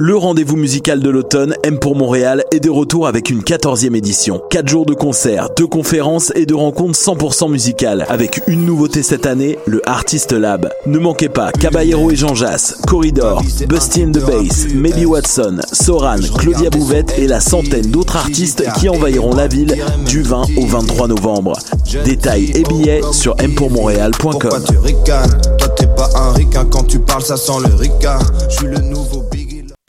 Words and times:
Le 0.00 0.16
rendez-vous 0.16 0.54
musical 0.54 1.00
de 1.00 1.10
l'automne, 1.10 1.56
M 1.64 1.80
pour 1.80 1.96
Montréal, 1.96 2.44
est 2.52 2.60
de 2.60 2.70
retour 2.70 3.08
avec 3.08 3.30
une 3.30 3.40
14e 3.40 3.96
édition. 3.96 4.40
4 4.48 4.68
jours 4.68 4.86
de 4.86 4.94
concerts, 4.94 5.48
de 5.56 5.64
conférences 5.64 6.32
et 6.36 6.46
de 6.46 6.54
rencontres 6.54 6.96
100% 6.96 7.50
musicales. 7.50 8.06
Avec 8.08 8.40
une 8.46 8.64
nouveauté 8.64 9.02
cette 9.02 9.26
année, 9.26 9.58
le 9.66 9.82
Artist 9.88 10.30
Lab. 10.30 10.70
Ne 10.86 11.00
manquez 11.00 11.28
pas 11.28 11.50
Caballero 11.50 12.12
et 12.12 12.14
Jean 12.14 12.36
Jass, 12.36 12.76
Corridor, 12.86 13.42
Busty 13.66 14.04
and 14.04 14.12
the 14.12 14.24
Bass, 14.24 14.68
Maybe 14.72 15.04
Watson, 15.04 15.56
Soran, 15.72 16.20
Claudia 16.38 16.70
Bouvette 16.70 17.18
et 17.18 17.26
la 17.26 17.40
centaine 17.40 17.90
d'autres 17.90 18.18
artistes 18.18 18.62
qui 18.78 18.88
envahiront 18.88 19.34
la 19.34 19.48
ville 19.48 19.74
du 20.06 20.22
20 20.22 20.42
au 20.58 20.66
23 20.66 21.08
novembre. 21.08 21.54
Détails 22.04 22.52
et 22.54 22.62
billets 22.62 23.00
sur 23.10 23.34
mpourmontréal.com. 23.34 24.62
Toi 25.58 25.68
t'es 25.76 25.88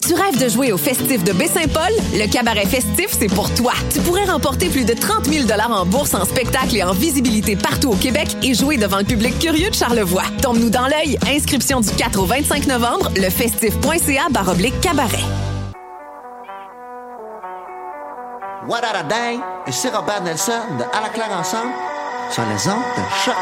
Tu 0.06 0.14
rêves 0.14 0.42
de 0.42 0.48
jouer 0.48 0.72
au 0.72 0.78
festif 0.78 1.24
de 1.26 1.34
Baie-Saint-Paul? 1.34 1.92
Le 2.14 2.32
cabaret 2.32 2.66
festif, 2.66 3.08
c'est 3.12 3.28
pour 3.28 3.54
toi. 3.54 3.74
Tu 3.94 4.00
pourrais 4.00 4.24
remporter 4.24 4.70
plus 4.70 4.86
de 4.86 4.94
30 4.94 5.26
000 5.26 5.46
en 5.70 5.86
bourse, 5.86 6.14
en 6.14 6.24
spectacle 6.24 6.78
et 6.78 6.84
en 6.84 6.94
visibilité 6.94 7.58
partout 7.58 7.90
au 7.90 7.96
Québec 7.96 8.30
et 8.42 8.54
jouer 8.54 8.78
devant 8.78 9.00
le 9.00 9.04
public 9.04 9.38
curieux 9.40 9.70
de 9.70 9.76
Charlevoix. 9.76 10.24
Tombe-nous 10.42 10.70
dans 10.70 10.88
l'œil. 10.88 11.18
Inscription 11.28 11.82
du 11.82 11.90
4 11.90 12.18
au 12.18 12.26
25 12.26 12.68
novembre, 12.68 13.12
lefestif.ca 13.18 14.30
baroblique 14.32 14.80
cabaret. 14.80 15.26
What 18.68 18.82
a 18.84 19.04
dang? 19.04 19.42
Et 19.68 19.72
c'est 19.72 19.90
Robert 19.90 20.24
Nelson 20.24 20.62
de 20.78 20.84
À 20.98 21.02
la 21.02 21.10
claire 21.10 21.32
ensemble 21.38 21.74
sur 22.32 22.44
les 22.44 22.68
ondes 22.70 22.80
de 22.96 23.04
choc. 23.26 23.36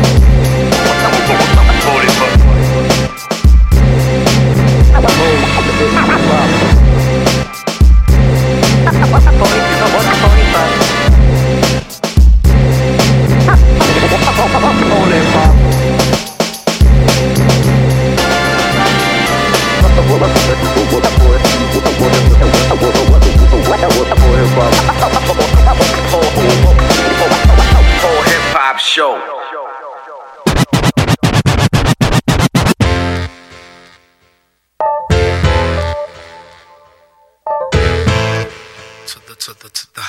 To 39.05 39.19
the 39.27 39.35
to 39.35 39.53
the 39.53 39.69
to 39.69 39.87
the 39.93 40.01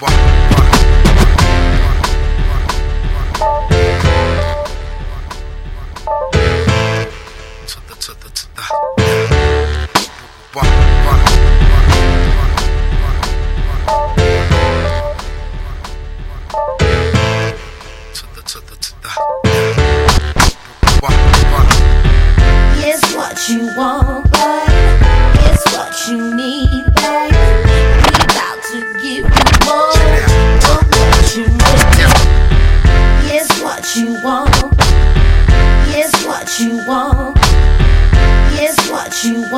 Wah, 0.00 0.08
wah. 0.50 0.81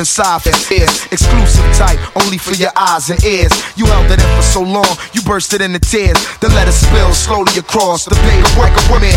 inside 0.00 0.42
for 0.42 0.50
years. 0.72 1.06
Exclusive 1.12 1.64
type, 1.76 2.00
only 2.16 2.38
for 2.38 2.56
your 2.56 2.72
eyes 2.74 3.10
and 3.10 3.22
ears. 3.22 3.52
You 3.76 3.86
held 3.86 4.10
it 4.10 4.18
in 4.18 4.30
for 4.34 4.42
so 4.42 4.62
long, 4.64 4.88
you 5.12 5.20
bursted 5.22 5.60
into 5.60 5.78
tears. 5.78 6.18
Then 6.40 6.50
let 6.56 6.66
it 6.66 6.72
spill 6.72 7.12
slowly 7.12 7.52
across 7.60 8.08
the 8.08 8.16
page. 8.26 8.48
Like 8.56 8.72
a 8.72 8.84
woman, 8.90 9.14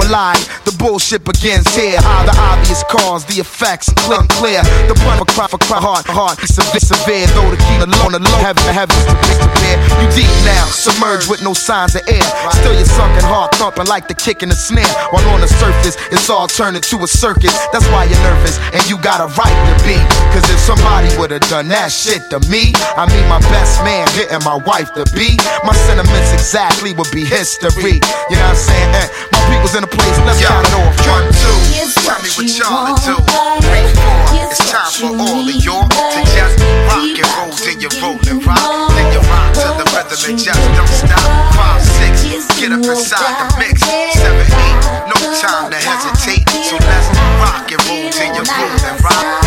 well, 0.00 0.10
lie. 0.10 0.40
The 0.64 0.72
bullshit 0.80 1.22
begins 1.24 1.68
here. 1.76 2.00
The 2.00 2.34
obvious 2.34 2.82
cause, 2.88 3.24
the 3.26 3.38
effects, 3.38 3.92
clear, 4.02 4.24
clear. 4.40 4.62
The 4.88 4.96
pun 5.04 5.20
for 5.20 5.28
cry, 5.28 5.46
for 5.46 5.58
cry, 5.58 5.78
heart, 5.78 6.06
heart. 6.08 6.40
Severe, 6.48 6.80
severe, 6.80 7.26
though 7.36 7.50
the 7.52 7.60
key 7.60 7.78
alone, 7.84 8.16
alone. 8.16 8.40
Heaven, 8.40 8.64
the 8.64 9.48
bear. 9.60 9.76
You 10.00 10.08
deep 10.16 10.32
now, 10.48 10.64
submerged 10.72 11.28
with 11.28 11.44
no 11.44 11.52
signs 11.52 11.94
of 11.94 12.02
air. 12.08 12.24
Still 12.64 12.74
your 12.74 12.88
sunken 12.88 13.24
heart 13.28 13.54
thumping 13.60 13.86
like 13.86 14.08
the 14.08 14.14
kick 14.14 14.42
in 14.42 14.48
the 14.48 14.56
snare. 14.56 14.88
While 15.12 15.28
on 15.36 15.40
the 15.40 15.48
surface, 15.48 15.96
it's 16.10 16.30
all 16.30 16.48
turning 16.48 16.80
to 16.80 16.96
a 17.04 17.06
circus. 17.06 17.52
That's 17.72 17.86
why 17.92 18.04
you're 18.04 18.24
nervous, 18.24 18.58
and 18.72 18.82
you 18.88 18.96
got 18.98 19.20
a 19.20 19.28
right 19.36 19.58
to 19.68 19.74
be. 19.84 19.98
Cause 20.34 20.46
if 20.50 20.58
somebody 20.58 21.08
would've 21.16 21.44
done 21.46 21.68
that 21.68 21.92
shit 21.94 22.26
to 22.30 22.42
me, 22.50 22.74
I 22.98 23.06
mean 23.06 23.26
my 23.30 23.38
best 23.54 23.78
man 23.86 24.06
hitting 24.18 24.42
my 24.42 24.58
wife 24.66 24.90
to 24.98 25.06
be, 25.14 25.38
my 25.62 25.74
sentiments 25.86 26.34
exactly 26.34 26.90
would 26.94 27.10
be 27.14 27.22
history. 27.24 28.02
You 28.30 28.36
know 28.38 28.50
what 28.50 28.58
I'm 28.58 28.58
saying? 28.58 28.90
Eh, 28.98 29.06
my 29.30 29.40
people's 29.46 29.74
in 29.78 29.84
a 29.86 29.90
place, 29.90 30.18
let's 30.26 30.42
Yo, 30.42 30.50
count 30.50 30.66
it 30.66 30.74
off. 30.74 30.94
one, 31.06 31.26
two. 31.38 31.58
Tell 32.02 32.18
me 32.20 32.30
what 32.34 32.50
y'all 32.50 32.98
do. 33.00 33.14
Three, 33.62 33.86
four. 33.94 34.42
it's 34.42 34.58
time 34.68 34.90
for 34.90 35.14
all 35.14 35.46
of 35.46 35.56
y'all 35.62 35.86
to 35.88 36.20
just 36.34 36.58
rock 36.90 37.14
and 37.14 37.30
roll. 37.38 37.54
Then 37.54 37.78
you 37.78 37.90
roll 38.02 38.18
and 38.26 38.40
rock. 38.42 38.90
Then 38.92 39.06
you 39.14 39.22
rock 39.30 39.54
to 39.54 39.68
the 39.78 39.86
rhythm 39.94 40.20
and 40.28 40.38
just 40.38 40.62
don't 40.74 40.90
stop. 40.90 41.22
Five, 41.54 41.80
six, 41.80 42.50
get 42.58 42.74
up 42.74 42.82
inside 42.82 43.38
the 43.38 43.46
mix. 43.62 43.80
Seven, 44.18 44.46
eight, 44.50 44.78
no 45.06 45.16
time 45.38 45.70
to 45.70 45.78
hesitate. 45.78 46.44
So 46.66 46.74
let's 46.82 47.06
rock 47.38 47.70
and 47.70 47.80
roll 47.86 48.10
till 48.10 48.34
you 48.34 48.42
roll 48.42 48.82
and 48.82 48.98
rock 48.98 49.43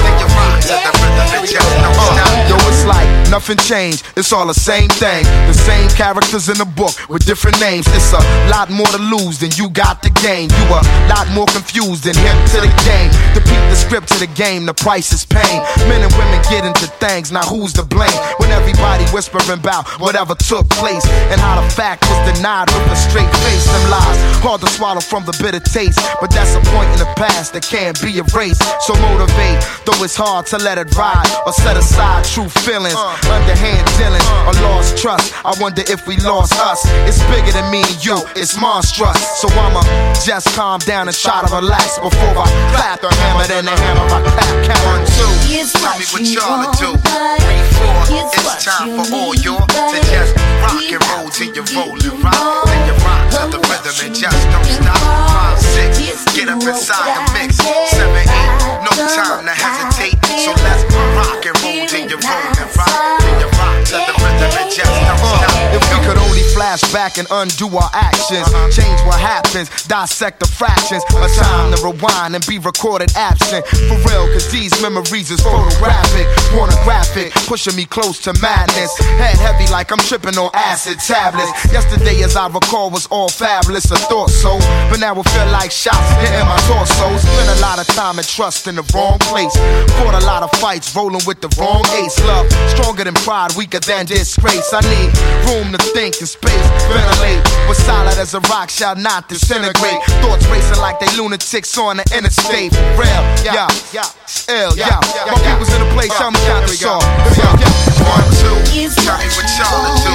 gotcha. 1.53 1.59
Uh, 1.63 2.49
yo, 2.49 2.55
it's 2.67 2.85
like 2.85 3.26
Nothing 3.29 3.57
changed, 3.57 4.03
it's 4.15 4.31
all 4.31 4.47
the 4.47 4.53
same 4.53 4.87
thing. 4.87 5.23
The 5.47 5.53
same 5.53 5.89
characters 5.89 6.47
in 6.47 6.57
the 6.57 6.65
book 6.65 6.95
with 7.09 7.25
different 7.25 7.59
names. 7.59 7.85
It's 7.91 8.13
a 8.13 8.23
lot 8.49 8.69
more 8.69 8.87
to 8.87 8.97
lose 8.97 9.39
than 9.39 9.51
you 9.59 9.69
got 9.69 10.01
to 10.03 10.09
gain. 10.09 10.49
You 10.49 10.65
a 10.71 10.81
lot 11.11 11.27
more 11.35 11.45
confused 11.45 12.05
than 12.07 12.15
hip 12.15 12.37
to 12.55 12.63
the 12.63 12.71
game. 12.87 13.11
To 13.35 13.39
the 13.43 13.75
script 13.75 14.07
to 14.15 14.19
the 14.19 14.31
game, 14.31 14.65
the 14.65 14.73
price 14.73 15.11
is 15.11 15.25
pain. 15.25 15.59
Men 15.91 16.01
and 16.01 16.13
women 16.15 16.39
get 16.49 16.63
into 16.63 16.87
things, 17.03 17.31
now 17.31 17.43
who's 17.43 17.73
to 17.73 17.83
blame? 17.83 18.15
When 18.39 18.49
everybody 18.51 19.03
whispering 19.11 19.51
about 19.51 19.87
whatever 19.99 20.35
took 20.35 20.69
place 20.69 21.05
and 21.31 21.39
how 21.39 21.59
the 21.59 21.67
fact 21.69 22.07
was 22.07 22.19
denied 22.31 22.71
with 22.71 22.87
a 22.91 22.95
straight 22.95 23.31
face. 23.43 23.65
Them 23.67 23.91
lies 23.91 24.17
hard 24.39 24.61
to 24.61 24.67
swallow 24.67 25.01
from 25.01 25.25
the 25.25 25.35
bitter 25.43 25.59
taste, 25.59 25.99
but 26.21 26.31
that's 26.31 26.55
a 26.55 26.61
point 26.71 26.89
in 26.95 26.99
the 26.99 27.11
past 27.19 27.53
that 27.53 27.63
can't 27.63 27.99
be 28.01 28.17
erased. 28.17 28.63
So 28.87 28.95
motivate, 28.95 29.59
though 29.85 29.99
it's 30.03 30.15
hard 30.15 30.45
to 30.47 30.57
let 30.57 30.77
it 30.77 30.95
ride 30.95 31.27
or 31.45 31.51
set 31.51 31.75
aside 31.75 32.23
true 32.25 32.49
feelings. 32.49 32.95
Underhand 33.25 33.85
dealing 33.97 34.23
or 34.47 34.53
lost 34.63 34.97
trust. 34.97 35.33
I 35.45 35.53
wonder 35.59 35.83
if 35.87 36.07
we 36.07 36.17
lost 36.23 36.53
us. 36.59 36.85
It's 37.09 37.21
bigger 37.27 37.51
than 37.51 37.69
me 37.71 37.81
and 37.83 37.99
you, 38.05 38.17
it's 38.35 38.59
monstrous. 38.59 39.17
So 39.41 39.49
I'ma 39.57 39.81
just 40.23 40.47
calm 40.55 40.79
down 40.85 41.07
and 41.07 41.17
try 41.17 41.41
to 41.43 41.49
relax 41.53 41.99
before 41.99 42.33
I 42.37 42.47
clap 42.71 43.01
the 43.01 43.09
hammer, 43.13 43.47
then 43.47 43.65
the 43.65 43.75
hammer 43.75 44.05
I 44.07 44.19
clap. 44.23 44.51
Count 44.65 44.81
one, 44.87 45.03
two. 45.17 45.31
It's 45.51 45.73
Tell 45.73 45.83
what 45.83 45.99
me 45.99 46.05
what 46.13 46.23
you 46.23 46.39
y'all 46.39 46.71
do. 46.79 46.89
Three, 46.95 47.63
four. 47.75 47.99
it's 48.15 48.63
time 48.63 48.95
for 48.95 49.05
all 49.15 49.33
y'all 49.35 49.65
to 49.67 49.97
just 50.07 50.31
rock 50.63 50.83
and 50.87 51.03
roll 51.11 51.27
till 51.29 51.51
to 51.51 51.59
you 51.59 51.63
roll 51.75 51.95
and 51.97 52.23
rock. 52.23 52.65
Then 52.65 52.79
you 52.87 52.95
rock 53.03 53.23
to 53.35 53.41
the 53.51 53.59
rhythm 53.67 53.95
and 54.07 54.13
just 54.15 54.41
don't 54.51 54.65
stop. 54.65 54.97
Five, 55.03 55.59
six, 55.59 56.23
get 56.35 56.47
up 56.49 56.61
inside 56.63 57.11
the 57.15 57.23
mix. 57.35 57.57
Seven, 57.91 58.23
eight, 58.23 58.51
no 58.87 58.91
time 59.11 59.43
to 59.45 59.53
hesitate. 59.55 60.15
So 60.43 60.51
let's 60.63 60.86
rock 61.27 61.45
and 61.45 61.63
roll 61.63 61.87
till 61.87 62.09
you 62.09 62.17
roll 62.17 62.59
and 62.59 62.77
rock. 62.77 63.19
Then 63.19 63.39
you 63.39 63.47
rock 63.59 63.85
to 63.85 63.97
the 64.07 64.16
rhythm 64.47 64.63
and 64.63 64.71
just 64.71 64.91
don't 65.03 65.19
stop. 65.19 65.57
If 65.73 65.83
we 65.91 65.97
could 66.05 66.17
only 66.17 66.43
flash 66.53 66.81
back 66.93 67.17
and 67.17 67.27
undo 67.31 67.67
our 67.75 67.89
actions, 67.93 68.47
uh-huh. 68.47 68.71
change 68.71 68.99
what 69.05 69.19
happens, 69.19 69.69
dissect 69.87 70.39
the 70.39 70.47
fractions. 70.47 71.03
A 71.11 71.17
uh-huh. 71.17 71.43
time 71.43 71.67
to 71.75 71.77
rewind 71.83 72.35
and 72.35 72.45
be 72.47 72.59
recorded 72.59 73.11
absent. 73.15 73.65
For 73.67 73.97
real, 74.07 74.25
cause 74.33 74.49
these 74.51 74.73
memories 74.81 75.31
is 75.31 75.41
photographic, 75.41 76.27
pornographic, 76.53 77.33
pushing 77.47 77.75
me 77.75 77.85
close 77.85 78.19
to 78.23 78.33
madness. 78.41 78.97
Head 79.19 79.37
heavy 79.37 79.69
like 79.71 79.91
I'm 79.91 79.99
tripping 79.99 80.37
on 80.37 80.49
acid 80.53 80.99
tablets. 80.99 81.51
Yesterday, 81.71 82.23
as 82.23 82.35
I 82.35 82.47
recall, 82.47 82.89
was 82.89 83.07
all 83.07 83.29
fabulous, 83.29 83.91
I 83.91 83.97
thought 83.97 84.29
so. 84.29 84.57
But 84.89 84.99
now 84.99 85.19
it 85.19 85.27
feel 85.29 85.47
like 85.51 85.71
shots 85.71 86.09
hitting 86.21 86.45
my 86.45 86.57
torso. 86.67 87.17
Spent 87.17 87.49
a 87.57 87.61
lot 87.61 87.79
of 87.79 87.87
time 87.87 88.17
and 88.17 88.27
trust 88.27 88.67
in 88.67 88.75
the 88.75 88.85
wrong 88.93 89.19
place. 89.19 89.55
Fought 89.99 90.15
a 90.15 90.25
lot 90.25 90.43
of 90.43 90.51
fights, 90.59 90.95
rolling 90.95 91.21
with 91.25 91.41
the 91.41 91.49
wrong 91.59 91.83
ace. 92.01 92.17
Love 92.25 92.47
stronger 92.71 93.03
than 93.03 93.13
pride, 93.25 93.55
weaker 93.55 93.79
than 93.79 94.05
disgrace. 94.37 94.73
I 94.73 94.81
need 94.85 95.09
room 95.49 95.73
to 95.73 95.81
think 95.93 96.19
and 96.19 96.29
space, 96.29 96.67
ventilate. 96.85 97.41
But 97.67 97.75
solid 97.75 98.17
as 98.17 98.33
a 98.33 98.39
rock 98.51 98.69
shall 98.69 98.95
not 98.95 99.29
disintegrate. 99.29 100.01
Thoughts 100.21 100.45
racing 100.47 100.79
like 100.79 100.99
they 100.99 101.09
lunatics 101.17 101.77
on 101.77 101.97
the 101.97 102.05
interstate. 102.15 102.71
Real, 102.97 103.23
yeah, 103.41 103.67
yeah, 103.93 104.05
ill, 104.49 104.77
yeah. 104.77 104.99
My 105.25 105.37
people's 105.41 105.73
in 105.73 105.81
the 105.81 105.89
place, 105.93 106.13
count 106.13 106.35
the 106.35 106.73
song. 106.77 107.01
One, 108.05 108.27
two, 108.37 108.57
tell 109.01 109.17
me 109.17 109.43
y'all 109.57 109.81
to 109.83 109.93
do. 110.05 110.13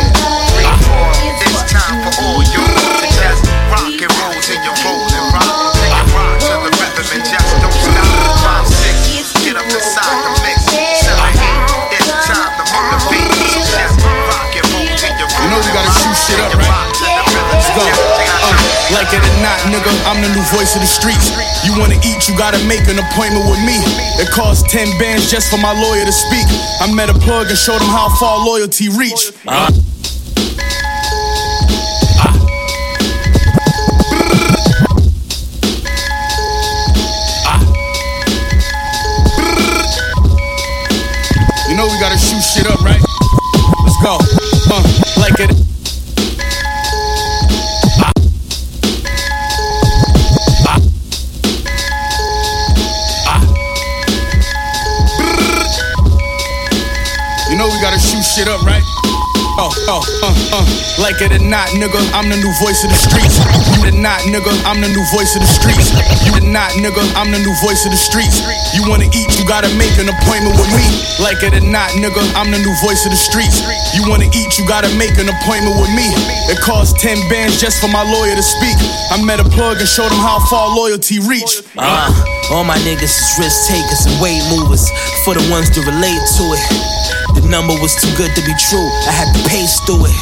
Three, 0.55 0.71
four, 0.87 1.11
it's 1.43 1.73
time 1.73 1.99
for 2.07 2.13
all 2.23 2.41
you 2.47 2.63
to 2.63 3.07
just 3.11 3.43
rock 3.69 3.91
and 3.91 4.13
roll 4.23 4.37
till 4.41 4.61
you 4.63 4.73
roll 4.87 5.03
and 5.03 5.27
rock. 5.35 5.51
Till 5.75 5.91
you 5.91 6.05
rock 6.15 6.39
to 6.41 6.55
the 6.63 6.71
rhythm 6.79 7.07
and 7.19 7.25
just 7.27 7.51
don't 7.61 7.75
stop. 7.75 8.07
Five, 8.41 8.67
six, 8.71 9.33
get 9.45 9.57
up 9.57 9.67
inside 9.67 9.92
shit 16.33 16.41
up, 16.41 16.55
right? 16.57 16.69
rock 16.69 16.89
to 16.97 17.05
the 17.05 17.23
rhythm. 17.29 17.53
Let's 17.53 17.69
go. 17.77 17.85
Uh, 17.85 18.57
like 18.97 19.11
it 19.13 19.21
or 19.21 19.39
not, 19.45 19.59
nigga, 19.69 19.93
I'm 20.09 20.21
the 20.25 20.33
new 20.33 20.45
voice 20.49 20.73
of 20.75 20.81
the 20.81 20.89
streets. 20.89 21.37
You 21.65 21.77
wanna 21.77 22.01
eat, 22.01 22.29
you 22.29 22.37
gotta 22.37 22.61
make 22.65 22.89
an 22.89 22.97
appointment 22.97 23.45
with 23.49 23.61
me. 23.65 23.77
It 24.17 24.29
costs 24.33 24.65
10 24.73 24.99
bands 24.99 25.31
just 25.31 25.51
for 25.51 25.59
my 25.59 25.73
lawyer 25.73 26.05
to 26.05 26.13
speak. 26.13 26.47
I 26.81 26.93
met 26.93 27.11
a 27.11 27.15
plug 27.21 27.49
and 27.49 27.59
showed 27.59 27.81
him 27.81 27.93
how 27.93 28.09
far 28.17 28.45
loyalty 28.45 28.89
reach. 28.89 29.33
Uh. 29.47 29.69
You 41.69 41.79
know 41.79 41.87
we 41.87 41.99
gotta 42.01 42.19
shoot 42.19 42.43
shit 42.43 42.67
up, 42.67 42.81
right? 42.81 43.02
Oh, 59.91 59.99
uh, 60.23 60.31
uh. 60.55 60.67
Like 61.03 61.19
it 61.19 61.35
or 61.35 61.43
not, 61.43 61.67
nigga, 61.75 61.99
I'm 62.15 62.31
the 62.31 62.39
new 62.39 62.53
voice 62.63 62.87
of 62.87 62.91
the 62.95 63.01
streets. 63.01 63.43
You 63.75 63.91
did 63.91 63.99
not, 63.99 64.23
nigga, 64.31 64.53
I'm 64.63 64.79
the 64.79 64.87
new 64.87 65.03
voice 65.11 65.35
of 65.35 65.43
the 65.43 65.51
streets. 65.51 65.91
You 66.23 66.31
did 66.39 66.47
not, 66.47 66.71
nigga, 66.79 67.03
I'm 67.19 67.35
the 67.35 67.43
new 67.43 67.55
voice 67.59 67.83
of 67.83 67.91
the 67.91 67.99
streets. 67.99 68.39
You 68.77 68.87
wanna 68.87 69.11
eat, 69.11 69.31
you 69.35 69.45
gotta 69.49 69.73
make 69.75 69.91
an 69.99 70.07
appointment 70.07 70.55
with 70.55 70.71
me. 70.71 70.87
Like 71.19 71.43
it 71.43 71.59
or 71.59 71.65
not, 71.67 71.91
nigga, 71.99 72.23
I'm 72.39 72.55
the 72.55 72.63
new 72.63 72.75
voice 72.85 73.03
of 73.09 73.11
the 73.11 73.19
streets. 73.19 73.65
You 73.97 74.07
wanna 74.07 74.31
eat, 74.31 74.55
you 74.61 74.69
gotta 74.69 74.93
make 74.95 75.19
an 75.19 75.27
appointment 75.27 75.75
with 75.81 75.91
me. 75.97 76.07
It 76.47 76.63
costs 76.63 76.95
10 77.03 77.19
bands 77.27 77.59
just 77.59 77.83
for 77.83 77.91
my 77.91 78.07
lawyer 78.07 78.37
to 78.39 78.45
speak. 78.45 78.79
I 79.11 79.19
met 79.25 79.41
a 79.41 79.49
plug 79.49 79.83
and 79.83 79.89
showed 79.89 80.13
him 80.13 80.23
how 80.23 80.39
far 80.47 80.71
loyalty 80.71 81.19
reach. 81.25 81.67
Uh, 81.75 82.07
all 82.55 82.63
my 82.63 82.79
niggas 82.87 83.11
is 83.11 83.29
risk 83.41 83.67
takers 83.67 84.07
and 84.07 84.15
weight 84.23 84.45
movers 84.55 84.87
for 85.25 85.35
the 85.35 85.43
ones 85.51 85.73
that 85.75 85.83
relate 85.83 86.23
to 86.39 86.45
it. 86.55 87.22
The 87.35 87.47
number 87.49 87.75
was 87.81 87.95
too 87.97 88.13
good 88.17 88.35
to 88.37 88.43
be 88.45 88.55
true. 88.69 88.89
I 89.09 89.13
had 89.13 89.29
to 89.33 89.41
pace 89.49 89.81
through 89.87 90.05
it. 90.05 90.19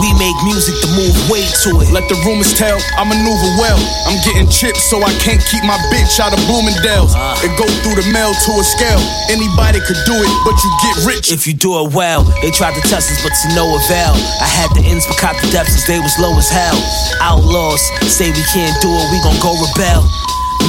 We 0.00 0.08
make 0.16 0.36
music 0.48 0.76
to 0.80 0.88
move 0.96 1.12
way 1.28 1.44
to 1.44 1.70
it. 1.84 1.92
Let 1.92 2.08
the 2.08 2.16
rumors 2.24 2.56
tell, 2.56 2.80
I 2.96 3.04
maneuver 3.04 3.50
well. 3.60 3.76
I'm 4.08 4.16
getting 4.24 4.48
chips, 4.48 4.88
so 4.88 4.96
I 5.02 5.12
can't 5.20 5.40
keep 5.52 5.60
my 5.64 5.76
bitch 5.92 6.16
out 6.16 6.32
of 6.32 6.40
Bloomingdale's. 6.48 7.12
Uh. 7.12 7.36
It 7.44 7.52
go 7.60 7.68
through 7.84 8.00
the 8.00 8.06
mail 8.08 8.32
to 8.32 8.50
a 8.56 8.64
scale. 8.64 9.00
Anybody 9.28 9.80
could 9.84 10.00
do 10.08 10.16
it, 10.16 10.32
but 10.44 10.56
you 10.56 10.70
get 10.80 10.94
rich. 11.04 11.28
If 11.32 11.44
you 11.44 11.52
do 11.52 11.84
it 11.84 11.92
well, 11.92 12.24
they 12.40 12.48
tried 12.48 12.80
to 12.80 12.84
test 12.88 13.12
us, 13.12 13.20
but 13.20 13.34
to 13.44 13.46
no 13.52 13.68
avail. 13.76 14.16
I 14.40 14.48
had 14.48 14.72
the 14.72 14.80
ins, 14.88 15.04
but 15.04 15.20
caught 15.20 15.36
the 15.36 15.48
depths 15.52 15.76
as 15.76 15.84
they 15.84 16.00
was 16.00 16.16
low 16.16 16.32
as 16.38 16.48
hell. 16.48 16.76
Outlaws 17.20 17.82
say 18.08 18.32
we 18.32 18.44
can't 18.56 18.76
do 18.80 18.88
it, 18.88 19.06
we 19.12 19.20
gon' 19.20 19.36
go 19.44 19.52
rebel. 19.52 20.08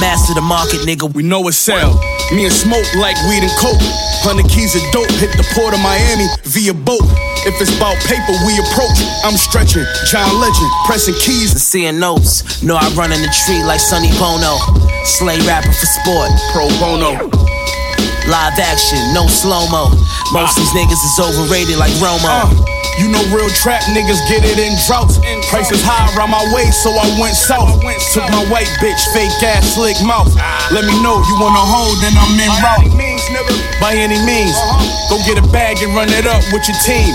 Master 0.00 0.34
the 0.34 0.44
market, 0.44 0.80
nigga. 0.84 1.08
We 1.12 1.22
know 1.22 1.46
it's 1.48 1.56
sell. 1.56 1.94
Me 2.32 2.44
and 2.44 2.52
smoke 2.52 2.86
like 2.96 3.16
weed 3.28 3.44
and 3.44 3.52
coke. 3.60 3.80
Hundred 4.22 4.46
keys 4.46 4.78
of 4.78 4.82
dope 4.94 5.10
hit 5.18 5.34
the 5.34 5.42
port 5.50 5.74
of 5.74 5.82
Miami 5.82 6.30
via 6.46 6.70
boat. 6.70 7.02
If 7.42 7.58
it's 7.58 7.74
about 7.74 7.98
paper, 8.06 8.30
we 8.46 8.54
approach. 8.54 9.02
I'm 9.26 9.34
stretching, 9.34 9.82
John 10.06 10.30
Legend, 10.38 10.70
pressing 10.86 11.18
keys. 11.18 11.50
and 11.50 11.60
seeing 11.60 11.98
notes. 11.98 12.62
Know 12.62 12.78
I 12.78 12.86
run 12.94 13.10
in 13.10 13.18
the 13.18 13.32
tree 13.44 13.62
like 13.66 13.82
Sonny 13.82 14.14
Bono. 14.22 14.62
Slay 15.18 15.42
rapper 15.42 15.74
for 15.74 15.86
sport. 15.90 16.30
Pro 16.54 16.70
bono. 16.78 17.18
Live 18.30 18.54
action, 18.62 19.02
no 19.10 19.26
slow 19.26 19.66
mo. 19.66 19.90
Most 20.30 20.54
these 20.54 20.70
niggas 20.70 21.02
is 21.02 21.18
overrated 21.18 21.74
like 21.76 21.90
Romo. 21.98 22.30
Uh, 22.30 22.81
you 23.00 23.08
know 23.08 23.22
real 23.32 23.48
trap 23.52 23.80
niggas 23.92 24.20
get 24.28 24.44
it 24.44 24.58
in 24.58 24.72
droughts. 24.88 25.20
Prices 25.48 25.80
high 25.84 26.08
around 26.12 26.30
my 26.30 26.44
way, 26.52 26.68
so 26.72 26.92
I 26.92 27.06
went 27.20 27.36
south. 27.36 27.80
Took 28.12 28.26
my 28.28 28.44
white 28.52 28.68
bitch, 28.82 29.00
fake 29.16 29.32
ass, 29.44 29.74
slick 29.74 29.96
mouth. 30.04 30.28
Let 30.72 30.84
me 30.84 30.94
know 31.00 31.20
you 31.24 31.34
wanna 31.40 31.62
hold, 31.62 31.96
then 32.04 32.12
I'm 32.16 32.36
in 32.36 32.52
route. 32.60 32.92
By 33.80 33.96
any 33.96 34.20
means, 34.24 34.54
go 35.08 35.18
get 35.24 35.40
a 35.40 35.46
bag 35.50 35.80
and 35.82 35.94
run 35.96 36.08
it 36.12 36.26
up 36.26 36.44
with 36.52 36.64
your 36.68 36.78
team. 36.84 37.10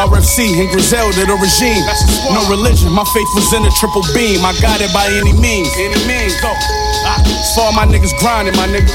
RFC 0.00 0.58
and 0.60 0.68
Griselda, 0.72 1.26
the 1.26 1.36
regime. 1.36 1.84
No 2.32 2.42
religion, 2.48 2.90
my 2.92 3.04
faith 3.12 3.30
was 3.36 3.52
in 3.52 3.64
a 3.64 3.72
triple 3.78 4.02
beam. 4.14 4.44
I 4.44 4.56
got 4.60 4.80
it 4.80 4.92
by 4.92 5.06
any 5.06 5.32
means. 5.36 5.70
Any 5.76 6.00
means, 6.08 6.34
go. 6.40 6.50
It's 7.28 7.54
for 7.54 7.72
my 7.72 7.84
niggas 7.86 8.16
grinding, 8.18 8.56
my 8.56 8.66
nigga. 8.66 8.92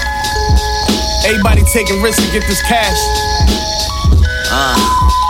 Everybody 1.25 1.63
taking 1.71 2.01
risks 2.01 2.25
to 2.25 2.31
get 2.31 2.47
this 2.47 2.61
cash. 2.63 2.97
Uh. 4.51 5.28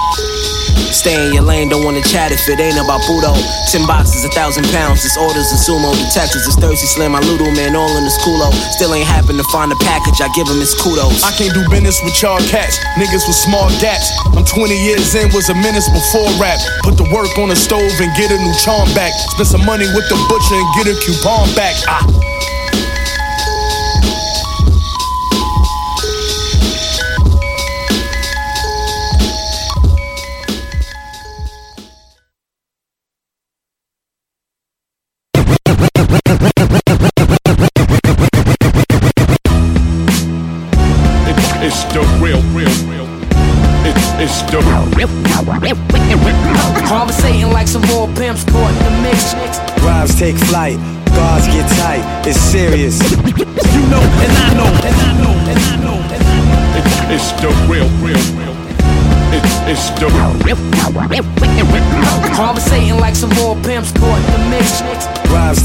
Stay 1.00 1.16
in 1.16 1.32
your 1.32 1.48
lane, 1.48 1.72
don't 1.72 1.88
wanna 1.88 2.04
chat 2.12 2.36
if 2.36 2.44
it 2.52 2.60
ain't 2.60 2.76
about 2.76 3.00
Budo. 3.08 3.32
Ten 3.72 3.88
boxes, 3.88 4.28
a 4.28 4.32
thousand 4.36 4.68
pounds, 4.76 5.00
this 5.00 5.16
orders 5.16 5.48
and 5.48 5.56
sumo. 5.56 5.96
Detectives 5.96 6.44
is 6.44 6.60
thirsty, 6.60 6.92
slam 6.92 7.16
my 7.16 7.24
Ludo 7.24 7.48
man, 7.56 7.72
all 7.72 7.88
in 7.96 8.04
this 8.04 8.20
culo. 8.20 8.52
Still 8.76 8.94
ain't 8.94 9.08
happen 9.08 9.40
to 9.40 9.48
find 9.48 9.72
a 9.72 9.80
package, 9.80 10.20
I 10.20 10.28
give 10.36 10.52
him 10.52 10.60
his 10.60 10.76
kudos. 10.76 11.24
I 11.24 11.32
can't 11.40 11.56
do 11.56 11.64
business 11.72 12.04
with 12.04 12.20
y'all 12.20 12.44
cats, 12.52 12.84
niggas 13.00 13.24
with 13.32 13.40
small 13.40 13.72
gaps. 13.80 14.12
I'm 14.36 14.44
20 14.44 14.76
years 14.76 15.16
in, 15.16 15.32
was 15.32 15.48
a 15.48 15.56
menace 15.56 15.88
before 15.88 16.28
rap. 16.36 16.60
Put 16.84 17.00
the 17.00 17.08
work 17.16 17.32
on 17.40 17.48
the 17.48 17.56
stove 17.56 17.96
and 18.04 18.12
get 18.20 18.36
a 18.36 18.38
new 18.44 18.56
charm 18.60 18.92
back. 18.92 19.16
Spend 19.40 19.48
some 19.48 19.64
money 19.64 19.88
with 19.96 20.04
the 20.12 20.20
butcher 20.28 20.60
and 20.60 20.68
get 20.76 20.92
a 20.92 21.00
coupon 21.00 21.48
back. 21.56 21.80
Ah. 21.88 22.04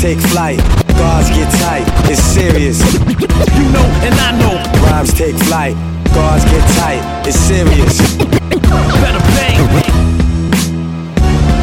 Take 0.04 0.20
flight, 0.20 0.58
guards 1.00 1.30
get 1.30 1.50
tight, 1.64 1.87
it's 2.11 2.20
serious. 2.20 2.78
You 3.56 3.66
know, 3.73 3.87
and 4.04 4.14
I 4.20 4.37
know. 4.37 4.54
Rhymes 4.84 5.14
take 5.14 5.34
flight, 5.49 5.75
guards 6.12 6.44
get 6.44 6.61
tight, 6.76 7.00
it's 7.26 7.38
serious. 7.40 7.96
Better 9.00 9.25
bang. 9.32 9.56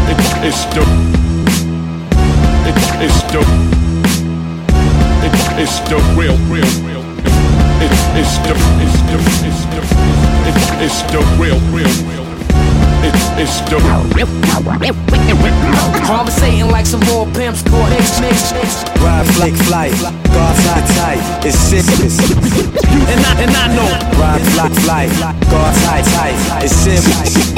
It's, 0.10 0.32
it's 0.42 0.66
the 0.74 0.82
it's, 2.66 2.88
it's 3.06 3.22
the 3.30 3.42
it's, 5.22 5.44
it's 5.62 5.80
the 5.88 5.98
real, 6.18 6.36
real, 6.50 6.72
real. 6.82 7.06
It's, 7.86 8.02
it's 8.18 8.36
the 8.42 8.56
it's 8.82 8.98
the 9.06 9.18
it's 9.46 9.64
the 9.70 9.82
it's, 10.50 10.66
it's 10.82 11.02
the 11.14 11.22
real, 11.38 11.60
real, 11.70 11.94
real. 12.10 12.31
It's, 13.04 13.26
it's 13.42 13.60
the 13.70 13.78
Conversating 16.06 16.70
like 16.70 16.86
some 16.86 17.00
more 17.02 17.26
pimps 17.34 17.64
caught 17.64 17.90
mix, 17.90 18.20
mix, 18.22 18.54
mix. 18.54 18.84
Rhymes 19.02 19.40
take 19.40 19.56
flight, 19.56 19.92
guards 20.34 20.64
tight 20.66 20.86
tight, 20.98 21.46
it's 21.46 21.58
serious. 21.58 22.20
and 22.20 23.22
I 23.26 23.42
and 23.42 23.56
I 23.56 23.68
know. 23.76 23.90
Rhymes 24.20 24.50
fly 24.84 25.08
flight, 25.08 25.40
guards 25.50 25.84
tight 25.86 26.06
tight, 26.14 26.64
it's 26.64 26.76
serious. 26.76 27.54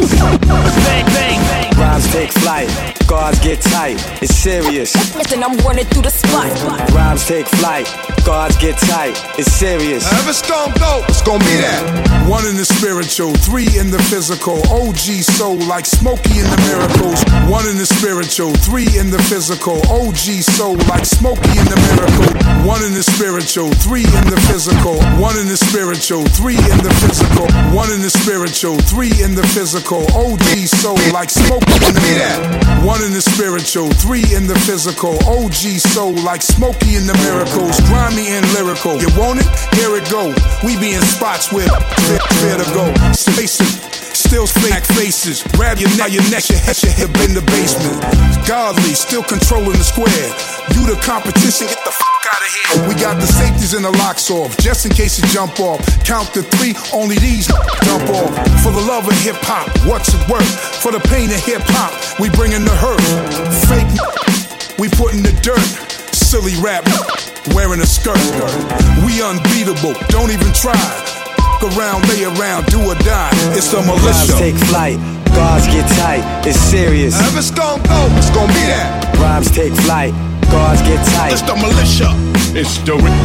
Bang, 0.48 1.06
bang, 1.06 1.40
bang. 1.50 1.63
Rhymes 1.94 2.12
take 2.12 2.32
flight, 2.32 2.98
guards 3.06 3.40
get 3.42 3.62
tight, 3.62 4.02
it's 4.20 4.34
serious. 4.34 4.96
Listen, 5.16 5.44
I'm 5.44 5.56
running 5.58 5.86
through 5.86 6.02
the 6.02 6.10
spot. 6.10 6.50
Rhymes 6.90 7.24
take 7.28 7.46
flight, 7.46 7.86
guards 8.26 8.58
get 8.58 8.80
tight, 8.90 9.14
it's 9.38 9.54
serious. 9.54 10.02
If 10.12 10.28
it's 10.28 10.42
gon' 10.42 10.74
go, 10.82 11.06
it's 11.08 11.22
gon' 11.22 11.38
be 11.38 11.54
that. 11.62 12.26
One 12.28 12.48
in 12.48 12.58
the 12.58 12.66
spiritual, 12.66 13.36
three 13.46 13.70
in 13.78 13.92
the 13.92 14.02
physical. 14.10 14.58
OG 14.74 15.22
soul 15.38 15.62
like 15.70 15.86
Smokey 15.86 16.42
in 16.42 16.50
the 16.50 16.58
miracles. 16.66 17.22
One 17.46 17.70
in 17.70 17.78
the 17.78 17.86
spiritual, 17.86 18.58
three 18.66 18.90
in 18.98 19.12
the 19.12 19.22
physical. 19.30 19.78
OG 19.86 20.42
soul 20.42 20.74
like 20.90 21.06
Smokey 21.06 21.54
in 21.54 21.68
the 21.70 21.78
miracle. 21.94 22.34
One 22.66 22.82
in 22.82 22.98
the 22.98 23.04
spiritual, 23.04 23.70
three 23.86 24.08
in 24.18 24.26
the 24.34 24.42
physical. 24.50 24.98
One 25.22 25.38
in 25.38 25.46
the 25.46 25.58
spiritual, 25.62 26.26
three 26.34 26.58
in 26.58 26.80
the 26.82 26.90
physical. 27.06 27.46
One 27.70 27.94
in 27.94 28.02
the 28.02 28.10
spiritual, 28.10 28.82
three 28.82 29.14
in 29.22 29.36
the 29.36 29.46
physical. 29.54 30.10
OG 30.18 30.66
soul 30.74 30.98
like 31.14 31.30
Smokey 31.30 31.83
the 31.92 32.04
miracle. 32.08 32.88
One 32.88 33.02
in 33.04 33.12
the 33.12 33.24
spiritual, 33.24 33.90
three 34.00 34.24
in 34.36 34.48
the 34.48 34.56
physical. 34.68 35.16
OG 35.28 35.80
soul 35.80 36.14
like 36.24 36.42
Smokey 36.42 36.96
in 36.96 37.08
the 37.08 37.16
miracles. 37.24 37.80
Grimy 37.88 38.28
and 38.32 38.46
lyrical. 38.54 39.00
You 39.00 39.10
want 39.20 39.40
it? 39.40 39.50
Here 39.76 39.92
it 39.96 40.08
go. 40.12 40.32
We 40.64 40.80
be 40.80 40.94
in 40.96 41.02
spots 41.02 41.52
where 41.52 41.68
fair 42.40 42.58
to 42.60 42.68
go. 42.76 42.92
Space. 43.12 43.60
Still 44.14 44.46
fake 44.46 44.86
faces. 44.94 45.44
Grab 45.58 45.80
your 45.80 45.90
neck, 45.98 46.12
your 46.14 46.24
neck, 46.30 46.48
your 46.50 46.60
head, 46.60 46.78
your 46.84 46.94
hip 46.94 47.16
in 47.26 47.34
the 47.34 47.42
basement. 47.50 47.98
Godly, 48.46 48.94
still 48.94 49.24
controlling 49.24 49.74
the 49.74 49.84
square. 49.84 50.30
You 50.76 50.86
the 50.86 51.00
competition, 51.02 51.68
get 51.68 51.82
the 51.84 51.94
fuck 52.24 52.36
out 52.36 52.42
of 52.42 52.52
here. 52.54 52.88
We 52.88 52.96
got 52.96 53.20
the 53.20 53.28
safeties 53.28 53.74
and 53.74 53.86
the 53.86 53.92
locks 53.92 54.30
off, 54.32 54.58
just 54.58 54.86
in 54.86 54.92
case 54.92 55.20
you 55.20 55.28
jump 55.28 55.60
off. 55.60 55.80
Count 56.04 56.34
to 56.34 56.42
three, 56.42 56.76
only 56.94 57.16
these 57.20 57.48
jump 57.84 58.10
off. 58.10 58.32
For 58.64 58.72
the 58.72 58.84
love 58.88 59.08
of 59.08 59.14
hip 59.20 59.36
hop, 59.40 59.68
what's 59.86 60.14
it 60.14 60.30
worth? 60.30 60.48
For 60.82 60.92
the 60.92 61.00
pain 61.00 61.30
of 61.30 61.40
hip 61.44 61.62
hop, 61.66 61.92
we 62.20 62.30
bringing 62.32 62.66
the 62.66 62.76
hurt. 62.76 63.02
Fake, 63.68 63.90
we 64.80 64.90
putting 64.90 65.24
the 65.24 65.34
dirt. 65.42 65.60
Silly 66.14 66.56
rap, 66.62 66.86
wearing 67.54 67.82
a 67.82 67.86
skirt. 67.86 68.18
We 69.06 69.22
unbeatable, 69.22 69.94
don't 70.10 70.32
even 70.32 70.52
try 70.54 70.74
F 70.74 71.24
around, 71.78 72.08
lay 72.10 72.26
around, 72.26 72.66
do 72.68 72.82
or 72.82 72.96
die. 73.06 73.32
It's 73.56 73.72
the 73.72 73.82
militia. 73.82 74.04
Rhymes 74.04 74.40
take 74.40 74.56
flight, 74.70 74.98
guards 75.36 75.68
get 75.68 75.88
tight, 76.00 76.24
it's 76.48 76.60
serious. 76.60 77.14
If 77.20 77.38
it's 77.38 77.52
gon' 77.52 77.82
go, 77.84 78.08
it's 78.18 78.30
gon' 78.32 78.48
be 78.48 78.66
that. 78.68 79.16
Rhymes 79.20 79.52
take 79.52 79.74
flight, 79.86 80.14
guards 80.54 80.82
get 80.84 81.02
tight. 81.18 81.34
It's 81.34 81.42
the 81.42 81.56
militia. 81.56 82.34
It's 82.56 82.78
the 82.86 82.94
real, 82.94 83.18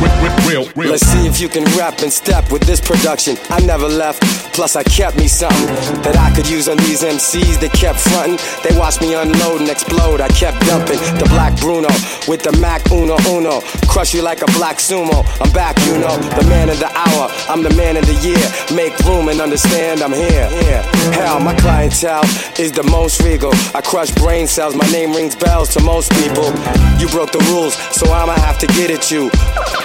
real, 0.48 0.72
real. 0.74 0.90
Let's 0.92 1.04
see 1.04 1.26
if 1.26 1.38
you 1.38 1.50
can 1.50 1.64
rap 1.76 2.00
and 2.00 2.10
step 2.10 2.50
with 2.50 2.62
this 2.62 2.80
production. 2.80 3.36
I 3.50 3.60
never 3.60 3.86
left, 3.86 4.24
plus 4.54 4.74
I 4.74 4.82
kept 4.82 5.18
me 5.18 5.28
something 5.28 5.68
that 6.00 6.16
I 6.16 6.34
could 6.34 6.48
use 6.48 6.66
on 6.66 6.78
these 6.78 7.02
MCs 7.04 7.60
that 7.60 7.72
kept 7.76 8.00
fronting. 8.00 8.40
They 8.64 8.72
watched 8.80 9.02
me 9.02 9.12
unload 9.12 9.60
and 9.60 9.68
explode. 9.68 10.22
I 10.22 10.28
kept 10.28 10.64
dumping 10.64 10.96
the 11.20 11.28
black 11.28 11.52
Bruno 11.60 11.92
with 12.24 12.40
the 12.40 12.56
Mac 12.56 12.80
Uno 12.90 13.20
Uno. 13.28 13.60
Crush 13.84 14.14
you 14.14 14.22
like 14.22 14.40
a 14.40 14.50
black 14.56 14.78
sumo. 14.80 15.20
I'm 15.44 15.52
back, 15.52 15.76
you 15.84 16.00
know, 16.00 16.16
the 16.40 16.48
man 16.48 16.70
of 16.70 16.80
the 16.80 16.88
hour. 16.88 17.28
I'm 17.52 17.62
the 17.62 17.74
man 17.76 17.98
of 17.98 18.06
the 18.08 18.16
year. 18.24 18.40
Make 18.72 18.96
room 19.04 19.28
and 19.28 19.42
understand 19.42 20.00
I'm 20.00 20.16
here. 20.16 20.48
here. 20.64 20.82
Hell, 21.12 21.38
my 21.38 21.54
clientele 21.60 22.24
is 22.56 22.72
the 22.72 22.84
most 22.84 23.20
regal. 23.20 23.52
I 23.76 23.82
crush 23.84 24.10
brain 24.12 24.46
cells, 24.46 24.74
my 24.74 24.88
name 24.88 25.12
rings 25.12 25.36
bells 25.36 25.68
to 25.76 25.82
most 25.84 26.08
people. 26.16 26.48
You 26.96 27.12
broke 27.18 27.32
the 27.32 27.50
rules, 27.50 27.74
so 27.90 28.06
I'ma 28.12 28.34
have 28.46 28.58
to 28.62 28.66
get 28.78 28.92
at 28.92 29.10
you. 29.10 29.26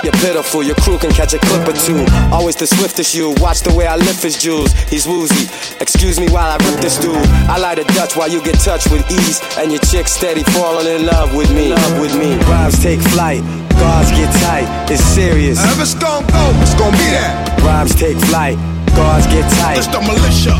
You're 0.05 0.13
pitiful, 0.21 0.61
your 0.61 0.75
crew 0.85 0.99
can 0.99 1.09
catch 1.09 1.33
a 1.33 1.39
clip 1.39 1.67
or 1.67 1.73
two. 1.73 2.05
Always 2.29 2.55
the 2.55 2.67
swiftest 2.67 3.15
you. 3.15 3.33
Watch 3.41 3.61
the 3.61 3.73
way 3.73 3.87
I 3.87 3.95
lift 3.95 4.21
his 4.21 4.37
jewels. 4.37 4.71
He's 4.85 5.07
woozy. 5.07 5.49
Excuse 5.81 6.19
me 6.19 6.29
while 6.29 6.45
I 6.45 6.57
rip 6.61 6.77
this 6.79 6.99
dude. 6.99 7.17
I 7.49 7.57
light 7.57 7.79
a 7.79 7.85
Dutch 7.97 8.15
while 8.15 8.29
you 8.29 8.39
get 8.43 8.59
touched 8.59 8.91
with 8.91 9.01
ease. 9.09 9.41
And 9.57 9.71
your 9.71 9.81
chick 9.81 10.07
steady 10.07 10.43
falling 10.53 10.85
in 10.85 11.07
love 11.07 11.33
with 11.35 11.49
me. 11.49 11.73
Love 11.73 11.99
with 11.99 12.13
me. 12.13 12.37
Rhymes 12.45 12.77
take 12.77 13.01
flight. 13.01 13.41
Guards 13.81 14.11
get 14.11 14.29
tight. 14.45 14.69
It's 14.91 15.01
serious. 15.01 15.57
If 15.57 15.81
it's 15.81 15.95
gon' 15.95 16.27
go, 16.27 16.43
it's 16.61 16.75
gon' 16.77 16.93
be 16.93 17.09
that. 17.17 17.57
Rhymes 17.65 17.95
take 17.95 18.17
flight. 18.29 18.61
Guards 18.93 19.25
get 19.33 19.49
tight. 19.57 19.81
It's 19.81 19.89
the 19.89 20.01
militia. 20.05 20.53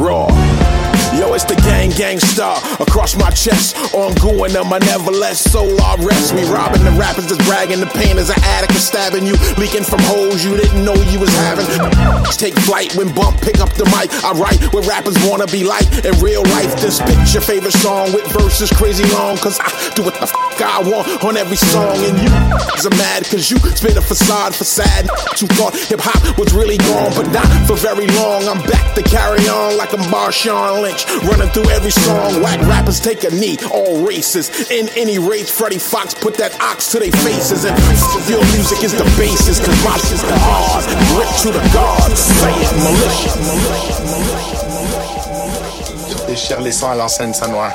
Raw. 0.00 0.32
Yo, 1.26 1.34
it's 1.34 1.44
the 1.44 1.56
gang 1.66 1.90
gang 1.90 2.20
star 2.20 2.54
across 2.78 3.16
my 3.18 3.30
chest. 3.30 3.74
Ongoing 3.92 4.52
them, 4.52 4.72
I 4.72 4.78
never 4.78 5.10
let 5.10 5.34
soul 5.34 5.74
I 5.82 5.96
rest. 5.98 6.34
Me 6.34 6.44
robbing 6.46 6.84
the 6.84 6.94
rappers 6.94 7.26
that's 7.26 7.42
bragging. 7.48 7.80
The 7.80 7.90
pain 7.98 8.18
is 8.18 8.30
an 8.30 8.38
addict 8.54 8.78
and 8.78 8.80
stabbing 8.80 9.26
you. 9.26 9.34
Leaking 9.58 9.82
from 9.82 9.98
holes 10.06 10.44
you 10.44 10.56
didn't 10.56 10.84
know 10.84 10.94
you 11.10 11.18
was 11.18 11.34
having. 11.50 11.66
Take 12.30 12.54
flight 12.62 12.94
when 12.94 13.12
bump, 13.14 13.42
pick 13.42 13.58
up 13.58 13.74
the 13.74 13.86
mic. 13.90 14.12
I 14.22 14.38
write 14.38 14.62
what 14.72 14.86
rappers 14.86 15.18
wanna 15.26 15.46
be 15.46 15.64
like 15.64 15.86
in 16.06 16.14
real 16.22 16.46
life. 16.54 16.78
This 16.78 16.98
spit 16.98 17.18
your 17.34 17.42
favorite 17.42 17.74
song 17.82 18.12
with 18.12 18.26
verses 18.30 18.70
crazy 18.70 19.04
long. 19.10 19.36
Cause 19.38 19.58
I 19.58 19.66
do 19.98 20.06
what 20.06 20.14
the 20.20 20.26
fuck 20.30 20.62
I 20.62 20.78
want 20.86 21.24
on 21.24 21.36
every 21.36 21.58
song. 21.58 21.96
And 22.06 22.22
you 22.22 22.30
are 22.30 22.96
mad 23.02 23.26
cause 23.26 23.50
you 23.50 23.58
spit 23.74 23.96
a 23.96 24.02
facade 24.02 24.54
for 24.54 24.64
sad. 24.64 25.10
You 25.42 25.48
thought 25.58 25.74
hip 25.74 26.00
hop 26.00 26.38
was 26.38 26.54
really 26.54 26.78
gone, 26.78 27.10
but 27.18 27.26
not 27.34 27.50
for 27.66 27.74
very 27.74 28.06
long. 28.14 28.46
I'm 28.46 28.62
back 28.70 28.94
to 28.94 29.02
carry 29.02 29.42
on 29.50 29.76
like 29.76 29.92
I'm 29.92 30.06
Marshawn 30.06 30.82
Lynch. 30.82 31.15
Running 31.24 31.48
through 31.50 31.70
every 31.70 31.90
song, 31.90 32.42
whack 32.42 32.60
rappers 32.62 33.00
take 33.00 33.24
a 33.24 33.30
knee, 33.30 33.56
all 33.72 34.04
races. 34.06 34.70
In 34.70 34.88
any 34.96 35.18
race, 35.18 35.50
Freddie 35.50 35.78
Fox 35.78 36.14
put 36.14 36.34
that 36.36 36.52
ox 36.60 36.90
to 36.92 36.98
their 36.98 37.12
faces. 37.12 37.64
And 37.64 37.76
your 38.28 38.44
music 38.52 38.84
is 38.84 38.92
the 38.92 39.04
basis, 39.16 39.58
cause 39.58 39.84
my 39.84 39.96
shit's 39.98 40.22
the 40.22 40.36
hard. 40.36 40.84
Rip 41.16 41.28
to 41.42 41.50
the 41.52 41.62
guard, 41.72 42.12
say 42.16 42.52
it, 42.52 42.72
militia. 42.84 43.30
Déchire 46.26 46.60
les 46.60 46.72
sons 46.72 46.90
à 46.90 46.94
l'ancienne 46.94 47.32
Sanois. 47.32 47.72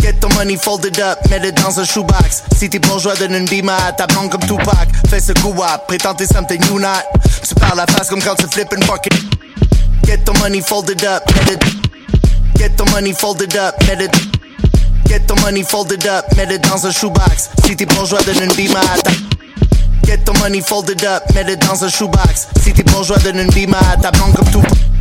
Get 0.00 0.20
the 0.20 0.28
money 0.34 0.56
folded 0.56 1.00
up, 1.00 1.18
mets-le 1.30 1.52
dans 1.52 1.80
un 1.80 1.84
shoebox. 1.84 2.44
Si 2.56 2.68
t'es 2.68 2.78
bourgeois, 2.78 3.14
donne 3.16 3.34
une 3.34 3.46
bima 3.46 3.76
à 3.86 3.92
ta 3.92 4.06
blonde 4.06 4.30
comme 4.30 4.42
Tupac. 4.42 4.88
Fais 5.08 5.20
ce 5.20 5.32
coup 5.32 5.52
wap, 5.56 5.86
prétends 5.86 6.14
t'es 6.14 6.26
something 6.26 6.62
you 6.66 6.78
not. 6.78 7.02
Tu 7.46 7.54
parles 7.54 7.76
la 7.76 7.86
face 7.86 8.08
comme 8.08 8.22
quand 8.22 8.34
tu 8.34 8.46
flippes 8.46 8.72
une 8.74 8.84
fucking. 8.84 9.18
Get 10.06 10.24
the 10.24 10.32
money 10.40 10.60
folded 10.60 11.04
up, 11.04 11.22
mets-le. 11.34 11.56
Get 12.56 12.76
the 12.76 12.84
money 12.92 13.12
folded 13.12 13.56
up, 13.56 13.74
mets-le. 13.86 14.08
Get 15.06 15.26
the 15.26 15.34
money 15.42 15.62
folded 15.62 16.06
up, 16.06 16.24
mets-le 16.36 16.58
dans 16.58 16.86
un 16.86 16.90
shoebox. 16.90 17.50
Si 17.64 17.76
t'es 17.76 17.86
bourgeois, 17.86 18.20
donne 18.22 18.42
une 18.42 18.54
bima 18.54 18.80
à. 18.80 18.96
Get 20.06 20.24
the 20.24 20.38
money 20.38 20.60
folded 20.60 21.02
up, 21.04 21.22
mets-le 21.34 21.56
dans 21.56 21.84
un 21.84 21.88
shoebox. 21.88 22.48
Si 22.62 22.72
t'es 22.72 22.82
bourgeois, 22.82 23.18
donne 23.18 23.38
une 23.38 23.50
bima 23.50 23.78
à 23.92 23.96
ta 23.96 24.10
blonde. 24.10 24.34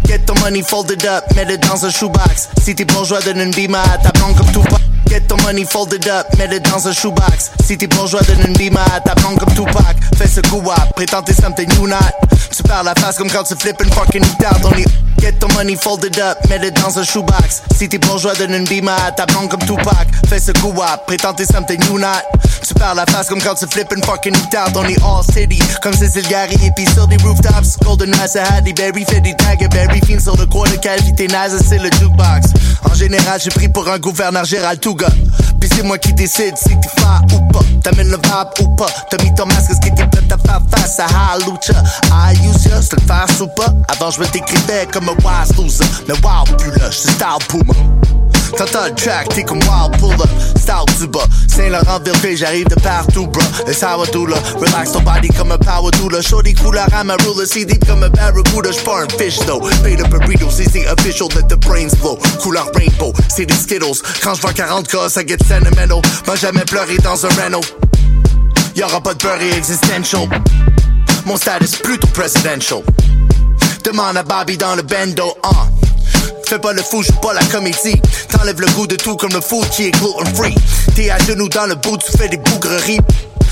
Get 0.07 0.19
the 0.25 0.39
money 0.39 0.62
folded 0.62 1.05
up, 1.05 1.25
mets-le 1.36 1.57
dans 1.57 1.86
un 1.86 1.89
shoebox. 1.89 2.50
Si 2.62 2.75
t'es 2.75 2.86
bourgeois, 2.86 3.22
donne 3.22 3.41
une 3.41 3.51
bima 3.51 3.81
à 3.81 3.98
ta 3.98 4.12
blonde. 4.12 4.36
Get 5.07 5.22
ton 5.27 5.38
money 5.43 5.65
folded 5.65 6.07
up, 6.07 6.27
mets-le 6.38 6.60
dans 6.60 6.88
un 6.88 6.91
shoebox. 6.91 7.51
Si 7.65 7.77
t'es 7.77 7.88
bourgeois, 7.88 8.22
donne 8.22 8.48
une 8.48 8.53
bima 8.53 8.83
à 8.95 9.00
ta 9.00 9.15
blonde 9.15 9.38
comme 9.39 9.53
Tupac. 9.53 9.98
Fais 10.17 10.27
ce 10.27 10.41
coup 10.41 10.62
up, 10.72 10.93
prétends 10.95 11.22
t'es 11.22 11.33
something 11.33 11.72
you 11.75 11.88
not? 11.88 11.98
Tu 12.55 12.63
perds 12.63 12.83
la 12.83 12.93
face 12.95 13.17
comme 13.17 13.29
quand 13.29 13.43
tu 13.43 13.55
flippes 13.55 13.81
une 13.83 13.91
fucking 13.91 14.22
guitare 14.22 14.60
dans 14.60 14.72
les. 14.72 14.86
Get 15.19 15.33
ton 15.39 15.48
money 15.53 15.75
folded 15.75 16.19
up, 16.19 16.38
mets-le 16.50 16.72
dans 16.72 17.00
un 17.00 17.03
shoebox. 17.03 17.63
Si 17.77 17.88
t'es 17.88 17.98
bourgeois, 17.98 18.33
donne 18.36 18.53
une 18.53 18.65
bima 18.65 18.95
à 19.05 19.12
ta 19.12 19.25
blonde 19.25 19.50
comme 19.50 19.62
Tupac. 19.62 20.07
Fais 20.27 20.39
ce 20.39 20.51
coup 20.51 20.74
up, 20.81 21.01
prétends 21.07 21.36
something 21.51 21.81
you 21.86 21.98
not? 22.00 22.24
Tu 22.65 22.74
perds 22.74 22.95
la 22.95 23.05
face 23.05 23.27
comme 23.27 23.41
quand 23.41 23.55
tu 23.55 23.65
flippes 23.67 23.93
une 23.93 24.03
fucking 24.03 24.33
guitare 24.33 24.72
dans 24.72 24.83
les 24.83 24.95
All 24.95 25.24
City. 25.33 25.62
Comme 25.81 25.93
Cécile 25.93 26.27
Gary 26.27 26.55
et 26.65 26.72
puis 26.75 26.86
sur 26.86 27.07
des 27.07 27.17
rooftops. 27.17 27.77
Golden 27.83 28.15
Massa, 28.15 28.43
Hattie 28.43 28.74
Berry, 28.74 29.03
fait 29.05 29.19
des 29.19 29.36
tags 29.36 29.67
Berry. 29.69 30.00
Fin 30.07 30.19
sur 30.19 30.38
le 30.38 30.45
coin 30.45 30.69
de 30.69 30.77
cavité 30.77 31.27
naze, 31.27 31.62
c'est 31.67 31.79
le 31.79 31.89
jukebox. 32.00 32.53
En 32.89 32.93
général, 32.93 33.41
j'ai 33.43 33.50
pris 33.50 33.67
pour 33.67 33.89
un 33.89 34.00
gouverneur 34.00 34.45
Gérald 34.45 34.79
Puis 35.60 35.70
c'est 35.76 35.84
moi 35.84 35.98
qui 35.98 36.14
décide 36.14 36.56
si 36.58 36.70
t'es 36.70 37.02
fat 37.02 37.22
ou 37.34 37.52
pas. 37.52 37.60
T'amènes 37.84 38.10
le 38.10 38.18
vibe 38.18 38.68
ou 38.68 38.76
pas. 38.76 38.88
T'as 39.10 39.24
mis 39.24 39.34
ton 39.34 39.46
masque, 39.46 39.72
est-ce 39.72 39.80
que 39.80 39.96
t'es 39.96 40.06
prêt 40.08 40.22
à 40.32 40.38
faire 40.38 40.62
face 40.72 41.00
à 41.00 41.06
Halucha? 41.06 41.82
I 42.12 42.34
use 42.48 42.66
ya, 42.66 42.82
c'est 42.82 42.94
le 42.94 43.44
ou 43.44 43.48
pas? 43.48 43.74
Avant, 43.90 44.12
je 44.12 44.20
me 44.20 44.26
décrivais 44.28 44.88
comme 44.92 45.10
un 45.10 45.14
wise 45.14 45.56
loser. 45.58 45.86
Mais 46.08 46.16
wow, 46.16 46.44
plus 46.58 46.72
là, 46.80 46.90
j'suis 46.90 47.10
style 47.10 47.28
boomer. 47.50 48.23
T'entends 48.57 48.86
le 48.86 48.95
track, 48.95 49.29
t'es 49.29 49.43
comme 49.43 49.60
wild 49.60 49.98
pull 50.00 50.13
up, 50.13 50.29
style 50.57 51.07
du. 51.07 51.07
Saint-Laurent 51.48 52.00
Ville, 52.22 52.38
j'arrive 52.38 52.67
de 52.67 52.75
partout, 52.75 53.27
bro. 53.27 53.41
Do 54.12 54.25
là. 54.25 54.38
Relax 54.55 54.91
ton 54.91 55.01
body 55.01 55.29
comme 55.29 55.51
un 55.51 55.57
power 55.57 55.91
doula. 55.91 56.22
Shorty 56.22 56.53
couleur 56.53 56.88
à 56.93 57.03
ma 57.03 57.15
ruler, 57.15 57.45
see 57.45 57.65
deep 57.65 57.86
comme 57.86 58.03
un 58.03 58.10
barracuda. 58.10 58.72
J'pars 58.72 59.03
un 59.03 59.17
fish 59.17 59.39
though. 59.45 59.62
Paid 59.83 60.01
a 60.01 60.07
burrito, 60.07 60.50
c'est 60.50 60.72
the 60.72 60.86
official, 60.88 61.27
let 61.36 61.48
the 61.48 61.57
brains 61.57 61.95
flow. 61.95 62.17
Couleur 62.41 62.69
rainbow, 62.75 63.13
c'est 63.29 63.45
des 63.45 63.53
Skittles. 63.53 64.01
Quand 64.22 64.36
j'vois 64.36 64.53
40 64.53 64.88
cas, 64.88 65.10
ça 65.10 65.25
get 65.25 65.38
sentimental. 65.48 66.01
M'a 66.27 66.36
jamais 66.36 66.65
pleuré 66.65 66.98
dans 66.98 67.25
un 67.25 67.29
Renault. 67.29 67.62
Y'aura 68.75 69.01
pas 69.01 69.13
de 69.13 69.57
existential. 69.57 70.27
Mon 71.25 71.36
est 71.36 71.81
plutôt 71.81 72.07
presidential. 72.07 72.81
Demande 73.83 74.17
à 74.17 74.24
Bobby 74.24 74.57
dans 74.57 74.75
le 74.75 74.81
bendo, 74.81 75.38
uh. 75.43 75.93
Fais 76.48 76.60
pas 76.60 76.74
le 76.74 76.82
fou, 76.82 77.01
joue 77.03 77.13
pas 77.22 77.34
la 77.34 77.43
comédie. 77.46 78.00
T'enlèves 78.29 78.60
le 78.60 78.67
goût 78.67 78.88
de 78.88 78.96
tout 78.96 79.15
comme 79.15 79.34
le 79.34 79.41
food 79.41 79.67
qui 79.70 79.88
est 79.88 79.91
gluten 79.91 80.36
free. 80.36 80.55
T'es 80.96 81.10
à 81.10 81.17
genoux 81.20 81.50
dans 81.50 81.65
le 81.65 81.75
bout, 81.75 81.98
tu 81.98 82.17
fais 82.17 82.29
des 82.29 82.38
bougreries. 82.38 83.00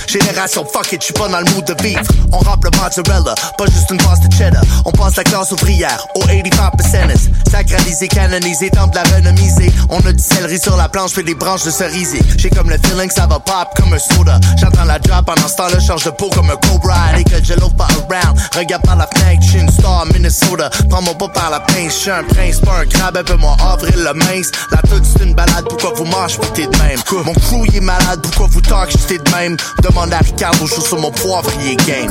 Génération 0.07 0.65
fuck 0.71 0.91
it, 0.91 1.01
j'suis 1.01 1.13
pas 1.13 1.27
dans 1.27 1.39
le 1.39 1.45
mood 1.53 1.65
de 1.65 1.83
vivre. 1.83 2.01
On 2.31 2.39
rappe 2.39 2.63
le 2.63 2.71
mozzarella, 2.77 3.35
pas 3.57 3.65
juste 3.65 3.89
une 3.91 3.97
passe 3.97 4.19
de 4.21 4.33
cheddar. 4.33 4.63
On 4.85 4.91
passe 4.91 5.15
la 5.17 5.23
classe 5.23 5.51
ouvrière 5.51 6.05
aux 6.15 6.25
85%. 6.25 7.17
Sacralisé, 7.49 8.07
canonisé, 8.07 8.69
temps 8.69 8.87
de 8.87 8.95
la 8.95 9.03
renomiser. 9.03 9.71
On 9.89 9.99
a 9.99 10.13
du 10.13 10.23
céleri 10.23 10.59
sur 10.59 10.77
la 10.77 10.87
planche, 10.89 11.11
fait 11.11 11.23
des 11.23 11.35
branches 11.35 11.63
de 11.63 11.71
cerisier. 11.71 12.21
J'ai 12.37 12.49
comme 12.49 12.69
le 12.69 12.77
feeling 12.77 13.07
que 13.07 13.13
ça 13.13 13.27
va 13.27 13.39
pop 13.39 13.67
comme 13.75 13.93
un 13.93 13.99
soda. 13.99 14.39
J'entends 14.57 14.85
la 14.85 14.95
job 14.95 15.25
pendant 15.25 15.47
ce 15.47 15.55
temps-là, 15.55 15.79
change 15.79 16.05
de 16.05 16.11
peau 16.11 16.29
comme 16.29 16.49
un 16.49 16.55
cobra. 16.55 16.95
Allez 17.09 17.23
que 17.23 17.43
je 17.43 17.53
l'ouvre 17.53 17.75
pas 17.75 17.87
around. 18.09 18.39
Regarde 18.55 18.83
par 18.83 18.95
la 18.95 19.07
fenêtre, 19.07 19.41
j'suis 19.41 19.59
une 19.59 19.69
star 19.69 20.05
Minnesota. 20.13 20.69
Prends-moi 20.89 21.17
pas 21.17 21.29
par 21.29 21.49
la 21.49 21.59
pince, 21.59 21.97
j'suis 21.99 22.11
un 22.11 22.23
prince, 22.23 22.59
pas 22.59 22.79
un 22.79 22.85
crabe, 22.85 23.17
un 23.17 23.23
peu 23.23 23.35
moi 23.35 23.55
avril 23.59 23.95
le 23.97 24.13
mince. 24.13 24.51
La 24.71 24.77
toute 24.77 25.03
c'est 25.05 25.23
une 25.23 25.33
balade, 25.33 25.65
pourquoi 25.67 25.91
vous 25.95 26.05
marchez, 26.05 26.37
t'es 26.53 26.67
de 26.67 26.77
même? 26.77 26.99
Mon 27.25 27.33
crew 27.33 27.65
est 27.75 27.81
malade, 27.81 28.21
pourquoi 28.23 28.47
vous 28.49 28.61
talk, 28.61 28.89
j'étais 28.91 29.17
de 29.17 29.31
même? 29.35 29.57
Demande 29.91 30.13
à 30.13 30.19
Ricardo, 30.19 30.65
je 30.65 30.79
sur 30.79 30.99
mon 30.99 31.11
poivrier 31.11 31.75
game. 31.85 32.09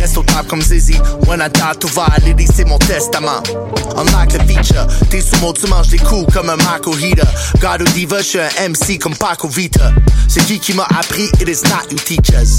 Reste 0.00 0.18
au 0.18 0.24
top 0.24 0.48
comme 0.48 0.60
Zizi, 0.60 0.96
when 1.28 1.40
I 1.40 1.48
die, 1.48 1.78
tout 1.78 1.86
va 1.94 2.06
aller, 2.16 2.34
c'est 2.52 2.64
mon 2.64 2.78
testament. 2.78 3.40
Unlock 3.96 4.32
le 4.32 4.52
feature, 4.52 4.84
t'es 5.10 5.20
sous 5.20 5.38
mon, 5.40 5.52
tu 5.52 5.68
manges 5.68 5.88
des 5.88 5.98
coups 5.98 6.32
comme 6.34 6.50
un 6.50 6.56
Marco 6.56 6.92
Heater. 6.96 7.24
God 7.60 7.82
ou 7.82 7.84
Diva, 7.92 8.18
je 8.18 8.24
suis 8.24 8.38
un 8.40 8.68
MC 8.68 8.98
comme 8.98 9.14
Paco 9.14 9.46
Vita. 9.46 9.92
C'est 10.26 10.44
qui 10.44 10.58
qui 10.58 10.72
m'a 10.72 10.88
appris, 10.98 11.30
it 11.40 11.48
is 11.48 11.62
not 11.68 11.88
you 11.92 11.98
teachers. 12.04 12.58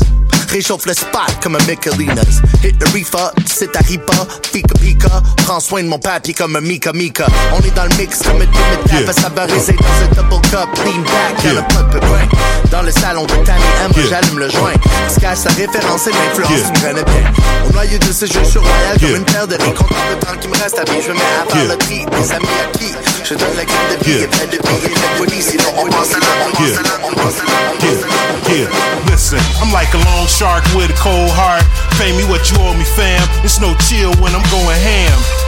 Réchauffe 0.50 0.86
le 0.86 0.94
spot 0.94 1.38
comme 1.44 1.56
un 1.56 1.63
Michelinas. 1.65 2.41
Hit 2.63 2.80
the 2.80 2.88
reefer, 2.94 3.32
c'est 3.46 3.74
ta 3.74 3.80
ripa, 3.80 4.13
pika 4.54 4.74
pika. 4.80 5.22
Prends 5.46 5.60
soin 5.60 5.84
de 5.84 5.89
mon 5.89 6.00
papier 6.00 6.34
comme 6.34 6.56
un 6.56 6.62
Mika 6.62 6.94
Mika. 6.94 7.26
On 7.52 7.60
est 7.60 7.76
dans 7.76 7.84
le 7.84 7.96
mix 7.98 8.20
comme 8.20 8.38
un 8.38 8.46
Dimit 8.46 9.06
Tap, 9.06 9.36
va 9.36 9.46
raiser 9.46 9.74
dans 9.74 10.22
un 10.22 10.30
double 10.30 10.41
cup, 10.48 10.70
lean 10.86 11.02
back, 11.02 11.44
le 11.44 11.62
pas 11.74 11.84
de 11.84 12.00
pépin. 12.00 12.38
Dans 12.72 12.84
le 12.84 12.91
salon 12.91 13.26
de 13.26 13.34
Tammy 13.44 13.62
M, 13.86 13.91
j'allume 14.10 14.39
le 14.39 14.44
joint. 14.49 14.73
Se 15.08 15.19
cache 15.19 15.39
sa 15.39 15.49
référence 15.49 16.08
et 16.08 16.12
l'influence, 16.12 16.71
tu 16.73 16.81
me 16.81 16.88
connais 16.88 17.03
bien. 17.03 17.31
Au 17.67 17.73
noyau 17.73 17.97
de 17.97 18.12
ce 18.12 18.25
jeu, 18.25 18.39
je 18.43 18.49
suis 18.49 18.60
royal 18.60 18.99
comme 18.99 19.15
une 19.15 19.25
paire 19.25 19.47
de 19.47 19.55
riz. 19.55 19.73
Content 19.73 19.95
le 20.10 20.19
temps 20.19 20.38
qui 20.39 20.47
me 20.47 20.58
reste 20.58 20.79
à 20.79 20.84
vie, 20.84 21.01
je 21.01 21.12
me 21.12 21.17
mets 21.17 21.21
à 21.41 21.53
faire 21.53 21.67
le 21.67 21.77
tri. 21.77 22.05
Des 22.05 22.31
amis 22.31 22.47
à 22.63 22.77
qui 22.77 22.93
je 23.25 23.34
donne 23.34 23.55
la 23.58 23.65
carte 23.65 23.99
de 23.99 24.05
vie 24.05 24.23
et 24.23 24.27
plein 24.27 24.45
de 24.45 24.58
billets. 24.62 24.93
Fait 24.93 25.17
police, 25.17 25.49
sinon 25.49 25.73
on 25.77 25.89
passe 25.89 26.13
à 26.13 26.19
l'âme, 26.19 26.45
on 26.45 26.51
passe 26.51 26.77
à 26.77 26.84
l'âme, 26.84 27.01
on 27.03 27.13
passe 27.15 27.39
à 27.39 27.45
l'âme, 27.45 27.73
on 27.73 27.77
passe 27.79 28.03
à 28.03 28.08
l'âme. 28.08 28.25
Yeah, 28.45 28.69
listen, 29.10 29.39
I'm 29.62 29.73
like 29.73 29.91
a 29.95 29.97
long 29.97 30.27
shark 30.27 30.63
with 30.75 30.91
a 30.91 30.93
cold 30.93 31.31
heart. 31.31 31.63
Pay 31.97 32.15
me 32.15 32.23
what 32.29 32.51
you 32.51 32.58
owe 32.62 32.75
me, 32.75 32.84
fam. 32.84 33.27
It's 33.43 33.60
no 33.60 33.73
chill 33.89 34.13
when 34.21 34.36
I'm 34.36 34.45
going 34.51 34.77
ham. 34.77 35.44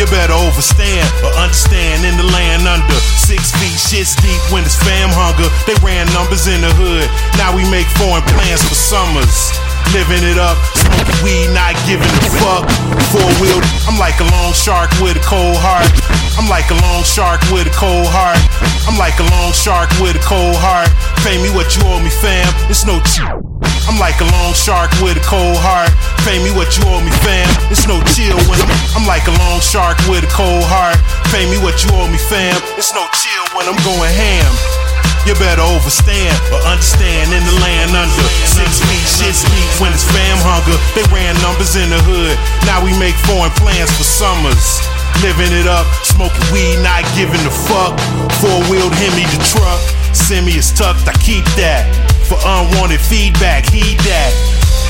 You 0.00 0.06
better 0.06 0.32
overstand 0.32 1.04
or 1.20 1.28
understand 1.36 2.06
in 2.08 2.16
the 2.16 2.24
land 2.32 2.66
under 2.66 2.94
six 3.20 3.52
feet, 3.60 3.76
shit's 3.76 4.16
deep 4.16 4.40
when 4.50 4.64
it's 4.64 4.74
fam 4.74 5.12
hunger. 5.12 5.44
They 5.68 5.76
ran 5.84 6.08
numbers 6.16 6.48
in 6.48 6.62
the 6.62 6.72
hood. 6.72 7.04
Now 7.36 7.52
we 7.54 7.68
make 7.68 7.84
foreign 8.00 8.24
plans 8.32 8.64
for 8.64 8.72
summers. 8.72 9.69
Living 9.90 10.22
it 10.22 10.38
up, 10.38 10.56
smoking 10.78 11.20
weed, 11.24 11.50
not 11.50 11.74
giving 11.88 12.06
a 12.06 12.30
fuck. 12.38 12.64
Four 13.10 13.26
wheel, 13.42 13.58
I'm 13.90 13.98
like 13.98 14.20
a 14.22 14.28
long 14.30 14.54
shark 14.54 14.90
with 15.02 15.18
a 15.18 15.24
cold 15.26 15.58
heart. 15.58 15.90
I'm 16.38 16.48
like 16.48 16.70
a 16.70 16.78
long 16.86 17.02
shark 17.02 17.42
with 17.50 17.66
a 17.66 17.74
cold 17.74 18.06
heart. 18.06 18.38
I'm 18.86 18.96
like 18.96 19.18
a 19.18 19.26
long 19.34 19.52
shark 19.52 19.90
with 19.98 20.14
a 20.14 20.22
cold 20.22 20.56
heart. 20.56 20.88
Pay 21.26 21.42
me 21.42 21.50
what 21.50 21.74
you 21.74 21.82
owe 21.90 21.98
me, 21.98 22.08
fam. 22.22 22.46
It's 22.70 22.86
no 22.86 23.02
chill. 23.10 23.42
I'm 23.90 23.98
like 23.98 24.22
a 24.22 24.28
long 24.38 24.54
shark 24.54 24.94
with 25.02 25.18
a 25.18 25.24
cold 25.26 25.58
heart. 25.58 25.90
Pay 26.22 26.38
me 26.38 26.54
what 26.54 26.70
you 26.78 26.86
owe 26.86 27.02
me, 27.02 27.10
fam. 27.26 27.50
It's 27.74 27.90
no 27.90 27.98
chill 28.14 28.38
when 28.46 28.62
I'm. 28.62 28.70
I'm 28.94 29.06
like 29.10 29.26
a 29.26 29.34
long 29.42 29.58
shark 29.58 29.98
with 30.06 30.22
a 30.22 30.30
cold 30.30 30.62
heart. 30.70 30.98
Pay 31.34 31.50
me 31.50 31.58
what 31.58 31.82
you 31.82 31.90
owe 31.98 32.06
me, 32.06 32.18
fam. 32.30 32.54
It's 32.78 32.94
no 32.94 33.02
chill 33.18 33.44
when 33.58 33.66
I'm 33.66 33.78
going 33.82 34.12
ham. 34.14 34.89
You 35.28 35.36
better 35.36 35.60
overstand 35.60 36.32
or 36.48 36.60
understand 36.64 37.28
in 37.28 37.42
the 37.44 37.56
land 37.60 37.92
under 37.92 38.26
six 38.48 38.80
feet, 38.80 39.06
shit 39.06 39.36
speak 39.36 39.68
when 39.76 39.92
it's 39.92 40.04
fam 40.08 40.38
hunger. 40.40 40.76
They 40.96 41.04
ran 41.12 41.36
numbers 41.44 41.76
in 41.76 41.92
the 41.92 42.00
hood. 42.08 42.34
Now 42.64 42.80
we 42.80 42.96
make 42.96 43.14
foreign 43.28 43.52
plans 43.60 43.92
for 43.94 44.04
summers. 44.04 44.80
Living 45.20 45.52
it 45.52 45.68
up, 45.68 45.84
smoking 46.08 46.40
weed, 46.48 46.80
not 46.80 47.04
giving 47.12 47.42
a 47.44 47.52
fuck. 47.68 48.00
Four 48.40 48.64
wheeled 48.72 48.96
Hemi 48.96 49.28
the 49.28 49.40
truck. 49.52 49.80
Semi 50.16 50.56
is 50.56 50.72
tucked, 50.72 51.04
I 51.04 51.12
keep 51.20 51.44
that. 51.60 51.84
For 52.24 52.40
unwanted 52.40 53.00
feedback, 53.04 53.68
heed 53.68 54.00
that. 54.08 54.32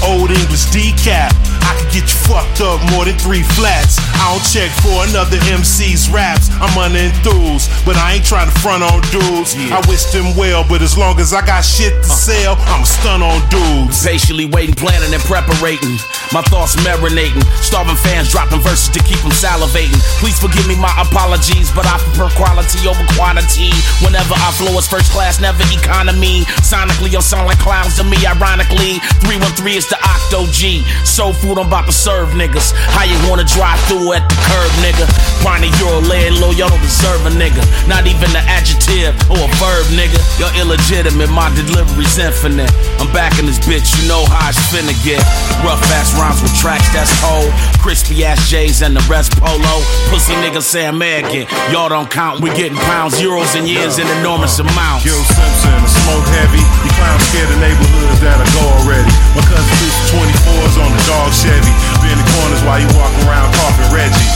Old 0.05 0.31
English 0.31 0.71
decap. 0.73 1.31
I 1.61 1.77
could 1.79 1.93
get 1.93 2.07
you 2.09 2.19
fucked 2.27 2.61
up 2.61 2.81
more 2.91 3.05
than 3.05 3.17
three 3.21 3.45
flats. 3.55 4.01
I 4.17 4.33
don't 4.33 4.43
check 4.43 4.73
for 4.81 5.05
another 5.07 5.37
MC's 5.47 6.09
raps. 6.11 6.51
I'm 6.59 6.73
unenthused, 6.75 7.69
but 7.85 7.97
I 7.97 8.19
ain't 8.19 8.25
trying 8.25 8.49
to 8.49 8.57
front 8.59 8.83
on 8.83 9.03
dudes. 9.13 9.55
I 9.71 9.79
wish 9.87 10.09
them 10.11 10.35
well, 10.37 10.65
but 10.67 10.83
as 10.83 10.97
long 10.97 11.21
as 11.21 11.33
I 11.33 11.45
got 11.45 11.63
shit 11.63 11.93
to 11.93 12.11
uh. 12.11 12.17
sell, 12.17 12.55
I'm 12.73 12.85
stun 12.85 13.23
on 13.23 13.39
dudes. 13.51 14.03
Patiently 14.05 14.47
waiting, 14.47 14.75
planning, 14.75 15.13
and 15.13 15.23
preparating. 15.29 16.01
My 16.33 16.43
thoughts 16.49 16.77
marinating. 16.81 17.45
Starving 17.61 17.99
fans 18.01 18.31
dropping 18.31 18.61
verses 18.61 18.89
to 18.91 19.01
keep 19.05 19.21
them 19.21 19.35
salivating. 19.35 20.01
Please 20.19 20.39
forgive 20.39 20.67
me 20.67 20.79
my 20.79 20.93
apologies, 20.97 21.71
but 21.75 21.87
I 21.87 21.99
prefer 21.99 22.31
quality 22.39 22.87
over 22.89 23.05
quantity. 23.15 23.75
Whenever 24.01 24.35
I 24.35 24.51
flow, 24.57 24.73
it's 24.79 24.89
first 24.89 25.13
class, 25.13 25.41
never 25.41 25.63
economy. 25.71 26.47
Sonically, 26.65 27.13
you'll 27.13 27.27
sound 27.27 27.47
like 27.47 27.59
clowns 27.59 27.97
to 27.99 28.05
me, 28.05 28.19
ironically. 28.27 29.03
313 29.27 29.79
is 29.79 29.90
the 29.91 29.99
Octo 30.07 30.47
G. 30.55 30.87
Soul 31.05 31.35
food, 31.35 31.59
I'm 31.59 31.67
about 31.67 31.87
to 31.87 31.93
serve 31.93 32.31
niggas. 32.39 32.73
How 32.95 33.03
you 33.03 33.19
wanna 33.29 33.45
drive 33.45 33.79
through 33.91 34.15
at 34.15 34.25
the 34.31 34.39
curb, 34.47 34.71
nigga? 34.79 35.05
Find 35.43 35.67
a 35.67 35.71
euro, 35.83 36.01
lay 36.07 36.31
it 36.31 36.39
low, 36.39 36.55
y'all 36.55 36.71
don't 36.71 36.81
deserve 36.81 37.27
a 37.27 37.33
nigga. 37.35 37.61
Not 37.91 38.07
even 38.07 38.31
an 38.31 38.47
adjective 38.47 39.19
or 39.27 39.43
a 39.43 39.51
verb, 39.59 39.85
nigga. 39.91 40.17
You're 40.39 40.55
illegitimate, 40.55 41.31
my 41.35 41.51
delivery's 41.59 42.17
infinite. 42.17 42.71
I'm 43.03 43.11
back 43.13 43.39
in 43.43 43.47
this 43.47 43.59
bitch, 43.67 43.91
you 43.99 44.07
know 44.07 44.23
how 44.31 44.55
it's 44.55 44.63
finna 44.71 44.95
get. 45.03 45.21
Rough 45.67 45.83
ass 45.99 46.15
rhymes 46.15 46.41
with 46.41 46.55
tracks 46.55 46.87
that's 46.95 47.11
cold. 47.19 47.51
Crispy 47.83 48.25
ass 48.25 48.39
J's 48.49 48.83
and 48.83 48.95
the 48.95 49.03
rest 49.11 49.35
polo. 49.43 49.83
Pussy 50.09 50.39
niggas 50.39 50.71
say 50.71 50.87
American. 50.87 51.51
Y'all 51.75 51.91
don't 51.91 52.09
count, 52.09 52.41
we 52.41 52.55
getting 52.55 52.79
pounds, 52.87 53.19
euros, 53.19 53.59
and 53.59 53.67
years 53.67 53.99
in 53.99 54.07
enormous 54.23 54.59
amounts. 54.63 55.03
Gil 55.03 55.19
Simpson, 55.27 55.83
smoke 56.07 56.27
heavy. 56.39 56.63
You 56.63 56.91
clowns 56.95 57.27
scared 57.27 57.51
of 57.51 57.59
neighborhoods 57.59 58.21
that'll 58.23 58.47
go 58.55 58.63
already. 58.79 59.11
My 59.35 59.43
cousin 59.51 59.80
Lucy 59.81 60.13
24s 60.13 60.77
on 60.77 60.93
the 60.93 61.03
dog 61.09 61.33
Chevy. 61.33 61.73
Be 62.05 62.13
in 62.13 62.19
the 62.21 62.29
corners 62.37 62.63
while 62.69 62.81
you 62.81 62.89
walk 63.01 63.17
around 63.25 63.49
coughing 63.55 63.89
Reggie. 63.97 64.29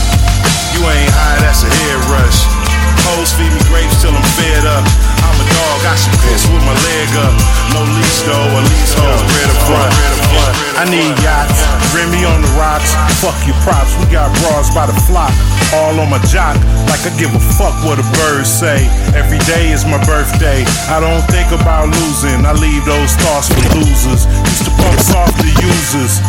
You 0.73 0.81
ain't 0.89 1.13
high, 1.13 1.37
that's 1.39 1.61
a 1.61 1.69
head 1.69 2.01
rush. 2.09 2.54
Hoes 3.15 3.31
feed 3.31 3.47
me 3.47 3.63
grapes 3.71 4.03
till 4.03 4.11
I'm 4.11 4.27
fed 4.35 4.67
up. 4.67 4.83
I'm 5.23 5.39
a 5.39 5.47
dog, 5.47 5.79
I 5.87 5.95
should 5.95 6.11
piss 6.27 6.43
with 6.51 6.59
my 6.67 6.75
leg 6.75 7.09
up. 7.23 7.31
No 7.71 7.79
though, 8.27 8.59
a 8.59 8.61
leash 8.67 8.91
hose, 8.91 9.23
red 9.31 9.49
up 9.55 9.59
front. 9.63 9.91
I 10.75 10.83
need 10.83 11.15
yachts, 11.23 11.63
Remy 11.95 12.27
on 12.27 12.43
the 12.43 12.51
rocks. 12.59 12.91
Fuck 13.23 13.39
your 13.47 13.55
props, 13.63 13.95
we 13.95 14.11
got 14.11 14.27
bras 14.43 14.67
by 14.75 14.83
the 14.83 14.97
flock. 15.07 15.31
All 15.71 15.95
on 15.95 16.11
my 16.11 16.19
jock, 16.27 16.59
like 16.91 17.07
I 17.07 17.11
give 17.15 17.31
a 17.31 17.39
fuck 17.55 17.71
what 17.87 18.03
a 18.03 18.07
bird 18.19 18.43
say. 18.43 18.83
Every 19.15 19.39
day 19.47 19.71
is 19.71 19.87
my 19.87 19.99
birthday. 20.03 20.67
I 20.91 20.99
don't 20.99 21.23
think 21.31 21.55
about 21.55 21.87
losing, 21.87 22.43
I 22.43 22.51
leave 22.51 22.83
those 22.83 23.15
thoughts 23.23 23.47
for 23.47 23.63
losers. 23.79 24.27
Used 24.27 24.67
to 24.67 24.73
pump 24.75 24.99
soft 24.99 25.39
to 25.39 25.47
users. 25.63 26.19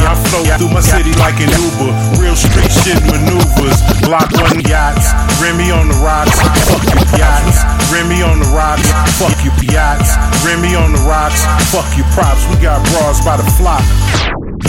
I 0.00 0.14
float 0.28 0.48
through 0.58 0.72
my 0.72 0.80
city 0.80 1.12
like 1.20 1.36
an 1.40 1.50
Uber. 1.52 1.90
Real 2.20 2.36
street 2.36 2.70
shit 2.70 3.00
maneuvers. 3.08 3.78
Block 4.04 4.30
one 4.38 4.60
yachts, 4.64 5.12
Remy 5.40 5.72
on 5.72 5.88
the 5.88 5.98
rocks. 6.00 6.36
Fuck 6.68 6.84
you 6.92 7.02
yachts, 7.18 7.64
Remy 7.92 8.22
on 8.22 8.40
the 8.40 8.48
rocks. 8.54 8.88
Fuck 9.18 9.36
you 9.44 9.52
yachts, 9.72 10.16
Remy 10.44 10.74
on 10.76 10.92
the 10.92 11.02
rocks. 11.08 11.44
Fuck 11.72 11.88
you 11.96 12.04
props, 12.14 12.44
we 12.48 12.60
got 12.62 12.84
bras 12.92 13.24
by 13.24 13.36
the 13.36 13.46
flock. 13.58 13.84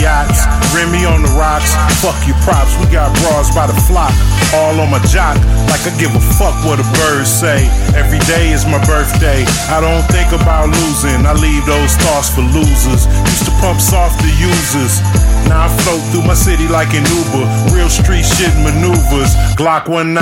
Yachts, 0.00 0.46
Remy 0.74 1.04
on 1.06 1.22
the 1.22 1.32
rocks. 1.38 1.74
Fuck 2.02 2.16
you 2.26 2.34
props, 2.42 2.74
we 2.80 2.86
got 2.90 3.14
bras 3.22 3.54
by 3.54 3.66
the 3.66 3.76
flock. 3.86 4.12
All 4.54 4.78
on 4.78 4.90
my 4.90 5.02
jock, 5.10 5.36
like 5.70 5.82
I 5.86 5.92
give 5.98 6.14
a 6.14 6.22
fuck 6.38 6.54
what 6.64 6.78
the 6.78 6.86
birds 7.02 7.30
say. 7.30 7.66
Every 7.94 8.22
day 8.30 8.52
is 8.52 8.66
my 8.66 8.78
birthday. 8.86 9.44
I 9.70 9.80
don't 9.80 10.04
think 10.10 10.30
about 10.32 10.70
losing, 10.70 11.26
I 11.26 11.34
leave 11.34 11.66
those 11.66 11.94
thoughts 11.98 12.30
for 12.30 12.42
losers. 12.42 13.06
Used 13.06 13.46
to 13.46 13.54
pump 13.62 13.80
soft 13.80 14.20
to 14.22 14.30
users. 14.38 15.02
Now 15.48 15.66
I 15.66 15.68
float 15.84 16.00
through 16.10 16.24
my 16.24 16.34
city 16.34 16.68
like 16.68 16.92
an 16.96 17.04
Uber. 17.04 17.44
Real 17.74 17.88
street 17.88 18.24
shit 18.24 18.52
maneuvers. 18.64 19.36
Glock 19.54 19.88
19, 19.88 20.16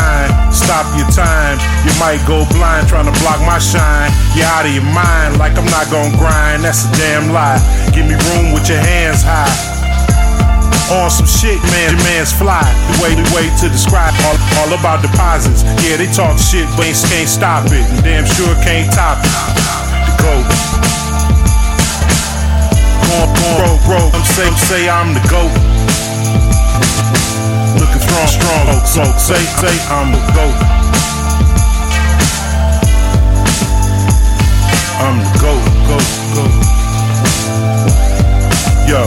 stop 0.52 0.86
your 0.98 1.08
time. 1.10 1.58
You 1.86 1.92
might 1.98 2.22
go 2.26 2.44
blind 2.54 2.88
trying 2.88 3.06
to 3.06 3.16
block 3.22 3.38
my 3.46 3.58
shine. 3.58 4.10
You're 4.34 4.50
out 4.50 4.66
of 4.66 4.72
your 4.74 4.86
mind, 4.90 5.38
like 5.38 5.54
I'm 5.56 5.68
not 5.70 5.90
gonna 5.90 6.16
grind. 6.18 6.64
That's 6.64 6.84
a 6.86 6.90
damn 6.98 7.32
lie. 7.32 7.60
Give 7.94 8.06
me 8.06 8.18
room 8.32 8.52
with 8.52 8.68
your 8.68 8.82
hands 8.82 9.22
high. 9.22 9.82
On 10.92 11.08
some 11.08 11.26
shit, 11.26 11.56
man, 11.72 11.96
your 11.96 12.02
man's 12.04 12.32
fly. 12.32 12.60
The 12.60 12.96
way, 13.00 13.14
the 13.14 13.24
way 13.32 13.48
to 13.62 13.68
describe 13.70 14.12
all, 14.26 14.36
all 14.60 14.70
about 14.76 15.00
deposits. 15.00 15.62
Yeah, 15.80 15.96
they 15.96 16.10
talk 16.12 16.36
shit, 16.38 16.68
but 16.76 16.84
ain't, 16.84 16.98
can't 17.08 17.28
stop 17.28 17.64
it. 17.66 17.80
And 17.80 18.02
damn 18.04 18.26
sure 18.26 18.52
can't 18.60 18.92
top 18.92 19.18
it. 19.24 19.32
The 20.04 20.12
GOAT. 20.20 21.01
Going, 23.12 23.28
going, 23.28 23.60
bro, 23.60 23.76
bro, 23.84 24.00
I'm 24.08 24.24
say, 24.24 24.48
say 24.56 24.88
I'm 24.88 25.12
the 25.12 25.20
GOAT. 25.28 25.52
Looking 27.76 28.00
strong, 28.00 28.24
strong, 28.24 28.64
so 28.88 29.04
say, 29.20 29.36
say 29.60 29.76
I'm 29.92 30.16
the 30.16 30.22
GOAT. 30.32 30.56
I'm 34.96 35.20
the 35.20 35.28
GOAT, 35.44 35.60
GOAT, 35.92 36.08
GOAT. 36.32 36.56
Yo. 38.88 39.04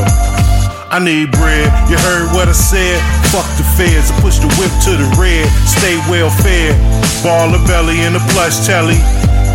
I 0.93 0.99
need 0.99 1.31
bread. 1.31 1.65
You 1.89 1.97
heard 1.97 2.29
what 2.31 2.47
I 2.47 2.53
said? 2.53 3.01
Fuck 3.33 3.49
the 3.57 3.65
feds. 3.73 4.11
I 4.11 4.21
push 4.21 4.37
the 4.37 4.47
whip 4.61 4.71
to 4.85 4.95
the 5.01 5.09
red. 5.17 5.49
Stay 5.65 5.97
well 6.07 6.29
fed. 6.29 6.77
Ball 7.23 7.55
of 7.55 7.65
belly 7.65 8.05
in 8.05 8.15
a 8.15 8.21
plush 8.31 8.67
telly. 8.67 9.01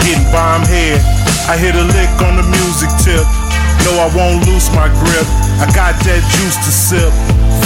Getting 0.03 0.27
bomb 0.35 0.67
head. 0.67 0.99
I 1.47 1.57
hit 1.57 1.77
a 1.77 1.87
lick 1.87 2.11
on 2.27 2.35
the 2.35 2.43
music 2.51 2.91
tip. 2.99 3.40
No, 3.85 3.97
I 3.97 4.09
won't 4.15 4.47
lose 4.47 4.69
my 4.77 4.89
grip. 5.01 5.27
I 5.61 5.67
got 5.75 5.97
that 6.05 6.23
juice 6.37 6.57
to 6.65 6.73
sip. 6.73 7.13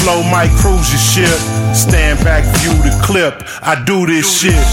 Flow 0.03 0.23
might 0.29 0.51
cruise 0.61 0.91
ship. 0.95 1.39
Stand 1.75 2.23
back, 2.25 2.45
view 2.61 2.75
the 2.83 2.95
clip. 3.03 3.43
I 3.63 3.79
do 3.85 4.07
this 4.07 4.27
shit. 4.27 4.67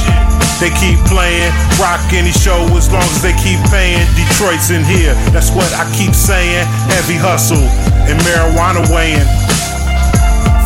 They 0.61 0.69
keep 0.77 1.01
playing, 1.09 1.49
rock 1.81 2.01
any 2.13 2.29
show 2.29 2.61
as 2.77 2.85
long 2.93 3.01
as 3.01 3.21
they 3.25 3.33
keep 3.41 3.57
paying. 3.73 4.05
Detroit's 4.13 4.69
in 4.69 4.85
here, 4.85 5.17
that's 5.33 5.49
what 5.49 5.65
I 5.73 5.89
keep 5.97 6.13
saying. 6.13 6.69
Heavy 6.93 7.17
hustle 7.17 7.65
and 8.05 8.21
marijuana 8.21 8.85
weighing. 8.93 9.25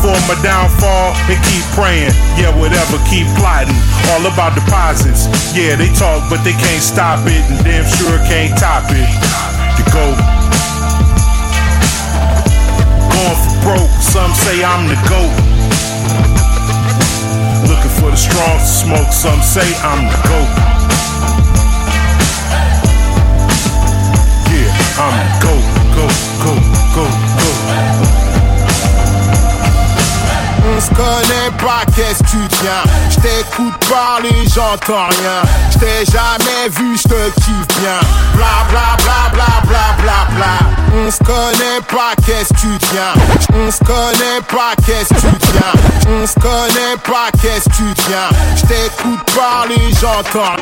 For 0.04 0.12
my 0.28 0.36
downfall, 0.44 1.16
they 1.24 1.40
keep 1.48 1.64
praying. 1.72 2.12
Yeah, 2.36 2.52
whatever, 2.52 3.00
keep 3.08 3.24
plotting. 3.40 3.72
All 4.12 4.28
about 4.28 4.52
deposits. 4.52 5.32
Yeah, 5.56 5.76
they 5.80 5.88
talk, 5.96 6.28
but 6.28 6.44
they 6.44 6.52
can't 6.52 6.84
stop 6.84 7.24
it, 7.24 7.40
and 7.48 7.64
damn 7.64 7.88
sure 7.96 8.20
can't 8.28 8.52
top 8.60 8.84
it. 8.92 9.08
The 9.80 9.84
GOAT. 9.88 10.20
Going 13.16 13.36
for 13.48 13.60
broke, 13.64 13.96
some 14.02 14.34
say 14.34 14.62
I'm 14.62 14.88
the 14.88 14.96
GOAT. 15.08 15.32
Looking 17.66 17.94
for 17.98 18.10
the 18.10 18.16
strong 18.16 18.58
smoke, 18.60 19.10
some 19.10 19.40
say 19.40 19.64
I'm 19.80 20.04
the 20.04 20.18
GOAT. 20.28 20.50
Yeah, 24.52 25.00
I'm 25.00 25.16
the 25.16 25.28
GOAT, 25.44 25.64
GOAT, 25.96 26.16
GOAT, 26.44 26.64
GOAT, 26.94 27.16
GOAT. 27.40 28.26
On 30.68 30.80
se 30.80 30.90
connaît 30.90 31.52
pas, 31.58 31.84
qu'est-ce 31.94 32.22
que 32.22 32.28
tu 32.28 32.48
tiens 32.60 32.84
J't'écoute 33.08 33.78
parler, 33.88 34.44
j'entends 34.52 35.08
rien 35.08 35.42
J't'ai 35.70 36.04
jamais 36.10 36.68
vu, 36.70 36.98
j'te 36.98 37.32
kiffe 37.36 37.68
bien 37.80 38.00
bla 38.34 38.66
bla 38.68 38.96
bla 39.02 39.05
connaît 41.76 41.86
pas, 41.88 42.14
qu'est-ce 42.24 42.54
que 42.54 42.60
tu 42.60 42.78
tiens 42.78 43.14
On 43.54 43.70
se 43.70 43.78
connaît 43.78 44.40
pas, 44.48 44.74
qu'est-ce 44.86 45.12
que 45.12 45.20
tu 45.20 45.38
tiens 45.38 45.72
On 46.08 46.26
se 46.26 46.34
connaît 46.34 46.96
pas, 47.04 47.30
qu'est-ce 47.40 47.68
que 47.68 47.74
tu 47.74 47.94
tiens 47.94 48.28
J't'écoute 48.56 49.20
parler, 49.34 49.92
j'entends. 50.00 50.56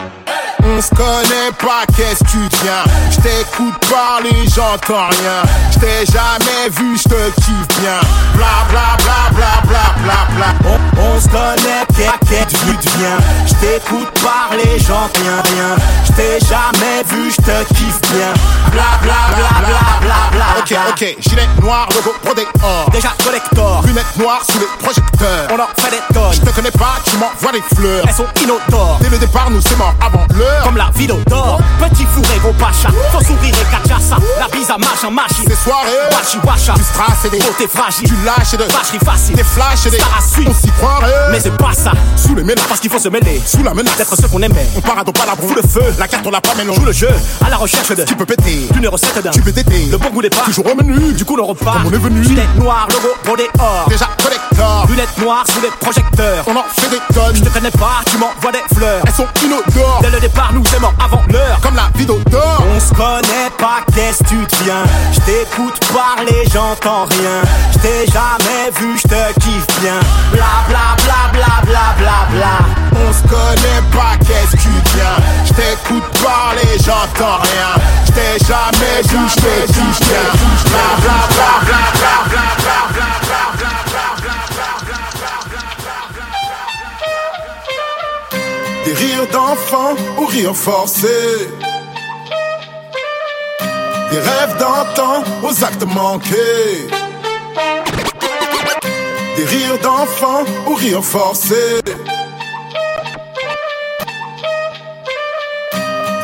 On 0.67 0.81
se 0.81 0.89
connaît 0.91 1.53
pas, 1.59 1.85
qu'est-ce 1.97 2.25
que 2.25 2.31
tu 2.31 2.49
tiens 2.49 2.85
J't'écoute 3.11 3.79
parler, 3.91 4.45
j'entends 4.55 5.09
rien. 5.11 5.43
J't'ai 5.73 6.11
jamais 6.11 6.71
vu, 6.71 6.97
j'te 6.97 7.35
kiffe 7.37 7.81
bien. 7.81 8.01
Bla 8.35 8.65
bla 8.71 8.97
bla 9.05 9.31
bla 9.37 9.63
bla 9.69 9.95
bla 10.03 10.27
bla. 10.35 10.47
On, 10.67 11.01
on 11.01 11.21
se 11.21 11.29
connaît, 11.29 11.85
qu'est-ce 11.97 12.57
que 12.57 12.83
tu 12.83 12.99
viens 12.99 13.19
J't'écoute 13.47 14.09
parler, 14.21 14.79
j'entends 14.79 15.21
rien, 15.21 15.43
rien 15.45 15.77
J't'ai 16.07 16.39
jamais 16.47 17.03
vu, 17.09 17.31
j'te 17.31 17.75
kiffe 17.75 18.01
bien 18.13 18.33
Bla 18.75 18.99
bla 19.03 19.15
bla 19.37 19.49
bla 19.63 19.99
bla 20.01 20.31
bla 20.33 20.45
Ok, 20.59 20.75
ok, 20.91 21.17
gilet 21.21 21.49
noir, 21.61 21.87
logo 21.95 22.13
brodé 22.25 22.45
or 22.63 22.91
Déjà 22.91 23.11
collector. 23.23 23.83
Lunettes 23.87 24.17
noires 24.19 24.43
sous 24.51 24.59
les 24.59 24.67
projecteurs. 24.83 25.49
On 25.53 25.61
en 25.61 25.69
fait 25.81 25.91
des 25.91 26.15
tonnes. 26.15 26.33
J'te 26.33 26.53
connais 26.53 26.71
pas, 26.73 26.97
tu 27.05 27.17
m'envoies 27.17 27.53
des 27.53 27.63
fleurs. 27.77 28.05
Elles 28.09 28.15
sont 28.15 28.27
inodores. 28.43 28.99
Dès 29.01 29.11
le 29.11 29.19
départ, 29.19 29.51
nous 29.51 29.61
c'est 29.61 29.77
mort 29.77 29.95
avant 30.01 30.27
l'heure. 30.35 30.65
Comme 30.65 30.77
la 30.77 30.91
vidéo 30.93 31.19
d'or. 31.29 31.61
Petit 31.79 32.05
fourré, 32.07 32.39
gros 32.41 32.53
pacha. 32.55 32.89
Ton 33.13 33.21
sourire 33.21 33.55
et 33.55 33.71
cachaça 33.71 34.17
La 34.41 34.49
bise 34.49 34.71
à 34.71 34.79
marche 34.79 35.05
en 35.05 35.11
magie 35.13 35.45
Ces 35.47 35.55
soirées 35.55 36.11
Washi 36.11 36.39
washa 36.45 36.75
Tu 36.75 36.83
strass 36.83 37.25
et 37.27 37.31
des 37.31 37.39
Beauté 37.39 37.69
fragile. 37.69 38.09
Tu 38.09 38.17
lâches 38.25 38.55
et 38.55 38.57
de 38.57 38.65
Vacherie 38.65 38.99
facile. 39.05 39.37
Des 39.37 39.45
flashs 39.45 39.87
et 39.87 39.91
des 39.91 39.99
suivre 40.33 40.51
On 40.51 40.55
s'y 40.55 40.73
croirait. 40.73 41.31
Mais 41.31 41.39
c'est 41.39 41.57
pas 41.57 41.73
ça. 41.75 41.93
Sous 42.17 42.35
les 42.35 42.43
ménages 42.43 42.67
Parce 42.67 42.81
qu'il 42.81 42.91
faut 42.91 42.99
se 42.99 43.09
mêler. 43.09 43.41
Sous 43.47 43.63
la 43.63 43.75
menace. 43.75 43.97
D'être 43.97 44.17
ceux 44.17 44.29
qu'on 44.29 44.43
aimait. 44.43 44.67
On 44.77 44.81
part 44.81 44.99
à 44.99 45.05
dos 45.05 45.13
pas 45.13 45.27
la 45.27 45.35
Sous 45.47 45.55
le 45.55 45.63
feu. 45.63 45.95
La 45.99 46.09
carte 46.09 46.27
on 46.27 46.31
l'a 46.31 46.41
pas 46.41 46.55
mais 46.57 46.65
on 46.69 46.75
Joue 46.75 46.87
le 46.87 46.93
jeu. 46.93 47.11
À 47.45 47.51
la 47.51 47.57
recherche 47.57 47.95
de 47.95 48.03
Tu 48.03 48.17
peux 48.17 48.27
péter 48.27 48.64
D'une 48.73 48.89
recette 48.89 49.23
d'un 49.23 49.31
Tu 49.31 49.41
peux 49.41 49.53
téter 49.53 49.87
Le 49.91 49.99
bon 49.99 50.11
goût 50.11 50.23
des 50.23 50.31
pas. 50.31 50.43
Toujours 50.45 50.67
au 50.67 50.75
menu. 50.75 51.13
Du 51.13 51.25
coup 51.25 51.37
le 51.37 51.43
repas 51.43 51.73
Comme 51.73 51.87
on 51.87 51.93
est 51.93 51.99
venu. 51.99 52.25
Gilet 52.25 52.47
noir, 52.57 52.89
logo 52.91 53.15
brodé 53.25 53.49
or. 53.59 53.87
Déjà 53.89 54.09
collector. 54.23 54.87
Lunettes 54.89 55.19
noires 55.19 55.45
sous 55.49 55.61
les 55.61 55.71
projecteurs. 55.81 56.45
On 56.47 56.57
en 56.57 56.65
fait 56.69 56.89
des 56.91 57.15
tonnes. 57.15 57.37
Je 57.37 57.43
te 57.43 57.49
connais 57.49 57.71
pas, 57.71 58.03
tu 58.11 58.19
m'envoies 58.19 58.53
des 58.53 58.75
fleurs. 58.75 59.03
Elles 59.07 59.15
sont 59.15 59.27
inodores. 59.45 60.01
Dès 60.03 60.11
le 60.11 60.21
départ 60.21 60.53
nous 60.53 60.63
aimons 60.77 60.93
avant 60.99 61.23
l'heure. 61.31 61.59
Comme 61.63 61.77
la 61.77 61.89
vidéo 61.95 62.19
d'or 62.31 62.63
On 62.75 62.81
se 62.81 62.93
connaît 62.95 63.51
pas, 63.59 63.81
qu'est-ce 63.95 64.23
que 64.23 64.29
tu 64.29 64.37
deviens? 64.37 64.85
Je 65.13 65.21
t'écoute 65.21 65.79
parler, 65.93 66.45
j'entends 66.53 67.05
rien. 67.05 67.43
Je 67.73 67.79
t'ai 67.79 68.07
jamais 68.13 68.71
vu, 68.81 68.97
je 68.97 69.09
te 69.09 69.41
kiffe 69.41 69.81
bien. 69.81 69.99
Bla 70.33 70.65
bla 70.69 70.97
bla 71.05 71.33
bla 71.33 71.63
bla 71.65 71.95
bla 71.99 72.27
bla. 72.33 72.59
On 73.07 73.13
se 73.13 73.23
connaît 73.23 73.83
pas, 73.93 74.17
qu'est-ce 74.25 74.57
que 74.57 74.63
tu 74.63 74.94
t'écoute 75.55 76.23
parler, 76.23 76.79
j'entends 76.85 77.39
rien 77.41 77.73
Je 78.07 78.13
t'ai 78.13 78.45
jamais 78.45 79.03
vu, 79.03 79.19
je 79.29 79.41
bien 79.41 80.25
Bla 80.71 80.89
bla 81.01 81.19
bla 81.35 81.51
bla 81.65 81.85
bla 81.95 82.17
bla 82.29 82.47
bla 82.63 82.79
bla 82.93 82.93
bla 82.93 83.09
bla 83.23 84.05
Des 88.85 88.93
rires 88.93 89.29
d'enfants 89.33 89.97
ou 90.19 90.27
rires 90.27 90.57
forcés 90.57 91.49
Des 94.11 94.19
rêves 94.19 94.57
d'antan 94.59 95.25
aux 95.43 95.65
actes 95.65 95.87
manqués 95.87 96.89
Des 99.37 99.45
rires 99.45 99.79
d'enfants 99.83 100.45
ou 100.67 100.75
rires 100.75 101.05
forcés 101.05 101.83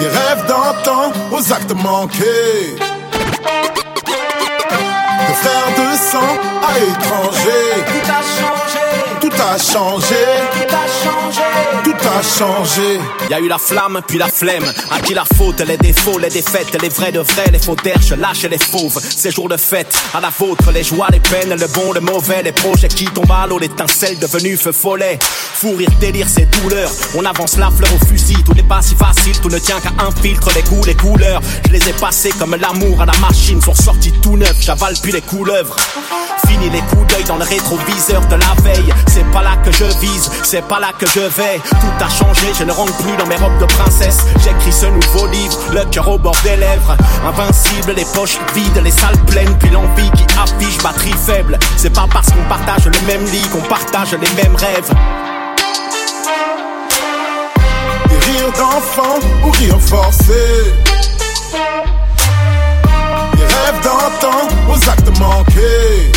Des 0.01 0.07
rêves 0.09 0.47
d'antan 0.49 1.13
aux 1.31 1.53
actes 1.53 1.75
manqués. 1.75 2.75
De 5.29 5.35
frères 5.35 5.73
de 5.77 5.89
sang 6.11 6.39
à 6.67 6.79
étrangers 6.79 7.85
Tout 7.87 8.11
a 8.11 8.23
changé 8.23 9.10
a 9.41 9.59
changé. 9.59 10.17
Tout 10.53 10.75
a 10.75 10.87
changé. 11.03 11.41
Tout 11.85 12.09
a 12.09 12.23
changé. 12.23 13.01
Y 13.31 13.35
a 13.35 13.41
eu 13.41 13.49
la 13.49 13.59
flamme, 13.59 14.01
puis 14.07 14.19
la 14.19 14.29
flemme. 14.29 14.65
À 14.91 15.01
qui 15.01 15.15
la 15.15 15.25
faute, 15.25 15.61
les 15.61 15.77
défauts, 15.77 16.19
les 16.19 16.29
défaites, 16.29 16.81
les 16.81 16.89
vrais 16.89 17.13
de 17.13 17.21
vrais, 17.21 17.51
les 17.53 17.59
faux 17.59 17.77
je 18.01 18.15
lâche 18.15 18.43
les 18.45 18.59
fauves. 18.59 19.01
Ces 19.01 19.31
jours 19.31 19.49
de 19.49 19.57
fête, 19.57 19.97
à 20.15 20.21
la 20.21 20.31
vôtre, 20.31 20.71
les 20.73 20.83
joies, 20.83 21.09
les 21.13 21.21
peines, 21.21 21.55
le 21.55 21.67
bon, 21.69 21.93
le 21.93 22.01
mauvais, 22.01 22.43
les 22.43 22.53
projets 22.53 22.89
qui 22.89 23.05
tombent 23.05 23.31
à 23.31 23.47
l'eau, 23.47 23.59
l'étincelle 23.59 24.19
devenue 24.19 24.57
feu 24.57 24.73
follet. 24.73 25.19
Fou 25.21 25.75
rire, 25.77 25.91
délire, 26.01 26.27
c'est 26.29 26.49
douleur. 26.61 26.91
On 27.15 27.25
avance 27.25 27.57
la 27.57 27.71
fleur 27.71 27.91
au 27.95 28.07
fusil, 28.07 28.43
tout 28.45 28.55
n'est 28.55 28.63
pas 28.63 28.83
si 28.83 28.95
facile, 28.95 29.39
tout 29.41 29.49
ne 29.49 29.59
tient 29.59 29.81
qu'à 29.81 29.93
un 30.05 30.11
filtre, 30.11 30.51
les 30.55 30.63
goûts, 30.63 30.85
les 30.85 30.95
couleurs. 30.95 31.41
Je 31.67 31.73
les 31.73 31.89
ai 31.89 31.93
passés 31.93 32.33
comme 32.39 32.57
l'amour 32.57 33.01
à 33.03 33.07
la 33.07 33.17
machine, 33.19 33.61
sont 33.61 33.75
sortis 33.75 34.13
tout 34.23 34.37
neufs, 34.37 34.61
j'avale 34.61 34.95
puis 35.03 35.13
les 35.13 35.23
couleuvres. 35.23 35.77
Fini 36.47 36.71
les 36.71 36.81
coups 36.81 37.07
d'œil 37.09 37.25
dans 37.25 37.37
le 37.37 37.45
rétroviseur 37.45 38.27
de 38.27 38.37
la 38.37 38.63
veille. 38.63 38.93
C'est 39.07 39.30
pas 39.33 39.43
là 39.43 39.57
que 39.65 39.71
je 39.71 39.85
vise, 40.01 40.31
c'est 40.43 40.67
pas 40.67 40.81
là 40.81 40.89
que 40.99 41.07
je 41.07 41.21
vais. 41.21 41.61
Tout 41.69 42.05
a 42.05 42.09
changé, 42.09 42.53
je 42.59 42.65
ne 42.65 42.73
rentre 42.73 42.93
plus 42.99 43.17
dans 43.17 43.27
mes 43.27 43.37
robes 43.37 43.59
de 43.59 43.67
princesse. 43.67 44.19
J'écris 44.43 44.73
ce 44.73 44.87
nouveau 44.87 45.27
livre, 45.27 45.57
le 45.73 45.85
cœur 45.91 46.09
au 46.09 46.19
bord 46.19 46.37
des 46.43 46.57
lèvres. 46.57 46.97
Invincible, 47.27 47.93
les 47.93 48.05
poches 48.15 48.39
vides, 48.55 48.81
les 48.83 48.91
salles 48.91 49.19
pleines, 49.27 49.57
puis 49.59 49.71
l'envie 49.71 50.11
qui 50.13 50.25
affiche 50.39 50.83
batterie 50.83 51.15
faible. 51.27 51.59
C'est 51.77 51.93
pas 51.93 52.07
parce 52.13 52.29
qu'on 52.29 52.43
partage 52.49 52.87
le 52.87 53.07
même 53.07 53.25
lit 53.27 53.43
qu'on 53.53 53.61
partage 53.69 54.13
les 54.13 54.43
mêmes 54.43 54.57
rêves. 54.57 54.91
Des 58.09 58.19
rires 58.19 58.53
d'enfants 58.59 59.21
ou 59.45 59.51
rires 59.51 59.81
forcés. 59.81 60.75
Des 63.35 63.45
rêves 63.45 63.83
d'antan 63.83 64.49
aux 64.69 64.89
actes 64.89 65.19
manqués. 65.19 66.13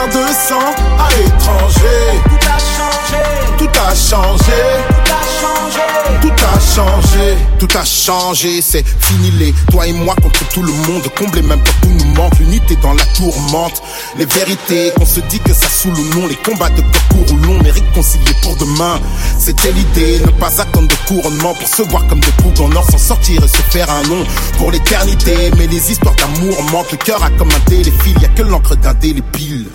De 0.00 0.32
sang 0.32 0.58
à 0.98 1.10
l'étranger. 1.14 2.20
Tout 2.24 2.46
a 2.48 2.58
changé. 2.58 3.22
Tout 3.58 3.68
a 3.78 3.94
changé. 3.94 4.62
Tout 4.96 5.12
a 5.12 5.22
changé. 5.38 5.88
Tout 6.22 6.39
a 6.54 6.60
changé. 6.60 7.36
Tout 7.58 7.68
a 7.76 7.84
changé. 7.84 8.62
C'est 8.62 8.84
fini 8.86 9.30
les 9.32 9.52
toi 9.70 9.86
et 9.86 9.92
moi 9.92 10.14
contre 10.22 10.46
tout 10.48 10.62
le 10.62 10.72
monde. 10.72 11.02
Combler 11.16 11.42
même 11.42 11.60
quand 11.64 11.88
tout 11.88 11.94
nous 11.94 12.14
manque. 12.14 12.38
L'unité 12.38 12.76
dans 12.82 12.94
la 12.94 13.04
tourmente. 13.16 13.82
Les 14.18 14.26
vérités 14.26 14.92
qu'on 14.96 15.06
se 15.06 15.20
dit 15.20 15.40
que 15.40 15.52
ça 15.52 15.68
saoule 15.68 15.98
ou 15.98 16.20
non. 16.20 16.26
Les 16.26 16.36
combats 16.36 16.70
de 16.70 16.82
corps 16.82 17.08
court 17.10 17.32
ou 17.32 17.36
long. 17.46 17.58
Mais 17.62 17.70
réconcilier 17.70 18.34
pour 18.42 18.56
demain. 18.56 19.00
C'était 19.38 19.72
l'idée. 19.72 20.20
Ne 20.20 20.30
pas 20.32 20.60
attendre 20.60 20.88
de 20.88 20.96
couronnement 21.06 21.54
pour 21.54 21.68
se 21.68 21.82
voir 21.82 22.06
comme 22.08 22.20
des 22.20 22.32
poules 22.42 22.66
en 22.66 22.76
or. 22.76 22.86
S'en 22.90 22.98
sortir 22.98 23.42
et 23.42 23.48
se 23.48 23.62
faire 23.70 23.90
un 23.90 24.02
nom 24.08 24.24
pour 24.58 24.70
l'éternité. 24.70 25.50
Mais 25.56 25.66
les 25.66 25.90
histoires 25.90 26.14
d'amour 26.16 26.62
manquent. 26.72 26.92
Le 26.92 26.98
cœur 26.98 27.22
a 27.22 27.30
comme 27.30 27.50
un 27.50 27.70
téléfil. 27.70 28.16
Y 28.20 28.24
a 28.24 28.28
que 28.28 28.42
l'encre 28.42 28.76
d'un 28.76 28.94
délépile. 28.94 29.66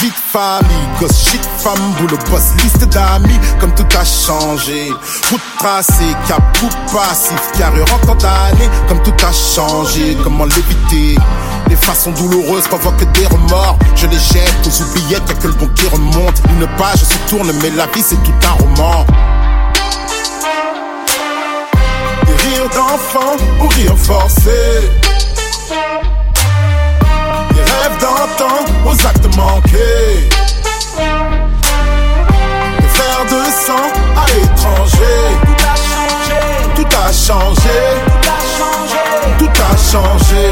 Vite 0.00 0.14
famille, 0.32 0.88
gosse, 0.98 1.30
shit, 1.30 1.40
femme, 1.58 1.94
boulot, 1.98 2.18
boss, 2.30 2.42
liste 2.62 2.84
d'amis. 2.88 3.38
Comme 3.58 3.74
tout 3.74 3.86
a 3.98 4.04
changé. 4.04 4.90
Route 5.30 5.40
tracée, 5.58 6.14
cap 6.26 6.42
ou 6.62 6.68
passif, 6.92 7.40
carrure 7.56 7.86
en 7.92 8.14
d'année. 8.14 8.68
Comme 8.88 9.02
tout 9.02 9.14
a 9.26 9.32
changé, 9.32 10.16
comment 10.22 10.44
l'éviter? 10.44 11.16
Les 11.68 11.76
façons 11.76 12.10
douloureuses 12.12 12.66
provoquent 12.68 13.10
des 13.12 13.26
remords. 13.26 13.78
Je 13.94 14.06
les 14.06 14.18
jette 14.18 14.66
aux 14.66 14.82
oubliettes, 14.82 15.28
y'a 15.28 15.34
que 15.34 15.46
le 15.46 15.54
bon 15.54 15.68
qui 15.74 15.86
remonte. 15.88 16.42
Une 16.50 16.66
page 16.76 16.98
se 16.98 17.16
tourne, 17.28 17.52
mais 17.62 17.70
la 17.70 17.86
vie 17.86 18.02
c'est 18.02 18.22
tout 18.22 18.32
un 18.46 18.52
roman. 18.62 19.06
Des 22.26 22.32
rires 22.32 22.68
d'enfants 22.74 23.36
ou 23.60 23.68
rires 23.68 23.98
forcés. 23.98 24.90
Des 27.54 27.60
rêves 27.60 27.98
d'antan 28.00 28.64
aux 28.86 29.06
actes 29.06 29.36
manqués. 29.36 30.28
Des 32.78 32.86
verres 32.86 33.26
de 33.26 33.44
sang 33.66 33.86
à 34.16 34.26
l'étranger. 34.34 35.49
Changé. 37.12 37.62
Tout 38.06 38.28
a 38.28 38.38
changé. 38.56 39.02
Tout 39.38 39.50
a 39.60 39.76
changé. 39.76 40.44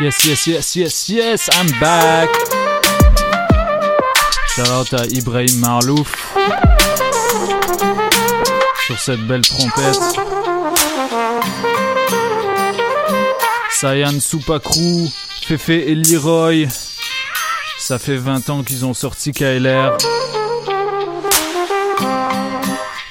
Yes, 0.00 0.24
yes, 0.24 0.46
yes, 0.46 0.76
yes, 0.76 1.08
yes, 1.08 1.48
I'm 1.52 1.66
back. 1.80 2.30
Shout 4.54 4.68
out 4.70 4.94
à 4.94 5.04
Ibrahim 5.06 5.58
Marlouf 5.58 6.32
sur 8.86 8.98
cette 9.00 9.26
belle 9.26 9.40
trompette. 9.40 10.23
Sayan 13.84 14.18
Supakru, 14.18 15.08
Fefe 15.42 15.68
et 15.68 15.94
Leroy. 15.94 16.66
Ça 17.76 17.98
fait 17.98 18.16
20 18.16 18.48
ans 18.48 18.62
qu'ils 18.62 18.86
ont 18.86 18.94
sorti 18.94 19.32
KLR. 19.32 19.98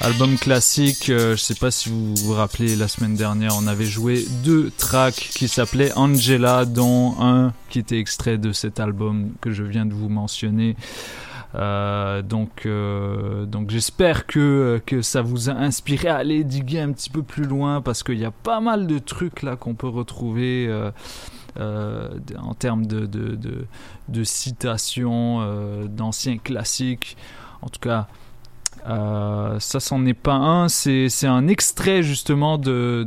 Album 0.00 0.36
classique, 0.36 1.10
euh, 1.10 1.36
je 1.36 1.40
sais 1.40 1.54
pas 1.54 1.70
si 1.70 1.90
vous 1.90 2.16
vous 2.16 2.32
rappelez, 2.32 2.74
la 2.74 2.88
semaine 2.88 3.14
dernière, 3.14 3.52
on 3.56 3.68
avait 3.68 3.84
joué 3.84 4.26
deux 4.42 4.72
tracks 4.76 5.30
qui 5.36 5.46
s'appelaient 5.46 5.92
Angela, 5.94 6.64
dont 6.64 7.14
un 7.20 7.52
qui 7.70 7.78
était 7.78 8.00
extrait 8.00 8.36
de 8.36 8.50
cet 8.50 8.80
album 8.80 9.30
que 9.40 9.52
je 9.52 9.62
viens 9.62 9.86
de 9.86 9.94
vous 9.94 10.08
mentionner. 10.08 10.74
Euh, 11.54 12.22
donc, 12.22 12.66
euh, 12.66 13.46
donc 13.46 13.70
j'espère 13.70 14.26
que, 14.26 14.80
ça 15.02 15.22
vous 15.22 15.50
a 15.50 15.52
inspiré 15.52 16.08
à 16.08 16.16
aller 16.16 16.42
diguer 16.44 16.80
un 16.80 16.92
petit 16.92 17.10
peu 17.10 17.22
plus 17.22 17.44
loin 17.44 17.80
parce 17.80 18.02
qu'il 18.02 18.18
y 18.18 18.24
a 18.24 18.32
pas 18.32 18.60
mal 18.60 18.86
de 18.86 18.98
trucs 18.98 19.42
là 19.42 19.56
qu'on 19.56 19.74
peut 19.74 19.88
retrouver 19.88 20.66
euh, 21.58 22.08
en 22.38 22.54
termes 22.54 22.86
de, 22.86 24.24
citations 24.24 25.86
d'anciens 25.86 26.38
classiques. 26.38 27.16
En 27.62 27.68
tout 27.68 27.80
cas, 27.80 28.08
ça, 28.84 29.80
c'en 29.80 30.04
est 30.06 30.14
pas 30.14 30.34
un. 30.34 30.68
C'est, 30.68 31.08
un 31.24 31.46
extrait 31.46 32.02
justement 32.02 32.58
de, 32.58 33.06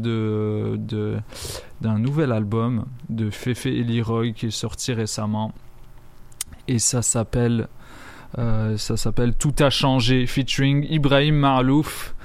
d'un 1.81 1.99
nouvel 1.99 2.31
album 2.31 2.85
de 3.09 3.29
Fefe 3.29 3.65
et 3.65 3.83
Leroy 3.83 4.31
qui 4.31 4.47
est 4.47 4.51
sorti 4.51 4.93
récemment. 4.93 5.53
Et 6.69 6.79
ça 6.79 7.01
s'appelle, 7.01 7.69
ça 8.35 8.97
s'appelle 8.97 9.33
Tout 9.35 9.55
a 9.59 9.69
changé, 9.69 10.25
featuring 10.27 10.85
Ibrahim 10.89 11.35
Marlouf. 11.35 12.15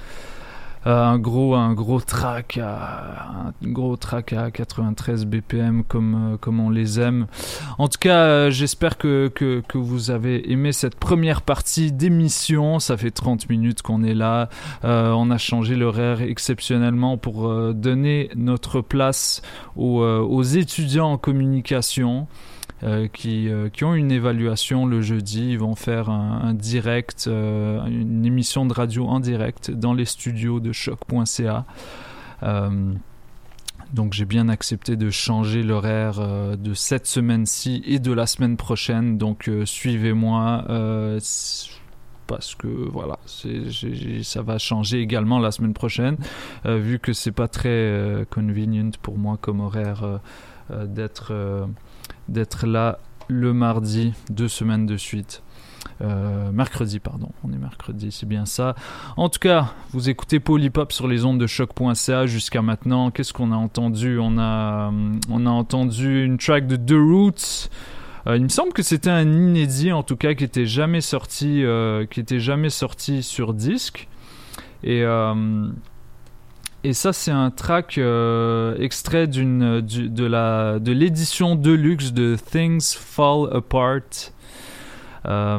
Euh, 0.87 1.05
un 1.05 1.19
gros 1.19 1.55
un 1.55 1.75
gros 1.75 2.01
track 2.01 2.59
à, 2.61 3.53
un 3.65 3.71
gros 3.71 3.97
track 3.97 4.33
à 4.33 4.51
93 4.51 5.27
BPM 5.27 5.85
comme 5.85 6.33
euh, 6.33 6.37
comme 6.37 6.59
on 6.59 6.71
les 6.71 6.99
aime. 6.99 7.27
En 7.79 7.87
tout 7.87 7.99
cas, 8.01 8.25
euh, 8.25 8.51
j'espère 8.51 8.99
que, 8.99 9.29
que 9.29 9.79
vous 9.79 10.11
avez 10.11 10.51
aimé 10.51 10.73
cette 10.73 10.97
première 10.97 11.43
partie 11.43 11.93
d'émission. 11.93 12.81
Ça 12.81 12.97
fait 12.97 13.13
30 13.13 13.49
minutes 13.49 13.83
qu'on 13.83 14.03
est 14.03 14.15
là. 14.15 14.49
Euh, 14.85 15.11
on 15.11 15.31
a 15.31 15.39
changé 15.39 15.77
l'horaire 15.77 16.21
exceptionnellement 16.21 17.17
pour 17.17 17.49
euh, 17.49 17.73
donner 17.73 18.31
notre 18.35 18.81
place 18.81 19.41
aux, 19.77 20.03
euh, 20.03 20.19
aux 20.19 20.43
étudiants 20.43 21.13
en 21.13 21.19
communication. 21.19 22.27
Euh, 22.85 23.07
qui, 23.07 23.49
euh, 23.49 23.69
qui 23.69 23.85
ont 23.85 23.95
une 23.95 24.11
évaluation 24.11 24.87
le 24.87 25.03
jeudi. 25.03 25.51
Ils 25.53 25.59
vont 25.59 25.77
faire 25.77 26.11
un, 26.11 26.53
direct, 26.53 27.27
euh, 27.29 27.85
une 27.87 28.27
émission 28.27 28.67
de 28.67 28.73
radio 28.73 29.07
en 29.07 29.21
direct 29.21 29.71
dans 29.71 29.95
les 29.95 30.05
studios 30.05 30.59
de 30.59 30.73
choc.ca. 30.73 31.65
Donc 33.93 34.15
j'ai 34.15 34.25
bien 34.25 34.49
accepté 34.49 34.97
de 34.97 35.11
changer 35.11 35.63
l'horaire 35.63 36.19
de 36.57 36.75
cette 36.75 37.07
semaine-ci 37.07 37.83
et 37.87 37.99
de 37.99 38.11
la 38.11 38.27
semaine 38.27 38.57
prochaine. 38.57 39.17
Donc 39.19 39.49
suivez-moi. 39.65 40.65
parce 42.27 42.55
que 42.55 42.67
voilà, 42.67 43.19
ça 43.27 44.43
va 44.43 44.59
changer 44.59 45.01
également 45.01 45.39
la 45.39 45.53
semaine 45.53 45.75
prochaine, 45.75 46.17
vu 46.65 46.99
que 46.99 47.13
c'est 47.13 47.33
pas 47.33 47.49
très 47.49 48.27
convenient 48.31 48.91
pour 49.03 49.19
moi 49.19 49.37
comme 49.41 49.61
horaire 49.61 50.21
d'être 50.71 51.69
d'être 52.33 52.67
là 52.67 52.99
le 53.29 53.53
mardi, 53.53 54.13
deux 54.31 54.49
semaines 54.49 54.87
de 54.87 54.97
suite. 54.97 55.43
Euh, 56.01 56.51
mercredi, 56.53 56.99
pardon. 56.99 57.31
On 57.45 57.53
est 57.53 57.59
mercredi, 57.59 58.11
c'est 58.11 58.27
bien 58.27 58.47
ça. 58.47 58.75
En 59.17 59.29
tout 59.29 59.39
cas, 59.39 59.73
vous 59.91 60.09
écoutez 60.09 60.41
Polypop 60.41 60.93
sur 60.93 61.07
les 61.07 61.25
ondes 61.25 61.39
de 61.39 61.47
choc.ca 61.47 62.27
jusqu'à 62.27 62.63
maintenant. 62.63 63.11
Qu'est-ce 63.11 63.33
qu'on 63.33 63.53
a 63.53 63.57
entendu? 63.57 64.19
On 64.19 64.39
a, 64.39 64.91
euh, 64.91 65.13
on 65.31 65.47
a 65.47 65.51
entendu 65.51 66.25
une 66.25 66.39
track 66.39 66.67
de 66.67 66.77
The 66.77 66.99
Roots. 66.99 67.71
Euh, 68.27 68.37
il 68.37 68.43
me 68.43 68.49
semble 68.49 68.73
que 68.73 68.83
c'était 68.83 69.11
un 69.11 69.31
inédit, 69.33 69.93
en 69.93 70.03
tout 70.03 70.17
cas, 70.17 70.35
qui 70.35 70.45
était 70.45 70.67
jamais 70.67 71.01
sorti, 71.01 71.65
qui 72.11 72.21
était 72.21 72.41
jamais 72.41 72.71
sorti 72.71 73.23
sur 73.23 73.55
disque. 73.55 74.09
Et 74.85 75.05
et 76.85 76.93
ça, 76.93 77.13
c'est 77.13 77.31
un 77.31 77.51
track 77.51 77.99
euh, 77.99 78.77
extrait 78.79 79.27
d'une 79.27 79.81
du- 79.81 80.09
de 80.09 80.25
la 80.25 80.79
de 80.79 80.93
l'édition 80.93 81.55
deluxe 81.57 82.13
de 82.13 82.37
Things 82.51 82.95
Fall 82.99 83.49
Apart. 83.55 84.33
euh, 85.27 85.59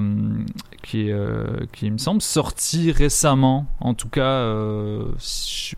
qui, 0.81 1.09
euh, 1.09 1.65
qui, 1.71 1.89
me 1.89 1.97
semble, 1.97 2.21
sorti 2.21 2.91
récemment. 2.91 3.65
En 3.79 3.93
tout 3.93 4.09
cas, 4.09 4.21
euh, 4.25 5.05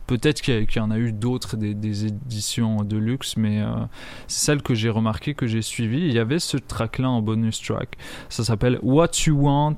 peut-être 0.08 0.42
qu'il 0.42 0.66
y, 0.76 0.80
en 0.80 0.90
a 0.90 0.98
eu 0.98 1.12
d'autres, 1.12 1.56
des, 1.56 1.76
des 1.76 2.08
éditions 2.08 2.78
de 2.84 2.98
luxe, 2.98 3.38
mais 3.38 3.62
euh, 3.62 3.68
c'est 4.28 4.46
celle 4.46 4.64
que 4.64 4.74
j'ai 4.74 4.90
remarqué, 4.90 5.36
que 5.36 5.46
j'ai 5.46 5.62
suivie. 5.62 6.00
Il 6.08 6.14
y 6.14 6.18
avait 6.18 6.40
ce 6.40 6.58
track-là 6.58 7.08
en 7.10 7.22
bonus 7.22 7.62
track. 7.62 7.96
Ça 8.30 8.44
s'appelle 8.44 8.80
What 8.82 9.12
You 9.28 9.36
Want, 9.40 9.78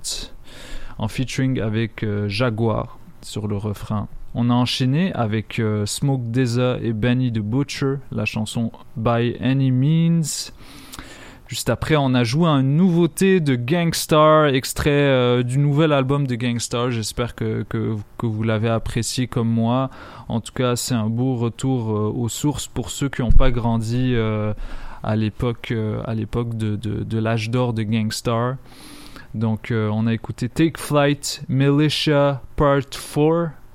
en 0.98 1.10
featuring 1.10 1.60
avec 1.60 2.04
euh, 2.04 2.30
Jaguar 2.30 2.98
sur 3.22 3.50
le 3.50 3.58
refrain. 3.58 4.08
On 4.40 4.52
a 4.52 4.54
enchaîné 4.54 5.12
avec 5.14 5.58
euh, 5.58 5.88
Smoke 5.88 6.26
Deza 6.26 6.78
et 6.84 6.94
Benny 6.94 7.32
the 7.32 7.40
Butcher, 7.40 7.96
la 8.12 8.26
chanson 8.26 8.72
By 8.96 9.36
Any 9.42 9.72
Means. 9.72 10.52
Juste 11.48 11.72
après, 11.72 11.96
on 11.96 12.14
a 12.14 12.24
joué 12.24 12.48
une 12.48 12.76
nouveauté 12.76 13.40
de 13.40 13.56
Gangstar, 13.56 14.46
extrait 14.46 14.92
euh, 14.92 15.42
du 15.42 15.58
nouvel 15.58 15.92
album 15.92 16.28
de 16.28 16.36
Gangstar. 16.36 16.92
J'espère 16.92 17.34
que, 17.34 17.66
vous 18.22 18.44
l'avez 18.44 18.70
apprécié 18.70 19.26
comme 19.26 19.50
moi. 19.50 19.90
En 20.28 20.40
tout 20.40 20.54
cas, 20.54 20.76
c'est 20.76 20.94
un 20.94 21.10
beau 21.10 21.36
retour 21.36 21.90
euh, 21.90 22.14
aux 22.16 22.30
sources 22.30 22.68
pour 22.68 22.92
ceux 22.92 23.10
qui 23.10 23.24
n'ont 23.24 23.32
pas 23.32 23.50
grandi 23.50 24.16
à 25.02 25.16
l'époque 25.16 25.74
à 26.06 26.14
de, 26.14 26.76
de, 26.76 27.04
de 27.04 27.18
l'âge 27.18 27.50
d'or 27.50 27.74
de 27.74 27.82
Gangstar. 27.82 28.58
Donc, 29.34 29.74
on 29.74 30.06
a 30.06 30.14
écouté 30.14 30.48
Take 30.48 30.80
Flight, 30.80 31.42
Militia 31.50 32.44
Part 32.56 32.88
4. 32.88 33.67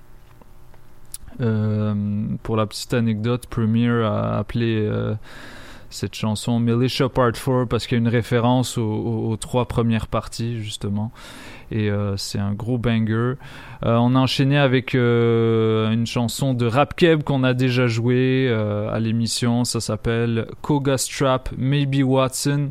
Euh, 1.43 1.95
pour 2.43 2.57
la 2.57 2.67
petite 2.67 2.95
anecdote, 2.95 3.47
Premier 3.47 3.89
a 3.89 4.39
appelé 4.39 4.87
euh, 4.87 5.15
cette 5.91 6.15
chanson 6.15 6.61
Militia 6.61 7.09
Part 7.09 7.33
4 7.33 7.65
parce 7.65 7.87
qu'il 7.87 7.97
y 7.97 8.01
a 8.01 8.03
une 8.03 8.09
référence 8.09 8.79
aux, 8.79 9.37
trois 9.41 9.67
premières 9.67 10.07
parties, 10.07 10.63
justement. 10.63 11.11
Et 11.71 11.91
euh, 11.91 12.17
c'est 12.17 12.39
un 12.39 12.53
gros 12.53 12.79
banger. 12.79 13.35
On 13.83 14.15
a 14.15 14.19
enchaîné 14.19 14.59
avec 14.59 14.95
une 14.95 16.07
chanson 16.07 16.55
de 16.55 16.67
Rap 16.67 16.95
Keb 16.95 17.25
qu'on 17.25 17.43
a 17.43 17.55
déjà 17.55 17.89
joué 17.89 18.47
euh, 18.49 18.93
à 18.93 19.01
l'émission. 19.01 19.65
Ça 19.65 19.81
s'appelle 19.81 20.47
Koga 20.61 20.99
Strap, 20.99 21.51
Maybe 21.57 22.05
Watson. 22.05 22.71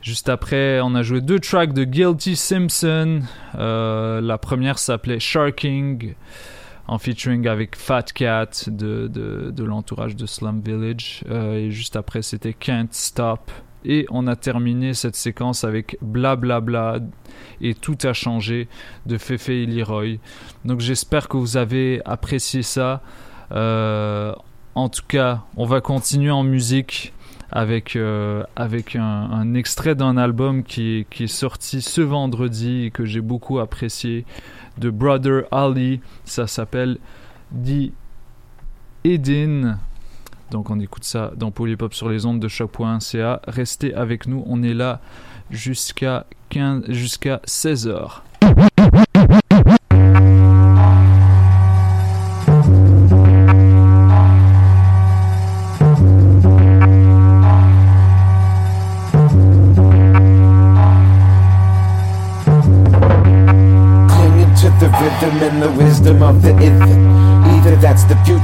Juste 0.00 0.28
après, 0.28 0.80
on 0.80 0.94
a 0.94 1.02
joué 1.02 1.20
deux 1.20 1.40
tracks 1.40 1.72
de 1.72 1.84
Guilty 1.84 2.36
Simpson. 2.36 3.22
La 3.54 4.38
première 4.38 4.78
s'appelait 4.78 5.18
Sharking, 5.18 6.14
en 6.88 6.98
featuring 6.98 7.46
avec 7.46 7.76
Fat 7.76 8.02
Cat 8.14 8.64
de, 8.66 9.08
de, 9.08 9.64
l'entourage 9.64 10.16
de 10.16 10.24
Slum 10.24 10.60
Village. 10.60 11.22
Euh, 11.30 11.54
et 11.54 11.70
juste 11.70 11.96
après, 11.96 12.22
c'était 12.22 12.54
Can't 12.54 12.88
Stop. 12.90 13.50
Et 13.84 14.06
on 14.10 14.26
a 14.26 14.34
terminé 14.34 14.94
cette 14.94 15.14
séquence 15.14 15.64
avec 15.64 15.98
Blablabla 16.00 16.60
Bla 16.60 16.98
Bla 16.98 17.06
et 17.60 17.74
Tout 17.74 17.98
a 18.02 18.12
changé 18.12 18.68
de 19.06 19.18
Fefe 19.18 19.50
et 19.50 19.66
Leroy. 19.66 20.16
Donc 20.64 20.80
j'espère 20.80 21.28
que 21.28 21.36
vous 21.36 21.56
avez 21.56 22.00
apprécié 22.04 22.62
ça. 22.62 23.02
Euh, 23.52 24.34
en 24.74 24.88
tout 24.88 25.04
cas, 25.06 25.44
on 25.56 25.64
va 25.64 25.80
continuer 25.80 26.30
en 26.30 26.42
musique 26.42 27.12
avec, 27.50 27.96
euh, 27.96 28.42
avec 28.56 28.96
un, 28.96 29.54
extrait 29.54 29.94
d'un 29.94 30.16
album 30.16 30.64
qui 30.64 31.06
qui 31.10 31.24
est 31.24 31.26
sorti 31.26 31.80
ce 31.80 32.00
vendredi 32.00 32.84
et 32.84 32.90
que 32.90 33.04
j'ai 33.04 33.20
beaucoup 33.20 33.58
apprécié 33.58 34.24
de 34.78 34.90
Brother 34.90 35.44
Ali. 35.50 36.00
Ça 36.24 36.46
s'appelle 36.46 36.98
The 37.52 37.92
Eden. 39.04 39.78
Donc 40.50 40.70
on 40.70 40.80
écoute 40.80 41.04
ça 41.04 41.32
dans 41.36 41.50
Polypop 41.50 41.92
sur 41.94 42.08
les 42.08 42.24
ondes 42.24 42.40
de 42.40 42.48
choc.ca. 42.48 43.40
Restez 43.46 43.94
avec 43.94 44.26
nous, 44.26 44.42
on 44.46 44.62
est 44.62 44.74
là 44.74 45.00
jusqu'à 45.50 46.26
15 46.50 46.84
jusqu'à 46.88 47.40
16h. 47.46 48.22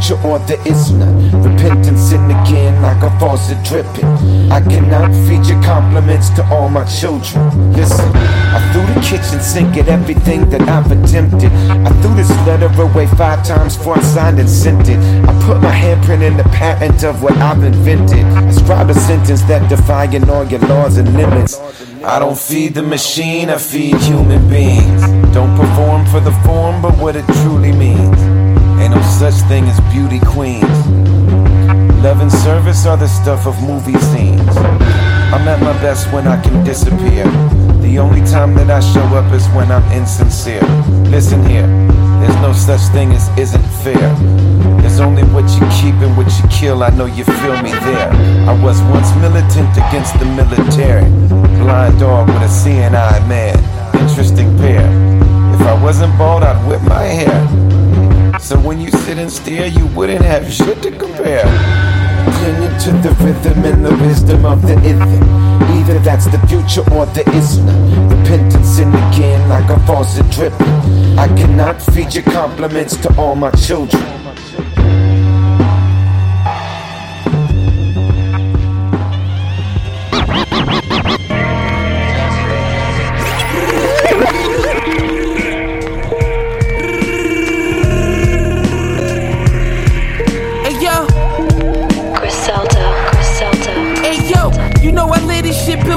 The 0.04 0.16
future 0.16 0.26
or 0.26 0.38
there 0.40 0.60
is 0.66 0.90
none. 0.92 1.42
Repentance 1.42 2.12
in 2.12 2.24
again 2.24 2.80
like 2.82 3.02
a 3.02 3.18
faucet 3.18 3.62
dripping. 3.64 4.04
I 4.50 4.60
cannot 4.60 5.10
feed 5.26 5.46
your 5.46 5.62
compliments 5.62 6.30
to 6.30 6.44
all 6.46 6.68
my 6.68 6.84
children. 6.84 7.72
Listen, 7.72 8.10
I 8.14 8.60
threw 8.72 8.86
the 8.94 9.00
kitchen 9.00 9.40
sink 9.40 9.76
at 9.76 9.88
everything 9.88 10.48
that 10.50 10.62
I've 10.62 10.90
attempted. 10.90 11.52
I 11.52 11.90
threw 12.00 12.14
this 12.14 12.30
letter 12.46 12.70
away 12.80 13.06
five 13.06 13.44
times 13.44 13.76
before 13.76 13.98
I 13.98 14.02
signed 14.02 14.38
and 14.38 14.48
sent 14.48 14.88
it. 14.88 14.98
I 14.98 15.32
put 15.46 15.60
my 15.60 15.72
handprint 15.72 16.22
in 16.22 16.36
the 16.36 16.44
patent 16.44 17.04
of 17.04 17.22
what 17.22 17.36
I've 17.38 17.62
invented. 17.62 18.24
I 18.24 18.82
a 18.90 18.94
sentence 18.94 19.42
that 19.42 19.68
defying 19.68 20.28
all 20.28 20.44
your 20.44 20.60
laws 20.60 20.96
and 20.98 21.12
limits. 21.14 21.58
I 22.04 22.18
don't 22.18 22.38
feed 22.38 22.74
the 22.74 22.82
machine, 22.82 23.48
I 23.50 23.58
feed 23.58 23.96
human 23.96 24.48
beings. 24.48 25.02
Don't 25.32 25.56
perform 25.56 26.06
for 26.06 26.20
the 26.20 26.32
form, 26.44 26.82
but 26.82 26.96
what 26.98 27.16
it 27.16 27.26
truly 27.42 27.72
means. 27.72 28.33
No 28.94 29.02
such 29.02 29.34
thing 29.48 29.64
as 29.64 29.80
beauty 29.92 30.20
queens. 30.20 30.78
Love 32.04 32.20
and 32.20 32.30
service 32.30 32.86
are 32.86 32.96
the 32.96 33.08
stuff 33.08 33.44
of 33.44 33.60
movie 33.62 33.98
scenes. 33.98 34.56
I'm 35.34 35.48
at 35.48 35.60
my 35.60 35.72
best 35.82 36.12
when 36.12 36.28
I 36.28 36.40
can 36.40 36.64
disappear. 36.64 37.24
The 37.82 37.98
only 37.98 38.24
time 38.24 38.54
that 38.54 38.70
I 38.70 38.78
show 38.78 39.02
up 39.18 39.32
is 39.32 39.48
when 39.48 39.72
I'm 39.72 39.82
insincere. 39.90 40.62
Listen 41.10 41.44
here, 41.44 41.66
there's 42.20 42.36
no 42.36 42.52
such 42.52 42.82
thing 42.92 43.10
as 43.12 43.28
isn't 43.36 43.66
fair. 43.82 44.14
There's 44.80 45.00
only 45.00 45.24
what 45.34 45.50
you 45.58 45.66
keep 45.80 45.96
and 46.06 46.16
what 46.16 46.30
you 46.38 46.48
kill. 46.48 46.84
I 46.84 46.90
know 46.90 47.06
you 47.06 47.24
feel 47.24 47.60
me 47.62 47.72
there. 47.72 48.10
I 48.48 48.54
was 48.62 48.80
once 48.94 49.12
militant 49.16 49.74
against 49.76 50.16
the 50.20 50.26
military. 50.26 51.10
Blind 51.58 51.98
dog 51.98 52.28
with 52.28 52.42
a 52.42 52.48
seeing 52.48 52.94
eye 52.94 53.26
man. 53.26 53.58
Interesting 54.00 54.56
pair. 54.58 54.86
If 55.52 55.62
I 55.62 55.82
wasn't 55.82 56.16
bald, 56.16 56.44
I'd 56.44 56.68
whip 56.68 56.82
my 56.82 57.02
hair. 57.02 57.73
So 58.44 58.60
when 58.60 58.78
you 58.78 58.90
sit 58.90 59.16
and 59.16 59.32
stare, 59.32 59.68
you 59.68 59.86
wouldn't 59.96 60.20
have 60.20 60.52
shit 60.52 60.82
to 60.82 60.90
compare. 60.90 61.44
Clinging 62.36 62.78
to 62.80 62.90
the 63.00 63.16
rhythm 63.24 63.64
and 63.64 63.82
the 63.82 63.96
wisdom 64.04 64.44
of 64.44 64.60
the 64.60 64.74
ither. 64.84 65.24
Either 65.72 65.98
that's 66.00 66.26
the 66.26 66.38
future 66.46 66.84
or 66.92 67.08
is 67.34 67.58
none. 67.60 68.10
Repentance 68.10 68.78
in 68.80 68.88
again 68.88 69.48
like 69.48 69.70
a 69.70 69.80
faucet 69.86 70.30
dripping. 70.30 71.18
I 71.18 71.26
cannot 71.28 71.80
feed 71.80 72.14
your 72.14 72.24
compliments 72.24 72.98
to 72.98 73.18
all 73.18 73.34
my 73.34 73.50
children. 73.52 74.23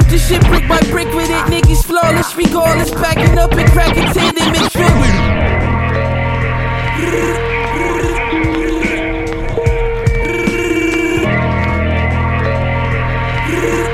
Built 0.07 0.11
this 0.11 0.27
shit 0.27 0.41
brick 0.47 0.67
by 0.67 0.79
brick 0.89 1.13
with 1.13 1.29
it. 1.29 1.45
Niggas 1.51 1.85
flawless, 1.85 2.35
regardless, 2.35 2.91
backing 2.91 3.37
up 3.37 3.51
and 3.53 3.69
cracking 3.71 4.05
tandem 4.13 4.55
and 4.55 4.71
truly. 4.71 5.47
Hey 13.47 13.86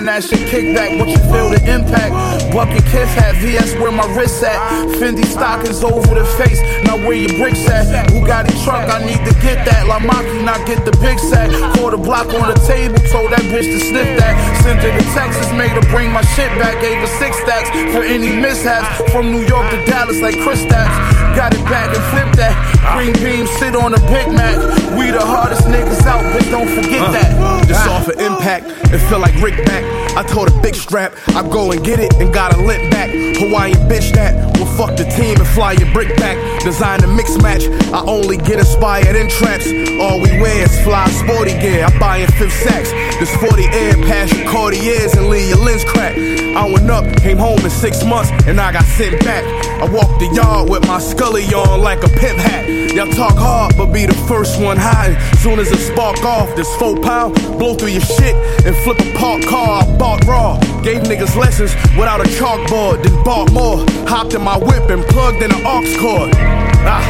and 0.00 0.08
that 0.08 0.24
shit 0.24 0.48
kick 0.48 0.72
back. 0.72 0.96
What 0.96 1.12
you 1.12 1.20
feel 1.28 1.52
the 1.52 1.60
impact? 1.68 2.16
Bucket 2.56 2.80
kiss 2.88 3.12
hat, 3.12 3.36
VS 3.36 3.76
where 3.76 3.92
my 3.92 4.08
wrist 4.16 4.42
at. 4.42 4.56
Fendi 4.96 5.24
stockings 5.28 5.84
over 5.84 6.16
the 6.16 6.24
face, 6.40 6.60
now 6.88 6.96
where 6.96 7.20
your 7.20 7.36
bricks 7.36 7.68
at? 7.68 7.84
Who 8.10 8.24
got 8.26 8.48
Bugatti 8.48 8.64
truck, 8.64 8.88
I 8.88 9.04
need 9.04 9.20
to 9.28 9.34
get 9.44 9.60
that. 9.68 9.86
La 9.86 10.00
Maki, 10.00 10.40
not 10.42 10.64
get 10.66 10.88
the 10.88 10.96
big 11.04 11.20
sack. 11.20 11.52
Pour 11.76 11.90
the 11.90 12.00
block 12.00 12.32
on 12.32 12.48
the 12.48 12.58
table, 12.64 12.96
told 13.12 13.28
that 13.32 13.44
bitch 13.52 13.68
to 13.68 13.78
sniff 13.78 14.08
that. 14.16 14.34
Sent 14.64 14.80
her 14.80 14.88
to 14.88 15.04
Texas, 15.12 15.52
made 15.52 15.76
her 15.76 15.84
bring 15.92 16.10
my 16.10 16.24
shit 16.32 16.48
back. 16.56 16.80
Gave 16.80 16.96
her 16.96 17.12
six 17.20 17.36
stacks 17.44 17.68
for 17.92 18.00
any 18.02 18.32
mishaps. 18.40 18.88
From 19.12 19.30
New 19.30 19.44
York 19.44 19.68
to 19.70 19.84
Dallas, 19.84 20.20
like 20.20 20.40
Chris 20.40 20.62
Stacks. 20.62 20.96
Got 21.36 21.52
it 21.52 21.64
back 21.68 21.92
and 21.92 22.04
flipped 22.08 22.36
that. 22.40 22.69
Green 22.80 23.12
beam, 23.20 23.46
sit 23.46 23.76
on 23.76 23.94
a 23.94 24.00
Big 24.08 24.32
Mac. 24.32 24.56
We 24.96 25.10
the 25.10 25.20
hardest 25.20 25.62
niggas 25.68 26.06
out, 26.06 26.24
bitch, 26.32 26.50
don't 26.50 26.68
forget 26.68 27.12
that. 27.12 27.68
Just 27.68 27.86
off 27.86 28.08
of 28.08 28.18
impact, 28.18 28.66
it 28.92 28.98
feel 29.08 29.18
like 29.20 29.34
Rick 29.40 29.64
back. 29.66 29.84
I 30.16 30.22
told 30.22 30.48
a 30.48 30.60
big 30.60 30.74
strap, 30.74 31.14
I 31.28 31.42
go 31.48 31.72
and 31.72 31.84
get 31.84 32.00
it 32.00 32.12
and 32.14 32.32
got 32.32 32.56
a 32.56 32.60
limp 32.60 32.90
back. 32.90 33.10
Hawaiian 33.10 33.78
bitch 33.88 34.12
that 34.14 34.58
will 34.58 34.66
fuck 34.66 34.96
the 34.96 35.04
team 35.04 35.36
and 35.38 35.46
fly 35.46 35.72
your 35.72 35.92
brick 35.92 36.16
back. 36.16 36.36
Design 36.64 37.02
a 37.02 37.06
mix 37.06 37.38
match, 37.38 37.64
I 37.90 38.04
only 38.06 38.36
get 38.36 38.58
inspired 38.58 39.16
in 39.16 39.28
traps. 39.30 39.66
All 39.98 40.20
we 40.20 40.28
wear 40.40 40.62
is 40.62 40.80
fly 40.84 41.08
sporty 41.08 41.52
gear. 41.58 41.86
I 41.86 41.98
buy 41.98 42.18
in 42.18 42.30
fifth 42.32 42.52
sacks. 42.52 42.90
This 43.18 43.34
40 43.36 43.64
air 43.64 43.94
past 44.04 44.36
your 44.36 44.46
Cartiers 44.46 45.14
and 45.14 45.28
leave 45.28 45.48
your 45.48 45.58
lens 45.58 45.84
crack. 45.84 46.16
I 46.18 46.70
went 46.70 46.90
up, 46.90 47.04
came 47.22 47.38
home 47.38 47.60
in 47.60 47.70
six 47.70 48.04
months, 48.04 48.30
and 48.46 48.60
I 48.60 48.72
got 48.72 48.84
sent 48.84 49.24
back. 49.24 49.44
I 49.80 49.88
walked 49.90 50.20
the 50.20 50.26
yard 50.34 50.68
with 50.68 50.86
my 50.86 50.98
scully 50.98 51.44
on 51.54 51.80
like 51.80 52.02
a 52.04 52.08
pimp 52.08 52.38
hat. 52.38 52.68
Y'all 52.94 53.10
talk 53.12 53.38
hard, 53.38 53.76
but 53.78 53.86
be 53.86 54.04
the 54.04 54.14
first 54.28 54.60
one 54.60 54.76
hiding. 54.76 55.18
Soon 55.38 55.58
as 55.60 55.70
it 55.70 55.78
spark 55.78 56.22
off, 56.24 56.54
this 56.56 56.68
four 56.76 56.96
pound, 57.00 57.34
blow 57.56 57.74
through 57.74 57.88
your 57.88 58.02
shit 58.02 58.34
and 58.66 58.76
flip 58.84 58.98
a 59.00 59.14
park 59.16 59.44
car. 59.46 59.82
I 59.82 59.96
bought 59.96 60.24
raw, 60.26 60.58
gave 60.82 61.02
niggas 61.02 61.36
lessons 61.36 61.72
without 61.96 62.20
a 62.20 62.28
chalkboard, 62.28 63.02
then 63.04 63.24
bought 63.24 63.50
more. 63.52 63.78
Hopped 64.08 64.34
in 64.34 64.42
my 64.42 64.58
whip 64.58 64.90
and 64.90 65.04
plugged 65.04 65.42
in 65.42 65.52
an 65.52 65.64
aux 65.64 65.96
cord. 66.00 66.49
Ah, 66.86 67.02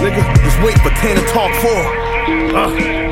nigga, 0.00 0.22
just 0.42 0.58
wait 0.62 0.78
for 0.80 0.90
10 0.90 1.16
to 1.16 1.22
talk 1.32 1.52
four. 1.60 1.82
Ah. 2.56 3.09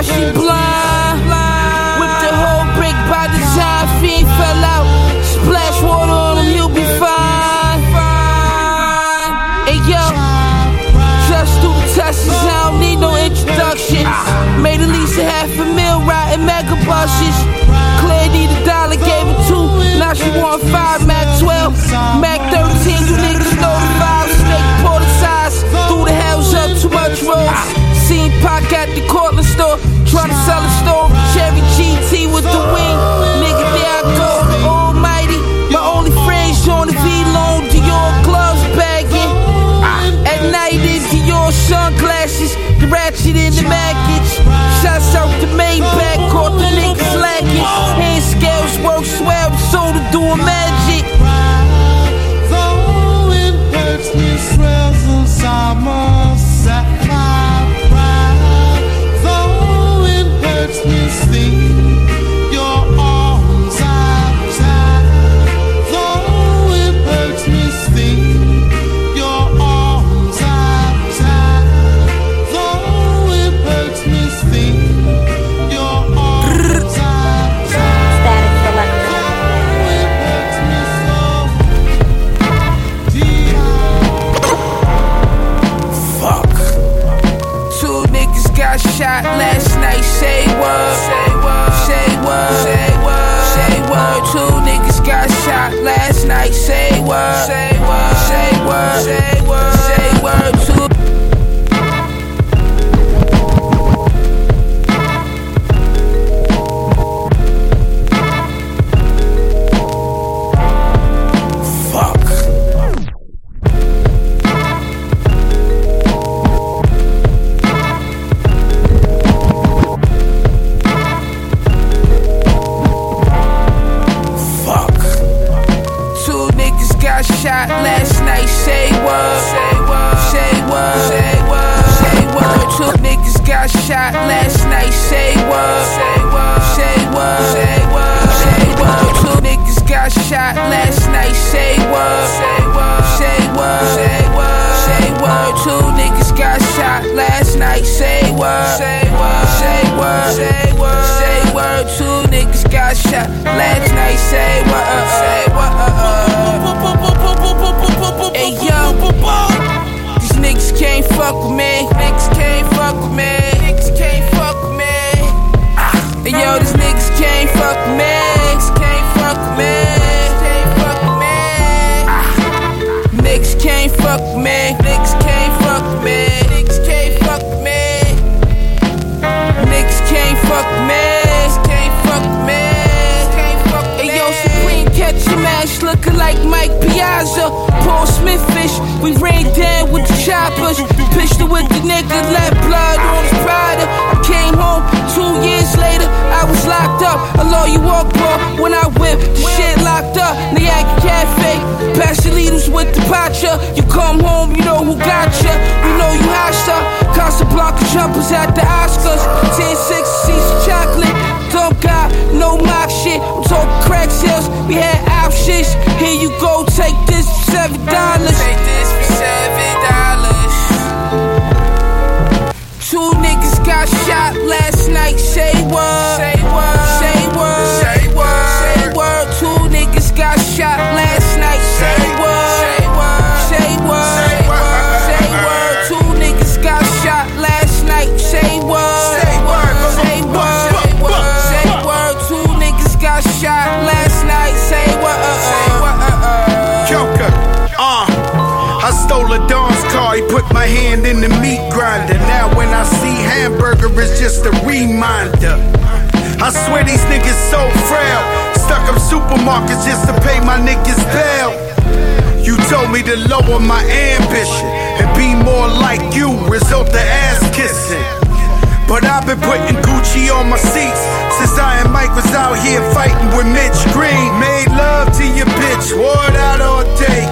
Now 0.00 0.06
she 0.06 0.32
blind. 0.32 1.20
Whip 2.00 2.14
the 2.24 2.32
whole 2.32 2.64
brick 2.72 2.96
by 3.12 3.28
design, 3.36 3.84
fiend 4.00 4.24
fell 4.40 4.64
out. 4.64 4.88
Splash 5.20 5.82
water 5.82 6.10
on 6.10 6.38
him, 6.40 6.56
you'll 6.56 6.72
be 6.72 6.88
fine. 6.96 7.84
Hey 9.68 9.76
yo, 9.84 10.00
just 11.28 11.52
do 11.60 11.68
the 11.68 11.84
tests, 11.92 12.32
I 12.32 12.70
don't 12.70 12.80
need 12.80 12.96
no 12.96 13.14
introduction. 13.14 14.08
Made 14.64 14.80
at 14.80 14.88
least 14.88 15.18
a 15.18 15.24
half 15.24 15.52
a 15.52 15.66
mil 15.68 16.00
riding 16.08 16.46
mega 16.46 16.80
buses. 16.88 17.36
Claire 18.00 18.32
need 18.32 18.48
a 18.48 18.64
dollar, 18.64 18.96
gave 18.96 19.28
her 19.28 19.40
two. 19.52 19.68
Now 20.00 20.14
she 20.14 20.30
want 20.30 20.62
five, 20.72 21.06
Mac 21.06 21.28
12, 21.40 21.76
Mac 22.24 22.49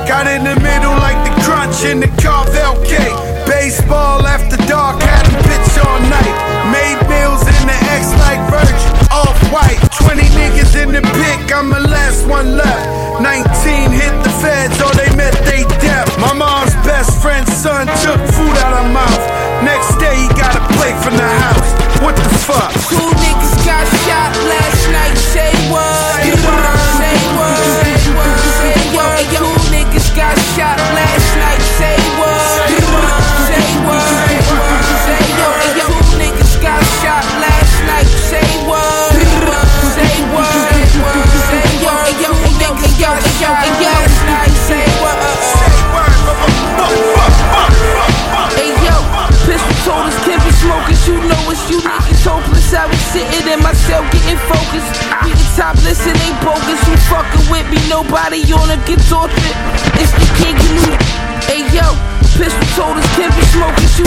Got 0.09 0.25
in 0.27 0.41
the 0.41 0.57
middle 0.65 0.97
like 1.05 1.21
the 1.21 1.37
crunch 1.45 1.85
in 1.85 2.01
the 2.01 2.09
Carvel 2.17 2.81
cake. 2.81 3.13
Baseball 3.45 4.25
after 4.25 4.57
dark, 4.65 5.05
had 5.05 5.29
a 5.29 5.37
pitch 5.45 5.85
all 5.85 6.01
night. 6.09 6.35
Made 6.73 6.97
meals 7.13 7.45
in 7.45 7.63
the 7.69 7.77
X 7.93 8.17
like 8.17 8.41
Virgin, 8.49 8.89
off 9.13 9.37
white. 9.53 9.77
20 10.01 10.25
niggas 10.33 10.73
in 10.81 10.97
the 10.97 11.05
pic, 11.05 11.53
I'm 11.53 11.69
the 11.69 11.85
last 11.93 12.25
one 12.25 12.57
left. 12.57 13.21
19 13.21 13.93
hit 13.93 14.17
the 14.25 14.33
feds, 14.41 14.81
or 14.81 14.89
they 14.97 15.13
met 15.15 15.37
they 15.45 15.69
death. 15.77 16.09
My 16.17 16.33
mom's 16.33 16.73
best 16.89 17.21
friend's 17.21 17.53
son 17.53 17.85
took 18.01 18.17
food 18.33 18.57
out 18.65 18.81
of 18.81 18.89
mouth. 18.89 19.25
Next 19.61 19.93
day 20.01 20.17
he 20.17 20.29
got 20.41 20.57
a 20.57 20.65
plate 20.73 20.97
from 21.05 21.21
the 21.21 21.31
house. 21.45 21.71
What 22.01 22.17
the 22.17 22.33
fuck? 22.49 22.73
Two 22.89 23.13
niggas 23.13 23.61
got 23.69 23.98
sitting 53.13 53.49
in 53.49 53.61
my 53.65 53.73
cell 53.73 54.05
getting 54.13 54.41
focused. 54.49 54.93
We 55.25 55.33
the 55.33 55.47
topless 55.57 56.05
and 56.05 56.17
ain't 56.21 56.39
bogus. 56.45 56.81
Who 56.85 56.95
fucking 57.09 57.47
with 57.49 57.67
me? 57.73 57.81
Nobody 57.89 58.45
on 58.53 58.69
a 58.69 58.79
guitar 58.85 59.29
trip. 59.29 59.57
It's 59.97 60.13
the 60.13 60.29
king 60.37 60.57
canoe. 60.57 60.97
Hey 61.49 61.65
yo, 61.73 61.89
pistol 62.37 62.69
told 62.77 62.97
us 63.01 63.09
can't 63.17 63.33
be 63.33 63.45
smokers. 63.49 63.93
You. 63.97 64.07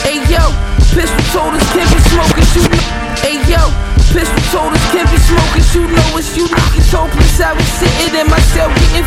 Hey 0.00 0.24
yo, 0.32 0.44
pistol 0.96 1.24
told 1.36 1.52
us 1.52 1.66
can't 1.76 1.90
be 1.92 2.00
smokers. 2.08 2.50
You. 2.56 2.64
Hey 3.20 3.36
yo, 3.44 3.62
pistol 4.12 4.42
told 4.48 4.72
us 4.72 4.84
can't 4.92 5.10
be 5.12 5.18
smokers. 5.20 5.68
You 5.76 5.84
know 5.84 6.08
it's 6.16 6.32
you 6.36 6.48
niggas 6.48 6.90
hopeless. 6.92 7.40
I 7.40 7.52
was 7.52 7.68
sitting 7.76 8.16
in 8.16 8.26
my 8.32 8.40
cell 8.56 8.72
getting. 8.72 9.04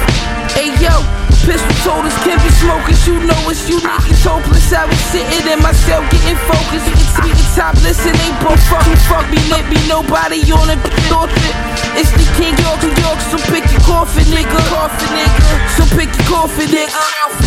Hey 0.53 0.69
yo. 0.77 1.20
Pistol 1.41 1.73
told 1.81 2.05
us 2.05 2.13
can't 2.23 2.41
be 2.43 2.49
smokers, 2.61 3.01
you 3.07 3.17
know 3.25 3.37
it's 3.49 3.67
you 3.67 3.81
niggas 3.81 4.21
hopeless. 4.21 4.71
I 4.73 4.85
was 4.85 5.01
sitting 5.09 5.45
in 5.49 5.59
my 5.61 5.73
cell 5.73 6.01
getting 6.13 6.37
focused. 6.45 6.85
Can 7.17 7.25
we 7.25 7.31
can 7.33 7.49
topless 7.57 8.05
and 8.05 8.13
ain't 8.13 8.37
both 8.45 8.61
fuck 8.69 8.85
who 8.85 8.95
fuck 9.09 9.25
me, 9.33 9.41
let 9.49 9.65
me 9.65 9.81
nobody 9.89 10.39
on 10.53 10.69
trip. 11.33 11.57
It's 11.97 12.11
the 12.13 12.25
King 12.37 12.53
York, 12.61 12.81
New 12.85 12.93
York, 13.01 13.19
so 13.33 13.37
pick 13.49 13.65
your 13.73 13.81
coffin, 13.81 14.25
nigga. 14.29 14.59
Coffin, 14.69 15.09
nigga. 15.17 15.41
So 15.75 15.83
pick 15.97 16.13
your 16.13 16.27
coffin, 16.29 16.69
nigga. 16.69 16.93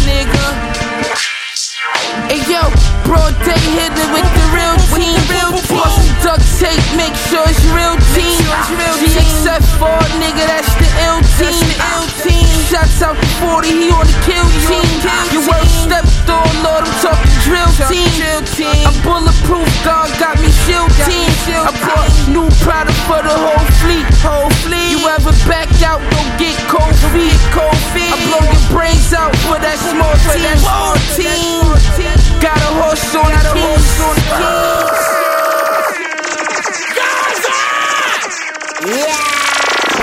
Nigga. 0.05 1.34
Hey 2.29 2.41
yo, 2.49 2.63
broad 3.05 3.37
day 3.45 3.61
hitting 3.77 4.11
with 4.13 4.25
the 4.25 4.45
real 4.57 4.77
team. 4.97 5.21
Plus 5.69 5.93
some 5.93 6.13
duct 6.25 6.45
tape, 6.59 6.81
make 6.97 7.15
sure 7.29 7.45
it's 7.45 7.61
real 7.71 7.97
team. 8.17 8.41
GXF4, 9.01 10.01
nigga, 10.19 10.45
that's 10.49 10.73
the 10.81 10.89
ill 11.05 11.21
team. 11.37 12.47
Shots 12.71 13.03
out 13.03 13.17
the 13.17 13.29
40, 13.45 13.69
he 13.69 13.91
on 13.93 14.07
the 14.07 14.19
kill 14.25 14.49
team. 14.67 14.89
Your 15.37 15.45
worst 15.47 15.85
stepped 15.85 16.29
on, 16.31 16.49
Lord, 16.65 16.89
I'm 16.89 16.97
talking 17.05 17.35
drill 17.45 17.69
team. 18.57 18.87
I'm 18.89 18.97
bulletproof, 19.05 19.69
God 19.85 20.09
got 20.19 20.41
me 20.41 20.49
shield 20.65 20.91
team. 21.05 21.29
I 21.53 21.73
brought 21.85 22.09
new 22.33 22.49
product 22.65 22.99
for 23.05 23.21
the 23.21 23.37
whole 23.37 23.69
fleet. 23.85 24.07
Whole 24.25 24.51
fleet. 24.65 24.97
You 24.97 25.09
ever 25.13 25.33
back 25.47 25.69
out, 25.85 26.01
don't 26.01 26.33
get 26.41 26.57
cold 26.73 26.97
feet. 27.13 27.37
Cold 27.53 27.77
feet. 27.93 28.09
I 28.09 28.17
blow 28.27 28.45
your 28.49 28.65
brains 28.73 29.13
out 29.13 29.37
for 29.45 29.61
that 29.61 29.77
small 29.77 30.17
team. 30.33 30.57
Small 30.57 30.97
team. 31.17 32.24
Got 32.45 32.61
a 32.61 32.77
horse 32.77 33.17
on 33.17 33.33
the 33.33 33.41
keys. 33.57 33.89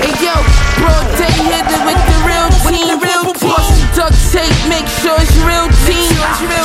Hey 0.02 0.10
yo, 0.26 0.34
bro, 0.82 0.90
day 1.22 1.38
hitting 1.38 1.86
with 1.86 2.02
the 2.02 2.18
real 2.26 2.50
team. 2.66 2.98
Plus 3.38 3.70
duct 3.94 4.18
tape, 4.34 4.58
make 4.66 4.90
sure 4.90 5.22
it's 5.22 5.38
real 5.46 5.70
team. 5.86 6.10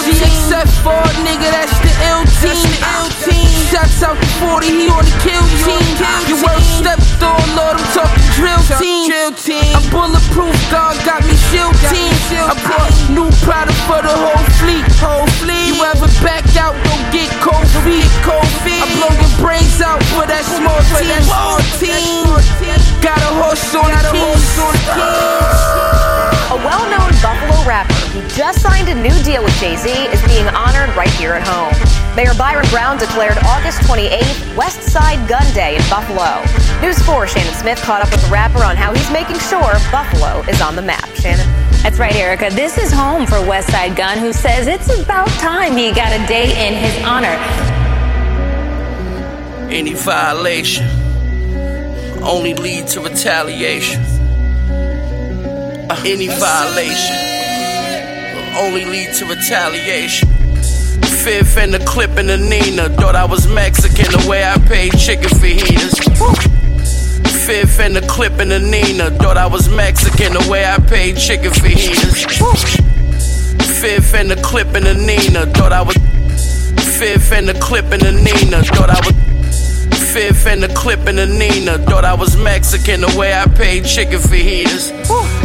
GXF4, 0.00 1.12
nigga, 1.28 1.52
that's 1.52 1.76
the 1.84 1.92
ill 2.08 2.24
team. 2.40 2.64
Shots 3.68 4.00
out 4.00 4.16
the 4.16 4.24
40, 4.48 4.72
he 4.72 4.88
on 4.88 5.04
the 5.04 5.12
kill 5.20 5.44
team. 5.60 5.84
Your 6.24 6.40
worst 6.40 6.80
stepped 6.80 6.95
on, 7.22 7.44
Lord, 7.56 7.76
I'm 7.78 7.88
talking 7.92 8.26
drill 8.36 8.60
team. 8.80 9.08
Drill 9.08 9.32
I'm 9.76 9.84
bulletproof, 9.90 10.56
God 10.70 10.96
got 11.04 11.24
me 11.24 11.36
shield 11.48 11.74
team. 11.88 12.12
I 12.34 12.54
brought 12.64 12.92
new 13.10 13.30
product 13.46 13.78
for 13.88 14.00
the 14.02 14.12
whole 14.12 14.46
fleet. 14.60 14.84
Whole 15.00 15.26
fleet. 15.40 15.76
You 15.76 15.84
ever 15.84 16.08
back 16.20 16.44
out, 16.56 16.74
don't 16.84 17.06
get 17.12 17.30
cold 17.40 17.66
feet. 17.84 18.08
Cold 18.26 18.48
feet. 18.64 18.82
I 18.82 18.86
blow 18.98 19.12
your 19.16 19.34
brains 19.38 19.80
out 19.80 20.02
for 20.12 20.26
that 20.26 20.44
small 20.44 20.80
team. 20.96 21.22
Small 21.24 21.58
team. 21.80 22.26
Got 23.00 23.20
a 23.22 23.30
horse 23.38 23.74
on 23.74 23.88
the 23.92 24.02
keys. 24.10 24.58
A 26.50 26.56
well-known 26.62 27.12
Buffalo 27.20 27.58
rapper 27.66 27.94
who 28.14 28.22
just 28.34 28.62
signed 28.62 28.88
a 28.88 28.94
new 28.94 29.14
deal 29.22 29.42
with 29.42 29.52
Jay-Z 29.58 29.90
is 29.90 30.22
being 30.24 30.46
honored 30.66 30.94
right 30.96 31.10
here 31.10 31.32
at 31.32 31.46
home. 31.46 31.70
Mayor 32.16 32.34
Byron 32.34 32.66
Brown 32.70 32.98
declared 32.98 33.38
August 33.46 33.78
28th 33.82 34.56
Westside 34.58 35.28
Gunn 35.28 35.46
Day 35.54 35.76
in 35.76 35.82
Buffalo. 35.88 36.42
News 36.82 36.98
4 37.06 37.28
Shannon 37.28 37.54
Smith 37.54 37.80
caught 37.82 38.02
up 38.02 38.10
with 38.10 38.22
the 38.22 38.32
rapper 38.32 38.64
on 38.64 38.74
how 38.74 38.92
he's 38.92 39.10
making 39.12 39.38
sure 39.38 39.78
Buffalo 39.92 40.42
is 40.50 40.60
on 40.60 40.74
the 40.74 40.82
map. 40.82 41.06
Shannon. 41.14 41.46
That's 41.82 41.98
right, 41.98 42.16
Erica. 42.16 42.50
This 42.50 42.78
is 42.78 42.90
home 42.90 43.26
for 43.26 43.36
Westside 43.36 43.94
Gunn, 43.94 44.18
who 44.18 44.32
says 44.32 44.66
it's 44.66 44.90
about 44.98 45.28
time 45.38 45.76
he 45.76 45.92
got 45.92 46.10
a 46.10 46.26
day 46.26 46.50
in 46.66 46.74
his 46.74 47.04
honor. 47.04 47.36
Any 49.70 49.94
violation 49.94 50.86
only 52.22 52.54
lead 52.54 52.88
to 52.88 53.00
retaliation. 53.00 54.02
Any 56.04 56.26
violation 56.26 57.16
only 58.58 58.84
lead 58.84 59.12
to 59.14 59.26
retaliation. 59.26 60.36
Fifth 61.26 61.58
and 61.58 61.74
the 61.74 61.80
clip 61.80 62.16
in 62.18 62.28
the 62.28 62.36
Nina. 62.36 62.88
Thought 62.88 63.16
I 63.16 63.24
was 63.24 63.48
Mexican 63.48 64.12
the 64.12 64.28
way 64.30 64.44
I 64.44 64.58
paid 64.58 64.96
chicken 64.96 65.28
fajitas. 65.28 65.98
Fifth 67.44 67.80
and 67.80 67.96
the 67.96 68.00
clip 68.02 68.38
in 68.38 68.50
the 68.50 68.60
Nina. 68.60 69.10
Thought 69.10 69.36
I 69.36 69.48
was 69.48 69.68
Mexican 69.68 70.34
the 70.34 70.48
way 70.48 70.64
I 70.64 70.78
paid 70.78 71.16
chicken 71.16 71.50
fajitas. 71.50 72.30
Fifth 73.80 74.14
and 74.14 74.30
the 74.30 74.36
clip 74.36 74.68
in 74.76 74.84
the 74.84 74.94
Nina. 74.94 75.46
Thought 75.46 75.72
I 75.72 75.82
was. 75.82 75.96
Fifth 76.96 77.32
and 77.32 77.48
the 77.48 77.54
clip 77.54 77.86
in 77.86 77.98
the 77.98 78.12
Nina. 78.12 78.62
Thought 78.62 78.90
I 78.90 79.00
was. 79.02 80.12
Fifth 80.14 80.46
and 80.46 80.62
the 80.62 80.68
clip 80.68 81.08
in 81.08 81.16
the 81.16 81.26
Nina. 81.26 81.78
Thought 81.78 82.04
I 82.04 82.14
was 82.14 82.36
Mexican 82.36 83.00
the 83.00 83.12
way 83.18 83.34
I 83.34 83.46
paid 83.46 83.84
chicken 83.84 84.20
fajitas. 84.20 84.92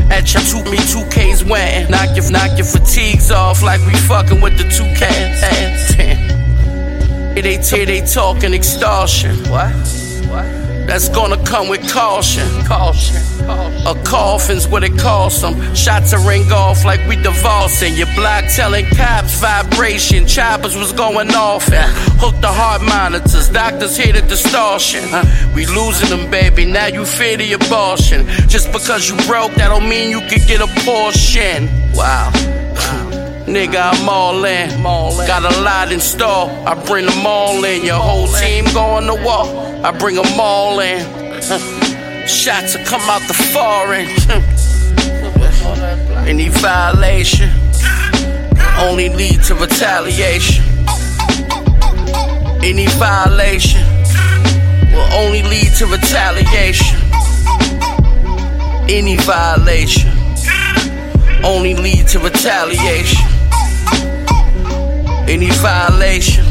At 0.09 0.33
your 0.33 0.43
two 0.43 0.63
me 0.69 0.77
two 0.91 1.05
K's 1.09 1.43
went. 1.43 1.89
Knock 1.89 2.15
your 2.15 2.29
knock 2.31 2.57
your 2.57 2.67
fatigues 2.67 3.31
off 3.31 3.61
like 3.63 3.81
we 3.85 3.95
fucking 3.95 4.41
with 4.41 4.57
the 4.57 4.65
two 4.65 4.89
cats. 4.95 5.41
They 7.33 7.57
they 7.57 7.85
they 7.85 8.01
talking 8.05 8.53
extortion. 8.53 9.37
What? 9.49 10.00
That's 10.91 11.07
gonna 11.07 11.41
come 11.45 11.69
with 11.69 11.89
caution. 11.89 12.45
Caution. 12.65 13.15
A 13.87 13.95
coffin's 14.03 14.67
what 14.67 14.83
it 14.83 14.99
costs 14.99 15.39
them. 15.39 15.55
Shots 15.73 16.09
to 16.09 16.17
ring 16.17 16.51
off 16.51 16.83
like 16.83 16.99
we 17.07 17.15
divorcing. 17.15 17.95
Your 17.95 18.13
block 18.13 18.43
telling 18.53 18.85
cops 18.87 19.39
vibration. 19.39 20.27
Choppers 20.27 20.75
was 20.75 20.91
going 20.91 21.31
off. 21.31 21.71
And 21.71 21.89
hook 22.19 22.35
the 22.41 22.51
heart 22.51 22.81
monitors. 22.81 23.47
Doctors 23.47 23.95
hear 23.95 24.11
the 24.11 24.21
distortion. 24.21 25.05
Uh, 25.13 25.23
we 25.55 25.65
losing 25.65 26.09
them, 26.09 26.29
baby. 26.29 26.65
Now 26.65 26.87
you 26.87 27.05
fear 27.05 27.37
the 27.37 27.53
abortion. 27.53 28.27
Just 28.49 28.73
because 28.73 29.09
you 29.09 29.15
broke, 29.27 29.53
that 29.53 29.69
don't 29.69 29.87
mean 29.87 30.09
you 30.09 30.19
could 30.27 30.45
get 30.45 30.59
a 30.59 30.67
portion. 30.83 31.69
Wow. 31.93 32.60
Nigga, 33.51 33.91
I'm 33.91 34.07
all 34.07 34.45
in. 34.45 34.81
Got 35.27 35.43
a 35.43 35.61
lot 35.61 35.91
in 35.91 35.99
store. 35.99 36.49
I 36.65 36.73
bring 36.85 37.05
them 37.05 37.25
all 37.27 37.61
in. 37.65 37.83
Your 37.83 37.99
whole 37.99 38.27
team 38.27 38.63
going 38.73 39.07
to 39.07 39.13
war. 39.15 39.43
I 39.85 39.91
bring 39.91 40.15
them 40.15 40.39
all 40.39 40.79
in. 40.79 41.01
Shots 42.27 42.77
will 42.77 42.85
come 42.85 43.01
out 43.09 43.21
the 43.27 43.33
foreign. 43.51 44.07
Any 46.25 46.47
violation 46.47 47.49
only 48.79 49.09
lead 49.09 49.43
to 49.43 49.55
retaliation. 49.55 50.63
Any 52.63 52.87
violation 52.87 53.85
will 54.93 55.11
only 55.11 55.43
lead 55.43 55.73
to 55.73 55.87
retaliation. 55.87 57.01
Any 58.87 59.17
violation 59.17 60.20
only 61.43 61.75
lead 61.75 62.07
to 62.09 62.19
retaliation. 62.19 63.27
Any 65.27 65.49
violation 65.51 66.45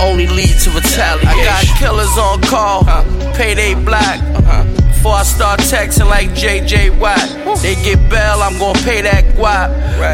only 0.00 0.26
lead 0.26 0.56
to 0.60 0.70
retaliation. 0.70 1.28
I 1.28 1.44
got 1.44 1.78
killers 1.78 2.16
on 2.18 2.40
call, 2.42 2.80
uh-huh. 2.88 3.32
payday 3.34 3.74
black. 3.74 4.20
Uh-huh. 4.20 4.79
Before 5.00 5.14
I 5.14 5.22
start 5.22 5.60
texting 5.60 6.10
like 6.10 6.28
JJ 6.32 6.98
Watt, 6.98 7.16
they 7.62 7.74
get 7.76 7.96
bail, 8.10 8.42
I'm 8.42 8.58
gonna 8.58 8.78
pay 8.80 9.00
that 9.00 9.24
guap. 9.34 9.70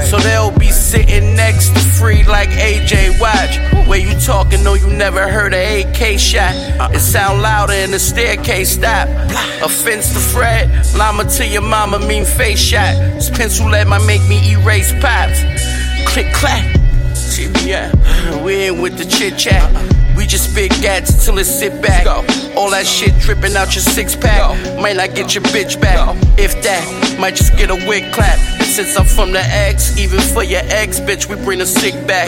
So 0.06 0.16
they'll 0.16 0.56
be 0.56 0.70
sitting 0.70 1.34
next 1.34 1.70
to 1.70 1.80
free 1.80 2.22
like 2.22 2.50
AJ 2.50 3.20
Watch. 3.20 3.58
Where 3.88 3.98
you 3.98 4.14
talking, 4.20 4.62
no, 4.62 4.74
you 4.74 4.86
never 4.86 5.26
heard 5.26 5.54
a 5.54 5.82
AK 5.82 6.20
shot. 6.20 6.54
It 6.94 7.00
sound 7.00 7.42
louder 7.42 7.72
in 7.72 7.90
the 7.90 7.98
staircase 7.98 8.74
stop. 8.74 9.08
Offense 9.60 10.12
to 10.12 10.20
Fred, 10.20 10.70
llama 10.94 11.24
to 11.30 11.44
your 11.44 11.62
mama 11.62 11.98
mean 11.98 12.24
face 12.24 12.60
shot. 12.60 12.94
This 13.16 13.28
pencil 13.28 13.68
lead 13.68 13.88
might 13.88 14.06
make 14.06 14.22
me 14.28 14.52
erase 14.52 14.92
pops. 15.00 15.42
Click 16.06 16.32
clack. 16.32 16.64
Yeah, 17.64 17.90
we 18.44 18.54
ain't 18.54 18.80
with 18.80 18.98
the 18.98 19.04
chit 19.04 19.36
chat. 19.36 19.95
We 20.16 20.26
just 20.26 20.50
spit 20.50 20.70
gats 20.80 21.24
till 21.24 21.38
it 21.38 21.44
sit 21.44 21.82
back. 21.82 22.06
All 22.56 22.70
that 22.70 22.86
shit 22.86 23.12
dripping 23.20 23.54
out 23.54 23.74
your 23.74 23.82
six 23.82 24.16
pack. 24.16 24.40
Might 24.80 24.96
not 24.96 25.14
get 25.14 25.34
your 25.34 25.44
bitch 25.44 25.80
back. 25.80 26.16
If 26.38 26.62
that, 26.62 27.18
might 27.20 27.34
just 27.34 27.56
get 27.56 27.70
a 27.70 27.74
wig 27.74 28.12
clap. 28.12 28.38
And 28.56 28.66
since 28.66 28.96
I'm 28.98 29.04
from 29.04 29.32
the 29.32 29.40
X, 29.40 29.98
even 29.98 30.20
for 30.20 30.42
your 30.42 30.62
ex, 30.64 31.00
bitch, 31.00 31.28
we 31.28 31.36
bring 31.44 31.58
the 31.58 31.66
sick 31.66 31.94
back. 32.06 32.26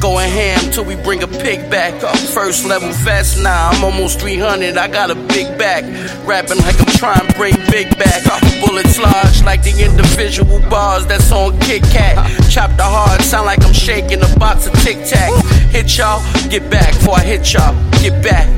Going 0.00 0.30
ham 0.30 0.58
till 0.72 0.84
we 0.84 0.96
bring 0.96 1.22
a 1.22 1.28
pig 1.28 1.70
back. 1.70 1.94
First 2.34 2.66
level 2.66 2.90
vest, 3.04 3.40
nah, 3.42 3.70
I'm 3.70 3.84
almost 3.84 4.20
300. 4.20 4.76
I 4.76 4.88
got 4.88 5.10
a 5.10 5.14
big 5.14 5.56
back. 5.58 5.84
Rapping 6.26 6.58
like 6.58 6.80
I'm 6.80 6.87
trying 6.98 7.24
to 7.24 7.32
bring 7.34 7.54
big 7.70 7.96
back. 7.96 8.24
Bullets 8.60 8.98
large 8.98 9.42
like 9.44 9.62
the 9.62 9.70
individual 9.78 10.58
bars 10.68 11.06
that's 11.06 11.30
on 11.30 11.56
Kit 11.60 11.82
Kat. 11.84 12.16
Chop 12.50 12.76
the 12.76 12.82
hard, 12.82 13.22
sound 13.22 13.46
like 13.46 13.64
I'm 13.64 13.72
shaking 13.72 14.20
a 14.20 14.38
box 14.38 14.66
of 14.66 14.72
Tic 14.82 14.98
Tac. 15.06 15.30
Hit 15.70 15.96
y'all, 15.96 16.20
get 16.50 16.68
back 16.68 16.92
before 16.94 17.14
I 17.14 17.24
hit 17.24 17.52
y'all, 17.52 17.72
get 18.02 18.20
back. 18.22 18.48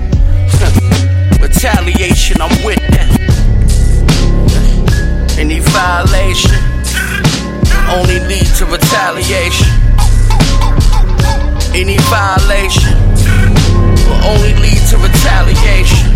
Retaliation, 1.42 2.40
I'm 2.40 2.50
with 2.64 2.80
that. 2.96 3.08
Any 5.38 5.60
violation 5.60 6.56
only 7.92 8.20
lead 8.20 8.48
to 8.56 8.64
retaliation. 8.66 9.68
Any 11.76 11.98
violation 12.08 12.96
will 14.08 14.20
only 14.32 14.54
lead 14.64 14.80
to 14.88 14.96
retaliation. 14.96 16.08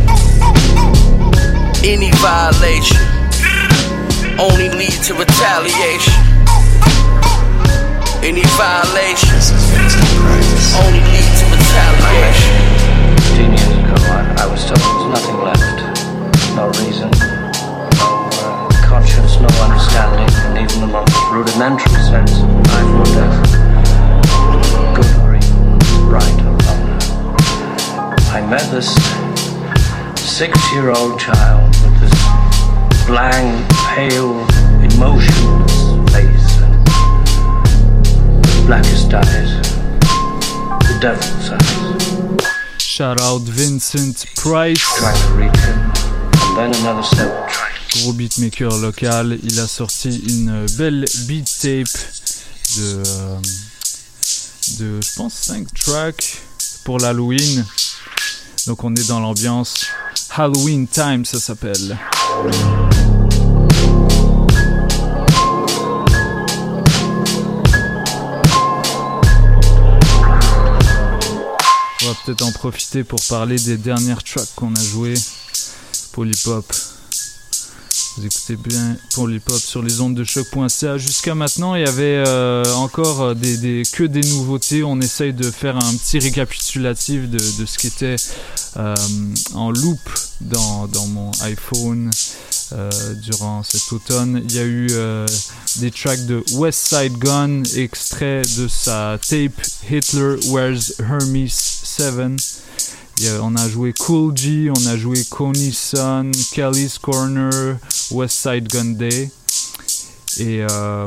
Any 1.87 2.11
violation 2.13 3.05
only 4.41 4.71
lead 4.71 4.97
to 5.05 5.13
retaliation. 5.13 6.17
Any 8.25 8.41
violation 8.57 9.37
only 10.81 11.05
lead 11.13 11.29
to 11.29 11.45
retaliation. 11.53 12.57
Fifteen 13.21 13.53
years 13.53 13.69
ago, 13.69 14.01
I, 14.01 14.35
I 14.41 14.47
was 14.49 14.65
told 14.65 14.81
there 14.81 14.97
was 14.97 15.13
nothing 15.13 15.37
left. 15.45 15.77
No 16.57 16.73
reason, 16.81 17.11
no 18.01 18.33
uh, 18.33 18.73
conscience, 18.89 19.37
no 19.37 19.53
understanding, 19.61 20.33
and 20.49 20.57
even 20.65 20.81
the 20.81 20.91
most 20.91 21.13
rudimentary 21.31 22.01
sense 22.01 22.33
of 22.41 22.49
life 22.73 22.97
or 22.97 23.05
death. 23.13 23.37
Good 24.97 25.13
or 25.21 25.37
evil, 25.37 25.77
right 26.09 26.41
or 26.49 26.57
wrong. 26.65 26.97
I 28.33 28.41
met 28.49 28.65
this 28.73 28.97
six-year-old 30.25 31.21
child 31.21 31.74
with 33.05 33.17
this 33.17 33.17
blank, 33.17 33.69
pale, 33.95 34.47
emotionless 34.83 36.13
face 36.13 36.59
and 36.63 36.87
the 38.45 38.65
blackest 38.67 39.13
eyes, 39.15 39.79
the 40.81 40.99
devil's 41.01 41.51
eyes. 41.51 42.83
Shout 42.83 43.21
out 43.21 43.43
Vincent 43.43 44.27
Price. 44.37 44.81
Trying 44.99 45.17
to 45.17 45.35
reach 45.35 45.61
him, 45.61 45.93
and 46.43 46.57
then 46.57 46.81
another 46.83 47.03
step. 47.03 47.51
Gros 47.93 48.13
beatmaker 48.13 48.71
local, 48.81 49.39
il 49.43 49.61
a 49.61 49.67
sorti 49.67 50.21
une 50.29 50.67
belle 50.77 51.05
beat 51.27 51.47
tape 51.61 51.87
de, 52.77 53.03
euh, 53.07 53.39
de 54.79 55.01
je 55.01 55.15
pense 55.17 55.35
5 55.35 55.73
tracks 55.75 56.43
pour 56.85 56.99
l'Halloween. 56.99 57.65
Donc 58.67 58.83
on 58.83 58.95
est 58.95 59.09
dans 59.09 59.21
l'ambiance 59.21 59.87
Halloween 60.35 60.87
Time 60.89 61.25
ça 61.25 61.39
s'appelle. 61.39 61.99
On 72.01 72.07
va 72.07 72.15
peut-être 72.25 72.43
en 72.43 72.53
profiter 72.53 73.05
pour 73.05 73.21
parler 73.29 73.57
des 73.57 73.77
dernières 73.77 74.23
tracks 74.23 74.55
qu'on 74.57 74.75
a 74.75 74.83
jouées. 74.83 75.15
Polypop. 76.13 76.73
Vous 78.17 78.25
écoutez 78.27 78.55
bien 78.55 78.97
Polypop 79.15 79.59
sur 79.59 79.83
les 79.83 80.01
ondes 80.01 80.15
de 80.15 80.23
choc.ca. 80.23 80.99
Jusqu'à 80.99 81.35
maintenant, 81.35 81.75
il 81.75 81.85
y 81.85 81.89
avait 81.89 82.23
euh, 82.27 82.65
encore 82.75 83.35
des, 83.35 83.57
des- 83.57 83.83
que 83.93 84.05
des 84.05 84.21
nouveautés. 84.21 84.85
On 84.85 85.01
essaye 85.01 85.33
de 85.33 85.51
faire 85.51 85.77
un 85.77 85.95
petit 85.97 86.21
récapitulatif 86.21 87.29
de, 87.29 87.39
ce 87.67 87.77
qui 87.77 87.89
était 87.89 88.15
euh, 88.77 88.95
en 89.55 89.73
loop 89.73 89.99
dans, 90.41 90.89
mon 91.09 91.33
iPhone 91.43 92.11
euh, 92.73 92.91
durant 93.17 93.65
cet 93.65 93.93
automne. 93.93 94.43
Il 94.49 94.55
y 94.55 94.59
a 94.61 94.65
eu 94.65 94.87
euh, 94.93 95.27
des 95.77 95.91
tracks 95.91 96.25
de 96.27 96.45
West 96.53 96.87
Side 96.95 97.19
Gun, 97.19 97.65
extrait 97.75 98.43
de 98.59 98.69
sa 98.69 99.19
tape 99.29 99.61
Hitler 99.91 100.37
Wears 100.51 100.93
Hermes 101.01 101.49
7. 101.49 102.15
On 103.41 103.55
a 103.57 103.69
joué 103.69 103.93
Cool 103.93 104.37
G, 104.37 104.71
on 104.71 104.87
a 104.87 104.97
joué 104.97 105.25
Coney 105.31 105.71
Sun, 105.73 106.33
Kelly's 106.53 106.99
Corner, 106.99 107.77
West 108.11 108.37
Side 108.37 108.69
Gun 108.69 108.97
Day. 108.97 109.31
Et 110.39 110.67
euh, 110.69 111.05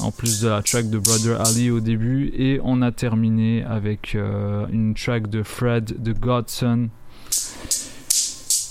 en 0.00 0.10
plus 0.10 0.40
de 0.40 0.48
la 0.48 0.60
track 0.62 0.90
de 0.90 0.98
Brother 0.98 1.40
Ali 1.40 1.70
au 1.70 1.80
début. 1.80 2.32
Et 2.36 2.60
on 2.64 2.82
a 2.82 2.90
terminé 2.90 3.62
avec 3.64 4.14
euh, 4.14 4.66
une 4.72 4.94
track 4.94 5.30
de 5.30 5.42
Fred 5.42 6.02
de 6.02 6.12
Godson 6.12 6.88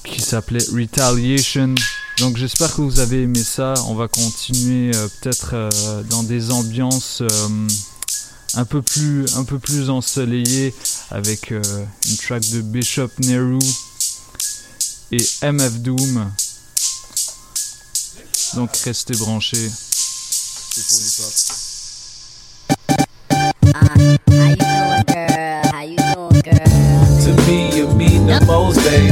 qui 0.04 0.22
s'appelait 0.22 0.66
Retaliation. 0.74 1.76
Donc 2.20 2.38
j'espère 2.38 2.76
que 2.76 2.82
vous 2.82 3.00
avez 3.00 3.24
aimé 3.24 3.40
ça. 3.40 3.74
On 3.88 3.96
va 3.96 4.10
continuer 4.10 4.92
euh, 4.94 5.08
peut-être 5.22 5.70
dans 6.10 6.24
des 6.24 6.52
ambiances 6.52 7.24
un 8.56 8.66
peu 8.66 8.82
plus 8.82 9.26
un 9.36 9.44
peu 9.44 9.60
plus 9.60 9.90
ensoleillées 9.90 10.74
avec 11.12 11.52
euh, 11.52 11.62
une 12.08 12.18
track 12.18 12.50
de 12.52 12.62
Bishop 12.62 13.10
Nehru 13.20 13.60
et 15.12 15.26
MF 15.42 15.80
Doom. 15.80 16.32
Donc 18.56 18.76
restez 18.78 19.16
branchés. 19.16 19.72
C'est 20.76 20.88
pour 20.88 21.00
les 21.00 21.10
most, 28.46 28.78
baby. 28.84 29.08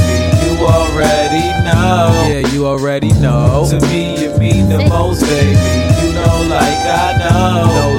You 0.45 0.65
already 0.65 1.47
know. 1.63 2.27
Yeah, 2.27 2.47
you 2.53 2.65
already 2.65 3.11
know. 3.13 3.67
To 3.69 3.79
me, 3.87 4.21
you 4.21 4.37
mean 4.37 4.69
the 4.69 4.87
most, 4.89 5.21
baby. 5.21 5.55
You 6.01 6.13
know, 6.13 6.45
like 6.49 6.81
I 6.85 7.17
know. 7.19 7.90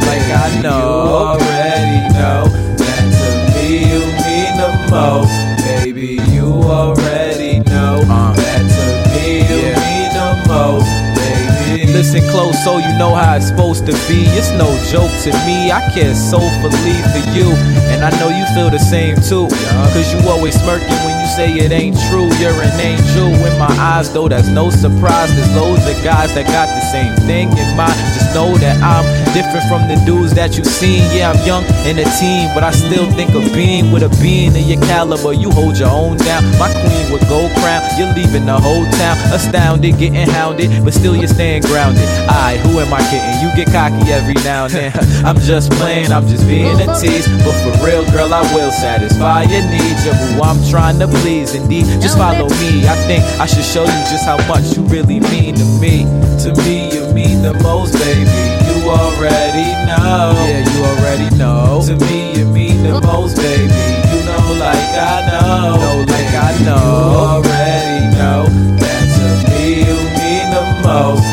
Close 12.20 12.62
so 12.62 12.76
you 12.76 12.92
know 12.98 13.14
how 13.14 13.36
it's 13.36 13.48
supposed 13.48 13.86
to 13.86 13.92
be. 14.04 14.28
It's 14.36 14.50
no 14.52 14.68
joke 14.92 15.12
to 15.24 15.32
me. 15.48 15.72
I 15.72 15.80
care 15.94 16.14
soulfully 16.14 17.00
for 17.08 17.24
you. 17.32 17.48
And 17.88 18.04
I 18.04 18.10
know 18.20 18.28
you 18.28 18.44
feel 18.54 18.68
the 18.68 18.78
same 18.78 19.16
too. 19.16 19.48
Uh, 19.48 19.88
Cause 19.92 20.12
you 20.12 20.20
always 20.28 20.60
smirking 20.60 20.92
when 21.08 21.16
you 21.20 21.28
say 21.32 21.48
it 21.56 21.72
ain't 21.72 21.96
true. 22.08 22.28
You're 22.36 22.56
an 22.60 22.80
angel 22.80 23.32
in 23.32 23.58
my 23.58 23.72
eyes, 23.80 24.12
though 24.12 24.28
that's 24.28 24.48
no 24.48 24.68
surprise. 24.68 25.34
There's 25.34 25.54
loads 25.56 25.86
of 25.86 25.96
guys 26.04 26.34
that 26.34 26.44
got 26.52 26.68
the 26.68 26.84
same 26.92 27.16
thing 27.24 27.48
in 27.56 27.76
mind. 27.76 27.96
Just 28.12 28.34
know 28.34 28.56
that 28.58 28.76
I'm 28.82 29.04
different 29.32 29.64
from 29.68 29.88
the 29.88 29.96
dudes 30.04 30.34
that 30.34 30.56
you've 30.56 30.66
seen. 30.66 31.00
Yeah, 31.16 31.32
I'm 31.32 31.40
young 31.46 31.64
and 31.88 31.98
a 31.98 32.04
teen, 32.20 32.52
but 32.52 32.62
I 32.62 32.72
still 32.72 33.10
think 33.12 33.32
of 33.34 33.44
being 33.54 33.92
with 33.92 34.02
a 34.02 34.12
being 34.20 34.52
of 34.52 34.64
your 34.68 34.80
caliber. 34.84 35.32
You 35.32 35.50
hold 35.50 35.78
your 35.78 35.88
own 35.88 36.16
down. 36.18 36.44
My 36.60 36.68
queen 36.72 37.12
with 37.12 37.24
gold 37.28 37.52
crown. 37.60 37.80
You're 37.96 38.12
leaving 38.12 38.44
the 38.44 38.58
whole 38.58 38.84
town 39.00 39.16
astounded, 39.32 39.96
getting 39.98 40.28
hounded, 40.28 40.84
but 40.84 40.92
still 40.92 41.16
you're 41.16 41.28
staying 41.28 41.62
grounded. 41.62 42.01
I, 42.28 42.58
who 42.64 42.80
am 42.80 42.92
I 42.92 43.00
kidding? 43.10 43.36
You 43.42 43.48
get 43.56 43.72
cocky 43.72 44.10
every 44.12 44.34
now 44.42 44.64
and 44.64 44.72
then. 44.72 44.92
I'm 45.26 45.38
just 45.38 45.70
playing, 45.72 46.12
I'm 46.12 46.26
just 46.26 46.46
being 46.46 46.78
a 46.80 46.86
tease. 46.98 47.26
But 47.44 47.56
for 47.62 47.74
real, 47.84 48.04
girl, 48.12 48.32
I 48.32 48.42
will 48.54 48.72
satisfy 48.72 49.42
your 49.44 49.62
needs. 49.70 50.04
You're 50.04 50.14
who 50.14 50.42
I'm 50.42 50.60
trying 50.70 50.98
to 51.00 51.08
please. 51.08 51.54
Indeed, 51.54 51.86
just 52.00 52.16
follow 52.18 52.48
me. 52.62 52.86
I 52.88 52.96
think 53.06 53.24
I 53.40 53.46
should 53.46 53.64
show 53.64 53.82
you 53.82 54.00
just 54.10 54.24
how 54.24 54.36
much 54.48 54.76
you 54.76 54.82
really 54.84 55.20
mean 55.20 55.54
to 55.56 55.66
me. 55.80 56.04
To 56.44 56.54
me, 56.64 56.92
you 56.94 57.12
mean 57.12 57.42
the 57.42 57.54
most, 57.62 57.94
baby. 57.94 58.28
You 58.68 58.88
already 58.90 59.68
know. 59.86 60.34
Yeah, 60.46 60.62
you 60.66 60.78
already 60.84 61.30
know. 61.36 61.82
To 61.86 61.96
me, 62.06 62.38
you 62.38 62.46
mean 62.46 62.82
the 62.82 63.00
most, 63.00 63.36
baby. 63.36 63.72
You 64.12 64.20
know, 64.26 64.56
like 64.58 64.92
I 64.96 65.26
know. 65.30 65.76
Know 65.76 66.04
like 66.08 66.34
I 66.34 66.52
know. 66.64 67.12
You 67.12 67.18
already 67.34 68.16
know 68.16 68.44
that 68.78 69.04
to 69.16 69.50
me 69.50 69.80
you 69.86 69.98
mean 70.18 70.46
the 70.50 70.64
most, 70.86 71.26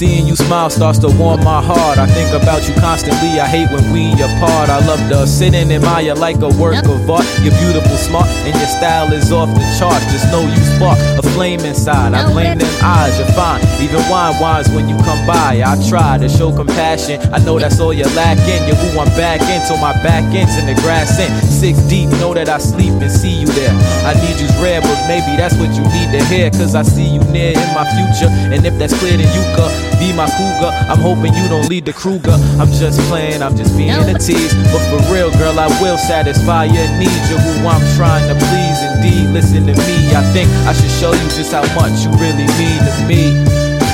Seeing 0.00 0.26
you 0.26 0.34
smile 0.34 0.70
starts 0.70 0.98
to 1.00 1.08
warm 1.08 1.44
my 1.44 1.60
heart. 1.60 1.98
I 1.98 2.06
think 2.06 2.32
about 2.32 2.66
you 2.66 2.72
constantly. 2.80 3.36
I 3.36 3.44
hate 3.44 3.68
when 3.68 3.84
we 3.92 4.16
apart. 4.16 4.72
I 4.72 4.80
love 4.88 4.98
to 5.12 5.26
sit 5.26 5.52
and 5.52 5.70
admire 5.70 6.14
like 6.14 6.40
a 6.40 6.48
work 6.56 6.88
of 6.88 7.04
art. 7.10 7.28
You're 7.44 7.52
beautiful, 7.60 8.00
smart, 8.00 8.24
and 8.48 8.56
your 8.56 8.70
style 8.80 9.12
is 9.12 9.30
off 9.30 9.52
the 9.52 9.60
charts. 9.76 10.00
Just 10.08 10.32
know 10.32 10.40
you 10.40 10.56
spark 10.72 10.96
a 11.20 11.22
flame 11.36 11.60
inside. 11.68 12.14
I 12.14 12.32
blame 12.32 12.56
them 12.56 12.72
eyes. 12.80 13.18
You're 13.18 13.28
fine. 13.36 13.60
Even 13.76 14.00
wine 14.08 14.40
wines 14.40 14.70
when 14.70 14.88
you 14.88 14.96
come 15.04 15.20
by. 15.26 15.60
I 15.60 15.76
try 15.86 16.16
to 16.16 16.30
show 16.30 16.50
compassion. 16.50 17.20
I 17.28 17.44
know 17.44 17.58
that's 17.58 17.78
all 17.78 17.92
you're 17.92 18.08
lacking. 18.16 18.64
You're 18.64 18.80
who 18.80 18.98
I'm 18.98 19.12
back 19.20 19.44
in 19.52 19.60
till 19.68 19.76
my 19.84 19.92
back 20.00 20.24
ends 20.32 20.56
in 20.56 20.64
the 20.64 20.80
grass 20.80 21.20
in. 21.20 21.28
Six 21.44 21.76
deep, 21.92 22.08
know 22.16 22.32
that 22.32 22.48
I 22.48 22.56
sleep 22.56 22.96
and 23.04 23.12
see 23.12 23.44
you 23.44 23.48
there. 23.52 23.76
I 24.08 24.16
need 24.16 24.40
you's 24.40 24.56
rare, 24.64 24.80
but 24.80 24.96
maybe 25.12 25.36
that's 25.36 25.60
what 25.60 25.76
you 25.76 25.84
need 25.92 26.08
to 26.16 26.24
hear. 26.32 26.48
Cause 26.48 26.74
I 26.74 26.84
see 26.84 27.04
you 27.04 27.20
near 27.28 27.52
in 27.52 27.68
my 27.76 27.84
future. 27.84 28.32
And 28.48 28.64
if 28.64 28.78
that's 28.78 28.98
clear, 28.98 29.18
then 29.18 29.28
you 29.36 29.44
could 29.54 29.89
be 30.00 30.12
my 30.16 30.26
cougar. 30.32 30.72
I'm 30.88 30.98
hoping 30.98 31.34
you 31.36 31.46
don't 31.48 31.68
lead 31.68 31.84
the 31.84 31.92
Kruger. 31.92 32.34
I'm 32.58 32.72
just 32.72 32.98
playing, 33.12 33.42
I'm 33.42 33.54
just 33.54 33.76
being 33.76 33.92
a 33.92 34.16
tease. 34.18 34.54
But 34.72 34.80
for 34.88 35.00
real, 35.12 35.30
girl, 35.36 35.58
I 35.60 35.68
will 35.80 35.98
satisfy 35.98 36.64
your 36.64 36.88
needs. 36.98 37.28
You're 37.28 37.38
who 37.38 37.68
I'm 37.68 37.84
trying 38.00 38.26
to 38.32 38.34
please. 38.34 38.78
Indeed, 38.96 39.30
listen 39.36 39.66
to 39.68 39.74
me. 39.76 39.96
I 40.16 40.24
think 40.32 40.48
I 40.66 40.72
should 40.72 40.90
show 40.90 41.12
you 41.12 41.26
just 41.36 41.52
how 41.52 41.62
much 41.76 42.00
you 42.02 42.10
really 42.16 42.48
mean 42.58 42.80
to 42.88 42.94
me. 43.06 43.22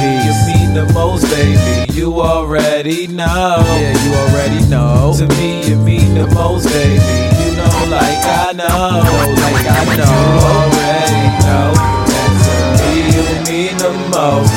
You 0.07 0.33
mean 0.47 0.75
the 0.75 0.87
most, 0.95 1.25
baby. 1.31 1.93
You 1.93 2.21
already 2.21 3.07
know. 3.09 3.57
Yeah, 3.81 3.93
you 4.05 4.15
already 4.15 4.65
know. 4.69 5.15
To 5.19 5.27
me, 5.37 5.67
you 5.69 5.77
mean 5.77 6.15
the 6.15 6.27
most, 6.35 6.67
baby. 6.69 6.95
You 6.95 7.57
know, 7.57 7.87
like 7.91 8.23
I 8.23 8.53
know. 8.55 9.03
Know 9.03 9.35
like 9.43 9.67
I 9.67 9.83
You 9.91 9.97
know. 9.99 10.39
already 10.55 11.27
know 11.47 11.73
that 12.11 12.31
to 12.79 12.85
me 12.85 12.95
you 13.17 13.25
mean 13.49 13.77
the 13.79 13.91
most, 14.13 14.53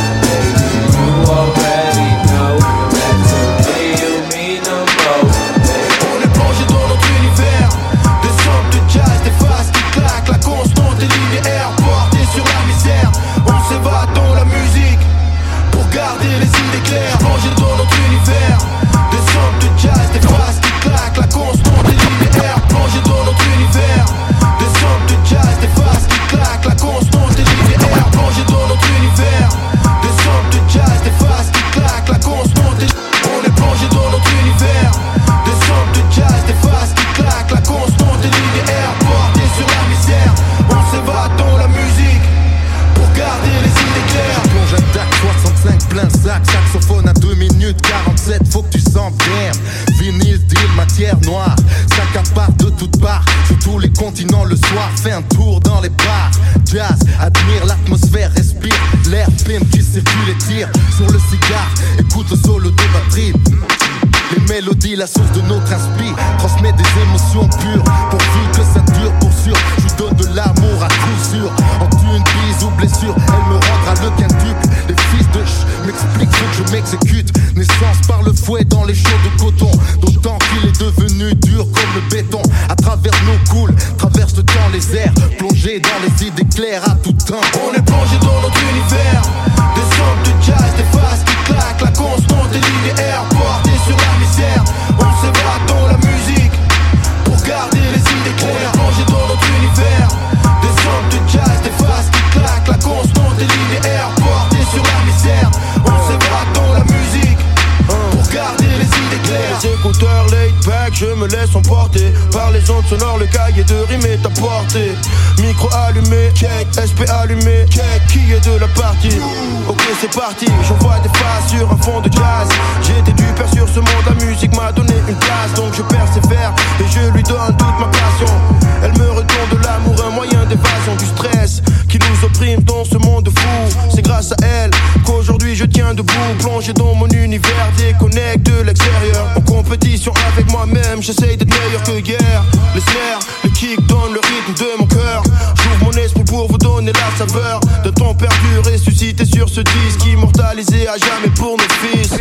sur 149.18 149.50
ce 149.50 149.62
disque, 149.62 150.06
immortalisé 150.06 150.88
à 150.88 150.98
jamais 150.98 151.30
pour 151.36 151.58
nos 151.58 151.70
fils. 151.82 152.14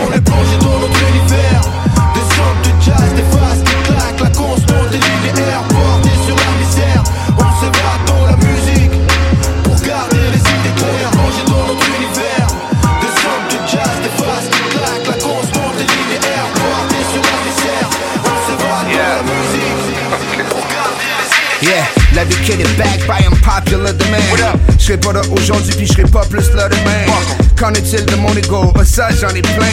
On 0.00 0.12
est 0.12 0.20
plongé 0.20 0.56
dans 0.60 0.78
notre 0.78 1.00
univers, 1.10 1.60
des 2.14 2.26
sortes 2.34 2.62
de 2.64 2.70
jazz, 2.82 3.10
des 3.16 3.26
faces, 3.36 3.58
des 3.58 3.82
claques, 3.82 4.20
la 4.20 4.30
constante 4.30 4.90
des 4.90 4.98
linéaires, 4.98 5.62
portés 5.68 6.18
sur 6.26 6.36
la 6.36 6.52
misère. 6.62 7.02
On 7.36 7.50
s'évade 7.60 8.04
dans 8.06 8.26
la 8.26 8.36
musique 8.36 8.94
pour 9.64 9.74
garder 9.82 10.22
les 10.32 10.38
idées 10.38 10.74
claires. 10.76 11.10
Plongé 11.10 11.42
dans 11.46 11.66
notre 11.66 11.86
univers, 11.98 12.46
des 13.02 13.14
sortes 13.20 13.48
de 13.50 13.58
jazz, 13.66 13.96
des 14.00 14.14
faces, 14.22 14.48
des 14.54 14.66
claques, 14.70 15.06
la 15.10 15.18
constante 15.18 15.74
des 15.76 15.88
linéaires, 15.90 16.50
portés 16.54 17.04
sur 17.10 17.24
la 17.26 17.38
misère. 17.42 17.88
On 18.22 18.38
s'évade 18.46 18.86
dans 18.86 19.10
la 19.18 19.22
musique 19.26 20.46
pour 20.46 20.62
garder 20.62 21.10
les 21.10 21.26
idées 21.26 21.60
Yeah, 21.60 22.24
qu'elle 22.46 22.60
est 22.62 22.78
back 22.78 23.00
by 23.06 23.26
unpopular 23.26 23.92
demand. 23.92 24.59
Serai 24.90 25.00
pas 25.00 25.12
là 25.12 25.20
aujourd'hui 25.30 25.72
puis 25.76 25.86
je 25.86 25.92
serai 25.92 26.02
pas 26.02 26.24
plus 26.28 26.52
là 26.54 26.68
demain. 26.68 27.12
Qu'en 27.56 27.72
est-il 27.74 28.04
de 28.06 28.16
mon 28.16 28.34
ego? 28.34 28.72
Ah, 28.76 28.84
ça 28.84 29.08
j'en 29.20 29.28
ai 29.28 29.42
plein. 29.42 29.66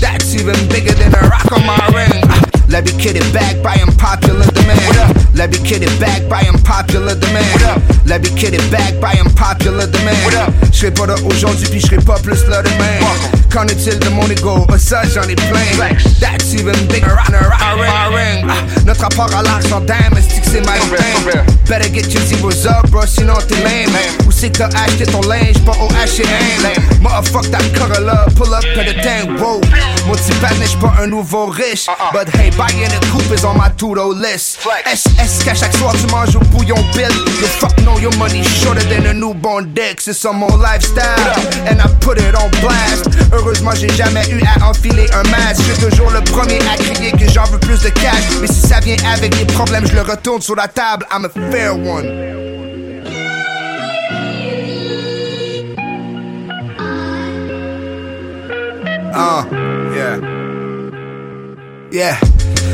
That's 0.00 0.34
even 0.34 0.56
bigger 0.68 0.94
than 0.94 1.12
a 1.14 1.28
rock 1.28 1.52
on 1.52 1.60
my 1.60 1.76
ring. 1.94 2.24
La 2.70 2.80
vie 2.80 2.94
qu'elle 2.94 3.16
est 3.16 3.32
back 3.32 3.56
by 3.62 3.82
unpopular 3.82 4.46
demand. 4.54 5.14
La 5.34 5.46
vie 5.48 5.60
qu'elle 5.60 5.82
est 5.82 6.00
back 6.00 6.22
by 6.30 6.48
unpopular 6.48 7.14
demand. 7.16 7.82
La 8.06 8.18
vie 8.18 8.30
qu'elle 8.34 8.54
est 8.54 8.70
back 8.70 8.94
by 9.00 9.18
unpopular 9.20 9.86
demand. 9.86 10.54
Je 10.72 10.78
serai 10.78 10.90
pas 10.92 11.06
là 11.06 11.14
aujourd'hui 11.26 11.66
puis 11.68 11.80
je 11.80 11.86
serai 11.86 11.98
pas 11.98 12.18
plus 12.20 12.46
là 12.48 12.62
demain. 12.62 13.06
Qu'en 13.52 13.66
est-il 13.66 13.98
de 13.98 14.08
mon 14.08 14.26
ego? 14.30 14.66
Ah, 14.72 14.78
ça 14.78 15.02
j'en 15.14 15.28
ai 15.28 15.36
plein. 15.36 15.94
That's 16.20 16.54
even 16.54 16.74
bigger 16.88 17.14
than 17.26 17.34
a 17.34 17.48
rock 17.48 17.60
on 17.60 17.82
my 17.82 18.16
ring. 18.16 18.46
Notre 18.86 19.02
rapport 19.02 19.30
à 19.36 19.42
l'argent 19.42 19.80
damn, 19.80 20.16
est-ce 20.16 20.40
que 20.40 20.46
c'est 20.50 20.60
my? 20.60 20.78
Better 21.68 21.88
get 21.88 22.12
your 22.12 22.22
zeros 22.22 22.66
up, 22.66 22.90
bro, 22.90 23.02
sinon 23.06 23.34
t'es 23.48 23.56
lame. 23.62 24.23
Que 24.40 24.58
t'as 24.58 24.66
acheté 24.66 25.06
ton 25.06 25.22
linge, 25.22 25.58
pas 25.64 25.72
au 25.80 25.88
H&M? 25.88 27.00
Motherfuck 27.00 27.50
that 27.50 27.62
Corolla, 27.74 28.26
pull 28.36 28.52
up 28.52 28.60
to 28.60 28.84
the 28.84 28.94
tank, 29.02 29.40
whoa. 29.40 29.58
Mon 30.06 30.12
petit 30.12 30.32
pat 30.38 30.52
n'est 30.58 30.78
pas 30.78 30.92
un 31.02 31.06
nouveau 31.06 31.46
riche. 31.46 31.86
But 32.12 32.28
hey, 32.34 32.50
buying 32.50 32.84
a 32.84 33.00
coupe 33.10 33.32
is 33.32 33.42
on 33.42 33.54
my 33.54 33.70
to-do 33.78 34.12
list. 34.12 34.58
SS 34.84 35.44
qu'à 35.44 35.54
chaque 35.54 35.74
soir 35.76 35.94
tu 35.98 36.06
manges 36.12 36.36
au 36.36 36.40
bouillon 36.40 36.76
bill. 36.94 37.10
You 37.40 37.46
fuck 37.58 37.74
know 37.84 37.98
your 37.98 38.14
money 38.18 38.42
shorter 38.44 38.86
than 38.86 39.06
a 39.06 39.14
newborn 39.14 39.72
dick. 39.72 40.02
C'est 40.02 40.12
ça 40.12 40.30
mon 40.32 40.58
lifestyle, 40.58 41.32
and 41.66 41.80
I 41.80 41.88
put 42.00 42.18
it 42.18 42.34
on 42.36 42.50
blast. 42.60 43.08
Heureusement, 43.32 43.72
j'ai 43.74 43.88
jamais 43.94 44.28
eu 44.28 44.42
à 44.42 44.68
enfiler 44.68 45.06
un 45.14 45.22
masque. 45.30 45.62
Je 45.66 45.72
suis 45.72 45.88
toujours 45.88 46.10
le 46.10 46.20
premier 46.20 46.58
à 46.70 46.76
crier 46.76 47.12
que 47.12 47.32
j'en 47.32 47.44
veux 47.44 47.58
plus 47.58 47.80
de 47.80 47.88
cash. 47.88 48.36
Mais 48.42 48.46
si 48.46 48.60
ça 48.60 48.80
vient 48.80 48.96
avec 49.10 49.34
des 49.38 49.46
problèmes, 49.46 49.86
je 49.86 49.94
le 49.94 50.02
retourne 50.02 50.42
sur 50.42 50.54
la 50.54 50.68
table. 50.68 51.06
I'm 51.10 51.24
a 51.24 51.50
fair 51.50 51.74
one. 51.74 52.33
Yeah. 61.94 62.18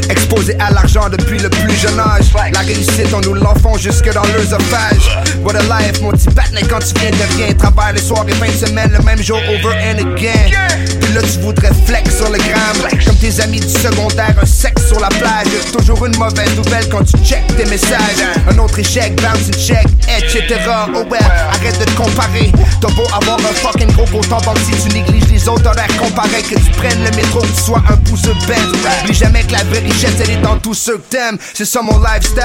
Exposé 0.08 0.56
à 0.58 0.70
l'argent 0.70 1.10
depuis 1.10 1.38
le 1.38 1.50
plus 1.50 1.76
jeune 1.76 2.00
âge. 2.00 2.32
La 2.54 2.60
réussite, 2.60 3.12
on 3.12 3.20
nous 3.20 3.34
l'enfant 3.34 3.76
jusque 3.76 4.10
dans 4.14 4.22
l'œsophage. 4.22 5.10
What 5.44 5.56
a 5.56 5.62
life, 5.62 6.00
mon 6.00 6.12
petit 6.12 6.30
batnet 6.30 6.62
quand 6.62 6.78
tu 6.78 6.98
viens 6.98 7.10
de 7.10 7.36
rien. 7.36 7.52
Travail 7.52 7.96
les 7.96 8.00
soirs 8.00 8.24
et 8.26 8.32
fin 8.32 8.46
de 8.46 8.66
semaine, 8.66 8.90
le 8.96 9.04
même 9.04 9.22
jour 9.22 9.36
over 9.36 9.76
and 9.76 9.98
again. 9.98 10.99
Là, 11.14 11.22
tu 11.22 11.40
voudrais 11.40 11.72
flex 11.86 12.18
sur 12.18 12.30
le 12.30 12.38
gramme. 12.38 12.88
Comme 13.04 13.16
tes 13.16 13.40
amis 13.40 13.58
du 13.58 13.68
secondaire, 13.68 14.34
un 14.40 14.46
sexe 14.46 14.86
sur 14.86 15.00
la 15.00 15.08
plage. 15.08 15.48
Toujours 15.72 16.06
une 16.06 16.16
mauvaise 16.16 16.54
nouvelle 16.56 16.88
quand 16.88 17.02
tu 17.02 17.16
check 17.24 17.44
tes 17.56 17.64
messages. 17.64 18.22
Un 18.48 18.56
autre 18.58 18.78
échec, 18.78 19.20
bounce 19.20 19.48
and 19.48 19.58
check, 19.58 19.86
etc. 20.06 20.60
Oh 20.94 21.02
well, 21.10 21.20
arrête 21.52 21.78
de 21.80 21.84
te 21.84 21.96
comparer. 21.96 22.52
T'as 22.80 22.88
beau 22.90 23.02
avoir 23.12 23.38
un 23.38 23.54
fucking 23.54 23.90
gros 23.92 24.06
beau 24.06 24.20
temps 24.20 24.40
si 24.64 24.88
tu 24.88 24.94
négliges 24.94 25.28
les 25.30 25.48
autres, 25.48 25.62
t'as 25.62 25.74
l'air 25.74 25.88
comparé. 25.98 26.42
Que 26.42 26.54
tu 26.54 26.70
prennes 26.78 27.02
le 27.02 27.10
métro, 27.16 27.40
que 27.40 27.46
tu 27.46 27.62
sois 27.62 27.82
un 27.88 27.96
pouce 27.96 28.22
bête. 28.46 28.58
Oublie 29.02 29.14
jamais 29.14 29.42
que 29.42 29.52
la 29.52 29.64
vraie 29.64 29.80
richesse, 29.80 30.14
elle 30.22 30.30
est 30.30 30.42
dans 30.42 30.58
tous 30.58 30.74
ceux 30.74 30.98
que 30.98 31.10
t'aimes. 31.10 31.38
C'est 31.54 31.64
ça 31.64 31.82
mon 31.82 31.98
lifestyle, 31.98 32.42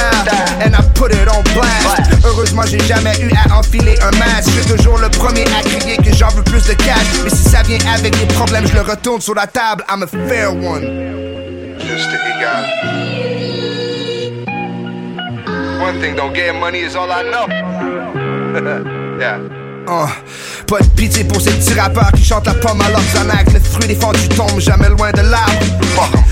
and 0.62 0.74
I 0.74 0.82
put 0.96 1.14
it 1.14 1.28
on 1.30 1.44
blast. 1.54 2.10
Heureusement, 2.24 2.64
j'ai 2.66 2.84
jamais 2.88 3.16
eu 3.22 3.32
à 3.46 3.60
enfiler 3.60 3.96
un 4.02 4.12
masque. 4.18 4.50
Je 4.56 4.62
suis 4.62 4.76
toujours 4.76 4.98
le 4.98 5.10
premier 5.10 5.46
à 5.58 5.62
crier 5.62 5.98
que 5.98 6.16
j'en 6.16 6.30
veux 6.30 6.44
plus 6.44 6.64
de 6.66 6.74
cash. 6.74 7.06
Mais 7.24 7.30
si 7.30 7.50
ça 7.50 7.62
vient 7.64 7.78
avec 7.94 8.18
des 8.18 8.34
problèmes, 8.34 8.55
je 8.64 8.74
le 8.74 8.82
retourne 8.82 9.22
sur 9.22 9.36
la 9.36 9.48
table. 9.48 9.84
I'm 9.90 10.04
a 10.04 10.08
fair 10.08 10.54
one. 10.54 10.84
Just 11.80 12.10
the 12.10 12.18
egal. 12.32 12.64
One 15.82 16.00
thing 16.00 16.16
though, 16.16 16.32
getting 16.32 16.60
money 16.60 16.80
is 16.80 16.96
all 16.96 17.12
I 17.12 17.24
know. 17.24 17.48
yeah. 19.20 19.40
Oh, 19.88 20.08
pas 20.68 20.80
de 20.80 20.88
pitié 20.96 21.24
pour 21.26 21.40
ces 21.40 21.52
petits 21.52 21.80
rappeurs 21.80 22.12
qui 22.14 22.24
chantent 22.24 22.48
la 22.48 22.56
pomme 22.56 22.82
à 22.82 22.90
l'oxanac. 22.90 23.52
Le 23.54 23.60
fruit 23.60 23.88
défendu 23.88 24.28
tombe 24.30 24.60
jamais 24.60 24.90
loin 24.90 25.12
de 25.12 25.22
l'arbre. 25.22 25.60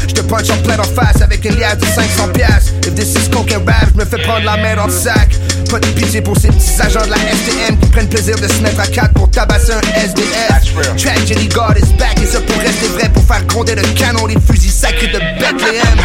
Je 0.08 0.14
te 0.14 0.22
punch 0.22 0.50
en 0.50 0.58
plein 0.64 0.80
en 0.80 0.84
face 0.84 1.22
avec 1.22 1.46
une 1.46 1.56
liasse 1.58 1.78
de 1.78 1.86
500 1.86 2.30
piastres. 2.34 2.74
If 2.88 2.96
this 2.96 3.16
is 3.16 3.30
coke 3.30 3.52
and 3.52 3.66
rap, 3.68 3.90
je 3.94 4.00
me 4.00 4.06
fais 4.06 4.18
prendre 4.24 4.46
la 4.46 4.58
main 4.58 4.76
dans 4.76 4.88
le 4.88 4.92
sac. 4.92 5.30
Pas 5.74 5.80
de 5.80 5.88
pitié 5.88 6.22
pour 6.22 6.38
ces 6.38 6.50
petits 6.50 6.80
agents 6.84 7.04
de 7.04 7.10
la 7.10 7.18
STM 7.18 7.80
qui 7.80 7.90
prennent 7.90 8.08
plaisir 8.08 8.36
de 8.36 8.48
se 8.48 8.62
mettre 8.62 8.80
à 8.80 8.86
quatre 8.86 9.12
pour 9.16 9.28
tabasser 9.32 9.72
un 9.72 9.82
SDS. 9.98 10.72
Tragedy 10.98 11.48
God 11.48 11.80
is 11.80 11.92
back 11.98 12.16
et 12.22 12.28
ça 12.28 12.40
pour 12.42 12.62
rester 12.62 12.90
vrai 12.90 13.10
pour 13.10 13.24
faire 13.24 13.44
gronder 13.48 13.74
le 13.74 13.82
canon 13.98 14.28
les 14.28 14.38
fusils 14.40 14.70
sacrés 14.72 15.08
de 15.08 15.18
Bethlehem. 15.40 15.98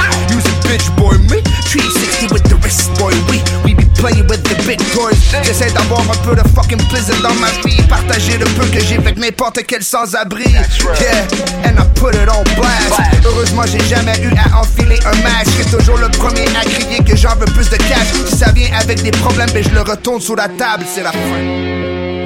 Bitch 0.69 0.95
boy, 0.97 1.17
me 1.33 1.41
360 1.65 2.29
with 2.29 2.45
the 2.45 2.57
wrist 2.61 2.93
boy, 3.01 3.09
we 3.33 3.41
we 3.65 3.73
be 3.73 3.89
playing 3.97 4.29
with 4.29 4.45
the 4.45 4.55
big 4.69 4.79
toys. 4.93 5.17
J'essaie 5.43 5.73
d'avoir 5.73 6.01
un 6.03 6.17
peu 6.27 6.37
de 6.37 6.47
fucking 6.55 6.83
plaisir 6.89 7.17
dans 7.23 7.33
ma 7.41 7.49
vie, 7.65 7.81
partager 7.89 8.37
le 8.37 8.45
peu 8.45 8.67
que 8.67 8.79
j'ai 8.85 8.99
avec 8.99 9.17
n'importe 9.17 9.65
quel 9.67 9.83
sans-abri. 9.83 10.45
Yeah, 10.45 11.25
and 11.65 11.81
I 11.81 11.89
put 11.95 12.15
it 12.15 12.29
on 12.29 12.45
blast. 12.61 13.01
Heureusement, 13.25 13.63
j'ai 13.65 13.83
jamais 13.89 14.19
eu 14.21 14.31
à 14.37 14.61
enfiler 14.61 14.99
un 15.07 15.17
masque. 15.23 15.57
Je 15.57 15.63
suis 15.63 15.71
toujours 15.71 15.97
le 15.97 16.11
premier 16.11 16.45
à 16.61 16.65
crier 16.65 17.03
que 17.03 17.17
j'en 17.17 17.35
veux 17.37 17.47
plus 17.47 17.71
de 17.71 17.77
cash. 17.77 18.13
Si 18.27 18.37
ça 18.37 18.53
vient 18.53 18.69
avec 18.79 19.03
des 19.03 19.11
problèmes, 19.11 19.51
ben 19.55 19.65
je 19.65 19.71
le 19.71 19.81
retourne 19.81 20.21
sur 20.21 20.37
la 20.37 20.49
table, 20.49 20.85
c'est 20.87 21.03
la 21.03 21.13
fin. 21.13 21.19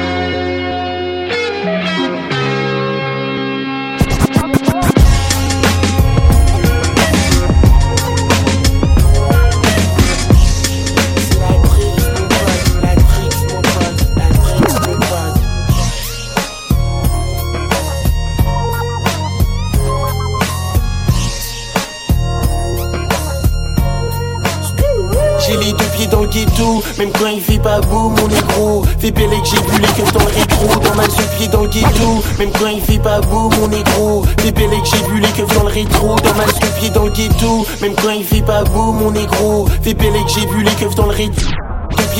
Même 26.98 27.10
quand 27.12 27.28
il 27.28 27.40
fait 27.40 27.58
pas 27.58 27.80
beau, 27.80 28.08
mon 28.08 28.28
négro. 28.28 28.84
Fais 28.98 29.10
belle 29.10 29.30
que 29.30 29.46
j'ai 29.46 29.56
vu 29.56 29.80
les 29.80 29.88
keufs 29.88 30.12
dans 30.12 30.20
le 30.20 30.26
rétro, 30.26 30.80
dans 30.80 30.94
ma 30.94 31.02
pieds 31.36 31.48
dans 31.48 31.62
le 31.62 31.68
ghetto, 31.68 32.22
même 32.38 32.50
quand 32.52 32.68
il 32.68 32.80
fait 32.80 32.98
pas 32.98 33.20
beau, 33.20 33.50
mon 33.58 33.68
négro. 33.68 34.24
Fais 34.40 34.52
belle 34.52 34.70
que 34.70 34.86
j'ai 34.86 35.02
vu 35.10 35.20
les 35.20 35.54
dans 35.54 35.64
le 35.64 35.68
rétro, 35.68 36.16
dans 36.16 36.34
ma 36.34 36.44
pieds 36.78 36.90
dans 36.90 37.04
le 37.04 37.10
ghetto, 37.10 37.66
même 37.80 37.94
quand 37.94 38.10
il 38.10 38.24
fait 38.24 38.42
pas 38.42 38.64
beau, 38.64 38.92
mon 38.92 39.10
négro. 39.10 39.66
Fais 39.82 39.94
belle 39.94 40.12
que 40.12 40.30
j'ai 40.30 40.46
vu 40.46 40.62
les 40.62 40.70
keufs 40.72 40.94
dans 40.94 41.06
le 41.06 41.12
rétro. 41.12 41.63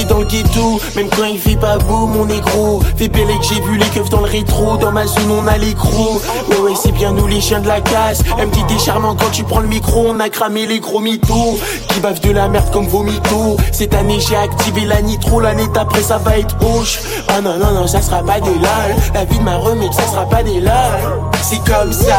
Dans 0.09 0.19
le 0.19 0.25
ghetto, 0.27 0.81
même 0.97 1.09
quand 1.09 1.25
il 1.25 1.39
fait 1.39 1.57
pas 1.57 1.79
beau, 1.79 2.07
mon 2.07 2.27
négro. 2.27 2.83
Fais 2.97 3.09
belle 3.09 3.29
que 3.39 3.45
j'ai 3.49 3.61
vu 3.63 3.79
les 3.79 3.87
keufs 3.87 4.11
dans 4.11 4.21
le 4.21 4.27
rétro, 4.27 4.77
dans 4.77 4.93
ma 4.93 5.07
zone 5.07 5.31
on 5.31 5.47
a 5.47 5.57
les 5.57 5.73
crocs. 5.73 6.21
Ouais, 6.51 6.59
ouais, 6.59 6.73
c'est 6.81 6.93
bien 6.93 7.13
nous 7.13 7.27
les 7.27 7.41
chiens 7.41 7.61
de 7.61 7.69
la 7.69 7.81
casse. 7.81 8.21
MT 8.23 8.67
t'es 8.67 8.79
charmant 8.79 9.15
quand 9.15 9.31
tu 9.31 9.45
prends 9.45 9.61
le 9.61 9.69
micro, 9.69 10.05
on 10.09 10.21
a 10.21 10.29
cramé 10.29 10.67
les 10.67 10.81
gros 10.81 11.01
mythos. 11.01 11.59
Qui 11.89 12.01
bavent 12.01 12.21
de 12.21 12.33
la 12.33 12.49
merde 12.49 12.71
comme 12.71 12.87
vomito. 12.87 13.57
Cette 13.73 13.95
année 13.95 14.19
j'ai 14.21 14.37
activé 14.37 14.85
la 14.85 15.01
nitro, 15.01 15.41
l'année 15.41 15.69
d'après 15.73 16.03
ça 16.03 16.19
va 16.19 16.39
être 16.39 16.55
hoche. 16.61 17.01
Ah 17.29 17.41
non, 17.41 17.57
non, 17.57 17.73
non, 17.73 17.87
ça 17.87 18.03
sera 18.03 18.23
pas 18.23 18.41
des 18.41 18.51
lol. 18.51 18.97
La 19.15 19.25
vie 19.25 19.39
de 19.39 19.45
ma 19.45 19.57
remède, 19.57 19.93
ça 19.95 20.07
sera 20.07 20.29
pas 20.29 20.43
des 20.43 20.61
lol. 20.61 21.31
C'est 21.41 21.65
comme 21.65 21.93
ça. 21.93 22.19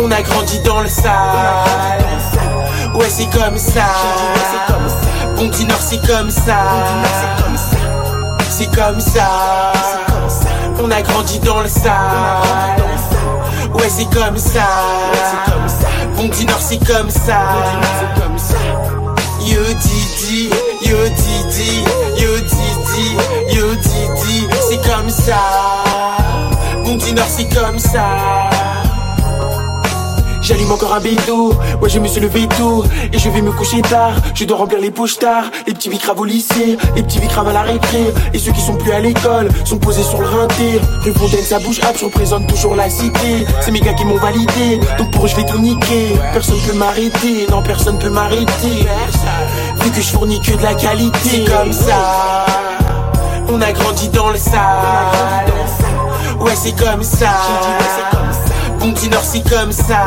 On 0.00 0.10
a 0.10 0.22
grandi 0.22 0.60
dans 0.60 0.80
le 0.80 0.88
sale. 0.88 1.12
Ouais, 2.94 3.08
c'est 3.10 3.28
comme 3.30 3.58
ça. 3.58 3.82
Bon 5.42 5.48
Nord, 5.48 5.80
c'est 5.80 6.00
comme 6.06 6.30
ça. 6.30 6.54
C'est 8.48 8.72
comme 8.76 9.00
ça. 9.00 9.72
On 10.80 10.88
a 10.88 11.02
grandi 11.02 11.40
dans 11.40 11.62
le 11.62 11.68
sale. 11.68 11.90
Ouais, 13.74 13.88
c'est 13.88 14.08
comme 14.14 14.38
ça. 14.38 14.60
Bon 16.14 16.28
Nord, 16.46 16.60
c'est 16.60 16.78
comme 16.86 17.10
ça. 17.10 17.40
Yo 19.40 19.64
Didi, 19.80 20.48
yo 20.80 20.96
Didi, 21.08 21.84
yo 22.18 22.38
Didi, 22.38 23.16
yo 23.50 23.74
Didi, 23.74 24.46
c'est 24.70 24.88
comme 24.88 25.10
ça. 25.10 25.42
Bon 26.84 26.96
Nord, 27.14 27.26
c'est 27.28 27.52
comme 27.52 27.80
ça. 27.80 28.06
J'allume 30.42 30.72
encore 30.72 30.92
un 30.92 30.98
bédo, 30.98 31.52
ouais 31.80 31.88
je 31.88 32.00
me 32.00 32.08
suis 32.08 32.20
levé 32.20 32.48
tôt. 32.48 32.84
Et 33.12 33.18
je 33.18 33.30
vais 33.30 33.42
me 33.42 33.52
coucher 33.52 33.80
tard, 33.80 34.14
je 34.34 34.44
dois 34.44 34.56
remplir 34.56 34.80
les 34.80 34.90
poches 34.90 35.18
tard. 35.18 35.44
Les 35.68 35.72
petits 35.72 35.88
bicraves 35.88 36.18
au 36.18 36.24
lycée, 36.24 36.76
les 36.96 37.02
petits 37.04 37.20
bicraves 37.20 37.46
à 37.46 37.52
la 37.52 37.62
récré. 37.62 38.12
Et 38.34 38.38
ceux 38.38 38.50
qui 38.50 38.60
sont 38.60 38.74
plus 38.74 38.90
à 38.90 38.98
l'école, 38.98 39.48
sont 39.64 39.78
posés 39.78 40.02
sur 40.02 40.20
le 40.20 40.26
rinté. 40.26 40.80
Rue 41.04 41.12
Fontaine 41.12 41.44
ça 41.44 41.60
bouge. 41.60 41.80
Hop, 41.84 41.96
je 41.96 42.04
représente 42.06 42.48
toujours 42.48 42.74
la 42.74 42.90
cité. 42.90 43.46
C'est 43.60 43.70
mes 43.70 43.80
gars 43.80 43.94
qui 43.94 44.04
m'ont 44.04 44.18
validé, 44.18 44.80
donc 44.98 45.12
pour 45.12 45.24
eux 45.24 45.28
je 45.28 45.36
vais 45.36 45.46
tout 45.46 45.58
niquer. 45.58 46.16
Personne 46.32 46.58
peut 46.66 46.76
m'arrêter, 46.76 47.46
non 47.48 47.62
personne 47.62 47.98
peut 48.00 48.10
m'arrêter. 48.10 48.86
Vu 49.80 49.90
que 49.90 50.00
je 50.00 50.10
fournis 50.10 50.40
que 50.40 50.56
de 50.56 50.62
la 50.62 50.74
qualité. 50.74 51.44
Comme 51.44 51.72
ça, 51.72 52.46
on 53.48 53.60
a 53.60 53.70
grandi 53.70 54.08
dans 54.08 54.30
le 54.30 54.38
sale. 54.38 55.52
Ouais 56.40 56.56
c'est 56.56 56.72
comme 56.72 57.04
ça 57.04 57.30
Nord 58.84 59.22
c'est 59.22 59.48
comme 59.48 59.70
ça. 59.70 60.02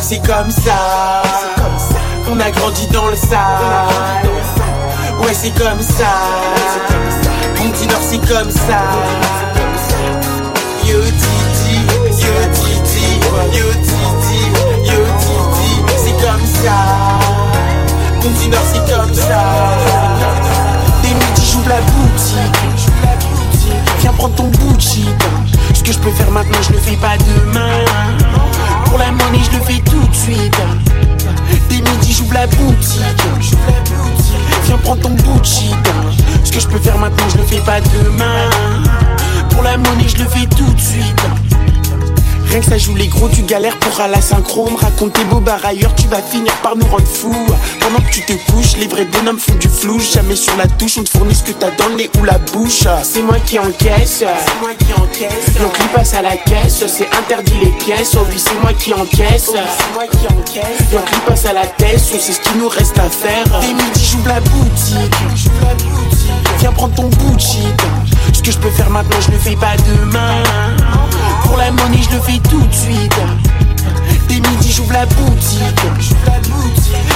C'est 0.00 0.24
comme 0.24 0.50
ça. 0.50 1.22
On 2.30 2.38
a 2.38 2.50
grandi 2.52 2.86
dans 2.88 3.08
le 3.08 3.16
sale. 3.16 4.28
Ouais 5.20 5.34
c'est 5.34 5.50
comme 5.50 5.80
ça. 5.80 6.04
Nord 7.88 8.00
c'est 8.00 8.18
comme 8.18 8.50
ça. 8.50 8.80
Yo 10.86 11.00
Titi, 11.02 11.76
yo 12.10 12.32
Titi, 12.52 13.06
yo 13.52 13.66
Titi, 13.82 14.40
yo 14.84 15.00
Titi. 15.18 15.70
C'est 15.96 16.16
comme 16.24 16.46
ça. 16.62 16.78
Nord 18.50 18.66
c'est 18.72 18.84
comme 18.94 19.14
ça. 19.14 19.42
Des 21.02 21.08
midi 21.08 21.42
j'ouvre 21.50 21.70
la 21.70 21.80
boutique. 21.80 22.78
Viens 23.98 24.12
prendre 24.12 24.34
ton 24.34 24.44
bout 24.44 24.76
de 24.76 24.80
shit 24.80 25.08
Ce 25.43 25.43
que 25.84 25.92
je 25.92 25.98
peux 25.98 26.10
faire 26.10 26.30
maintenant 26.30 26.58
je 26.62 26.72
le 26.72 26.78
fais 26.78 26.96
pas 26.96 27.16
demain. 27.18 27.84
Pour 28.86 28.98
la 28.98 29.10
monnaie 29.12 29.44
je 29.44 29.58
le 29.58 29.64
fais 29.64 29.80
tout 29.82 30.06
de 30.06 30.14
suite. 30.14 30.56
Dès 31.68 31.76
midi 31.76 32.12
j'ouvre 32.12 32.34
la 32.34 32.46
boutique. 32.46 33.02
Viens 34.64 34.78
prendre 34.78 35.02
ton 35.02 35.10
bout 35.10 35.44
Ce 35.44 36.50
que 36.50 36.60
je 36.60 36.66
peux 36.68 36.78
faire 36.78 36.98
maintenant 36.98 37.28
je 37.32 37.38
le 37.38 37.44
fais 37.44 37.60
pas 37.60 37.80
demain. 37.80 38.50
Pour 39.50 39.62
la 39.62 39.76
monnaie 39.76 40.08
je 40.08 40.22
le 40.22 40.28
fais 40.28 40.46
tout 40.46 40.72
de 40.72 40.80
suite 40.80 41.63
Rien 42.54 42.62
que 42.62 42.70
ça 42.70 42.78
joue 42.78 42.94
les 42.94 43.08
gros, 43.08 43.28
tu 43.28 43.42
galères 43.42 43.76
pour 43.80 44.00
à 44.00 44.06
la 44.06 44.20
synchro. 44.20 44.70
Me 44.70 44.76
raconte 44.76 45.14
tes 45.14 45.24
beaux 45.24 45.42
ailleurs, 45.64 45.92
tu 45.96 46.06
vas 46.06 46.22
finir 46.22 46.52
par 46.62 46.76
nous 46.76 46.86
rendre 46.86 47.04
fous. 47.04 47.34
Pendant 47.80 47.98
que 47.98 48.12
tu 48.12 48.24
te 48.24 48.32
couches, 48.48 48.76
les 48.78 48.86
vrais 48.86 49.06
bonhommes 49.06 49.40
font 49.40 49.56
du 49.56 49.66
flou. 49.68 49.98
Jamais 49.98 50.36
sur 50.36 50.56
la 50.56 50.68
touche, 50.68 50.96
on 50.98 51.02
te 51.02 51.08
fournit 51.08 51.34
ce 51.34 51.42
que 51.42 51.50
t'as 51.50 51.72
dans 51.72 51.88
le 51.88 51.96
nez 51.96 52.10
ou 52.16 52.22
la 52.22 52.38
bouche. 52.38 52.86
C'est 53.02 53.22
moi 53.22 53.40
qui 53.44 53.58
encaisse, 53.58 54.22
c'est 54.22 54.60
moi 54.60 54.70
qui 54.78 54.92
encaisse. 54.92 55.52
Donc 55.60 55.76
lui 55.76 55.88
passe 55.92 56.14
à 56.14 56.22
la 56.22 56.36
caisse, 56.36 56.84
c'est 56.86 57.08
interdit 57.18 57.58
les 57.60 57.70
pièces. 57.84 58.12
Oh 58.14 58.24
oui, 58.30 58.36
c'est 58.38 58.60
moi 58.62 58.72
qui 58.72 58.94
encaisse, 58.94 59.50
c'est 59.50 59.92
moi 59.92 60.06
qui 60.06 60.24
encaisse. 60.28 60.90
Donc 60.92 61.10
lui 61.10 61.20
passe 61.26 61.46
à 61.46 61.54
la 61.54 61.66
tête, 61.66 61.98
c'est 61.98 62.20
ce 62.20 62.38
qui 62.38 62.56
nous 62.56 62.68
reste 62.68 62.96
à 63.00 63.10
faire. 63.10 63.46
Dès 63.62 63.74
midi, 63.74 64.08
j'ouvre 64.12 64.28
la 64.28 64.38
boutique. 64.38 65.12
Viens 66.60 66.70
prendre 66.70 66.94
ton 66.94 67.08
bout 67.08 67.34
de 67.34 67.40
shit. 67.40 67.82
Ce 68.32 68.40
que 68.40 68.52
je 68.52 68.58
peux 68.58 68.70
faire 68.70 68.90
maintenant, 68.90 69.20
je 69.26 69.32
le 69.32 69.38
fais 69.38 69.56
pas 69.56 69.74
demain. 69.88 70.93
Pour 71.44 71.56
la 71.56 71.70
monnaie, 71.70 72.02
je 72.02 72.16
le 72.16 72.22
fais 72.22 72.38
tout 72.48 72.60
de 72.60 72.74
suite. 72.74 73.20
Dès 74.28 74.34
midi, 74.34 74.72
j'ouvre 74.72 74.92
la 74.92 75.06
boutique. 75.06 75.82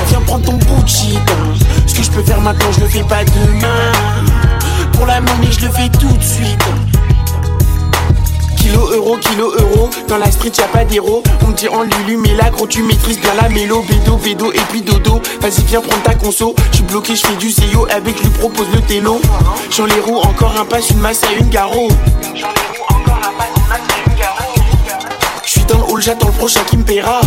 Viens 0.08 0.20
prendre 0.20 0.44
ton 0.44 0.52
bout. 0.52 0.86
Ce 0.86 1.94
que 1.94 2.02
je 2.02 2.10
peux 2.10 2.22
faire 2.22 2.40
maintenant, 2.40 2.72
je 2.72 2.80
le 2.80 2.86
fais 2.86 3.02
pas 3.02 3.24
demain. 3.24 3.92
Pour 4.92 5.06
la 5.06 5.20
monnaie, 5.20 5.50
je 5.50 5.66
le 5.66 5.72
fais 5.72 5.88
tout 5.88 6.12
de 6.12 6.22
suite. 6.22 6.64
Kilo 8.56 8.90
euro, 8.92 9.16
kilo 9.16 9.52
euro, 9.58 9.88
dans 10.08 10.18
la 10.18 10.30
street 10.30 10.52
y'a 10.58 10.66
pas 10.66 10.84
d'héros 10.84 11.22
On 11.42 11.48
me 11.48 11.54
dit 11.54 11.68
en 11.68 11.82
Lulu 11.84 12.18
mais 12.18 12.34
là 12.34 12.50
gros 12.50 12.66
tu 12.66 12.82
maîtrises 12.82 13.18
bien 13.18 13.32
la 13.40 13.48
mélo 13.48 13.82
Bédo, 13.88 14.16
bédo 14.16 14.52
et 14.52 14.60
puis 14.68 14.82
dodo 14.82 15.22
Vas-y 15.40 15.62
viens 15.68 15.80
prendre 15.80 16.02
ta 16.02 16.14
conso 16.14 16.54
Je 16.72 16.82
bloqué, 16.82 17.16
je 17.16 17.26
fais 17.26 17.36
du 17.36 17.50
zéo 17.50 17.86
avec 17.90 18.20
lui 18.20 18.28
propose 18.30 18.66
le 18.74 18.80
télo 18.82 19.22
J'en 19.70 19.86
les 19.86 20.00
roues, 20.00 20.18
encore 20.18 20.54
un 20.60 20.66
passe, 20.66 20.90
une 20.90 20.98
masse 20.98 21.22
à 21.24 21.32
une 21.40 21.48
garo 21.48 21.88
Je 25.44 25.50
suis 25.50 25.64
dans 25.64 25.78
le 25.78 25.84
hall, 25.84 26.02
j'attends 26.02 26.26
le 26.28 26.32
prochain 26.32 26.60
qui 26.68 26.76
me 26.76 26.82
paiera. 26.82 27.20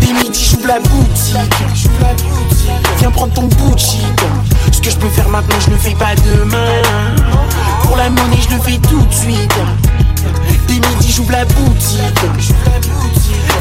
Dès 0.00 0.12
midi 0.12 0.44
j'ouvre 0.50 0.66
la 0.66 0.80
boutique. 0.80 1.38
Viens 2.98 3.10
prendre 3.10 3.32
ton 3.34 3.42
bout 3.42 3.78
Ce 3.78 4.80
que 4.80 4.90
je 4.90 4.96
peux 4.96 5.08
faire 5.08 5.28
maintenant 5.28 5.56
je 5.60 5.70
le 5.70 5.76
fais 5.76 5.94
pas 5.94 6.14
demain. 6.16 6.82
Pour 7.82 7.96
la 7.96 8.10
monnaie 8.10 8.40
je 8.48 8.54
le 8.54 8.62
fais 8.62 8.78
tout 8.78 9.02
de 9.02 9.12
suite. 9.12 9.54
Dès 10.68 10.74
midi 10.74 11.12
j'ouvre 11.12 11.32
la 11.32 11.44
boutique. 11.44 12.24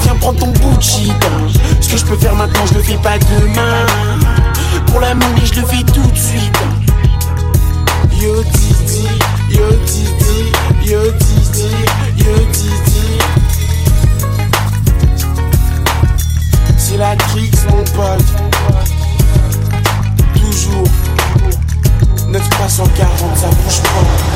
Viens 0.02 0.16
prendre 0.16 0.40
ton 0.40 0.48
bout 0.48 0.82
Ce 0.82 1.90
que 1.90 1.98
je 1.98 2.06
peux 2.06 2.18
faire 2.18 2.36
maintenant 2.36 2.66
je 2.66 2.74
le 2.76 2.84
fais 2.84 2.98
pas 2.98 3.18
demain. 3.18 3.86
Pour 4.88 5.00
la 5.00 5.14
monnaie 5.16 5.46
je 5.46 5.60
le 5.60 5.66
fais 5.66 5.84
tout 5.84 6.08
de 6.12 6.18
suite. 6.18 6.58
Yo 8.22 8.42
Titi, 8.44 9.08
yo 9.50 9.68
Titi, 9.86 10.52
yo 10.86 11.02
Titi, 11.12 11.70
yo 12.18 12.34
C'est 16.78 16.98
la 16.98 17.16
Trix 17.16 17.52
mon 17.70 17.84
pote 17.84 18.26
Toujours 20.36 20.88
9340 22.30 23.38
ça 23.38 23.48
bouge 23.48 23.82
pas. 23.82 24.34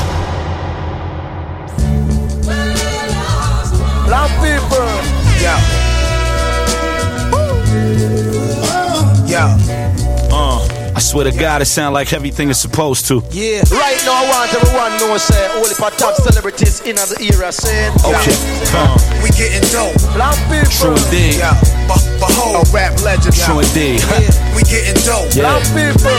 Yeah. 5.41 5.86
I 10.97 10.99
swear 10.99 11.29
to 11.29 11.31
God, 11.31 11.61
it 11.61 11.65
sound 11.69 11.93
like 11.93 12.11
everything 12.11 12.49
is 12.49 12.57
supposed 12.57 13.05
to. 13.09 13.21
Yeah. 13.29 13.61
Right 13.69 14.01
now, 14.01 14.17
I 14.17 14.25
want 14.33 14.49
everyone 14.49 14.97
know, 14.97 15.13
say, 15.21 15.45
all 15.53 15.61
the 15.61 15.77
top 15.77 16.15
celebrities 16.15 16.81
in 16.89 16.95
the 16.95 17.21
era, 17.21 17.51
saying, 17.51 17.93
Okay. 18.01 18.33
Uh, 18.73 18.97
we 19.21 19.29
getting 19.37 19.61
dope. 19.69 19.93
Black 20.17 20.33
people, 20.49 20.65
True 20.73 20.97
indeed. 20.97 21.37
Yeah. 21.37 21.53
But 21.85 22.01
behold, 22.17 22.65
a 22.65 22.71
rap 22.73 22.97
legend. 23.05 23.37
True 23.37 23.61
indeed. 23.61 24.01
Yeah. 24.09 24.25
We 24.57 24.65
getting 24.65 24.97
dope. 25.05 25.29
Yeah. 25.37 25.61
Black 25.61 25.69
people. 25.69 26.17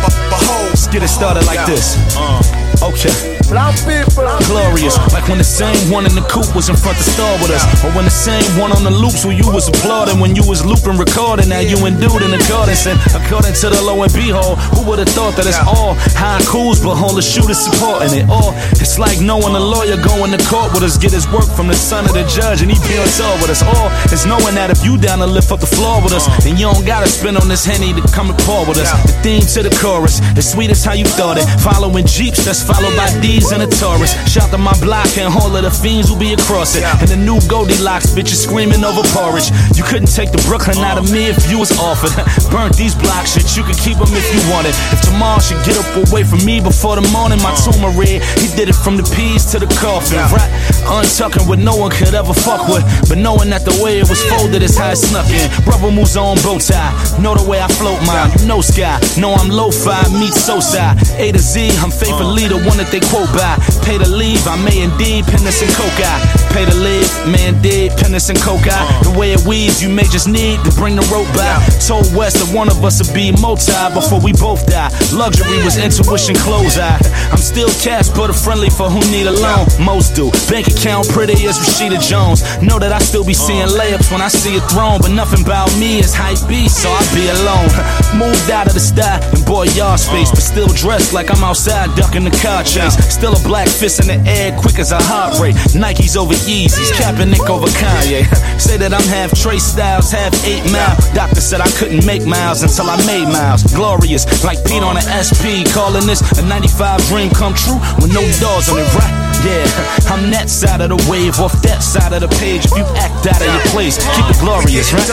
But 0.00 0.16
behold, 0.32 0.72
let's 0.72 0.88
get 0.88 1.04
it 1.04 1.12
started 1.12 1.44
like 1.44 1.60
this. 1.68 2.00
Uh, 2.16 2.40
okay. 2.82 3.36
Black 3.46 3.78
people. 3.86 4.26
Glorious, 4.50 4.98
like 5.14 5.28
when 5.30 5.38
the 5.38 5.46
same 5.46 5.78
one 5.90 6.02
in 6.02 6.14
the 6.18 6.26
coupe 6.26 6.50
was 6.54 6.66
in 6.68 6.74
front 6.74 6.98
of 6.98 7.04
the 7.04 7.10
star 7.14 7.30
with 7.38 7.54
us, 7.54 7.62
or 7.86 7.94
when 7.94 8.02
the 8.02 8.10
same 8.10 8.42
one 8.58 8.74
on 8.74 8.82
the 8.82 8.90
loops 8.90 9.22
who 9.22 9.30
you 9.30 9.46
was 9.46 9.68
applauding 9.70 10.18
when 10.18 10.34
you 10.34 10.42
was 10.42 10.66
looping 10.66 10.98
recording. 10.98 11.48
Now 11.48 11.62
you 11.62 11.78
and 11.86 11.94
dude 12.02 12.26
in 12.26 12.34
the 12.34 12.42
garden, 12.50 12.74
and 12.90 12.98
according 13.14 13.54
to 13.62 13.70
the 13.70 13.78
low 13.86 14.02
and 14.02 14.10
behold, 14.12 14.58
who 14.74 14.82
would 14.90 14.98
have 14.98 15.10
thought 15.14 15.38
that 15.38 15.46
it's 15.46 15.62
all 15.62 15.94
high 16.18 16.42
cools, 16.42 16.82
but 16.82 16.98
all 16.98 17.14
the 17.14 17.22
shooters 17.22 17.62
supporting 17.62 18.18
it. 18.18 18.26
Or 18.26 18.50
it's 18.82 18.98
like 18.98 19.22
knowing 19.22 19.54
a 19.54 19.62
lawyer 19.62 19.94
going 20.00 20.34
to 20.34 20.40
court 20.50 20.74
with 20.74 20.82
us, 20.82 20.98
get 20.98 21.14
his 21.14 21.28
work 21.30 21.46
from 21.46 21.70
the 21.70 21.78
son 21.78 22.02
of 22.02 22.14
the 22.18 22.26
judge, 22.26 22.62
and 22.62 22.70
he 22.70 22.78
be 22.82 22.98
on 22.98 23.06
tour 23.14 23.30
with 23.38 23.54
us. 23.54 23.62
Or 23.62 23.86
it's 24.10 24.26
knowing 24.26 24.58
that 24.58 24.74
if 24.74 24.82
you 24.82 24.98
down 24.98 25.22
to 25.22 25.28
lift 25.28 25.54
up 25.54 25.62
the 25.62 25.70
floor 25.70 26.02
with 26.02 26.12
us, 26.12 26.26
then 26.42 26.58
you 26.58 26.66
don't 26.66 26.86
gotta 26.86 27.06
spin 27.06 27.36
on 27.38 27.46
this 27.46 27.62
henny 27.62 27.94
to 27.94 28.02
come 28.10 28.30
and 28.30 28.38
pour 28.42 28.66
with 28.66 28.78
us. 28.82 28.90
The 29.06 29.14
theme 29.22 29.46
to 29.54 29.62
the 29.62 29.74
chorus, 29.78 30.18
as 30.34 30.50
sweet 30.50 30.70
as 30.70 30.82
how 30.82 30.94
you 30.98 31.06
thought 31.14 31.38
it. 31.38 31.46
Following 31.62 32.06
Jeeps, 32.06 32.44
that's 32.44 32.55
followed 32.62 32.94
by 32.96 33.08
D's 33.20 33.52
and 33.52 33.62
a 33.62 33.66
Taurus. 33.66 34.14
Shout 34.30 34.50
to 34.50 34.58
my 34.58 34.74
block 34.80 35.08
and 35.18 35.32
all 35.32 35.54
of 35.54 35.62
the 35.62 35.70
fiends 35.70 36.10
will 36.10 36.18
be 36.18 36.32
across 36.32 36.76
it. 36.76 36.84
And 36.84 37.08
the 37.08 37.16
new 37.16 37.40
Goldilocks 37.48 38.12
bitches 38.12 38.44
screaming 38.44 38.84
over 38.84 39.02
porridge. 39.16 39.50
You 39.74 39.82
couldn't 39.82 40.12
take 40.12 40.30
the 40.32 40.42
Brooklyn 40.46 40.78
out 40.78 40.98
of 40.98 41.10
me 41.10 41.26
if 41.26 41.50
you 41.50 41.58
was 41.58 41.72
offered. 41.78 42.14
Burnt 42.52 42.76
these 42.76 42.94
blocks, 42.94 43.34
shit, 43.34 43.56
you 43.56 43.62
could 43.64 43.78
keep 43.78 43.98
them 43.98 44.12
if 44.12 44.26
you 44.32 44.40
wanted. 44.52 44.74
If 44.94 45.02
tomorrow 45.02 45.40
should 45.40 45.60
get 45.66 45.76
up 45.76 45.88
away 46.08 46.24
from 46.24 46.44
me 46.44 46.60
before 46.60 46.96
the 46.96 47.06
morning, 47.10 47.40
my 47.42 47.52
uh. 47.52 47.60
tumor 47.60 47.92
red. 47.92 48.22
he 48.40 48.48
did 48.54 48.68
it 48.68 48.78
from 48.78 48.96
the 48.96 49.06
peas 49.14 49.44
to 49.52 49.58
the 49.58 49.68
coffin. 49.78 50.18
Right, 50.32 50.50
untucking 50.86 51.48
what 51.48 51.58
no 51.58 51.76
one 51.76 51.90
could 51.90 52.14
ever 52.14 52.32
fuck 52.32 52.68
with. 52.68 52.84
But 53.08 53.18
knowing 53.18 53.50
that 53.50 53.64
the 53.64 53.76
way 53.82 53.98
it 53.98 54.08
was 54.08 54.22
folded 54.30 54.62
is 54.62 54.76
how 54.76 54.90
it 54.90 54.96
snuck 54.96 55.28
in. 55.30 55.50
Brother 55.64 55.90
moves 55.90 56.16
on 56.16 56.36
bow 56.42 56.58
tie. 56.58 56.92
Know 57.20 57.34
the 57.34 57.44
way 57.48 57.60
I 57.60 57.68
float 57.68 58.00
mine. 58.06 58.30
You 58.38 58.46
know 58.46 58.60
Sky. 58.60 58.98
Know 59.18 59.34
I'm 59.34 59.48
lo-fi, 59.48 60.02
meet 60.18 60.34
so-si. 60.34 60.78
A 60.78 61.32
to 61.32 61.38
Z, 61.38 61.70
I'm 61.78 61.90
faithfully 61.90 62.45
the 62.48 62.58
one 62.68 62.76
that 62.76 62.90
they 62.90 63.00
quote 63.00 63.32
by. 63.32 63.56
Pay 63.84 63.98
to 63.98 64.08
leave, 64.08 64.46
I 64.46 64.56
may 64.62 64.82
indeed 64.82 65.26
pen 65.26 65.44
this 65.44 65.62
in 65.62 65.68
coca. 65.74 66.45
Pay 66.56 66.64
to 66.64 66.72
live, 66.72 67.04
may 67.28 67.52
indeed 67.52 67.92
pen 68.00 68.12
this 68.12 68.30
in 68.32 68.36
coca. 68.40 68.72
Uh. 68.72 69.12
The 69.12 69.18
way 69.18 69.36
it 69.36 69.44
weaves, 69.44 69.82
you 69.84 69.92
may 69.92 70.08
just 70.08 70.24
need 70.26 70.56
to 70.64 70.72
bring 70.72 70.96
the 70.96 71.04
rope 71.12 71.28
back. 71.36 71.60
Told 71.84 72.08
West 72.16 72.40
that 72.40 72.48
one 72.48 72.72
of 72.72 72.80
us 72.80 72.96
would 72.96 73.12
be 73.12 73.28
multi 73.44 73.76
before 73.92 74.24
we 74.24 74.32
both 74.32 74.64
die. 74.64 74.88
Luxury 75.12 75.60
was 75.60 75.76
intuition 75.76 76.32
close 76.40 76.80
eye. 76.80 76.96
I'm 77.28 77.36
still 77.36 77.68
cash, 77.84 78.08
but 78.08 78.30
a 78.30 78.32
friendly 78.32 78.72
for 78.72 78.88
who 78.88 79.04
need 79.12 79.28
a 79.28 79.36
loan. 79.36 79.68
Most 79.84 80.16
do. 80.16 80.32
Bank 80.48 80.72
account 80.72 81.12
pretty 81.12 81.36
as 81.44 81.60
Rashida 81.60 82.00
Jones. 82.00 82.40
Know 82.64 82.80
that 82.80 82.88
I 82.88 83.04
still 83.04 83.24
be 83.24 83.36
uh. 83.36 83.44
seeing 83.44 83.68
layups 83.68 84.08
when 84.08 84.24
I 84.24 84.32
see 84.32 84.56
a 84.56 84.64
throne, 84.72 85.04
but 85.04 85.12
nothing 85.12 85.44
about 85.44 85.68
me 85.76 86.00
is 86.00 86.16
hype 86.16 86.40
beast, 86.48 86.80
so 86.80 86.88
I 86.88 87.04
be 87.12 87.28
alone. 87.36 87.68
Moved 88.16 88.48
out 88.48 88.64
of 88.64 88.72
the 88.72 88.80
sty 88.80 89.20
and 89.36 89.44
boy 89.44 89.68
yard 89.76 90.00
space, 90.00 90.32
uh. 90.32 90.40
but 90.40 90.44
still 90.48 90.72
dressed 90.72 91.12
like 91.12 91.28
I'm 91.28 91.44
outside 91.44 91.92
ducking 92.00 92.24
the 92.24 92.32
car 92.40 92.64
chase. 92.64 92.96
Still 93.12 93.36
a 93.36 93.42
black 93.44 93.68
fist 93.68 94.00
in 94.00 94.08
the 94.08 94.16
air, 94.24 94.56
quick 94.56 94.80
as 94.80 94.96
a 94.96 95.02
heart 95.04 95.36
rate. 95.36 95.60
Nikes 95.76 96.16
over 96.16 96.32
Yeezys, 96.46 96.94
Kaepernick 96.94 97.50
over 97.50 97.66
Kanye. 97.74 98.22
Say 98.60 98.78
that 98.78 98.94
I'm 98.94 99.02
half 99.10 99.34
Trace 99.34 99.66
Styles, 99.66 100.10
half 100.14 100.30
8 100.46 100.70
Mile. 100.70 100.94
Doctor 101.12 101.42
said 101.42 101.60
I 101.60 101.66
couldn't 101.74 102.06
make 102.06 102.24
miles 102.24 102.62
until 102.62 102.86
I 102.86 102.96
made 103.02 103.26
miles. 103.26 103.66
Glorious, 103.74 104.22
like 104.46 104.62
Pete 104.62 104.82
on 104.82 104.96
an 104.96 105.06
SP. 105.10 105.66
Calling 105.74 106.06
this 106.06 106.22
a 106.38 106.42
95 106.46 107.02
dream 107.10 107.30
come 107.34 107.50
true 107.54 107.82
with 107.98 108.14
no 108.14 108.22
doors 108.38 108.70
on 108.70 108.78
it, 108.78 108.86
right? 108.94 109.10
Yeah, 109.42 109.66
I'm 110.10 110.30
that 110.30 110.46
side 110.48 110.80
of 110.80 110.94
the 110.94 111.00
wave, 111.10 111.38
off 111.42 111.52
that 111.66 111.82
side 111.82 112.14
of 112.14 112.22
the 112.22 112.30
page. 112.38 112.64
If 112.64 112.78
you 112.78 112.86
act 112.94 113.26
out 113.26 113.42
of 113.42 113.50
your 113.50 113.66
place, 113.74 113.98
keep 114.14 114.26
it 114.30 114.38
glorious, 114.38 114.94
right? 114.94 115.06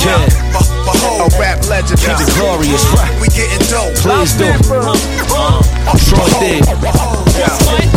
Yeah. 0.00 0.24
A 1.20 1.28
rap 1.36 1.60
legend. 1.68 2.00
Keep 2.00 2.16
it 2.24 2.32
glorious, 2.40 2.80
right? 2.96 3.12
We 3.20 3.28
getting 3.28 3.60
dope. 3.68 3.92
Please 4.00 4.32
do. 4.40 4.48
Troy 6.08 6.32
Day. 6.40 6.64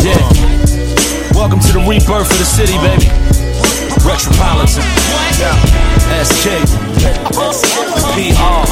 Yeah. 0.04 0.59
Welcome 1.40 1.60
to 1.60 1.72
the 1.72 1.78
rebirth 1.88 2.30
of 2.30 2.36
the 2.36 2.44
city, 2.44 2.76
baby. 2.84 3.08
Retropolitan. 4.04 4.84
SK. 6.20 6.68
PR. 8.12 8.70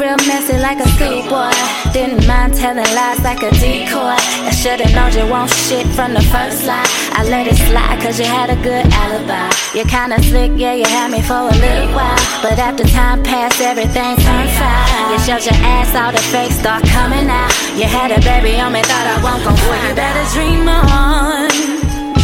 Real 0.00 0.16
messy 0.26 0.56
like 0.56 0.80
a 0.80 0.88
schoolboy. 0.96 1.52
Didn't 1.92 2.26
mind 2.26 2.54
telling 2.54 2.88
lies 2.96 3.20
like 3.20 3.42
a 3.42 3.50
decoy. 3.60 4.16
I 4.48 4.52
should've 4.56 4.92
known 4.96 5.12
you 5.12 5.30
won't 5.30 5.50
shit 5.50 5.86
from 5.92 6.14
the 6.14 6.24
first 6.32 6.64
line. 6.64 6.88
I 7.12 7.22
let 7.28 7.46
it 7.46 7.58
slide 7.68 8.00
cause 8.00 8.18
you 8.18 8.24
had 8.24 8.48
a 8.48 8.56
good 8.64 8.86
alibi. 9.02 9.52
You're 9.76 9.90
kinda 9.96 10.16
slick, 10.22 10.52
yeah, 10.56 10.72
you 10.72 10.88
had 10.88 11.10
me 11.12 11.20
for 11.20 11.44
a 11.52 11.56
little 11.64 11.92
while. 11.92 12.18
But 12.42 12.58
after 12.58 12.84
time 12.84 13.22
passed, 13.22 13.60
everything 13.60 14.16
turned 14.24 14.52
foul. 14.58 15.12
You 15.12 15.18
showed 15.26 15.44
your 15.44 15.60
ass, 15.76 15.94
all 15.94 16.12
the 16.12 16.24
fakes 16.32 16.56
start 16.56 16.82
coming 16.96 17.28
out. 17.28 17.52
You 17.76 17.84
had 17.84 18.10
a 18.10 18.20
baby 18.20 18.58
on 18.58 18.72
me, 18.72 18.82
thought 18.82 19.06
I 19.14 19.16
won't 19.22 19.44
gon' 19.44 19.56
find 19.68 19.88
You 19.88 19.94
better 19.94 20.26
dream 20.34 20.68
on. 20.68 21.48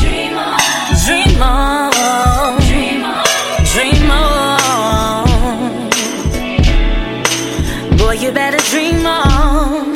Dream 0.01 0.39
on. 0.39 0.59
Dream 1.05 1.43
on. 1.43 1.86
Better 8.37 8.63
dream 8.71 9.07
on. 9.07 9.95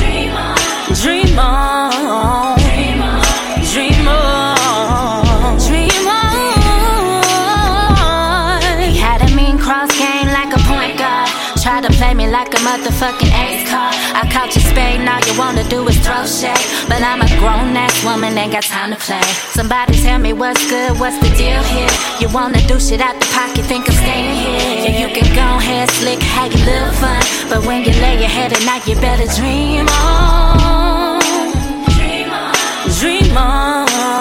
Dream 0.00 0.32
on. 0.46 0.56
Dream 1.02 1.38
on. 1.38 2.58
Dream 3.72 4.08
on. 4.08 5.58
Dream 5.68 6.06
on. 6.08 7.22
He 8.80 8.96
had 8.96 9.20
a 9.20 9.28
mean 9.36 9.58
cross 9.58 9.90
game 9.98 10.28
like 10.38 10.52
a 10.58 10.60
point 10.70 10.96
guard. 10.96 11.28
Tried 11.62 11.82
to 11.84 11.90
play 11.98 12.14
me 12.14 12.26
like 12.28 12.54
a 12.54 12.60
motherfucking. 12.68 13.27
I 14.18 14.26
caught 14.32 14.52
you 14.56 14.60
spade, 14.60 14.98
now 15.06 15.20
you 15.30 15.38
wanna 15.38 15.62
do 15.70 15.86
is 15.86 15.96
throw 16.02 16.26
shade. 16.26 16.58
But 16.90 17.02
I'm 17.06 17.22
a 17.22 17.28
grown 17.38 17.76
ass 17.76 18.02
woman, 18.02 18.36
ain't 18.36 18.50
got 18.50 18.64
time 18.64 18.90
to 18.90 18.98
play. 18.98 19.22
Somebody 19.54 19.94
tell 20.02 20.18
me 20.18 20.32
what's 20.32 20.68
good, 20.68 20.98
what's 20.98 21.18
the 21.22 21.30
deal 21.38 21.62
here? 21.62 21.94
You 22.18 22.28
wanna 22.34 22.60
do 22.66 22.80
shit 22.80 23.00
out 23.00 23.14
the 23.20 23.26
pocket, 23.30 23.64
think 23.70 23.88
I'm 23.88 23.94
staying 23.94 24.34
here. 24.42 24.74
Yeah, 24.82 25.06
you 25.06 25.08
can 25.14 25.28
go 25.36 25.48
ahead, 25.62 25.88
slick, 25.90 26.20
have 26.34 26.52
your 26.52 26.66
little 26.66 26.94
fun. 26.98 27.22
But 27.48 27.64
when 27.64 27.84
you 27.84 27.92
lay 28.02 28.18
your 28.18 28.32
head 28.38 28.52
at 28.52 28.64
night, 28.66 28.88
you 28.88 28.96
better 28.96 29.28
dream 29.38 29.86
on. 29.86 31.20
Dream 31.94 32.30
on. 32.34 32.54
Dream 32.98 33.36
on. 33.36 34.17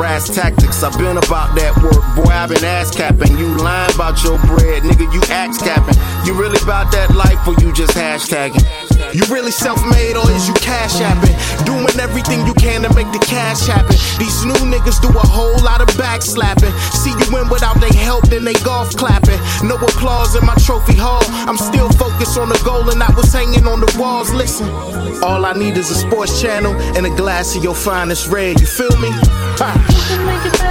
Brass 0.00 0.34
tactics. 0.34 0.82
I've 0.82 0.96
been 0.96 1.18
about 1.18 1.54
that 1.56 1.76
work, 1.82 2.00
boy. 2.16 2.32
I've 2.32 2.48
been 2.48 2.64
ass 2.64 2.90
capping. 2.90 3.36
You 3.36 3.54
lying 3.58 3.94
about 3.94 4.24
your 4.24 4.38
bread, 4.38 4.82
nigga. 4.82 5.12
You 5.12 5.20
axe 5.28 5.58
capping. 5.58 5.94
You 6.26 6.32
really 6.40 6.58
about 6.62 6.90
that 6.92 7.14
life 7.14 7.46
or 7.46 7.52
you 7.62 7.70
just 7.74 7.92
hashtagging? 7.92 8.89
You 9.12 9.24
really 9.32 9.50
self-made 9.50 10.16
or 10.16 10.30
is 10.30 10.46
you 10.46 10.54
cash 10.54 11.00
apping? 11.00 11.34
Doing 11.64 11.88
everything 11.98 12.46
you 12.46 12.54
can 12.54 12.82
to 12.82 12.94
make 12.94 13.10
the 13.12 13.18
cash 13.18 13.66
happen. 13.66 13.96
These 14.18 14.44
new 14.44 14.60
niggas 14.68 15.00
do 15.00 15.08
a 15.08 15.26
whole 15.26 15.58
lot 15.64 15.80
of 15.80 15.88
backslapping. 15.96 16.72
See 16.94 17.10
you 17.10 17.26
win 17.32 17.48
without 17.48 17.80
they 17.80 17.92
help, 17.96 18.28
then 18.28 18.44
they 18.44 18.54
golf 18.64 18.94
clapping. 18.96 19.40
No 19.66 19.76
applause 19.76 20.36
in 20.36 20.44
my 20.46 20.54
trophy 20.66 20.94
hall. 20.94 21.24
I'm 21.48 21.56
still 21.56 21.88
focused 21.90 22.38
on 22.38 22.48
the 22.48 22.60
goal 22.64 22.88
and 22.90 23.02
I 23.02 23.12
was 23.14 23.32
hanging 23.32 23.66
on 23.66 23.80
the 23.80 23.90
walls. 23.98 24.30
Listen, 24.32 24.68
all 25.22 25.44
I 25.44 25.54
need 25.54 25.76
is 25.76 25.90
a 25.90 25.96
sports 25.96 26.40
channel 26.40 26.74
and 26.96 27.06
a 27.06 27.10
glass 27.16 27.56
of 27.56 27.64
your 27.64 27.74
finest 27.74 28.28
red. 28.28 28.60
You 28.60 28.66
feel 28.66 28.96
me? 29.00 29.10
Ha. 29.58 30.70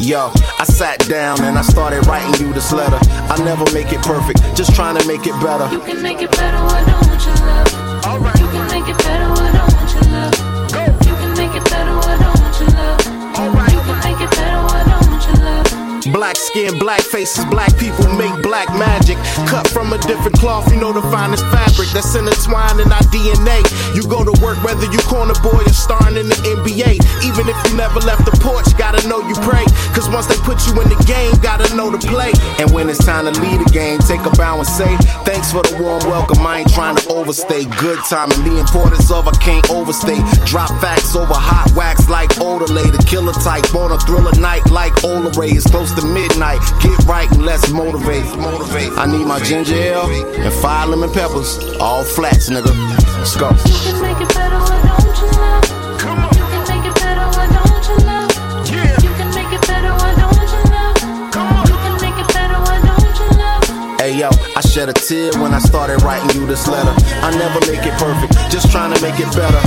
Yo, 0.00 0.32
I 0.58 0.64
sat 0.64 0.98
down 1.10 1.42
and 1.42 1.58
I 1.58 1.62
started 1.62 2.06
writing 2.06 2.46
you 2.46 2.54
this 2.54 2.72
letter. 2.72 2.98
I 3.28 3.36
never 3.44 3.70
make 3.74 3.92
it 3.92 4.00
perfect, 4.00 4.40
just 4.56 4.74
trying 4.74 4.98
to 4.98 5.06
make 5.06 5.26
it 5.26 5.38
better. 5.42 5.70
You 5.70 5.80
can 5.80 6.02
make 6.02 6.22
it 6.22 6.30
better, 6.32 6.56
why 6.56 6.82
don't 6.88 7.20
you 7.20 7.34
love? 7.44 8.40
You 8.40 8.48
can 8.48 8.66
make 8.68 8.88
it 8.88 8.96
better, 9.04 9.28
why 9.28 9.59
Black 16.12 16.36
skin, 16.36 16.78
black 16.78 17.00
faces, 17.00 17.44
black 17.46 17.70
people 17.78 18.06
make 18.18 18.34
black 18.42 18.68
magic. 18.74 19.16
Cut 19.46 19.68
from 19.68 19.92
a 19.92 19.98
different 19.98 20.36
cloth, 20.38 20.70
you 20.72 20.80
know 20.80 20.92
the 20.92 21.02
finest 21.02 21.44
fabric 21.54 21.86
that's 21.94 22.14
intertwined 22.14 22.80
in 22.80 22.90
our 22.90 23.06
DNA. 23.14 23.62
You 23.94 24.02
go 24.10 24.24
to 24.24 24.34
work 24.42 24.58
whether 24.64 24.90
you 24.90 24.98
corner 25.06 25.38
boy 25.38 25.62
or 25.62 25.72
starring 25.72 26.16
in 26.16 26.26
the 26.28 26.38
NBA. 26.58 26.98
Even 27.22 27.46
if 27.46 27.56
you 27.66 27.76
never 27.76 28.00
left 28.00 28.26
the 28.26 28.34
porch, 28.42 28.66
gotta 28.76 29.06
know 29.06 29.22
you 29.28 29.34
pray. 29.46 29.62
Cause 29.94 30.10
once 30.10 30.26
they 30.26 30.36
put 30.42 30.58
you 30.66 30.74
in 30.82 30.88
the 30.90 30.98
game, 31.06 31.30
gotta 31.42 31.70
know 31.76 31.94
to 31.94 31.98
play. 31.98 32.32
And 32.58 32.72
when 32.74 32.90
it's 32.90 33.04
time 33.04 33.30
to 33.30 33.34
lead 33.40 33.62
the 33.62 33.70
game, 33.70 33.98
take 34.00 34.20
a 34.26 34.30
bow 34.34 34.58
and 34.58 34.66
say, 34.66 34.90
Thanks 35.22 35.52
for 35.52 35.62
the 35.62 35.78
warm 35.78 36.02
welcome. 36.10 36.42
I 36.42 36.66
ain't 36.66 36.72
trying 36.74 36.96
to 36.96 37.06
overstay. 37.14 37.70
Good 37.78 38.02
time 38.10 38.30
and 38.32 38.42
the 38.42 38.58
importance 38.58 39.10
of 39.10 39.28
I 39.28 39.34
can't 39.38 39.68
overstay. 39.70 40.18
Drop 40.44 40.70
facts 40.82 41.14
over 41.14 41.34
hot 41.34 41.70
wax 41.76 42.08
like 42.08 42.30
Odelay. 42.42 42.90
The 42.90 43.02
killer 43.06 43.32
type 43.32 43.74
on 43.74 43.92
a 43.92 43.98
thriller 44.02 44.34
night 44.40 44.66
like 44.70 44.92
Ola 45.04 45.30
Ray. 45.38 45.54
It's 45.54 45.70
close 45.70 45.92
to 45.94 45.99
midnight. 46.06 46.60
Get 46.80 46.98
right 47.04 47.30
and 47.30 47.44
let's 47.44 47.70
motivate. 47.70 48.24
Motivate. 48.38 48.92
I 48.98 49.06
need 49.06 49.26
my 49.26 49.40
ginger 49.40 49.74
ale 49.74 50.08
and 50.08 50.52
five 50.54 50.88
lemon 50.88 51.10
peppers. 51.12 51.58
All 51.80 52.04
flats, 52.04 52.48
nigga. 52.48 52.72
Let's 53.18 53.36
go. 53.36 53.50
You 53.50 53.56
can 53.56 54.00
make 54.02 54.20
it 54.20 54.28
better, 54.34 54.58
why 54.58 54.78
don't 54.86 55.16
you 55.20 55.28
love? 55.38 55.64
You 56.00 56.46
can 56.52 56.64
make 56.68 56.86
it 56.88 56.94
better, 57.00 57.26
why 57.36 57.46
don't 57.52 57.84
you 57.88 57.96
love? 58.06 58.30
You 59.04 59.12
can 59.18 59.30
make 59.34 59.52
it 59.52 59.62
better, 59.66 59.92
why 59.92 60.12
don't 60.16 60.50
you 60.54 60.62
love? 60.72 60.96
You 61.68 61.76
can 61.84 61.94
make 62.00 62.18
it 62.18 62.28
better, 62.32 62.58
why 62.64 62.78
don't 62.80 63.16
you 63.20 63.28
love? 63.38 64.00
Hey 64.00 64.16
yo, 64.18 64.30
I 64.56 64.60
shed 64.60 64.88
a 64.88 64.92
tear 64.94 65.32
when 65.40 65.52
I 65.52 65.58
started 65.58 66.02
writing 66.02 66.30
you 66.40 66.46
this 66.46 66.66
letter. 66.66 66.94
I 67.22 67.30
never 67.36 67.60
make 67.70 67.84
it 67.84 67.94
perfect, 67.98 68.32
just 68.50 68.70
trying 68.70 68.94
to 68.94 69.00
make 69.02 69.18
it 69.20 69.30
better. 69.36 69.60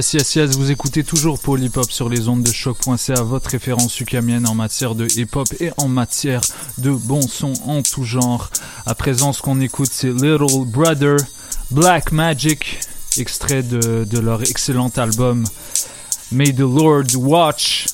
Yes, 0.00 0.14
yes, 0.14 0.34
yes, 0.34 0.56
vous 0.56 0.70
écoutez 0.70 1.04
toujours 1.04 1.38
Hop 1.46 1.92
sur 1.92 2.08
les 2.08 2.26
ondes 2.28 2.42
de 2.42 2.50
choc.ca, 2.50 3.22
votre 3.22 3.50
référence 3.50 3.92
sucamienne 3.92 4.48
en 4.48 4.54
matière 4.54 4.94
de 4.94 5.06
hip 5.14 5.28
hop 5.34 5.48
et 5.60 5.72
en 5.76 5.88
matière 5.88 6.40
de 6.78 6.90
bon 6.90 7.20
son 7.20 7.52
en 7.66 7.82
tout 7.82 8.04
genre. 8.04 8.48
À 8.86 8.94
présent, 8.94 9.34
ce 9.34 9.42
qu'on 9.42 9.60
écoute, 9.60 9.90
c'est 9.92 10.08
Little 10.08 10.64
Brother, 10.64 11.18
Black 11.70 12.12
Magic, 12.12 12.80
extrait 13.18 13.62
de, 13.62 14.04
de 14.04 14.18
leur 14.18 14.40
excellent 14.40 14.88
album 14.96 15.44
May 16.32 16.54
the 16.54 16.60
Lord 16.60 17.14
Watch. 17.16 17.88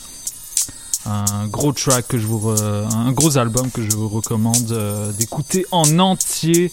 un 1.07 1.49
gros 1.49 1.73
track 1.73 2.07
que 2.07 2.19
je 2.19 2.27
vous, 2.29 2.51
un 2.51 3.11
gros 3.11 3.37
album 3.37 3.69
que 3.73 3.83
je 3.83 3.97
vous 3.97 4.09
recommande 4.09 4.71
euh, 4.71 5.11
d'écouter 5.11 5.67
en 5.73 5.99
entier. 5.99 6.71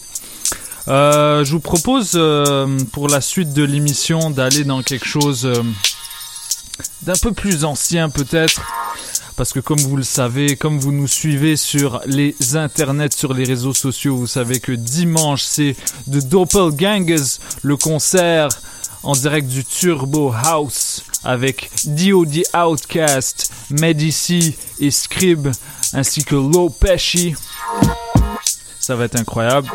Euh, 0.86 1.44
je 1.44 1.52
vous 1.52 1.60
propose 1.60 2.12
euh, 2.14 2.78
pour 2.92 3.08
la 3.08 3.20
suite 3.20 3.52
de 3.54 3.62
l'émission 3.62 4.30
d'aller 4.30 4.64
dans 4.64 4.82
quelque 4.82 5.06
chose 5.06 5.46
euh, 5.46 5.62
d'un 7.02 7.14
peu 7.22 7.32
plus 7.32 7.64
ancien 7.64 8.10
peut-être. 8.10 8.62
Parce 9.36 9.52
que 9.52 9.60
comme 9.60 9.80
vous 9.80 9.96
le 9.96 10.04
savez, 10.04 10.56
comme 10.56 10.78
vous 10.78 10.92
nous 10.92 11.08
suivez 11.08 11.56
sur 11.56 12.00
les 12.06 12.36
internets, 12.54 13.16
sur 13.16 13.34
les 13.34 13.44
réseaux 13.44 13.74
sociaux, 13.74 14.16
vous 14.16 14.28
savez 14.28 14.60
que 14.60 14.72
dimanche 14.72 15.42
c'est 15.42 15.74
The 16.06 16.28
Doppelgangers, 16.28 17.38
le 17.62 17.76
concert 17.76 18.48
en 19.02 19.12
direct 19.12 19.48
du 19.48 19.64
Turbo 19.64 20.32
House 20.32 21.02
avec 21.24 21.70
D.O.D. 21.84 22.44
Outcast, 22.54 23.50
Medici 23.70 24.54
et 24.78 24.90
Scrib, 24.90 25.48
ainsi 25.94 26.24
que 26.24 26.34
Low 26.34 26.68
Pesci. 26.68 27.34
Ça 28.84 28.96
va 28.96 29.06
être 29.06 29.18
incroyable. 29.18 29.70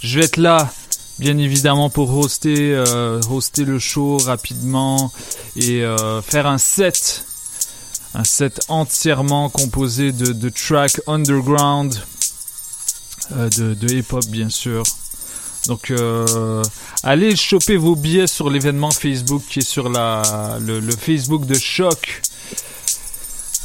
Je 0.00 0.18
vais 0.18 0.26
être 0.26 0.36
là, 0.36 0.70
bien 1.18 1.38
évidemment, 1.38 1.88
pour 1.88 2.14
hoster, 2.14 2.74
euh, 2.74 3.22
le 3.56 3.78
show 3.78 4.18
rapidement 4.18 5.10
et 5.56 5.80
euh, 5.80 6.20
faire 6.20 6.46
un 6.46 6.58
set. 6.58 7.24
Un 8.14 8.24
set 8.24 8.60
entièrement 8.68 9.48
composé 9.48 10.12
de, 10.12 10.34
de 10.34 10.48
tracks 10.50 11.00
underground, 11.06 11.98
euh, 13.32 13.48
de, 13.48 13.72
de 13.72 13.94
hip-hop 13.94 14.26
bien 14.26 14.50
sûr. 14.50 14.82
Donc 15.64 15.90
allez 17.02 17.34
choper 17.34 17.78
vos 17.78 17.96
billets 17.96 18.26
sur 18.26 18.50
l'événement 18.50 18.90
Facebook 18.90 19.42
qui 19.48 19.60
est 19.60 19.66
sur 19.66 19.88
la, 19.88 20.58
le, 20.60 20.80
le 20.80 20.94
Facebook 20.94 21.46
de 21.46 21.54
Choc. 21.54 22.20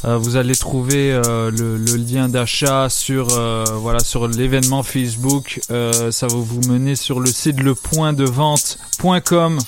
Euh, 0.04 0.18
vous 0.18 0.36
allez 0.36 0.56
trouver 0.56 1.12
euh, 1.12 1.52
le, 1.52 1.76
lien 1.96 2.28
d'achat 2.28 2.88
sur 2.88 3.38
euh, 3.38 3.62
voilà 3.76 4.00
sur 4.00 4.26
l'événement 4.26 4.82
Facebook. 4.82 5.60
Ça 5.68 6.26
va 6.26 6.34
vous 6.34 6.60
mener 6.68 6.96
sur 6.96 7.20
le 7.20 7.30
site 7.30 7.60
lepointdevente.com 7.60 9.58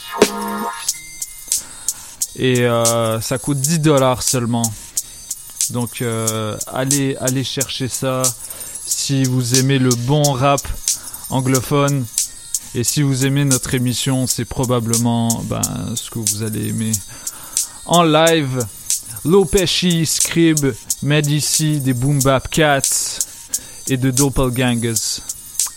et 2.37 2.67
ça 3.21 3.39
coûte 3.39 3.59
10 3.59 3.79
dollars 3.79 4.23
seulement. 4.23 4.71
Donc 5.71 6.03
allez 6.67 7.17
allez 7.21 7.45
chercher 7.45 7.89
ça 7.89 8.23
si 8.85 9.25
vous 9.25 9.59
aimez 9.59 9.79
le 9.79 9.91
bon 9.91 10.33
rap 10.33 10.61
anglophone 11.31 12.05
et 12.75 12.83
si 12.83 13.03
vous 13.03 13.25
aimez 13.25 13.45
notre 13.45 13.75
émission, 13.75 14.27
c'est 14.27 14.45
probablement 14.45 15.45
ben, 15.45 15.63
ce 15.95 16.11
que 16.11 16.19
vous 16.19 16.43
allez 16.43 16.71
aimer. 16.71 16.91
En 17.87 18.03
live, 18.03 18.67
Lopeshi, 19.25 20.07
Scrib, 20.07 20.75
Medici, 21.03 21.81
des 21.81 21.95
Boom 21.95 22.23
Bap 22.23 22.49
Cats 22.49 23.19
et 23.89 23.97
de 23.97 24.11
Doppelgangers. 24.11 25.23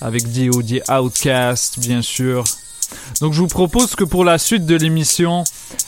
Avec 0.02 0.32
D.O.D. 0.32 0.84
Outcast, 0.90 1.80
bien 1.80 2.02
sûr. 2.02 2.44
Donc 3.22 3.34
je 3.34 3.42
vous 3.42 3.48
propose 3.48 3.96
que 3.96 4.04
pour 4.04 4.24
la 4.24 4.38
suite 4.38 4.66
de 4.66 4.76
l'émission, 4.76 5.44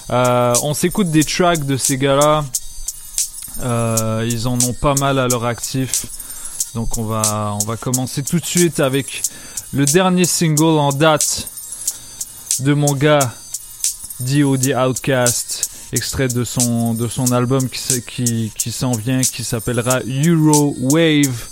euh, 0.09 0.53
on 0.63 0.73
s'écoute 0.73 1.11
des 1.11 1.23
tracks 1.23 1.65
de 1.65 1.77
ces 1.77 1.97
gars-là. 1.97 2.45
Euh, 3.61 4.27
ils 4.29 4.47
en 4.47 4.57
ont 4.61 4.73
pas 4.73 4.95
mal 4.95 5.19
à 5.19 5.27
leur 5.27 5.45
actif. 5.45 6.05
Donc 6.75 6.97
on 6.97 7.03
va, 7.03 7.57
on 7.61 7.65
va 7.65 7.77
commencer 7.77 8.23
tout 8.23 8.39
de 8.39 8.45
suite 8.45 8.79
avec 8.79 9.21
le 9.73 9.85
dernier 9.85 10.25
single 10.25 10.79
en 10.79 10.91
date 10.91 11.47
de 12.59 12.73
mon 12.73 12.93
gars 12.93 13.33
D.O.D. 14.19 14.75
Outcast, 14.75 15.68
extrait 15.93 16.27
de 16.27 16.43
son, 16.43 16.93
de 16.93 17.07
son 17.07 17.31
album 17.31 17.67
qui, 17.69 18.01
qui, 18.03 18.51
qui 18.55 18.71
s'en 18.71 18.91
vient, 18.91 19.21
qui 19.21 19.43
s'appellera 19.43 19.99
Euro 20.25 20.75
Wave. 20.79 21.47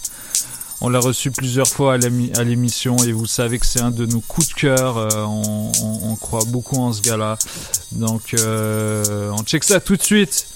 On 0.80 0.89
l'a 0.89 0.99
reçu 0.99 1.31
plusieurs 1.31 1.68
fois 1.68 1.95
à 1.95 1.97
l'émi- 1.97 2.31
à 2.38 2.43
l'émission 2.43 2.97
et 2.97 3.11
vous 3.11 3.26
savez 3.26 3.57
que 3.57 3.65
c'est 3.65 3.81
un 3.81 3.89
de 3.89 4.05
nos 4.05 4.19
coups 4.22 4.49
de 4.49 4.53
cœur. 4.53 4.97
euh, 4.97 5.09
on, 5.26 5.72
on- 5.81 5.99
on 6.11 6.15
croit 6.15 6.43
beaucoup 6.45 6.77
en 6.77 6.93
ce 6.93 7.01
gars-là. 7.01 7.38
Donc 7.93 8.34
euh, 8.35 9.31
on 9.31 9.41
check 9.43 9.64
ça 9.64 9.80
tout 9.80 9.95
de 9.95 10.03
suite. 10.03 10.47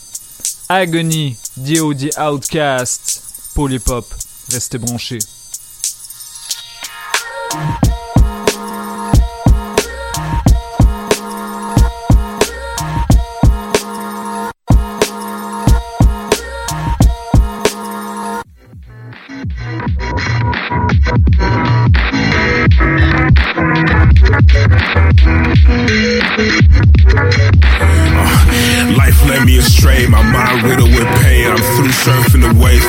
Agony, 0.70 1.36
D.O.D. 1.58 2.12
Outcast, 2.20 3.24
Polypop. 3.56 4.06
Restez 4.52 4.78
branchés. 4.78 5.20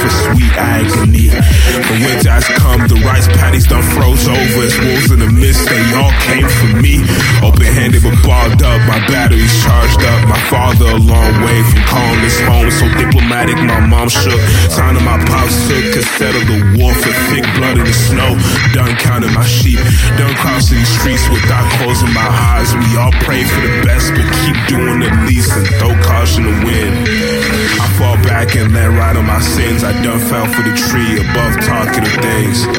For 0.02 0.10
sweet 0.10 0.56
agony. 0.56 1.61
The 1.72 1.96
winter 2.04 2.28
has 2.28 2.44
come, 2.60 2.84
the 2.84 3.00
rice 3.00 3.28
paddies 3.32 3.64
done 3.64 3.80
froze 3.96 4.28
over. 4.28 4.60
It's 4.60 4.76
wolves 4.76 5.08
in 5.08 5.24
the 5.24 5.30
mist, 5.32 5.64
they 5.72 5.80
all 5.96 6.12
came 6.28 6.44
for 6.44 6.70
me. 6.84 7.00
Open 7.40 7.64
handed 7.64 8.04
but 8.04 8.16
balled 8.20 8.60
up, 8.60 8.80
my 8.84 9.00
batteries 9.08 9.52
charged 9.64 10.04
up. 10.04 10.20
My 10.28 10.40
father 10.52 10.92
a 10.92 11.00
long 11.00 11.32
way 11.40 11.58
from 11.64 11.80
calling 11.88 12.20
his 12.20 12.36
home, 12.44 12.68
so 12.68 12.84
diplomatic, 13.00 13.56
my 13.64 13.80
mom 13.88 14.12
shook. 14.12 14.36
Sign 14.68 15.00
of 15.00 15.04
my 15.04 15.16
pops 15.24 15.56
took 15.64 15.84
cassette 15.96 16.36
of 16.36 16.44
the 16.44 16.58
wolf 16.76 16.96
with 17.08 17.18
thick 17.32 17.46
blood 17.56 17.80
in 17.80 17.88
the 17.88 17.96
snow. 17.96 18.36
Done 18.76 18.92
counting 19.00 19.32
my 19.32 19.46
sheep, 19.48 19.80
done 20.20 20.34
crossing 20.36 20.76
these 20.76 20.92
streets 21.00 21.24
without 21.32 21.64
closing 21.80 22.12
my 22.12 22.28
eyes. 22.52 22.68
We 22.76 23.00
all 23.00 23.12
pray 23.24 23.48
for 23.48 23.60
the 23.64 23.80
best, 23.80 24.12
but 24.12 24.28
keep 24.44 24.58
doing 24.68 25.00
the 25.00 25.10
least 25.24 25.56
and 25.56 25.64
throw 25.80 25.96
caution 26.04 26.44
to 26.44 26.54
wind. 26.68 27.08
I 27.80 27.86
fall 27.96 28.20
back 28.28 28.52
and 28.60 28.72
land 28.76 28.92
right 28.96 29.16
on 29.16 29.24
my 29.24 29.40
sins. 29.40 29.84
I 29.84 29.96
done 30.04 30.20
fell 30.20 30.46
for 30.52 30.60
the 30.60 30.76
tree 30.76 31.16
above 31.16 31.61
of 31.68 32.12
things. 32.22 32.66
Uh, 32.66 32.72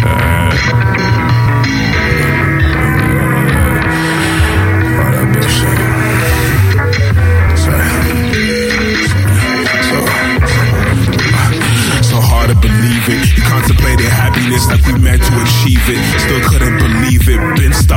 uh. 0.05 0.19
Uh, 0.31 0.59
contemplated 13.49 14.05
happiness 14.05 14.67
like 14.67 14.85
we 14.85 14.93
meant 14.99 15.21
to 15.23 15.33
achieve 15.41 15.81
it. 15.89 16.19
Still 16.19 16.41
couldn't 16.49 16.68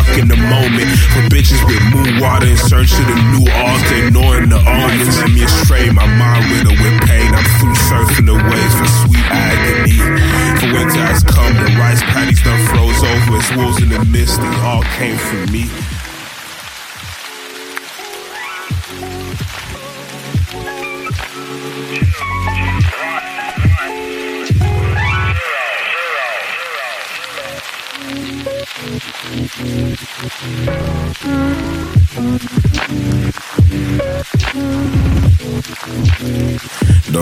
stuck 0.02 0.18
in 0.18 0.28
the 0.28 0.36
moment. 0.36 0.90
For 1.12 1.22
bitches 1.30 1.62
with 1.66 1.82
moon 1.94 2.20
water 2.20 2.46
in 2.46 2.56
search 2.56 2.92
of 2.92 3.06
the 3.06 3.16
new 3.32 3.44
altar, 3.50 4.06
ignoring 4.06 4.48
the 4.48 4.58
omens. 4.58 5.18
Let 5.18 5.30
me 5.30 5.44
astray, 5.44 5.90
my 5.90 6.06
mind 6.06 6.44
riddled 6.50 6.78
with 6.78 7.08
pain. 7.08 7.34
I'm 7.34 7.44
through 7.58 7.76
surfing 7.88 8.26
the 8.26 8.34
waves 8.34 8.74
for 8.78 8.88
sweet 9.06 9.26
agony. 9.30 9.98
For 10.58 10.72
winter 10.72 11.02
has 11.06 11.22
come, 11.22 11.54
the 11.54 11.70
rice 11.78 12.02
paddies 12.02 12.42
done 12.42 12.60
froze 12.68 13.02
over. 13.02 13.38
It's 13.38 13.50
wolves 13.56 13.82
in 13.82 13.88
the 13.88 14.04
mist, 14.04 14.40
they 14.40 14.54
all 14.62 14.82
came 14.98 15.16
from 15.16 15.52
me. 15.52 15.91
Don't 29.52 29.64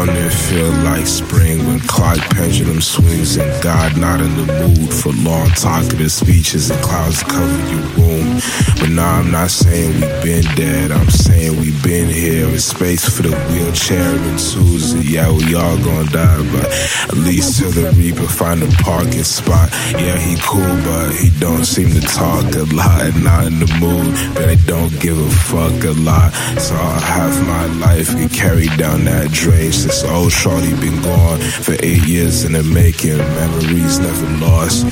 it 0.09 0.31
feel 0.31 0.71
like 0.85 1.07
spring 1.09 1.67
when 1.67 1.81
clock 1.81 2.19
pendulum 2.31 2.81
swings 2.81 3.37
and 3.37 3.63
God 3.65 3.97
not 3.97 4.21
in 4.21 4.37
the 4.37 4.47
mood 4.47 4.95
for 4.95 5.11
long 5.11 5.49
talkative 5.49 6.13
speeches 6.13 6.71
and 6.71 6.81
clouds 6.81 7.25
cover 7.25 7.69
your 7.69 7.83
room? 7.99 8.41
But 8.79 8.91
now 8.91 9.19
I'm 9.19 9.33
not 9.33 9.51
saying 9.51 9.95
we've 9.95 10.23
been 10.23 10.45
dead, 10.55 10.93
I'm 10.93 11.11
saying 11.11 11.59
we've 11.59 11.83
been 11.83 12.09
here 12.09 12.47
in 12.47 12.61
space 12.61 13.09
for 13.09 13.23
the 13.23 13.37
wheelchair 13.51 14.15
and 14.17 14.41
Susan. 14.41 15.03
Yeah, 15.03 15.33
we 15.33 15.57
all 15.57 15.77
gonna 15.79 16.09
die, 16.11 16.49
but 16.53 16.67
at 17.11 17.17
least 17.17 17.59
till 17.59 17.73
the 17.73 17.91
Reaper 17.97 18.29
find 18.29 18.63
a 18.63 18.69
parking 18.85 19.25
spot. 19.25 19.71
Yeah, 19.99 20.17
he 20.17 20.37
cool, 20.43 20.77
but 20.85 21.11
he 21.11 21.31
don't 21.41 21.65
seem 21.65 21.91
to 21.91 22.01
talk 22.01 22.20
a 22.55 22.65
lot, 22.75 23.15
not 23.17 23.47
in 23.47 23.59
the 23.61 23.67
mood, 23.81 24.15
but 24.35 24.49
I 24.49 24.57
don't 24.67 24.93
give 25.01 25.19
a 25.19 25.31
fuck 25.31 25.85
a 25.85 25.93
lot. 26.01 26.33
So 26.61 26.75
I'll 26.75 27.45
my 27.45 27.67
life 27.87 28.15
get 28.15 28.31
carried 28.33 28.77
down 28.77 29.05
that 29.05 29.31
drain 29.31 29.71
This 29.71 30.05
old 30.05 30.33
shorty 30.33 30.75
been 30.77 31.01
gone 31.03 31.39
for 31.41 31.75
eight 31.83 32.07
years 32.07 32.45
in 32.45 32.53
the 32.53 32.63
making. 32.63 33.19
Memories 33.19 33.99
never 33.99 34.27
lost. 34.45 34.85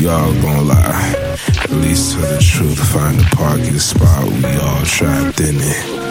Y'all 0.00 0.32
gon' 0.42 0.66
lie. 0.68 1.36
At 1.62 1.70
least 1.70 2.14
tell 2.14 2.22
the 2.22 2.38
truth. 2.40 2.78
Find 2.92 3.20
a 3.20 3.24
parking 3.36 3.78
spot. 3.78 4.24
We 4.24 4.56
all 4.56 4.84
trapped 4.84 5.40
in 5.40 5.56
it. 5.58 6.02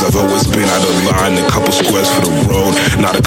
I've 0.02 0.16
always 0.16 0.46
been 0.46 0.64
out 0.64 0.82
of 0.82 1.04
line. 1.04 1.38
A 1.38 1.48
couple 1.48 1.70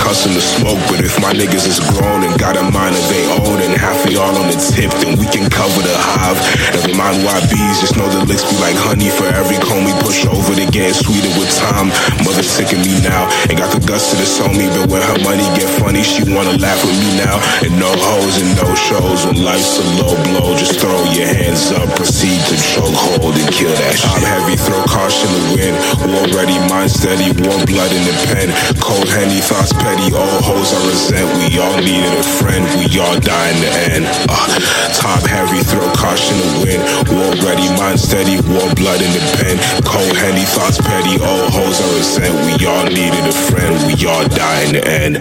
accustomed 0.08 0.40
to 0.40 0.42
smoke. 0.42 0.80
But 0.88 1.04
if 1.04 1.20
my 1.20 1.36
niggas 1.36 1.68
is 1.68 1.84
grown 1.92 2.24
and 2.24 2.32
got 2.40 2.56
a 2.56 2.64
mind 2.72 2.96
of 2.96 3.04
their 3.12 3.28
own, 3.44 3.60
and 3.60 3.76
half 3.76 4.00
of 4.08 4.12
y'all 4.12 4.32
on 4.40 4.48
the 4.48 4.56
tip, 4.56 4.88
then 5.04 5.20
we 5.20 5.28
can 5.28 5.52
cover 5.52 5.84
the 5.84 5.92
hive. 5.92 6.40
Never 6.72 6.96
mind 6.96 7.20
bees, 7.52 7.84
just 7.84 8.00
know 8.00 8.08
the 8.08 8.24
licks 8.24 8.48
be 8.48 8.56
like 8.64 8.80
honey 8.80 9.12
for 9.12 9.28
every 9.28 9.60
comb 9.60 9.84
we 9.84 9.92
push 10.00 10.24
over. 10.24 10.56
They 10.56 10.64
getting 10.72 10.96
sweeter 10.96 11.28
with 11.36 11.52
time. 11.52 11.92
Mother 12.24 12.40
sick 12.40 12.72
of 12.72 12.80
me 12.80 12.96
now, 13.04 13.28
ain't 13.52 13.60
got 13.60 13.68
the 13.76 13.84
guts 13.84 14.12
to 14.12 14.16
disown 14.16 14.56
me, 14.56 14.72
but 14.72 14.88
when 14.88 15.04
her 15.04 15.20
money 15.28 15.44
get 15.60 15.68
funny, 15.76 16.08
she 16.08 16.24
wanna 16.24 16.56
laugh 16.56 16.80
with 16.88 16.96
me 17.04 17.20
now. 17.20 17.36
And 17.68 17.76
no 17.76 17.92
hoes 17.92 18.40
and 18.40 18.56
no 18.56 18.68
shows. 18.88 19.28
When 19.28 19.44
life's 19.44 19.76
a 19.76 19.86
low 20.00 20.16
blow, 20.24 20.56
just 20.56 20.80
throw 20.80 20.96
your 21.12 21.28
hands 21.28 21.68
up, 21.76 21.84
proceed 22.00 22.40
to 22.48 22.56
choke 22.56 22.96
hold 22.96 23.36
and 23.36 23.50
kill 23.52 23.76
that 23.76 24.00
shit. 24.00 24.08
I'm 24.08 24.24
heavy, 24.24 24.56
throw 24.56 24.80
caution 24.88 25.28
to 25.28 25.42
win. 25.52 25.74
War 26.08 26.24
ready, 26.32 26.56
mind 26.72 26.96
steady, 26.96 27.36
warm 27.44 27.68
blood 27.68 27.92
in 27.92 28.04
the 28.08 28.16
pen. 28.32 28.48
Cold 28.80 29.12
henny 29.12 29.44
thoughts 29.44 29.76
petty, 29.98 30.14
all 30.16 30.42
hoes 30.42 30.74
I 30.74 30.80
resent. 30.88 31.28
We 31.42 31.60
all 31.60 31.78
needed 31.78 32.14
a 32.14 32.24
friend, 32.24 32.64
we 32.78 32.86
all 33.00 33.20
die 33.20 33.50
in 33.50 33.60
the 33.62 33.72
end. 33.94 34.06
Uh, 34.30 34.60
top 34.94 35.26
heavy, 35.26 35.64
throw 35.64 35.86
caution 35.94 36.38
to 36.38 36.50
win. 36.62 36.80
War 37.10 37.34
ready, 37.46 37.68
mind 37.78 38.00
steady, 38.00 38.38
warm 38.50 38.74
blood 38.76 39.02
in 39.02 39.12
the 39.12 39.24
pen. 39.38 39.58
Cold 39.84 40.16
henny, 40.18 40.46
thoughts 40.46 40.78
petty, 40.82 41.18
all 41.22 41.50
hoes 41.50 41.82
I 41.82 41.88
resent. 41.98 42.34
We 42.46 42.66
all 42.66 42.86
needed 42.86 43.26
a 43.26 43.34
friend, 43.34 43.74
we 43.88 43.94
all 44.06 44.28
die 44.28 44.62
in 44.66 44.74
the 44.74 44.84
end. 44.86 45.16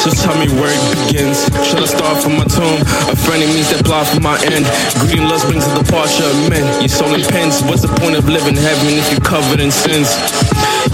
So 0.00 0.08
tell 0.16 0.32
me 0.40 0.48
where 0.56 0.72
it 0.72 0.84
begins. 0.96 1.44
Should 1.60 1.84
I 1.84 1.88
start 1.88 2.22
from 2.24 2.40
my 2.40 2.48
tomb? 2.48 2.80
A 3.12 3.16
friend 3.16 3.44
means 3.52 3.68
that 3.68 3.84
block 3.84 4.08
from 4.08 4.24
my 4.24 4.40
end. 4.48 4.64
Greeting 4.96 5.28
lust 5.28 5.44
brings 5.44 5.68
the 5.68 5.84
departure 5.84 6.24
of 6.24 6.36
men. 6.48 6.64
Your 6.80 6.88
soul 6.88 7.12
in 7.12 7.20
pens. 7.20 7.60
What's 7.68 7.84
the 7.84 7.92
point 8.00 8.16
of 8.16 8.24
living 8.24 8.56
heaven 8.56 8.96
if 8.96 9.12
you're 9.12 9.20
covered 9.20 9.60
in 9.60 9.68
sins? 9.68 10.08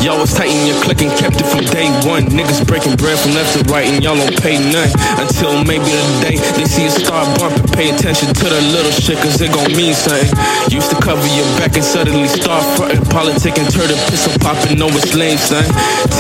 Y'all 0.04 0.20
was 0.20 0.32
tight 0.34 0.52
in 0.52 0.66
your 0.66 0.78
click 0.82 1.00
and 1.02 1.10
kept 1.18 1.40
it 1.40 1.48
from 1.48 1.64
day 1.72 1.88
one. 2.06 2.28
Niggas 2.28 2.66
breaking 2.66 2.96
bread 2.96 3.18
from 3.18 3.32
left 3.32 3.56
to 3.56 3.62
right 3.72 3.88
and 3.88 4.04
y'all 4.04 4.16
don't 4.16 4.36
pay 4.38 4.60
none. 4.70 4.90
Until 5.16 5.64
maybe 5.64 5.88
the 5.88 6.06
day 6.20 6.36
they 6.54 6.66
see 6.68 6.86
a 6.86 6.92
star 6.92 7.24
bump 7.40 7.56
and 7.56 7.70
pay 7.72 7.90
attention 7.90 8.32
to 8.34 8.46
the 8.46 8.60
little 8.70 8.92
shit 8.92 9.18
cause 9.18 9.40
it 9.40 9.52
gon' 9.52 9.72
mean 9.72 9.94
something. 9.94 10.28
Used 10.68 10.90
to 10.92 10.98
cover 11.00 11.24
your 11.32 11.48
back 11.56 11.74
and 11.74 11.84
suddenly 11.84 12.28
start 12.28 12.62
frontin'. 12.76 13.02
Politic 13.08 13.56
and 13.56 13.68
turn 13.72 13.88
the 13.88 13.98
pistol 14.12 14.36
poppin', 14.44 14.78
no 14.78 14.86
it's 14.92 15.14
lame, 15.16 15.38
son. 15.38 15.64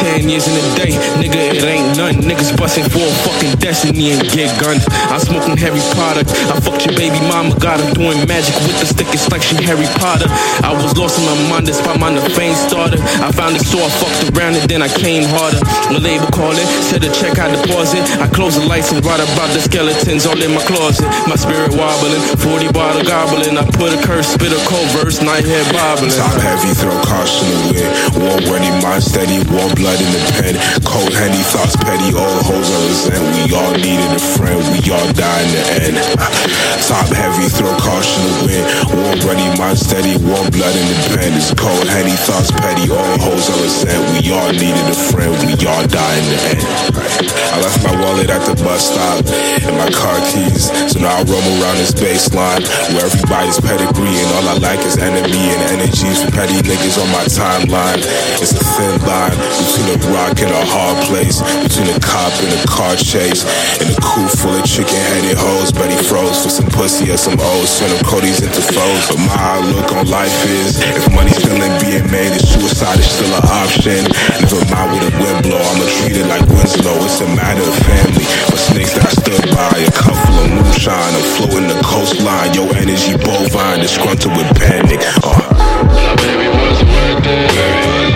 Ten 0.00 0.28
years 0.28 0.48
in 0.48 0.56
a 0.56 0.64
day, 0.74 0.92
nigga, 1.20 1.60
it 1.60 1.64
ain't 1.64 1.96
none. 1.96 2.16
Niggas 2.24 2.56
bustin' 2.56 2.88
for 2.88 3.04
a 3.04 3.14
fucking 3.28 3.60
destiny 3.60 4.16
and 4.16 4.22
get 4.32 4.50
gunned. 4.56 4.82
I'm 5.12 5.20
smoking 5.20 5.56
heavy 5.56 5.82
product. 5.92 6.32
I 6.48 6.58
fucked 6.64 6.86
your 6.86 6.96
baby 6.96 7.20
mama, 7.28 7.52
got 7.60 7.78
her 7.80 7.92
doing 7.92 8.18
magic 8.26 8.56
with 8.64 8.80
the 8.80 8.86
stick. 8.86 9.08
It's 9.12 9.28
like 9.30 9.42
she 9.42 9.56
Harry 9.62 9.86
Potter. 10.00 10.26
I 10.64 10.72
was 10.72 10.96
lost 10.96 11.20
in 11.20 11.24
my 11.28 11.36
mind, 11.50 11.66
despite 11.66 12.00
my 12.00 12.10
fame 12.32 12.54
started. 12.54 13.00
I 13.20 13.30
found 13.30 13.56
it 13.56 13.66
so 13.76 13.84
I 13.84 13.90
fucked 14.00 14.32
around 14.32 14.56
and 14.56 14.64
then 14.70 14.80
I 14.80 14.88
came 14.88 15.28
harder. 15.28 15.60
The 15.92 16.00
label 16.00 16.26
called 16.32 16.56
it, 16.56 16.64
said 16.80 17.04
the 17.04 17.12
check 17.12 17.36
I 17.36 17.52
deposit. 17.52 18.00
I 18.16 18.28
closed 18.32 18.56
the 18.56 18.64
lights 18.64 18.92
and 18.92 19.04
write 19.04 19.20
about 19.20 19.52
the 19.52 19.60
skeletons 19.60 20.24
all 20.24 20.40
in 20.40 20.56
my 20.56 20.64
closet. 20.64 21.04
My 21.28 21.36
spirit 21.36 21.76
wobbling, 21.76 22.22
40 22.40 22.72
bottle 22.72 23.04
gobbling. 23.04 23.60
I 23.60 23.64
put 23.76 23.92
a 23.92 24.00
curse, 24.00 24.32
spit 24.32 24.52
a 24.52 24.60
cold 24.64 24.88
verse, 24.96 25.20
night 25.20 25.44
head 25.44 25.66
bobbling. 25.76 26.14
Top 26.16 26.32
heavy, 26.40 26.72
throw 26.72 26.96
caution 27.04 27.52
to. 27.76 27.84
War 28.16 28.40
ready, 28.48 28.72
mind 28.80 29.04
steady, 29.04 29.44
warm 29.52 29.72
blood 29.76 30.00
in 30.00 30.08
the 30.08 30.22
pen. 30.40 30.54
Cold 30.80 31.12
henny, 31.12 31.42
thoughts 31.52 31.76
petty, 31.76 32.16
all 32.16 32.40
hoes 32.48 32.68
I 32.72 32.78
resent. 32.88 33.24
We 33.36 33.52
all 33.52 33.76
needed 33.76 34.08
a 34.16 34.22
friend, 34.40 34.62
we 34.72 34.80
all 34.88 35.08
die 35.12 35.42
in 35.44 35.50
the 35.52 35.64
end. 35.84 35.96
Top 36.88 37.08
heavy, 37.12 37.50
throw 37.52 37.74
caution 37.76 38.24
to 38.24 38.34
win. 38.48 38.64
War 38.94 39.12
ready, 39.28 39.46
mind 39.60 39.76
steady, 39.76 40.16
warm 40.24 40.48
blood 40.48 40.72
in 40.72 40.86
the 40.88 40.98
pen. 41.12 41.36
It's 41.36 41.52
cold 41.52 41.88
henny, 41.92 42.16
thoughts 42.24 42.50
petty, 42.56 42.88
all 42.88 43.18
hoes 43.20 43.50
I 43.52 43.55
resent. 43.62 44.00
We 44.12 44.32
all 44.32 44.52
needed 44.52 44.86
a 44.90 44.96
friend, 44.96 45.32
we 45.44 45.54
all 45.66 45.84
die 45.86 46.16
in 46.20 46.26
the 46.28 46.38
end. 46.52 46.62
I 47.56 47.56
left 47.64 47.80
my 47.84 47.94
wallet 48.04 48.28
at 48.28 48.44
the 48.44 48.52
bus 48.60 48.92
stop 48.92 49.24
and 49.64 49.74
my 49.80 49.88
car 49.88 50.20
keys. 50.28 50.68
So 50.92 51.00
now 51.00 51.16
I 51.16 51.22
roam 51.24 51.46
around 51.56 51.80
this 51.80 51.96
baseline 51.96 52.60
where 52.92 53.08
everybody's 53.08 53.56
pedigree 53.56 54.12
and 54.12 54.28
all 54.36 54.46
I 54.52 54.56
like 54.60 54.82
is 54.84 55.00
enemy 55.00 55.52
and 55.56 55.60
energies 55.80 56.20
from 56.20 56.36
petty 56.36 56.60
niggas 56.60 57.00
on 57.00 57.08
my 57.14 57.24
timeline. 57.24 58.04
It's 58.36 58.52
a 58.52 58.60
thin 58.60 59.00
line 59.08 59.32
between 59.32 59.88
a 59.94 59.98
rock 60.12 60.36
and 60.44 60.52
a 60.52 60.64
hard 60.68 60.98
place, 61.08 61.40
between 61.64 61.88
a 61.94 61.98
cop 62.00 62.32
and 62.44 62.52
a 62.52 62.60
car 62.68 62.92
chase, 62.96 63.48
and 63.80 63.88
a 63.88 63.96
coupe 64.04 64.32
full 64.36 64.52
of 64.52 64.64
chicken 64.68 65.00
headed 65.16 65.40
hoes. 65.40 65.72
Betty 65.72 65.96
froze 65.96 66.44
for 66.44 66.52
some 66.52 66.68
pussy 66.68 67.08
or 67.08 67.16
some 67.16 67.38
O's, 67.40 67.78
turn 67.78 67.92
Cody's 68.04 68.42
into 68.42 68.60
foes. 68.60 69.02
But 69.08 69.20
my 69.24 69.36
outlook 69.38 69.92
on 69.96 70.04
life 70.12 70.34
is 70.44 70.76
if 70.82 71.08
money's 71.14 71.40
still 71.40 71.56
ain't 71.56 71.80
being 71.80 72.04
made, 72.12 72.36
then 72.36 72.44
suicide 72.44 73.00
is 73.00 73.08
still 73.08 73.32
an 73.32 73.45
option. 73.48 74.02
Never 74.42 74.62
mind 74.72 74.88
with 74.92 75.08
a 75.08 75.12
wind 75.18 75.40
blow, 75.42 75.58
I'ma 75.58 75.86
treat 76.00 76.16
it 76.18 76.26
like 76.26 76.44
Winslow. 76.50 76.96
It's 77.06 77.20
a 77.20 77.28
matter 77.34 77.62
of 77.62 77.76
family. 77.86 78.26
For 78.50 78.58
snakes 78.58 78.94
that 78.94 79.06
I 79.06 79.12
stood 79.14 79.44
by, 79.54 79.76
a 79.86 80.14
full 80.26 80.38
of 80.42 80.48
moonshine, 80.50 81.14
a 81.14 81.22
floating 81.38 81.68
the 81.68 81.78
coastline. 81.84 82.54
Your 82.54 82.68
energy 82.76 83.14
bovine, 83.16 83.80
disgruntled 83.80 84.36
with 84.36 84.50
panic. 84.58 85.00
Uh. 85.22 85.38
Baby, 86.16 86.48
what's 86.50 86.82
worth 86.82 87.26
it? 87.26 87.50
I'ma 87.56 88.15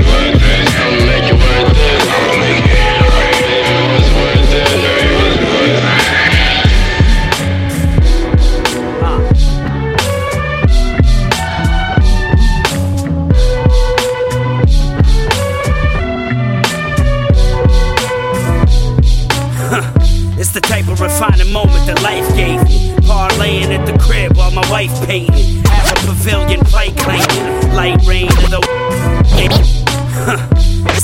It's 20.52 20.56
the 20.56 20.62
type 20.62 20.88
of 20.88 21.00
refining 21.00 21.52
moment 21.52 21.86
that 21.86 22.02
life 22.02 22.26
gave 22.34 22.60
me. 22.64 22.90
Parlaying 23.06 23.70
at 23.70 23.86
the 23.86 23.96
crib 24.00 24.36
while 24.36 24.50
my 24.50 24.68
wife 24.68 24.90
painted. 25.06 25.64
Have 25.68 25.92
a 25.92 26.06
pavilion 26.08 26.58
play 26.64 26.90
claiming. 26.90 27.72
Light 27.72 28.04
rain 28.04 28.26
to 28.26 28.50
the. 28.50 28.60
Huh. 30.12 30.36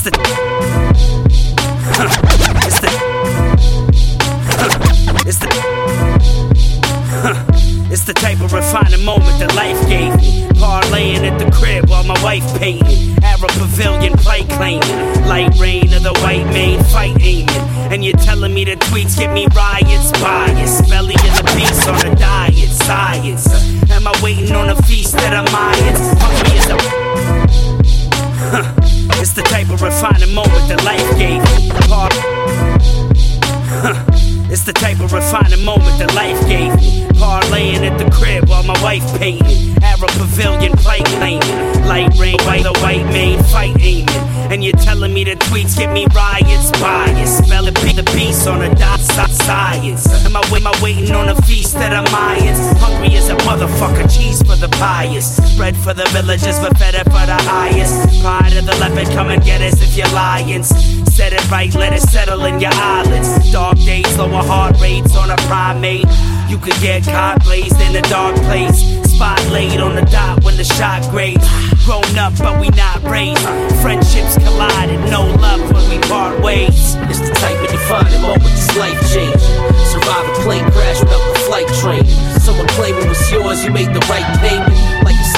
The. 0.02 0.45
Villagers, 56.26 56.58
but 56.58 56.76
better 56.80 57.04
for 57.04 57.22
the 57.22 57.38
highest. 57.46 58.20
Pride 58.20 58.56
of 58.56 58.66
the 58.66 58.74
leopard, 58.82 59.06
come 59.14 59.28
and 59.28 59.40
get 59.44 59.60
us 59.60 59.80
if 59.80 59.96
you're 59.96 60.10
lions. 60.10 60.66
Set 61.14 61.32
it 61.32 61.48
right, 61.52 61.72
let 61.76 61.92
it 61.92 62.02
settle 62.02 62.44
in 62.46 62.58
your 62.58 62.74
eyelids. 62.74 63.52
Dark 63.52 63.78
days, 63.78 64.18
lower 64.18 64.42
heart 64.42 64.74
rates 64.80 65.14
on 65.14 65.30
a 65.30 65.36
primate. 65.46 66.04
You 66.48 66.58
could 66.58 66.74
get 66.82 67.04
caught 67.04 67.44
blazed 67.44 67.80
in 67.80 67.94
a 67.94 68.02
dark 68.10 68.34
place. 68.42 68.82
Spot 69.06 69.38
laid 69.52 69.78
on 69.78 69.94
the 69.94 70.02
dot 70.10 70.42
when 70.42 70.56
the 70.56 70.64
shot 70.64 71.08
grades. 71.12 71.46
Grown 71.86 72.18
up, 72.18 72.34
but 72.38 72.60
we 72.60 72.70
not 72.70 73.00
raised. 73.04 73.46
Friendships 73.78 74.34
collided, 74.34 74.98
no 75.08 75.30
love 75.38 75.62
when 75.70 75.88
we 75.88 76.02
part 76.08 76.42
ways. 76.42 76.98
It's 77.06 77.22
the 77.22 77.30
type 77.38 77.62
of 77.62 77.70
defining 77.70 78.20
moment 78.20 78.42
that's 78.42 78.74
life 78.74 78.98
changing. 79.14 79.38
Survive 79.94 80.26
a 80.26 80.34
plane 80.42 80.66
crash 80.74 80.98
without 80.98 81.22
the 81.22 81.40
flight 81.46 81.70
training. 81.78 82.18
Someone 82.42 82.66
claiming 82.74 83.06
was 83.06 83.30
yours, 83.30 83.64
you 83.64 83.70
made 83.70 83.94
the 83.94 84.02
right 84.10 84.26
payment. 84.42 84.95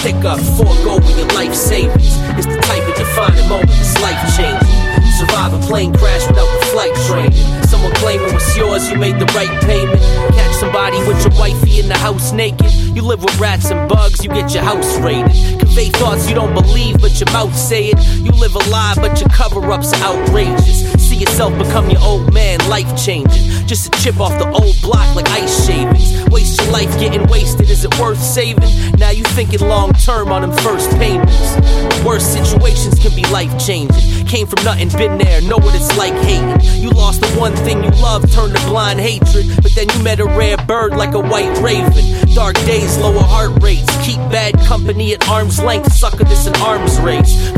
Stick 0.08 0.24
up, 0.24 0.40
forego 0.56 0.96
with 0.96 1.18
your 1.18 1.28
life 1.36 1.54
savings. 1.54 2.16
It's 2.40 2.46
the 2.46 2.56
type 2.62 2.80
of 2.88 2.96
defining 2.96 3.46
moment 3.46 3.68
that's 3.68 4.00
life 4.00 4.16
changing. 4.38 5.04
Survive 5.18 5.52
a 5.52 5.58
plane 5.66 5.92
crash 5.92 6.26
without 6.26 6.48
the 6.58 6.66
flight 6.72 6.94
training. 7.04 7.62
Someone 7.64 7.92
claiming 7.96 8.32
was 8.32 8.56
yours, 8.56 8.88
you 8.88 8.96
made 8.96 9.18
the 9.18 9.26
right 9.36 9.52
payment. 9.64 10.00
Catch 10.32 10.54
somebody 10.54 10.96
with 11.06 11.20
your 11.20 11.38
wifey 11.38 11.80
in 11.80 11.88
the 11.88 11.98
house 11.98 12.32
naked. 12.32 12.72
You 12.96 13.02
live 13.02 13.22
with 13.22 13.38
rats 13.38 13.70
and 13.70 13.86
bugs, 13.86 14.24
you 14.24 14.30
get 14.30 14.54
your 14.54 14.62
house 14.62 14.96
raided. 15.00 15.60
Convey 15.60 15.90
thoughts 15.90 16.26
you 16.26 16.36
don't 16.36 16.54
believe, 16.54 17.02
but 17.02 17.20
your 17.20 17.30
mouth 17.32 17.54
say 17.54 17.90
it. 17.92 17.98
You 18.24 18.30
live 18.30 18.54
a 18.54 18.64
lie, 18.70 18.94
but 18.96 19.20
your 19.20 19.28
cover 19.28 19.60
ups 19.70 19.92
are 19.92 20.16
outrageous. 20.16 20.90
See 21.06 21.16
yourself 21.16 21.52
become 21.58 21.90
your 21.90 22.00
old 22.00 22.32
man, 22.32 22.66
life 22.70 22.88
changing. 22.96 23.47
Just 23.68 23.94
a 23.94 24.00
chip 24.00 24.18
off 24.18 24.32
the 24.38 24.50
old 24.50 24.80
block 24.80 25.14
like 25.14 25.28
ice 25.28 25.66
shavings. 25.66 26.24
Waste 26.30 26.58
your 26.58 26.70
life 26.72 26.88
getting 26.98 27.26
wasted, 27.26 27.68
is 27.68 27.84
it 27.84 27.98
worth 28.00 28.18
saving? 28.18 28.70
Now 28.98 29.10
you 29.10 29.22
thinking 29.24 29.60
long 29.60 29.92
term 29.92 30.32
on 30.32 30.40
them 30.40 30.52
first 30.64 30.88
payments. 30.92 31.54
Worst 32.02 32.32
situations 32.32 32.98
can 32.98 33.14
be 33.14 33.26
life 33.26 33.52
changing. 33.58 34.26
Came 34.26 34.46
from 34.46 34.64
nothing, 34.64 34.88
been 34.96 35.18
there, 35.18 35.42
know 35.42 35.58
what 35.58 35.74
it's 35.74 35.94
like 35.98 36.14
hating. 36.24 36.82
You 36.82 36.88
lost 36.92 37.20
the 37.20 37.28
one 37.38 37.54
thing 37.56 37.84
you 37.84 37.90
loved, 38.00 38.32
turned 38.32 38.56
to 38.56 38.62
blind 38.64 39.00
hatred. 39.00 39.46
But 39.62 39.72
then 39.74 39.90
you 39.90 40.02
met 40.02 40.18
a 40.20 40.24
rare 40.24 40.56
bird 40.56 40.96
like 40.96 41.12
a 41.12 41.20
white 41.20 41.54
raven. 41.58 42.34
Dark 42.34 42.56
days, 42.64 42.96
lower 42.96 43.20
heart 43.20 43.62
rates. 43.62 43.94
Keep 44.06 44.16
bad 44.32 44.58
company 44.60 45.12
at 45.12 45.28
arm's 45.28 45.60
length, 45.60 45.92
sucker 45.92 46.24
this 46.24 46.46
an 46.46 46.56
arms 46.62 46.98
race. 47.00 47.52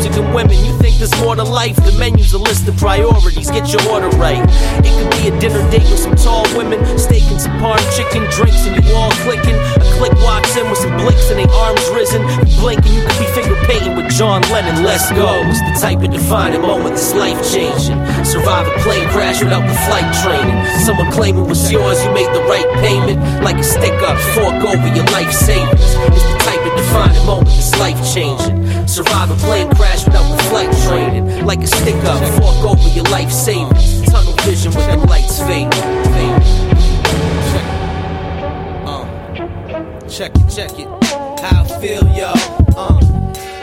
Music, 0.00 0.16
and 0.16 0.32
women, 0.34 0.56
you 0.64 0.72
think 0.80 0.96
there's 0.96 1.12
more 1.20 1.36
to 1.36 1.44
life? 1.44 1.76
The 1.76 1.92
menu's 2.00 2.32
a 2.32 2.38
list 2.38 2.66
of 2.66 2.74
priorities, 2.78 3.50
get 3.50 3.68
your 3.68 3.84
order 3.92 4.08
right. 4.16 4.40
It 4.80 4.96
could 4.96 5.12
be 5.12 5.28
a 5.28 5.32
dinner 5.36 5.60
date 5.68 5.84
with 5.92 6.00
some 6.00 6.16
tall 6.16 6.48
women, 6.56 6.80
steak 6.96 7.28
and 7.28 7.36
some 7.36 7.52
parm 7.60 7.76
chicken, 7.92 8.24
drinks, 8.32 8.64
and 8.64 8.80
you 8.80 8.96
all 8.96 9.12
clicking. 9.28 9.52
A 9.52 9.84
click 10.00 10.16
walks 10.24 10.56
in 10.56 10.64
with 10.72 10.80
some 10.80 10.96
blinks 10.96 11.28
and 11.28 11.36
they 11.36 11.48
arms 11.52 11.84
risen. 11.92 12.24
You 12.48 12.56
blink 12.56 12.80
and 12.88 12.96
you 12.96 13.04
could 13.04 13.18
be 13.20 13.28
finger 13.36 13.56
painting 13.68 13.92
with 13.92 14.08
John 14.16 14.40
Lennon. 14.48 14.80
Let's 14.82 15.12
go. 15.12 15.44
It's 15.52 15.60
the 15.60 15.76
type 15.76 16.00
of 16.00 16.08
defining 16.08 16.62
moment 16.62 16.96
that's 16.96 17.12
life 17.12 17.36
changing. 17.52 18.00
Survive 18.24 18.72
a 18.72 18.74
plane 18.80 19.04
crash 19.12 19.44
without 19.44 19.68
the 19.68 19.76
flight 19.84 20.08
training. 20.24 20.56
Someone 20.80 21.12
claim 21.12 21.36
it 21.36 21.44
was 21.44 21.60
yours, 21.70 22.00
you 22.00 22.10
made 22.16 22.32
the 22.32 22.40
right 22.48 22.68
payment. 22.80 23.20
Like 23.44 23.60
a 23.60 23.64
stick 23.64 24.00
up, 24.08 24.16
fork 24.32 24.64
over 24.64 24.88
your 24.96 25.04
life 25.12 25.28
savings. 25.28 25.92
It's 26.08 26.24
the 26.24 26.40
type 26.40 26.64
of 26.64 26.72
defining 26.72 27.26
moment 27.28 27.52
that's 27.52 27.76
life 27.76 28.00
changing. 28.16 28.59
Survive 28.90 29.30
a 29.30 29.36
plane 29.36 29.70
crash 29.76 30.04
without 30.04 30.42
flight 30.50 30.68
training. 30.88 31.46
Like 31.46 31.60
a 31.60 31.66
stick 31.68 31.94
up, 32.06 32.18
fork 32.42 32.72
over 32.72 32.88
your 32.88 33.04
life 33.04 33.30
savings. 33.30 34.02
Tunnel 34.10 34.32
vision 34.42 34.72
with 34.74 34.84
the 34.90 34.96
lights 35.06 35.38
fading. 35.38 35.70
Uh, 38.84 39.06
check 40.08 40.32
it, 40.34 40.50
check 40.50 40.76
it. 40.76 40.88
How 41.40 41.62
I 41.62 41.80
feel, 41.80 42.02
yo. 42.16 42.32
Uh, 42.76 42.98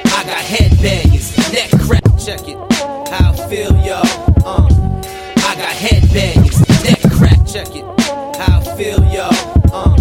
I 0.06 0.24
got 0.24 0.45
headbangers, 0.45 1.36
neck 1.52 1.72
crack. 1.86 2.04
Check 2.18 2.48
it. 2.48 2.56
How 3.12 3.34
I 3.34 3.49
feel, 3.49 3.76
yo. 3.84 3.99
Uh, 4.45 4.70
I 5.40 5.56
got 5.58 5.76
headbangers, 5.76 6.58
neck 6.86 7.02
crack. 7.12 7.45
Check 7.45 7.76
it. 7.76 7.84
How 8.40 8.62
I 8.62 8.78
feel, 8.78 9.04
yo. 9.12 9.28
Uh, 9.74 9.94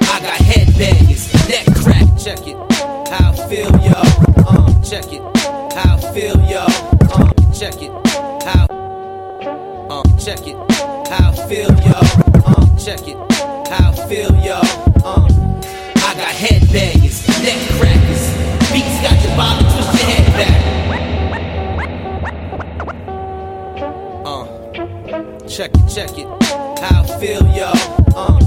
I 0.00 0.20
got 0.22 0.40
headbangers, 0.40 1.50
neck 1.50 1.66
crack. 1.76 2.06
Check 2.18 2.48
it. 2.48 2.56
How 3.12 3.30
I 3.30 3.48
feel, 3.48 3.70
yo. 3.84 4.23
Check 4.84 5.12
it. 5.14 5.22
How 5.74 5.96
I 5.96 6.12
feel, 6.12 6.38
yo. 6.44 6.66
Uh, 7.10 7.32
check 7.54 7.80
it. 7.80 7.90
How. 8.44 8.66
Uh, 9.88 10.02
check 10.18 10.46
it. 10.46 10.56
How 11.08 11.30
I 11.30 11.48
feel, 11.48 11.72
yo. 11.80 12.00
Uh, 12.44 12.66
check 12.76 13.08
it. 13.08 13.16
How 13.70 13.90
I 13.90 13.94
feel, 14.06 14.34
yo. 14.44 14.60
Uh, 15.02 15.26
I 15.96 16.14
got 16.14 16.34
headbangers, 16.34 17.26
neck 17.42 17.58
crackers. 17.80 18.28
Beats 18.70 19.00
got 19.00 19.16
your 19.24 19.34
body, 19.36 19.64
twist 19.72 19.94
your 19.94 20.08
head 20.10 20.26
back. 20.36 20.60
Uh, 24.26 24.44
check 25.48 25.70
it, 25.74 25.88
check 25.88 26.18
it. 26.18 26.26
How 26.82 27.02
I 27.02 27.04
feel, 27.18 27.42
yo. 27.56 27.72
Uh, 28.14 28.38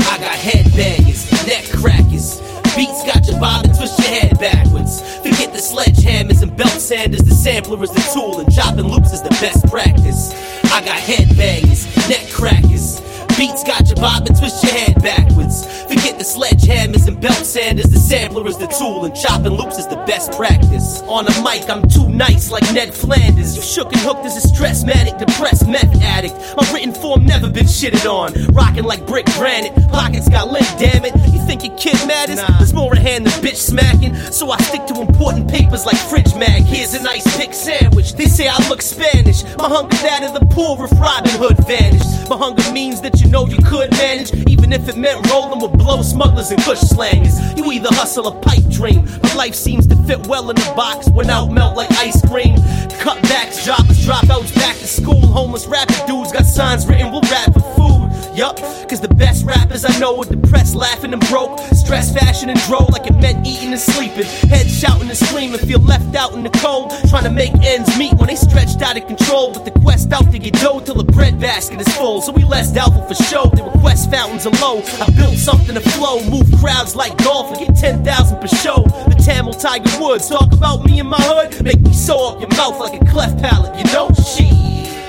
I 0.00 0.18
got 0.18 0.38
headbangers, 0.38 1.46
neck 1.46 1.64
crackers. 1.70 2.40
Beats 2.76 3.02
got 3.04 3.26
your 3.26 3.40
bob 3.40 3.64
and 3.64 3.74
twist 3.74 3.98
your 3.98 4.08
head 4.08 4.38
backwards. 4.38 5.00
Forget 5.24 5.50
the 5.50 5.64
sledgehammers 5.64 6.42
and 6.42 6.54
belt 6.54 6.68
sanders. 6.68 7.22
The 7.22 7.34
sampler 7.34 7.82
is 7.82 7.90
the 7.90 8.04
tool, 8.12 8.38
and 8.38 8.52
chopping 8.52 8.84
loops 8.84 9.14
is 9.14 9.22
the 9.22 9.30
best 9.40 9.66
practice. 9.68 10.30
I 10.70 10.84
got 10.84 11.00
headbangers, 11.00 11.88
neck 12.10 12.28
crackers. 12.30 13.00
Beats 13.38 13.64
got 13.64 13.86
your 13.86 13.96
bob 13.96 14.26
and 14.26 14.36
twist 14.36 14.62
your 14.62 14.72
head 14.72 15.02
backwards. 15.02 15.64
Forget 15.88 16.18
the 16.18 16.24
sledgehammers 16.24 17.06
and 17.06 17.20
belt 17.20 17.46
sanders. 17.46 17.86
The 17.86 17.98
sampler 17.98 18.46
is 18.48 18.58
the 18.58 18.66
tool, 18.66 19.04
and 19.04 19.14
chopping 19.14 19.52
loops 19.52 19.78
is 19.78 19.86
the 19.86 19.96
best 20.06 20.32
practice. 20.32 21.00
On 21.02 21.26
a 21.26 21.42
mic, 21.42 21.70
I'm 21.70 21.86
too 21.88 22.08
nice 22.08 22.50
like 22.50 22.64
Ned 22.74 22.92
Flanders. 22.92 23.56
You 23.56 23.62
shook 23.62 23.92
and 23.92 24.00
hooked 24.00 24.24
as 24.26 24.36
a 24.44 24.48
stressmatic, 24.48 25.18
depressed 25.18 25.68
meth 25.68 25.94
addict. 26.02 26.34
My 26.56 26.68
written 26.72 26.92
form 26.92 27.24
never 27.24 27.48
been 27.48 27.66
shitted 27.66 28.04
on. 28.10 28.34
Rocking 28.52 28.84
like 28.84 29.06
brick 29.06 29.26
granite, 29.38 29.74
pockets 29.90 30.28
got 30.28 30.50
lint, 30.50 30.66
damn 30.78 31.04
it. 31.04 31.14
You 31.32 31.40
think 31.46 31.64
your 31.64 31.76
kid 31.76 31.96
matters? 32.06 32.40
There's 32.58 32.74
more 32.74 32.92
a 32.92 32.98
hand 32.98 33.26
than 33.26 33.32
bitch 33.42 33.56
smacking. 33.56 34.14
So 34.32 34.50
I 34.50 34.58
stick 34.58 34.86
to 34.86 35.00
important 35.00 35.48
papers 35.48 35.86
like 35.86 35.96
fridge 35.96 36.34
mag. 36.34 36.62
Here's 36.62 36.94
a 36.94 37.02
nice 37.02 37.24
big 37.36 37.54
sandwich. 37.54 38.14
They 38.14 38.26
say 38.26 38.48
I 38.48 38.58
look 38.68 38.82
Spanish. 38.82 39.44
My 39.56 39.68
hunger 39.68 39.96
that 40.02 40.24
of 40.24 40.34
the 40.34 40.46
poor 40.54 40.84
if 40.84 40.92
Robin 40.92 41.30
Hood 41.38 41.58
vanished. 41.66 42.28
My 42.28 42.36
hunger 42.36 42.72
means 42.72 43.00
that 43.02 43.20
you 43.20 43.28
know 43.30 43.46
you 43.46 43.58
could 43.58 43.90
manage, 43.92 44.32
even 44.48 44.72
if 44.72 44.88
it 44.88 44.96
meant 44.96 45.30
rolling 45.30 45.60
with 45.60 45.75
blow 45.78 46.02
smugglers 46.02 46.50
and 46.50 46.62
kush 46.62 46.80
slangers. 46.80 47.38
You 47.56 47.70
either 47.72 47.88
hustle 47.92 48.28
or 48.28 48.40
pipe 48.40 48.64
dream, 48.70 49.04
but 49.22 49.34
life 49.36 49.54
seems 49.54 49.86
to 49.88 49.96
fit 50.04 50.26
well 50.26 50.50
in 50.50 50.56
the 50.56 50.72
box 50.76 51.08
when 51.10 51.30
out 51.30 51.50
melt 51.50 51.76
like 51.76 51.90
ice 51.92 52.20
cream. 52.26 52.56
Cutbacks, 53.00 53.64
jobless 53.64 54.04
dropouts, 54.04 54.54
back 54.54 54.76
to 54.76 54.86
school, 54.86 55.20
homeless 55.20 55.66
rapping 55.66 56.06
dudes 56.06 56.32
got 56.32 56.44
signs 56.44 56.86
written, 56.86 57.10
we'll 57.10 57.22
rap 57.22 57.52
for 57.52 57.60
food. 57.76 57.96
Yup, 58.36 58.58
cause 58.86 59.00
the 59.00 59.08
best 59.08 59.46
rappers 59.46 59.86
I 59.86 59.98
know 59.98 60.14
are 60.20 60.24
depressed, 60.26 60.74
laughing 60.74 61.14
and 61.14 61.26
broke. 61.28 61.58
Stress, 61.72 62.12
fashion, 62.12 62.50
and 62.50 62.60
droll 62.60 62.86
like 62.92 63.06
it 63.06 63.16
meant 63.16 63.46
eating 63.46 63.72
and 63.72 63.80
sleeping. 63.80 64.24
Head 64.50 64.68
shouting 64.68 65.08
and 65.08 65.16
screaming, 65.16 65.58
feel 65.58 65.80
left 65.80 66.14
out 66.14 66.34
in 66.34 66.42
the 66.42 66.50
cold. 66.50 66.92
Trying 67.08 67.24
to 67.24 67.30
make 67.30 67.54
ends 67.64 67.96
meet 67.96 68.12
when 68.12 68.28
they 68.28 68.36
stretched 68.36 68.82
out 68.82 68.94
of 68.98 69.06
control. 69.06 69.52
With 69.52 69.64
the 69.64 69.70
quest 69.80 70.12
out 70.12 70.30
to 70.30 70.38
get 70.38 70.52
dough 70.60 70.80
till 70.80 70.96
the 70.96 71.10
bread 71.10 71.40
basket 71.40 71.80
is 71.80 71.88
full. 71.96 72.20
So 72.20 72.30
we 72.30 72.44
less 72.44 72.70
doubtful 72.70 73.08
for 73.08 73.14
show. 73.14 73.46
The 73.54 73.64
request 73.64 74.10
fountains 74.10 74.46
are 74.46 74.52
low. 74.60 74.82
I 75.00 75.08
built 75.16 75.38
something 75.38 75.65
to 75.74 75.90
flow, 75.90 76.22
move 76.30 76.46
crowds 76.60 76.94
like 76.94 77.16
golf 77.18 77.50
and 77.50 77.66
get 77.66 77.76
10,000 77.76 78.40
per 78.40 78.46
show. 78.46 78.84
The 79.08 79.20
Tamil 79.24 79.52
Tiger 79.52 79.90
Woods 80.00 80.28
talk 80.28 80.52
about 80.52 80.84
me 80.84 81.00
in 81.00 81.06
my 81.06 81.20
hood. 81.20 81.62
Make 81.64 81.80
me 81.80 81.92
sew 81.92 82.28
up 82.28 82.40
your 82.40 82.50
mouth 82.50 82.78
like 82.78 83.00
a 83.00 83.04
cleft 83.06 83.42
palate, 83.42 83.76
you 83.76 83.84
know? 83.92 84.08
Shit. 84.14 84.46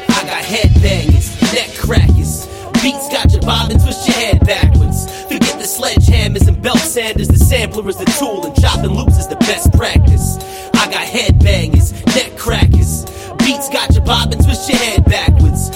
I 0.10 0.24
got 0.26 0.44
headbangers, 0.44 1.30
neck 1.54 1.76
crackers. 1.78 2.48
Beats 2.82 3.10
got 3.10 3.32
your 3.32 3.42
bob 3.42 3.72
and 3.72 3.80
twist 3.80 4.08
your 4.08 4.18
head 4.18 4.46
backwards. 4.46 5.06
Forget 5.24 5.60
the 5.60 5.68
sledgehammers 5.68 6.48
and 6.48 6.62
belt 6.62 6.80
sanders. 6.80 7.28
The 7.28 7.38
sampler 7.38 7.88
is 7.90 7.98
the 7.98 8.06
tool, 8.18 8.46
and 8.46 8.56
chopping 8.60 8.92
loops 8.92 9.18
is 9.18 9.28
the 9.28 9.36
best 9.38 9.72
practice. 9.74 10.38
I 10.74 10.90
got 10.90 11.06
headbangers, 11.06 11.94
neck 12.16 12.38
crackers. 12.38 13.06
Beats 13.40 13.70
got 13.70 13.94
your 13.94 14.04
bob 14.06 14.32
and 14.34 14.44
twist 14.44 14.70
your 14.70 14.78
head 14.78 15.06
backwards. 15.06 15.70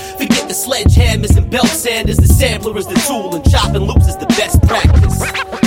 The 0.52 0.58
sledgehammers 0.58 1.38
and 1.38 1.50
belt 1.50 1.66
sanders. 1.68 2.18
The 2.18 2.28
sampler 2.28 2.78
is 2.78 2.86
the 2.86 2.96
tool, 3.08 3.34
and 3.34 3.50
chopping 3.50 3.84
loops 3.84 4.10
is 4.10 4.18
the 4.18 4.26
best 4.26 4.62
practice. 4.64 5.61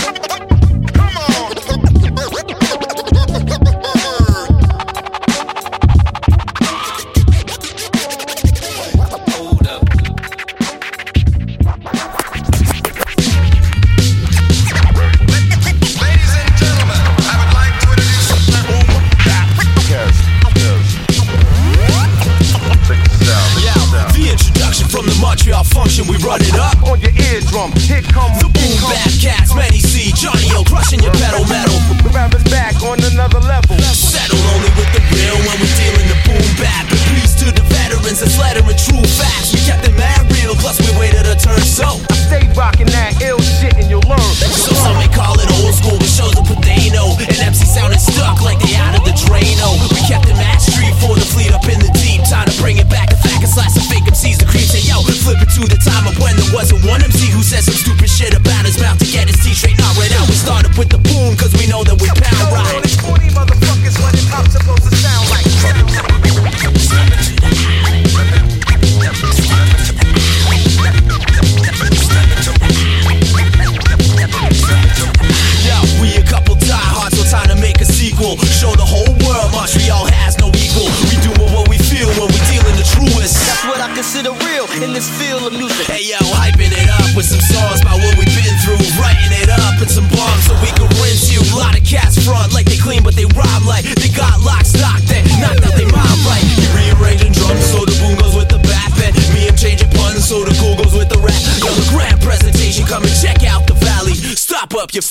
Turn 41.45 41.61
so. 41.61 42.01
I 42.11 42.15
stay 42.15 42.49
rocking 42.57 42.87
that 42.87 43.21
ill 43.23 43.41
shit 43.41 43.77
and 43.77 43.89
you'll 43.91 44.09
learn. 44.09 44.64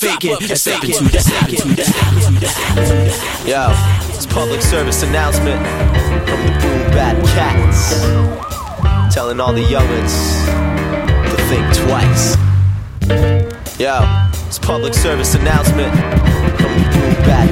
Stop 0.04 0.16
up 0.16 0.22
your 0.22 0.38
faking 0.38 0.50
and 0.50 0.58
step 0.58 0.84
into 0.84 1.04
that. 1.04 1.22
Step 1.22 1.48
into 1.50 2.40
that. 2.40 3.44
Yo, 3.46 3.72
it's 4.14 4.26
public 4.26 4.60
service 4.60 5.02
announcement 5.02 5.58
from 6.28 6.44
the 6.44 6.52
Boom 6.60 6.90
Bap 6.92 7.16
Cats. 7.28 8.02
Telling 9.14 9.40
all 9.40 9.54
the 9.54 9.62
youngins 9.62 10.44
to 11.30 11.36
think 11.48 11.64
twice. 11.88 12.36
Yo, 13.80 14.04
it's 14.46 14.58
public 14.58 14.92
service 14.92 15.34
announcement 15.36 15.90
from 16.60 16.72
the 16.74 16.84
Boom 16.92 17.14
Bad. 17.24 17.48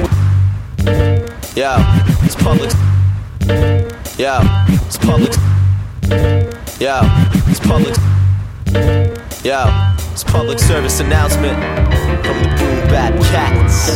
Yo, 1.57 1.77
it's 2.23 2.35
public. 2.35 2.71
Yo, 4.19 4.41
it's 4.85 4.97
public. 4.99 5.33
Yo, 6.79 7.01
it's 7.49 7.59
public. 7.59 7.95
Yo, 9.43 9.65
it's 10.11 10.23
public 10.23 10.59
service 10.59 10.99
announcement 10.99 11.57
from 12.23 12.39
the 12.41 12.49
Boom 12.55 12.79
Bap 12.87 13.13
Cats. 13.31 13.91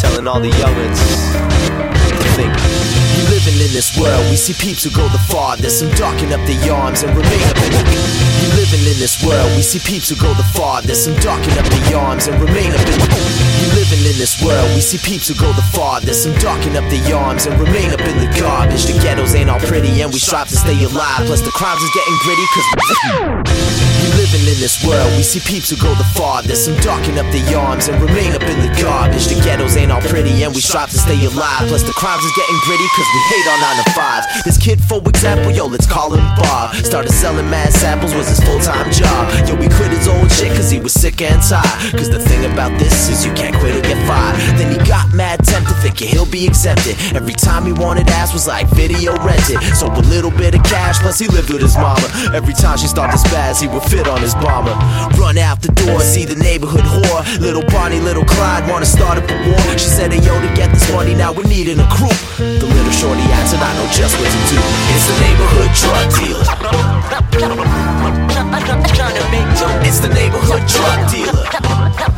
Telling 0.00 0.26
all 0.26 0.40
the 0.40 0.50
youngins 0.50 1.00
to 2.18 2.28
think. 2.34 2.52
Living 3.30 3.54
in 3.54 3.72
this 3.72 3.96
world, 3.98 4.24
we 4.30 4.36
see 4.36 4.52
peeps 4.52 4.84
who 4.84 4.90
go 4.90 5.06
the 5.08 5.22
farthest. 5.30 5.78
Some 5.78 5.90
darken 5.92 6.32
up 6.32 6.44
their 6.46 6.72
arms 6.72 7.02
and 7.02 7.16
remain 7.16 7.42
up 7.48 7.56
in 7.56 7.70
the. 7.72 7.82
Living 8.56 8.80
in 8.80 8.98
this 8.98 9.24
world, 9.24 9.50
we 9.56 9.62
see 9.62 9.78
peeps 9.78 10.08
who 10.10 10.16
go 10.16 10.32
the 10.34 10.48
farthest. 10.54 11.04
Some 11.04 11.14
darken 11.16 11.56
up 11.58 11.66
their 11.66 11.98
arms 11.98 12.26
and 12.26 12.40
remain 12.42 12.72
up 12.72 12.80
in 12.80 12.98
the. 12.98 13.53
Living 13.72 14.04
in 14.04 14.16
this 14.20 14.42
world, 14.44 14.68
we 14.74 14.80
see 14.80 14.98
peeps 14.98 15.28
who 15.28 15.34
go 15.34 15.48
the 15.52 15.64
farthest. 15.72 16.24
Some 16.24 16.34
darken 16.38 16.76
up 16.76 16.84
their 16.90 17.16
arms 17.16 17.46
and 17.46 17.58
remain 17.58 17.90
up 17.90 18.00
in 18.00 18.16
the 18.20 18.28
garbage. 18.38 18.84
The 18.84 18.92
ghettos 19.00 19.34
ain't 19.34 19.48
all 19.48 19.60
pretty 19.60 20.02
and 20.02 20.12
we 20.12 20.18
strive 20.18 20.48
to 20.48 20.56
stay 20.56 20.76
alive. 20.84 21.24
Plus 21.26 21.40
the 21.40 21.52
crimes 21.52 21.80
is 21.80 21.90
getting 21.94 22.16
gritty 22.22 22.46
cause 22.52 22.68
we 22.74 24.04
living 24.24 24.44
in 24.48 24.58
this 24.60 24.82
world, 24.84 25.10
we 25.16 25.22
see 25.22 25.40
peeps 25.40 25.70
who 25.70 25.76
go 25.76 25.92
the 25.94 26.06
farthest. 26.16 26.64
Some 26.66 26.76
darken 26.80 27.18
up 27.18 27.28
their 27.32 27.44
arms 27.56 27.88
and 27.88 28.00
remain 28.02 28.32
up 28.32 28.42
in 28.42 28.58
the 28.60 28.72
garbage. 28.80 29.26
The 29.26 29.40
ghettos 29.44 29.76
ain't 29.76 29.92
all 29.92 30.00
pretty 30.02 30.42
and 30.42 30.54
we 30.54 30.60
strive 30.60 30.90
to 30.90 30.98
stay 30.98 31.18
alive. 31.24 31.68
Plus 31.68 31.82
the 31.82 31.92
crimes 31.92 32.24
is 32.24 32.32
getting 32.34 32.58
gritty 32.64 32.86
cause 32.96 33.08
we 33.14 33.20
hate 33.32 33.46
on 33.52 33.60
9 33.60 33.84
to 33.84 33.90
5. 33.92 34.44
This 34.44 34.58
kid, 34.58 34.82
for 34.82 34.98
example, 35.08 35.50
yo, 35.50 35.66
let's 35.66 35.86
call 35.86 36.12
him 36.12 36.24
Bob. 36.36 36.74
Started 36.76 37.12
selling 37.12 37.48
mad 37.50 37.72
samples, 37.72 38.14
was 38.14 38.28
his 38.28 38.40
full 38.40 38.60
time 38.60 38.90
job. 38.90 39.30
Yo, 39.48 39.54
we 39.54 39.68
quit 39.68 39.90
his 39.90 40.08
old 40.08 40.30
shit 40.32 40.54
cause 40.56 40.70
he 40.70 40.78
was 40.80 40.92
sick 40.92 41.20
and 41.22 41.42
tired. 41.42 41.92
Cause 41.92 42.10
the 42.10 42.18
thing 42.20 42.44
about 42.50 42.76
this 42.78 43.08
is 43.08 43.24
you 43.24 43.32
can't 43.34 43.53
get 43.62 43.98
fired. 44.06 44.36
Then 44.58 44.72
he 44.72 44.78
got 44.86 45.12
mad 45.12 45.44
tempted, 45.44 45.76
thinking 45.82 46.08
he'll 46.08 46.30
be 46.30 46.46
exempted. 46.46 46.96
Every 47.14 47.34
time 47.34 47.64
he 47.64 47.72
wanted 47.72 48.08
ass 48.10 48.32
was 48.32 48.46
like 48.46 48.68
video 48.68 49.16
rented. 49.24 49.62
So 49.76 49.86
a 49.86 50.04
little 50.10 50.30
bit 50.30 50.54
of 50.54 50.62
cash, 50.64 50.98
plus 51.00 51.18
he 51.18 51.28
lived 51.28 51.50
with 51.50 51.62
his 51.62 51.76
mama. 51.76 52.06
Every 52.34 52.54
time 52.54 52.78
she 52.78 52.86
started 52.86 53.16
to 53.16 53.28
spaz, 53.28 53.60
he 53.60 53.68
would 53.68 53.82
fit 53.84 54.08
on 54.08 54.20
his 54.20 54.34
bomber. 54.34 54.74
Run 55.18 55.38
out 55.38 55.62
the 55.62 55.72
door, 55.72 56.00
see 56.00 56.24
the 56.24 56.36
neighborhood 56.36 56.84
whore. 56.84 57.22
Little 57.40 57.64
Bonnie, 57.70 58.00
little 58.00 58.24
Clyde 58.24 58.68
wanna 58.68 58.86
start 58.86 59.18
up 59.18 59.28
a 59.30 59.36
war. 59.48 59.78
She 59.78 59.88
said, 59.88 60.12
hey 60.12 60.20
yo, 60.20 60.40
to 60.40 60.54
get 60.54 60.70
this 60.72 60.90
money, 60.92 61.14
now 61.14 61.32
we're 61.32 61.48
needing 61.48 61.78
a 61.78 61.88
crew. 61.88 62.14
The 62.38 62.66
little 62.66 62.92
shorty 62.92 63.22
answered, 63.40 63.60
I 63.60 63.72
know 63.76 63.86
just 63.92 64.18
what 64.18 64.30
to 64.30 64.40
do. 64.50 64.58
It's 64.94 65.06
the 65.08 65.16
neighborhood 65.24 65.70
drug 65.74 66.06
dealer. 66.18 66.44
It's 69.84 70.00
the 70.00 70.08
neighborhood 70.08 70.66
drug 70.66 71.10
dealer. 71.10 72.13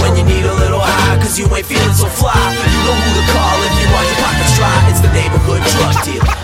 When 0.00 0.16
you 0.16 0.24
need 0.24 0.44
a 0.44 0.54
little 0.54 0.80
high, 0.80 1.18
cause 1.20 1.38
you 1.38 1.44
ain't 1.54 1.66
feeling 1.66 1.92
so 1.92 2.06
fly. 2.06 2.32
You 2.32 2.80
know 2.86 2.96
who 2.96 3.10
to 3.20 3.24
call 3.32 3.62
if 3.68 3.74
you 3.80 3.88
want 3.92 4.06
your 4.08 4.16
pockets 4.16 4.56
dry. 4.56 4.88
It's 4.88 5.00
the 5.00 5.12
neighborhood 5.12 5.60
drug 5.68 6.04
dealer. 6.04 6.40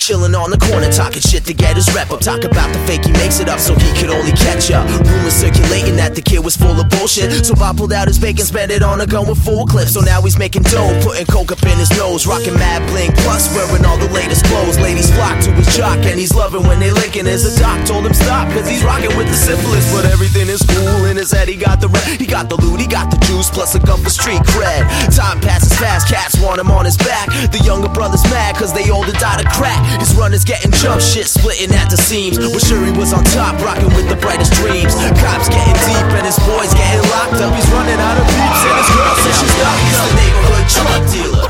Chillin' 0.00 0.32
on 0.32 0.48
the 0.50 0.56
corner, 0.56 0.90
talking 0.90 1.20
shit 1.20 1.44
to 1.44 1.52
get 1.52 1.76
his 1.76 1.84
rep 1.92 2.10
up. 2.10 2.20
Talk 2.20 2.42
about 2.42 2.72
the 2.72 2.80
fake, 2.88 3.04
he 3.04 3.12
makes 3.12 3.38
it 3.38 3.48
up 3.52 3.60
so 3.60 3.76
he 3.76 3.92
could 4.00 4.08
only 4.08 4.32
catch 4.32 4.72
up. 4.72 4.88
Rumors 4.88 5.36
circulating 5.36 5.94
that 6.00 6.16
the 6.16 6.22
kid 6.24 6.40
was 6.40 6.56
full 6.56 6.72
of 6.72 6.88
bullshit. 6.88 7.28
So 7.44 7.54
Bob 7.54 7.76
pulled 7.76 7.92
out 7.92 8.08
his 8.08 8.18
bacon, 8.18 8.46
spent 8.48 8.72
it 8.72 8.82
on 8.82 9.00
a 9.00 9.06
gun 9.06 9.28
with 9.28 9.38
full 9.44 9.66
clips. 9.66 9.92
So 9.92 10.00
now 10.00 10.22
he's 10.22 10.38
making 10.38 10.64
dough, 10.72 10.88
putting 11.04 11.26
coke 11.26 11.52
up 11.52 11.62
in 11.62 11.76
his 11.76 11.92
nose, 12.00 12.26
rocking 12.26 12.56
mad 12.56 12.80
bling, 12.88 13.12
plus 13.22 13.52
wearing 13.54 13.84
all 13.84 13.98
the 14.00 14.08
latest 14.08 14.46
clothes. 14.46 14.80
Ladies 14.80 15.12
flock 15.12 15.36
to 15.44 15.52
his 15.52 15.68
jock, 15.76 16.00
and 16.08 16.18
he's 16.18 16.34
loving 16.34 16.64
when 16.64 16.80
they 16.80 16.90
licking. 16.90 17.28
As 17.28 17.44
the 17.44 17.52
doc 17.60 17.84
told 17.84 18.06
him 18.06 18.14
stop, 18.14 18.48
cause 18.56 18.66
he's 18.66 18.82
rocking 18.82 19.12
with 19.20 19.28
the 19.28 19.36
syphilis. 19.36 19.84
But 19.92 20.08
everything 20.08 20.48
is 20.48 20.64
cool 20.64 21.04
in 21.12 21.16
his 21.20 21.30
head. 21.30 21.46
He 21.46 21.60
got 21.60 21.78
the 21.80 21.88
red, 21.92 22.16
he 22.18 22.26
got 22.26 22.48
the 22.48 22.56
loot, 22.56 22.80
he 22.80 22.88
got 22.88 23.12
the 23.12 23.20
juice, 23.28 23.50
plus 23.52 23.76
a 23.76 23.80
gun 23.80 24.00
for 24.00 24.10
street 24.10 24.40
cred. 24.56 24.80
Time 25.14 25.40
passes 25.40 25.76
fast, 25.76 26.08
cats 26.08 26.40
want 26.40 26.58
him 26.58 26.70
on 26.70 26.86
his 26.86 26.96
back. 26.96 27.28
The 27.52 27.60
younger 27.68 27.90
brother's 27.90 28.24
mad, 28.24 28.56
cause 28.56 28.72
they 28.72 28.88
older 28.90 29.12
died 29.12 29.44
of 29.44 29.52
crack. 29.52 29.89
His 29.98 30.14
runners 30.14 30.44
getting 30.44 30.70
jump 30.70 31.00
shit, 31.00 31.26
splitting 31.26 31.74
at 31.74 31.90
the 31.90 31.96
seams. 31.96 32.38
But 32.38 32.62
sure 32.62 32.84
he 32.84 32.92
was 32.92 33.12
on 33.12 33.24
top, 33.34 33.58
rocking 33.64 33.90
with 33.98 34.06
the 34.06 34.16
brightest 34.16 34.54
dreams. 34.60 34.94
Cops 35.18 35.48
getting 35.50 35.74
deep, 35.88 36.06
and 36.14 36.26
his 36.26 36.38
boys 36.46 36.70
getting 36.76 37.02
locked 37.10 37.40
up. 37.42 37.50
He's 37.56 37.66
running 37.74 37.98
out 37.98 38.16
of 38.20 38.26
peeps, 38.30 38.62
and 38.62 38.76
his 38.78 38.90
girl 38.94 39.14
says 39.24 39.36
she's 39.40 39.56
locked 39.58 39.82
He's 39.82 40.00
the 40.06 40.12
neighborhood 40.20 40.66
drug 40.70 41.02
dealer. 41.10 41.46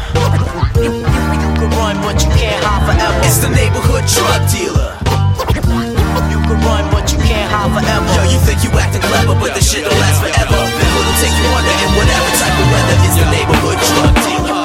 You, 0.80 0.92
can 1.60 1.70
run, 1.76 1.96
but 2.00 2.16
you 2.24 2.30
can't 2.38 2.62
hide 2.64 2.82
forever. 2.88 3.18
It's 3.26 3.38
the 3.44 3.50
neighborhood 3.52 4.04
drug 4.08 4.40
dealer. 4.48 4.90
You 6.32 6.38
can 6.48 6.58
run, 6.64 6.84
but 6.88 7.04
you 7.12 7.18
can't 7.20 7.50
hide 7.52 7.70
forever. 7.74 8.06
Yo, 8.16 8.22
you 8.32 8.38
think 8.48 8.64
you 8.64 8.70
acting 8.80 9.04
clever, 9.04 9.36
but 9.36 9.52
this 9.52 9.68
shit 9.68 9.84
don't 9.84 10.00
last 10.00 10.24
forever. 10.24 10.56
It'll 10.56 11.16
take 11.20 11.34
you 11.36 11.48
under 11.52 11.76
in 11.84 11.90
whatever 11.98 12.30
type 12.40 12.56
of 12.56 12.66
weather. 12.72 12.96
It's 13.04 13.16
the 13.20 13.26
neighborhood 13.28 13.78
drug 13.78 14.14
dealer. 14.24 14.59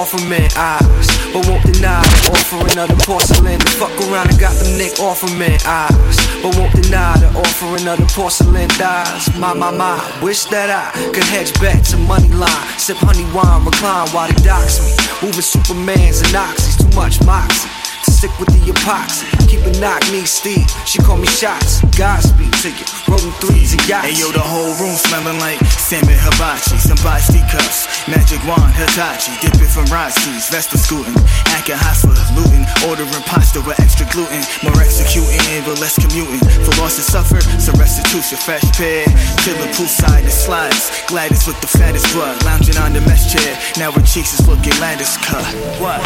Orpiment 0.00 0.56
eyes, 0.56 1.06
but 1.32 1.44
won't 1.46 1.60
deny 1.68 2.00
the 2.00 2.32
offering 2.32 2.78
of 2.80 2.88
the 2.88 2.96
porcelain. 3.04 3.60
Fuck 3.76 3.92
around 4.08 4.32
and 4.32 4.40
got 4.40 4.56
them 4.56 4.78
Nick 4.78 4.98
orpiment 4.98 5.60
eyes, 5.68 6.16
but 6.40 6.56
won't 6.56 6.72
deny 6.72 7.12
the 7.20 7.28
offering 7.36 7.86
of 7.86 8.00
the 8.00 8.08
porcelain 8.16 8.68
dies. 8.80 9.28
My, 9.36 9.52
my, 9.52 9.70
my, 9.70 10.00
wish 10.22 10.44
that 10.48 10.72
I 10.72 10.88
could 11.12 11.28
hedge 11.28 11.52
back 11.60 11.84
to 11.92 11.98
money 12.08 12.28
line. 12.32 12.64
Sip 12.80 12.96
honey 12.96 13.28
wine, 13.36 13.64
recline 13.64 14.08
while 14.16 14.28
they 14.28 14.40
dox 14.40 14.80
me. 14.80 14.92
Moving 15.20 15.44
Supermans 15.44 16.24
and 16.24 16.32
oxys, 16.32 16.80
too 16.80 16.88
much 16.96 17.20
moxie. 17.26 17.68
To 18.04 18.10
stick 18.10 18.32
with 18.40 18.48
the 18.48 18.72
epoxy, 18.72 19.28
keep 19.48 19.60
it 19.68 19.78
knock 19.80 20.00
me 20.10 20.24
Steve. 20.24 20.64
She 20.86 20.98
call 20.98 21.18
me 21.18 21.28
shots, 21.28 21.84
Godspeed 21.98 22.52
to 22.64 22.70
you. 22.72 22.99
Rolling 23.10 23.34
threes 23.42 23.74
and 23.74 23.82
yachts. 23.90 24.06
Hey 24.06 24.14
yo, 24.14 24.30
the 24.30 24.38
whole 24.38 24.70
room 24.78 24.94
smelling 24.94 25.42
like 25.42 25.58
salmon 25.66 26.14
hibachi, 26.14 26.78
some 26.78 26.96
Basti 27.02 27.42
cups, 27.50 28.06
magic 28.06 28.38
wand, 28.46 28.70
Hitachi, 28.78 29.34
dip 29.42 29.58
it 29.58 29.66
from 29.66 29.82
Rosties, 29.90 30.46
Vesta 30.46 30.78
scooting, 30.78 31.18
acting 31.50 31.74
for 31.98 32.14
looting, 32.38 32.62
ordering 32.86 33.10
pasta 33.26 33.58
with 33.66 33.82
extra 33.82 34.06
gluten, 34.14 34.46
more 34.62 34.78
executing, 34.78 35.42
but 35.66 35.82
less 35.82 35.98
commuting. 35.98 36.38
For 36.62 36.70
losses 36.78 37.10
suffered, 37.10 37.42
some 37.58 37.74
restitution, 37.82 38.38
fresh 38.38 38.62
pair, 38.78 39.02
chillin' 39.42 39.74
poolside 39.74 40.22
and 40.22 40.30
slides, 40.30 41.02
Gladys 41.10 41.50
with 41.50 41.60
the 41.60 41.66
fattest 41.66 42.06
blood, 42.14 42.38
lounging 42.46 42.78
on 42.78 42.92
the 42.94 43.00
mesh 43.10 43.26
chair, 43.34 43.58
now 43.76 43.90
her 43.90 44.06
cheeks 44.06 44.38
is 44.38 44.46
looking 44.46 44.78
lattice 44.78 45.18
cut. 45.18 45.42
What? 45.82 45.98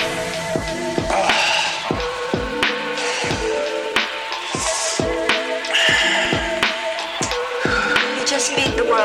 You 0.00 0.07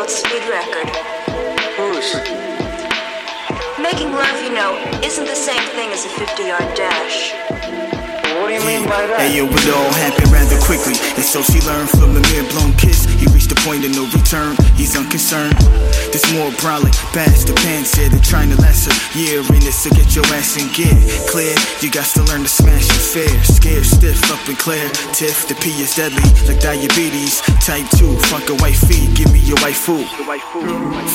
beat 0.05 0.23
the 0.23 0.39
world 0.39 0.43
speed 0.43 0.43
record. 0.49 0.89
Whose? 1.77 2.15
Making 3.79 4.11
love, 4.11 4.43
you 4.43 4.53
know, 4.53 4.77
isn't 5.03 5.25
the 5.25 5.35
same 5.35 5.63
thing 5.75 5.91
as 5.91 6.05
a 6.05 6.09
50 6.09 6.43
yard 6.43 6.75
dash. 6.75 7.82
You? 8.43 8.59
Hey 8.59 9.37
yo, 9.37 9.47
it 9.47 9.69
all 9.71 9.93
happened 10.03 10.27
rather 10.27 10.59
quickly. 10.59 10.99
And 11.15 11.23
so 11.23 11.41
she 11.41 11.63
learned 11.63 11.89
from 11.89 12.13
the 12.13 12.19
mere 12.27 12.43
blown 12.51 12.75
kiss. 12.75 13.07
He 13.15 13.25
reached 13.31 13.51
a 13.51 13.59
point 13.63 13.85
of 13.87 13.95
no 13.95 14.03
return. 14.11 14.59
He's 14.75 14.95
unconcerned. 14.99 15.55
This 16.11 16.27
more 16.35 16.51
brolic, 16.59 16.91
past 17.15 17.47
the 17.47 17.55
pants, 17.63 17.91
said 17.95 18.11
they're 18.11 18.19
trying 18.19 18.49
to 18.51 18.59
last 18.59 18.91
a 18.91 18.93
year 19.17 19.39
in 19.39 19.63
this 19.63 19.83
to 19.83 19.89
get 19.95 20.13
your 20.13 20.25
ass 20.35 20.59
in 20.59 20.67
gear. 20.75 20.91
Clear, 21.31 21.55
you 21.79 21.89
got 21.89 22.05
to 22.19 22.21
learn 22.27 22.43
to 22.43 22.51
smash 22.51 22.83
it 22.83 22.99
fair. 22.99 23.31
Scared, 23.47 23.85
stiff, 23.85 24.19
up 24.29 24.43
and 24.51 24.59
clear. 24.59 24.89
Tiff, 25.15 25.47
the 25.47 25.55
P 25.55 25.71
is 25.79 25.95
deadly, 25.95 26.27
like 26.43 26.59
diabetes. 26.59 27.39
Type 27.63 27.87
2, 27.95 28.19
fuck 28.27 28.43
a 28.51 28.55
white 28.59 28.75
feet, 28.75 29.15
give 29.15 29.31
me 29.31 29.39
your 29.39 29.57
white 29.63 29.79
food. 29.79 30.05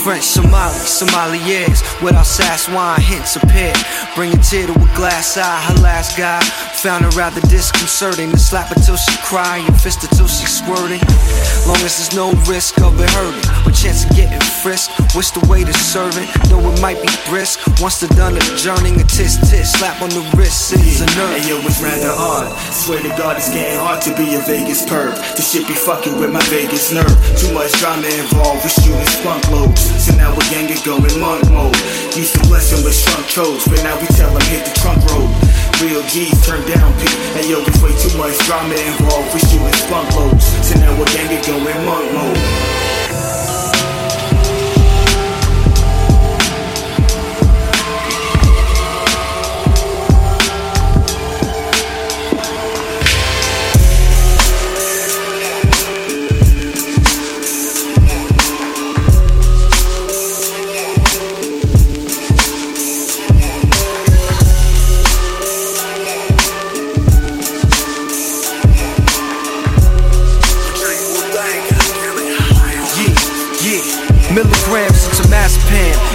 French, 0.03 0.25
Somali, 0.25 0.79
Sommeliers 0.87 1.83
Without 2.03 2.27
sass 2.27 2.69
wine, 2.69 3.01
hints 3.01 3.37
appear 3.37 3.73
Bring 4.15 4.33
a 4.33 4.37
tear 4.39 4.67
to 4.67 4.73
a 4.73 4.91
glass 4.95 5.37
eye 5.37 5.61
Her 5.69 5.83
last 5.83 6.17
guy 6.17 6.41
found 6.79 7.05
her 7.05 7.18
rather 7.19 7.41
disconcerting 7.51 8.31
To 8.31 8.39
slap 8.39 8.69
her 8.69 8.81
till 8.81 8.97
she 8.97 9.17
cry 9.27 9.59
and 9.59 9.75
fist 9.75 10.07
her 10.07 10.09
till 10.15 10.31
she 10.31 10.47
squirting 10.47 11.03
Long 11.67 11.83
as 11.83 11.99
there's 11.99 12.15
no 12.15 12.31
risk 12.47 12.81
of 12.81 12.95
it 13.03 13.11
hurting 13.11 13.43
Or 13.67 13.75
chance 13.75 14.07
of 14.07 14.15
getting 14.15 14.41
frisked 14.63 14.95
Wish 15.19 15.35
the 15.35 15.43
way 15.51 15.65
to 15.65 15.75
serve 15.75 16.15
it 16.15 16.31
Though 16.47 16.63
it 16.71 16.81
might 16.81 17.03
be 17.03 17.11
brisk 17.27 17.59
Once 17.83 17.99
they're 17.99 18.15
done 18.15 18.39
adjourning 18.39 19.01
A 19.03 19.05
tis 19.05 19.35
tis 19.51 19.67
slap 19.75 20.01
on 20.01 20.11
the 20.11 20.23
wrist 20.39 20.73
Is 20.73 21.03
a 21.03 21.07
nerve 21.19 21.35
Hey 21.35 21.51
yo, 21.51 21.59
it's 21.67 21.83
rather 21.83 22.15
odd. 22.15 22.55
Swear 22.71 23.03
to 23.03 23.11
God, 23.19 23.37
it's 23.37 23.51
getting 23.51 23.79
hard 23.79 24.01
to 24.03 24.15
be 24.15 24.35
a 24.35 24.41
Vegas 24.47 24.87
perv. 24.87 25.19
This 25.35 25.51
shit 25.51 25.67
be 25.67 25.75
fucking 25.75 26.19
with 26.21 26.33
my 26.33 26.43
Vegas 26.47 26.93
nerve. 26.93 27.11
Too 27.35 27.53
much 27.53 27.73
drama 27.83 28.07
involved, 28.07 28.63
we 28.63 28.71
shooting 28.71 29.11
skunk 29.19 29.43
loads. 29.51 29.83
So 30.05 30.15
now 30.15 30.31
we 30.31 30.43
gang 30.51 30.71
it 30.71 30.85
going 30.85 31.03
monk 31.19 31.43
mode. 31.51 31.75
Used 32.15 32.35
to 32.35 32.43
bless 32.47 32.71
him 32.73 32.85
with 32.85 32.95
shrunk 32.95 33.27
chose, 33.27 33.65
but 33.67 33.83
now 33.83 33.99
we 33.99 34.07
tell 34.15 34.31
him 34.31 34.43
hit 34.47 34.65
the 34.65 34.75
trunk 34.79 35.03
road. 35.11 35.31
Real 35.83 36.03
G's 36.09 36.45
turn 36.45 36.67
down 36.67 36.93
P. 36.99 37.07
Hey 37.39 37.51
yo, 37.51 37.61
it's 37.61 37.81
way 37.81 37.95
too 37.95 38.19
much 38.19 38.37
drama 38.47 38.75
involved, 38.75 39.33
we 39.33 39.39
shooting 39.39 39.73
skunk 39.75 40.11
loads. 40.17 40.45
So 40.67 40.75
now 40.81 40.91
we 40.99 41.05
gang 41.07 41.29
going 41.47 41.87
monk 41.87 42.13
mode. 42.13 42.78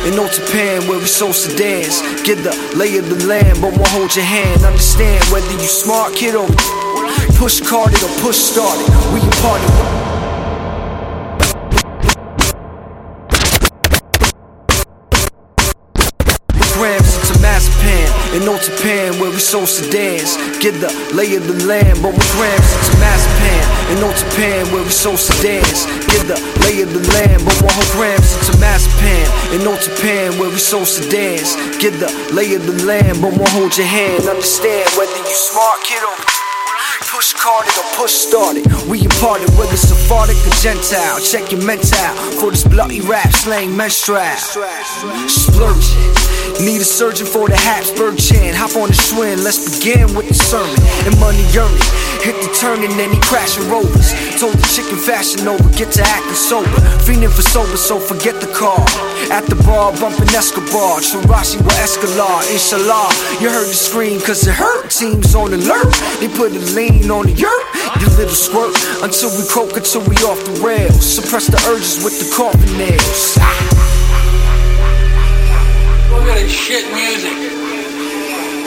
Mazapan 0.04 0.12
and 0.12 0.20
Otapan 0.20 0.88
where 0.88 1.00
we 1.00 1.06
sold 1.06 1.36
sedans. 1.36 2.02
Get 2.24 2.44
the 2.44 2.54
lay 2.76 2.98
of 2.98 3.10
the 3.10 3.26
land, 3.26 3.62
but 3.62 3.76
won't 3.76 3.88
hold 3.90 4.16
your 4.16 4.26
hand. 4.26 4.64
Understand 4.64 5.24
whether 5.32 5.52
you 5.52 5.68
smart 5.68 6.14
kid 6.14 6.36
or 6.36 6.48
push 7.38 7.62
carded 7.62 8.02
or 8.04 8.10
push 8.20 8.38
started. 8.38 8.88
We 9.14 9.22
party. 9.42 9.93
Sold 19.54 19.70
sedans. 19.70 20.36
Get 20.58 20.74
the 20.82 20.90
lay 21.14 21.36
of 21.36 21.46
the 21.46 21.68
land, 21.68 22.02
but 22.02 22.10
with 22.10 22.32
grams 22.34 22.74
into 22.74 22.98
Mazapan 22.98 23.62
and 23.94 24.00
Otapan 24.02 24.66
where 24.74 24.82
we 24.82 24.90
sold 24.90 25.20
sedans. 25.20 25.86
Get 26.10 26.26
the 26.26 26.42
lay 26.66 26.82
of 26.82 26.90
the 26.90 27.06
land, 27.14 27.46
but 27.46 27.62
one 27.62 27.86
grams 27.94 28.34
into 28.34 28.58
Mazapan 28.58 29.30
and 29.54 29.62
Otapan 29.68 30.40
where 30.40 30.50
we 30.50 30.58
sold 30.58 30.88
sedans. 30.88 31.54
Get 31.78 31.94
the 32.02 32.10
lay 32.34 32.56
of 32.56 32.66
the 32.66 32.84
land, 32.84 33.22
but 33.22 33.38
won't 33.38 33.50
hold 33.50 33.78
your 33.78 33.86
hand. 33.86 34.26
Understand 34.28 34.90
whether 34.98 35.16
you 35.22 35.36
smart 35.38 35.84
kid 35.84 36.02
or 36.02 36.33
push 37.14 37.34
carded 37.34 37.72
or 37.78 37.86
push 37.94 38.12
started. 38.12 38.66
We 38.90 39.04
imparted 39.06 39.50
whether 39.54 39.78
Sephardic 39.78 40.38
or 40.50 40.56
Gentile. 40.66 41.22
Check 41.22 41.52
your 41.52 41.62
mental 41.62 42.10
for 42.42 42.50
this 42.50 42.64
bloody 42.64 43.02
rap 43.02 43.32
slang 43.32 43.78
menstrual. 43.78 44.18
Splurging. 45.30 46.66
Need 46.66 46.82
a 46.82 46.86
surgeon 46.86 47.28
for 47.28 47.48
the 47.48 47.56
Habsburg 47.56 48.18
chin. 48.18 48.56
Hop 48.56 48.76
on 48.76 48.90
the 48.90 48.98
Schwinn, 48.98 49.44
let's 49.44 49.62
begin 49.78 50.10
with 50.16 50.28
the 50.28 50.34
sermon. 50.34 50.74
And 51.06 51.14
money 51.20 51.46
earning. 51.54 51.90
Hit 52.26 52.34
the 52.42 52.50
turn 52.58 52.82
and 52.82 52.94
then 52.98 53.14
he 53.14 53.20
crashing 53.22 53.70
rovers. 53.70 54.10
Told 54.44 54.60
the 54.60 54.68
chicken 54.76 55.00
fashion 55.00 55.48
over, 55.48 55.64
get 55.72 55.96
to 55.96 56.04
acting 56.04 56.36
sober. 56.36 56.68
Fiending 57.08 57.32
for 57.32 57.42
sober, 57.42 57.78
so 57.78 57.98
forget 57.98 58.42
the 58.44 58.52
car. 58.52 58.76
At 59.32 59.48
the 59.48 59.56
bar, 59.64 59.96
bumping 59.96 60.28
Escobar. 60.36 61.00
Shirashi 61.00 61.64
with 61.64 61.80
Escalar, 61.80 62.44
inshallah. 62.52 63.08
You 63.40 63.48
heard 63.48 63.72
the 63.72 63.80
scream, 63.88 64.20
cause 64.20 64.46
it 64.46 64.52
hurt. 64.52 64.92
Teams 64.92 65.34
on 65.34 65.54
alert. 65.54 65.96
They 66.20 66.28
put 66.28 66.52
a 66.52 66.60
lean 66.76 67.08
on 67.08 67.28
the 67.28 67.32
yurt. 67.32 67.64
You 68.04 68.12
little 68.20 68.36
squirt. 68.36 68.76
Until 69.00 69.32
we 69.32 69.48
croak, 69.48 69.80
until 69.80 70.04
we 70.12 70.20
off 70.28 70.44
the 70.44 70.60
rails. 70.60 71.00
Suppress 71.00 71.48
the 71.48 71.64
urges 71.72 72.04
with 72.04 72.20
the 72.20 72.28
coffin 72.36 72.68
nails. 72.76 73.40
Look 76.12 76.28
at 76.28 76.36
this 76.36 76.52
shit 76.52 76.84
music. 76.92 77.32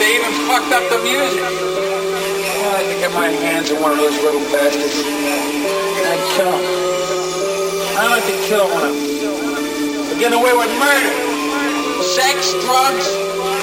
They 0.01 0.09
even 0.17 0.33
fucked 0.49 0.73
up 0.73 0.89
the 0.89 1.05
music. 1.05 1.37
I'd 1.45 2.73
like 2.73 2.89
to 2.89 2.97
get 2.97 3.13
my 3.13 3.29
hands 3.29 3.69
on 3.69 3.79
one 3.79 3.91
of 3.91 3.97
those 4.01 4.17
little 4.25 4.41
bastards. 4.49 5.56
I'd 6.07 6.23
kill. 6.39 6.55
I'd 7.99 8.07
like 8.15 8.23
to 8.31 8.37
kill 8.47 8.67
them. 8.79 8.95
For 10.07 10.15
getting 10.19 10.39
away 10.39 10.53
with 10.55 10.71
murder. 10.79 11.11
Sex, 12.01 12.55
drugs, 12.63 13.07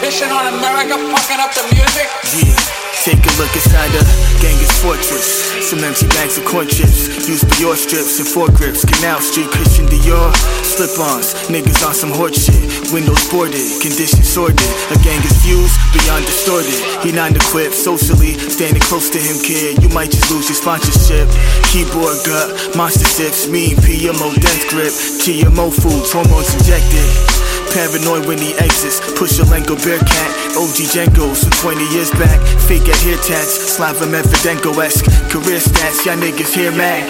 pissing 0.04 0.28
on 0.28 0.52
America, 0.52 1.00
fucking 1.00 1.40
up 1.40 1.56
the 1.56 1.64
music. 1.72 2.08
Yeah, 2.36 2.83
Take 3.04 3.20
a 3.20 3.32
look 3.36 3.52
inside 3.52 3.92
the 3.92 4.00
Genghis 4.40 4.80
fortress. 4.80 5.52
Some 5.60 5.84
empty 5.84 6.08
bags 6.16 6.40
of 6.40 6.48
corn 6.48 6.64
chips. 6.64 7.28
Used 7.28 7.44
Dior 7.52 7.76
strips 7.76 8.16
and 8.16 8.24
four 8.24 8.48
grips. 8.48 8.80
Canal 8.80 9.20
Street, 9.20 9.52
Christian 9.52 9.84
Dior. 9.92 10.32
Slip 10.64 10.96
ons. 10.96 11.36
Niggas 11.52 11.84
on 11.84 11.92
some 11.92 12.08
hort 12.08 12.32
shit. 12.32 12.56
Windows 12.96 13.20
boarded. 13.28 13.60
Conditions 13.84 14.24
sorted. 14.24 14.56
A 14.88 14.96
gang 15.04 15.20
is 15.20 15.36
fused. 15.44 15.76
Beyond 15.92 16.24
distorted. 16.24 16.80
He 17.04 17.12
non 17.12 17.36
equipped. 17.36 17.76
Socially. 17.76 18.40
Standing 18.40 18.80
close 18.80 19.12
to 19.12 19.20
him, 19.20 19.36
kid. 19.44 19.84
You 19.84 19.92
might 19.92 20.08
just 20.08 20.32
lose 20.32 20.48
your 20.48 20.56
sponsorship. 20.56 21.28
Keyboard 21.68 22.16
gut. 22.24 22.72
Monster 22.72 23.04
sips. 23.04 23.44
Mean 23.52 23.76
PMO 23.84 24.32
dense 24.32 24.64
grip. 24.72 24.96
GMO 25.20 25.68
foods. 25.68 26.08
Hormones 26.08 26.56
injected. 26.56 27.33
Paranoid 27.74 28.26
when 28.26 28.38
he 28.38 28.54
exits. 28.62 29.02
Push 29.18 29.42
a 29.42 29.44
Lenco 29.50 29.74
BearCat. 29.74 30.30
OG 30.54 30.94
JNCOs 30.94 31.42
from 31.42 31.74
20 31.74 31.82
years 31.90 32.10
back. 32.12 32.38
Fake 32.70 32.86
at 32.86 32.94
hair 33.02 33.18
tats. 33.18 33.74
Slava 33.74 34.06
Medvedenko 34.06 34.70
esque. 34.78 35.10
Career 35.28 35.58
stats. 35.58 36.06
Y'all 36.06 36.14
niggas 36.14 36.54
here 36.54 36.70
mad. 36.70 37.02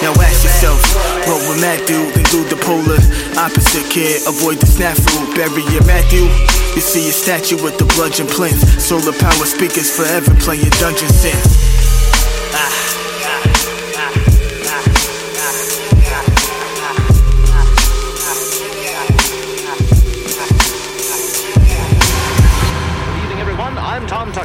Now 0.00 0.16
ask 0.16 0.42
yourself, 0.42 0.80
what 1.28 1.36
would 1.44 1.60
Matt 1.60 1.86
do? 1.86 2.00
Then 2.16 2.24
do 2.32 2.40
the 2.48 2.56
polar 2.64 2.96
opposite, 3.36 3.84
kid. 3.92 4.24
Avoid 4.26 4.56
the 4.56 4.66
snafu. 4.66 5.36
Bury 5.36 5.68
your 5.68 5.84
Matthew. 5.84 6.24
You 6.74 6.80
see 6.80 7.06
a 7.10 7.12
statue 7.12 7.62
with 7.62 7.76
the 7.76 7.84
bludgeon 7.92 8.26
plinth. 8.26 8.80
Solar 8.80 9.12
power 9.12 9.44
speakers 9.44 9.94
forever 9.94 10.34
playing 10.40 10.72
dungeon 10.80 11.12
synth. 11.12 11.44
Ah. 12.56 12.72
Good 12.72 12.79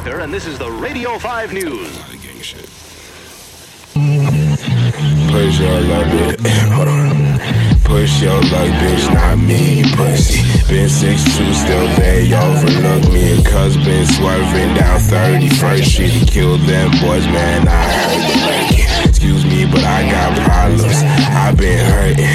Tucker, 0.06 0.20
and 0.20 0.32
this 0.32 0.46
is 0.46 0.56
the 0.58 0.70
Radio 0.70 1.18
5 1.18 1.52
News. 1.52 1.98
Push 5.32 5.58
your 5.58 5.80
luck, 5.80 6.06
bitch. 6.06 6.46
Hold 6.70 6.88
on. 6.88 7.16
Push 7.82 8.22
your 8.22 8.40
luck, 8.52 8.70
bitch, 8.78 9.14
not 9.14 9.38
me, 9.38 9.82
pussy. 9.96 10.42
Been 10.68 10.86
6'2, 10.86 11.54
still 11.54 11.88
they 11.96 12.32
overlook 12.34 13.12
me. 13.12 13.42
Cuz 13.42 13.76
been 13.78 14.06
swerving 14.06 14.74
down 14.74 15.00
31st 15.00 15.84
Street. 15.84 16.28
Killed 16.28 16.60
them 16.62 16.90
boys, 17.02 17.26
man. 17.26 17.66
I 17.66 17.82
heard 17.82 18.22
the 18.30 18.36
ranking. 18.46 19.08
Excuse 19.08 19.44
me, 19.44 19.55
but 19.70 19.84
I 19.84 20.08
got 20.10 20.36
problems. 20.46 21.02
I've 21.32 21.56
been 21.56 21.78
hurting. 21.92 22.26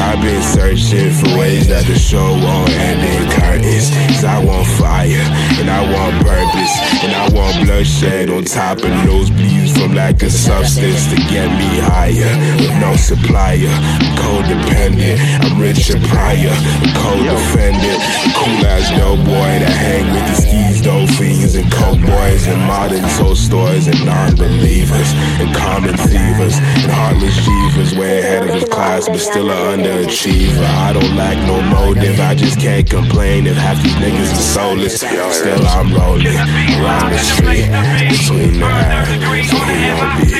I've 0.00 0.20
been 0.22 0.42
searching 0.42 1.10
for 1.12 1.38
ways 1.38 1.68
that 1.68 1.84
the 1.86 1.98
show 1.98 2.34
won't 2.38 2.70
end 2.70 3.00
in 3.02 3.30
curtains. 3.40 3.90
Cause 4.14 4.24
I 4.24 4.42
want 4.44 4.66
fire, 4.78 5.26
and 5.60 5.68
I 5.70 5.80
want 5.80 6.14
purpose, 6.24 6.74
and 7.04 7.12
I 7.12 7.28
want 7.32 7.64
bloodshed 7.64 8.30
on 8.30 8.44
top 8.44 8.78
of 8.78 8.92
nosebleeds 9.04 9.76
from 9.76 9.94
lack 9.94 10.22
of 10.22 10.32
substance 10.32 11.08
to 11.10 11.16
get 11.28 11.48
me 11.48 11.80
higher. 11.80 12.32
With 12.60 12.74
no 12.80 12.96
supplier, 12.96 13.68
I'm 13.68 14.16
codependent. 14.20 15.18
I'm 15.40 15.60
Richard 15.60 16.02
Pryor, 16.08 16.52
a 16.52 16.88
co-defendant. 16.96 18.00
Cool 18.36 18.66
ass 18.66 18.88
dope 18.96 19.24
boy 19.24 19.52
that 19.60 19.72
hang 19.72 20.06
with 20.12 20.26
the 20.28 20.36
skis, 20.42 20.80
dolphins, 20.82 21.54
and 21.54 21.70
coke 21.72 22.00
boys, 22.00 22.46
and 22.46 22.60
modern 22.64 23.04
soul 23.10 23.34
stores, 23.34 23.86
and 23.86 24.00
non-believers, 24.04 25.12
and 25.40 25.54
common 25.54 25.94
thievers, 25.94 26.56
heartless 26.88 27.36
jeevers. 27.44 27.98
Way 27.98 28.20
ahead 28.20 28.48
of 28.48 28.54
his 28.54 28.64
class, 28.64 29.08
but 29.08 29.18
still 29.18 29.50
a 29.50 29.76
underachiever. 29.76 30.64
I 30.64 30.92
don't 30.92 31.16
lack 31.16 31.36
no 31.46 31.60
motive, 31.60 32.20
I 32.20 32.34
just 32.34 32.60
can't 32.60 32.88
complain 32.88 33.46
if 33.46 33.56
half 33.56 33.82
these 33.82 33.94
niggas 33.96 34.32
are 34.32 34.48
soulless. 34.54 35.00
Still 35.00 35.66
I'm 35.66 35.92
rolling 35.92 36.36
around 36.80 37.12
the 37.12 37.18
street 37.18 37.68
between 38.08 38.60
the 38.60 38.70
air. 38.70 39.04
So 39.44 39.58
who 39.58 39.76
won't 39.98 40.22
be? 40.22 40.30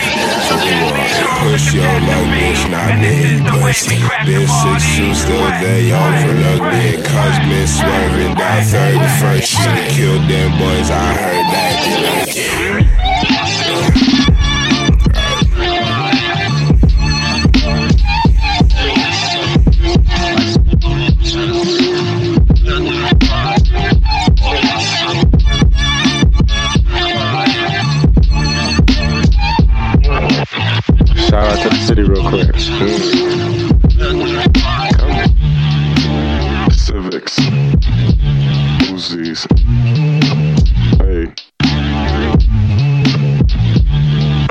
So 0.48 0.54
who 0.56 0.76
won't 0.88 1.20
push 1.44 1.74
your 1.74 1.84
luck, 1.84 2.24
bitch, 2.32 2.62
not 2.70 2.96
me, 3.02 3.42
pussy. 3.60 3.98
Been 4.24 4.46
six 4.46 4.82
shoes, 4.82 5.22
still 5.22 5.50
they 5.60 5.92
overlook 5.92 6.70
been 7.50 7.66
swerving 7.66 8.34
down 8.34 8.62
31st 8.62 9.42
Street. 9.42 9.88
Killed 9.90 10.28
them 10.30 10.50
boys, 10.58 10.90
I 10.90 11.12
heard 11.12 11.46
that 11.52 11.74
they 11.84 11.96
like 12.06 12.36
it. 12.36 12.99
Shout 31.31 31.44
out 31.44 31.62
to 31.62 31.69
the 31.69 31.77
city 31.77 32.02
real 32.02 32.28
quick. 32.28 32.59
Civics. 36.73 37.39
Uzis. 38.90 39.47
Hey. 40.98 41.32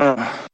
Uh. 0.00 0.46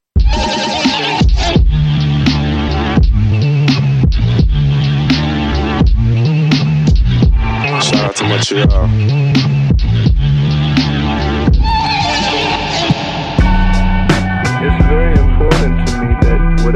Shout 7.81 8.05
out 8.05 8.17
to 8.17 8.25
Montreal. 8.25 9.36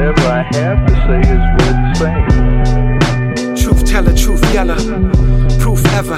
Whatever 0.01 0.29
I 0.29 0.43
have 0.57 0.81
to 0.87 0.95
say 1.05 1.21
is 1.29 1.45
worth 1.61 1.81
saying. 2.01 3.55
Truth 3.55 3.85
teller, 3.85 4.15
truth 4.15 4.43
yeller, 4.55 4.81
proof 5.61 5.85
ever. 5.93 6.17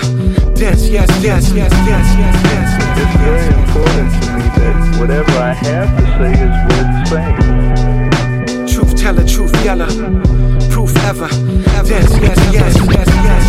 Dance, 0.55 0.87
yes, 0.89 1.11
yes, 1.21 1.53
yes, 1.53 1.73
yes, 1.85 2.07
yes, 2.17 2.37
yes. 2.47 2.69
It's 3.03 3.17
very 3.19 3.49
important 3.59 4.11
to 4.23 4.31
me 4.39 4.47
that 4.55 4.77
whatever 5.01 5.33
I 5.33 5.55
have 5.67 5.91
to 5.99 6.05
say 6.15 6.33
is 6.47 6.57
worth 6.71 6.95
saying. 7.11 8.67
Truth 8.69 8.95
teller, 9.03 9.27
truth 9.27 9.65
yeller, 9.65 9.91
proof 10.71 10.95
ever. 11.11 11.27
Dance, 11.27 11.91
yes, 11.91 12.13
yes, 12.23 12.39
yes, 12.53 12.77
yes, 12.87 13.09
yes, 13.27 13.45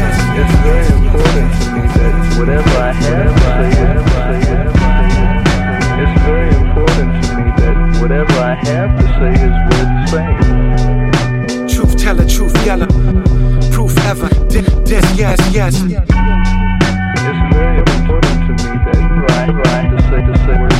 yes. 0.00 0.14
It's 0.40 0.54
very 0.64 0.88
important 0.96 1.48
to 1.60 1.68
me 1.72 1.82
that 1.92 2.14
whatever 2.38 2.74
I 2.78 2.92
have 2.92 3.34
to 3.36 3.48
say 3.52 3.68
is 3.68 4.00
worth 4.00 4.80
saying. 4.80 4.93
Whatever 8.04 8.34
I 8.34 8.54
have 8.66 8.92
to 9.00 9.06
say 9.16 9.32
is 9.46 9.56
worth 9.70 9.94
saying. 10.12 11.66
Truth 11.66 11.96
teller, 11.96 12.26
truth 12.26 12.54
yeller, 12.66 12.86
proof 13.72 13.96
ever. 14.04 14.28
Dance, 14.50 15.18
yes, 15.18 15.40
yes. 15.54 15.74
It's 15.80 15.94
very 17.54 17.78
important 17.78 18.38
to 18.44 18.52
me 18.60 18.72
that 18.84 19.00
right, 19.30 19.52
right 19.64 19.88
to 19.90 19.98
say 20.02 20.20
to 20.20 20.34
say 20.44 20.73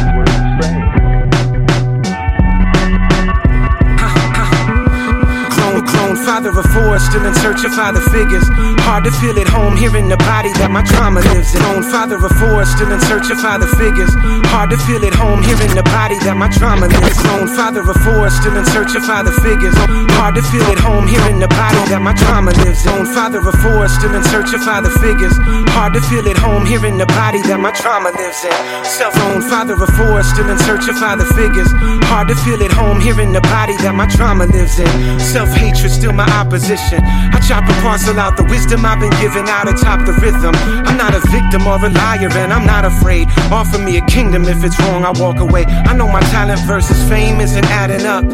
father 6.35 6.51
of 6.51 6.67
four, 6.75 6.99
still 6.99 7.23
in 7.23 7.35
search 7.47 7.63
of 7.63 7.71
father 7.79 8.03
figures. 8.11 8.43
Hard 8.83 9.07
to 9.07 9.13
feel 9.23 9.39
at 9.39 9.47
home 9.47 9.79
here 9.79 9.95
in 9.95 10.11
the 10.11 10.19
body 10.27 10.51
that 10.59 10.67
my 10.67 10.83
trauma 10.83 11.23
lives 11.31 11.55
in. 11.55 11.63
Clone, 11.63 11.87
father 11.87 12.19
of 12.19 12.35
four, 12.43 12.67
still 12.67 12.91
in 12.91 12.99
search 13.07 13.31
of 13.31 13.39
father 13.39 13.71
figures. 13.79 14.11
Hard 14.51 14.75
to 14.75 14.79
feel 14.83 14.99
at 15.07 15.15
home 15.15 15.47
here 15.47 15.55
in 15.63 15.71
the 15.79 15.87
body 15.95 16.19
that 16.27 16.35
my 16.35 16.51
trauma 16.51 16.91
lives 16.91 17.23
in. 17.23 17.23
Clone, 17.23 17.47
father 17.55 17.87
of 17.87 17.95
four, 18.03 18.27
still 18.35 18.51
in 18.59 18.67
search 18.67 18.99
of 18.99 19.07
father 19.07 19.31
figures. 19.47 19.79
Hard 20.19 20.35
to 20.35 20.43
feel 20.51 20.67
at 20.75 20.83
home 20.83 21.07
here 21.07 21.23
in 21.31 21.39
the 21.39 21.47
body 21.55 21.79
that 21.95 22.03
my 22.03 22.11
trauma 22.19 22.51
lives 22.67 22.83
in. 22.83 22.91
Clone, 22.91 23.07
father 23.15 23.39
of 23.39 23.55
four, 23.63 23.87
still 23.87 24.11
in 24.11 24.25
search 24.27 24.51
of 24.59 24.61
father 24.67 24.91
figures. 24.91 25.39
Hard 25.71 25.95
to 25.95 26.03
feel 26.11 26.27
at 26.27 26.35
home 26.35 26.67
here 26.67 26.83
in 26.83 26.99
the 26.99 27.07
body 27.15 27.47
that 27.47 27.63
my 27.63 27.71
trauma 27.71 28.11
lives 28.11 28.43
in. 28.43 28.59
Self-owned 28.83 29.47
father 29.47 29.79
of 29.79 29.91
four, 29.95 30.19
still 30.27 30.51
in 30.51 30.59
search 30.67 30.91
of 30.91 30.99
father 30.99 31.31
figures. 31.39 31.71
Hard 32.11 32.27
to 32.27 32.35
feel 32.43 32.59
at 32.59 32.75
home 32.75 32.99
here 32.99 33.23
in 33.23 33.31
the 33.31 33.45
body 33.55 33.79
that 33.87 33.95
my 33.95 34.11
trauma 34.11 34.51
lives 34.51 34.83
in. 34.83 34.91
Self-hatred 35.23 35.95
still 35.95 36.11
my 36.11 36.24
opposition. 36.31 37.01
I 37.05 37.39
chop 37.47 37.65
and 37.69 37.81
parcel 37.83 38.19
out 38.19 38.37
the 38.37 38.45
wisdom 38.45 38.85
I've 38.85 39.01
been 39.01 39.15
given 39.21 39.49
out 39.49 39.69
atop 39.69 40.07
the 40.07 40.13
rhythm. 40.21 40.55
I'm 40.87 40.97
not 40.97 41.15
a 41.15 41.21
victim 41.31 41.67
or 41.67 41.77
a 41.77 41.91
liar, 41.91 42.31
and 42.33 42.53
I'm 42.53 42.67
not 42.67 42.85
afraid. 42.85 43.29
Offer 43.51 43.79
me 43.79 43.99
a 43.99 44.05
kingdom 44.07 44.45
if 44.45 44.63
it's 44.65 44.79
wrong, 44.81 45.05
I 45.05 45.13
walk 45.19 45.39
away. 45.39 45.65
I 45.65 45.95
know 45.95 46.09
my 46.09 46.21
talent 46.33 46.61
versus 46.67 46.97
fame 47.09 47.41
isn't 47.41 47.67
adding 47.67 48.07
up. 48.07 48.25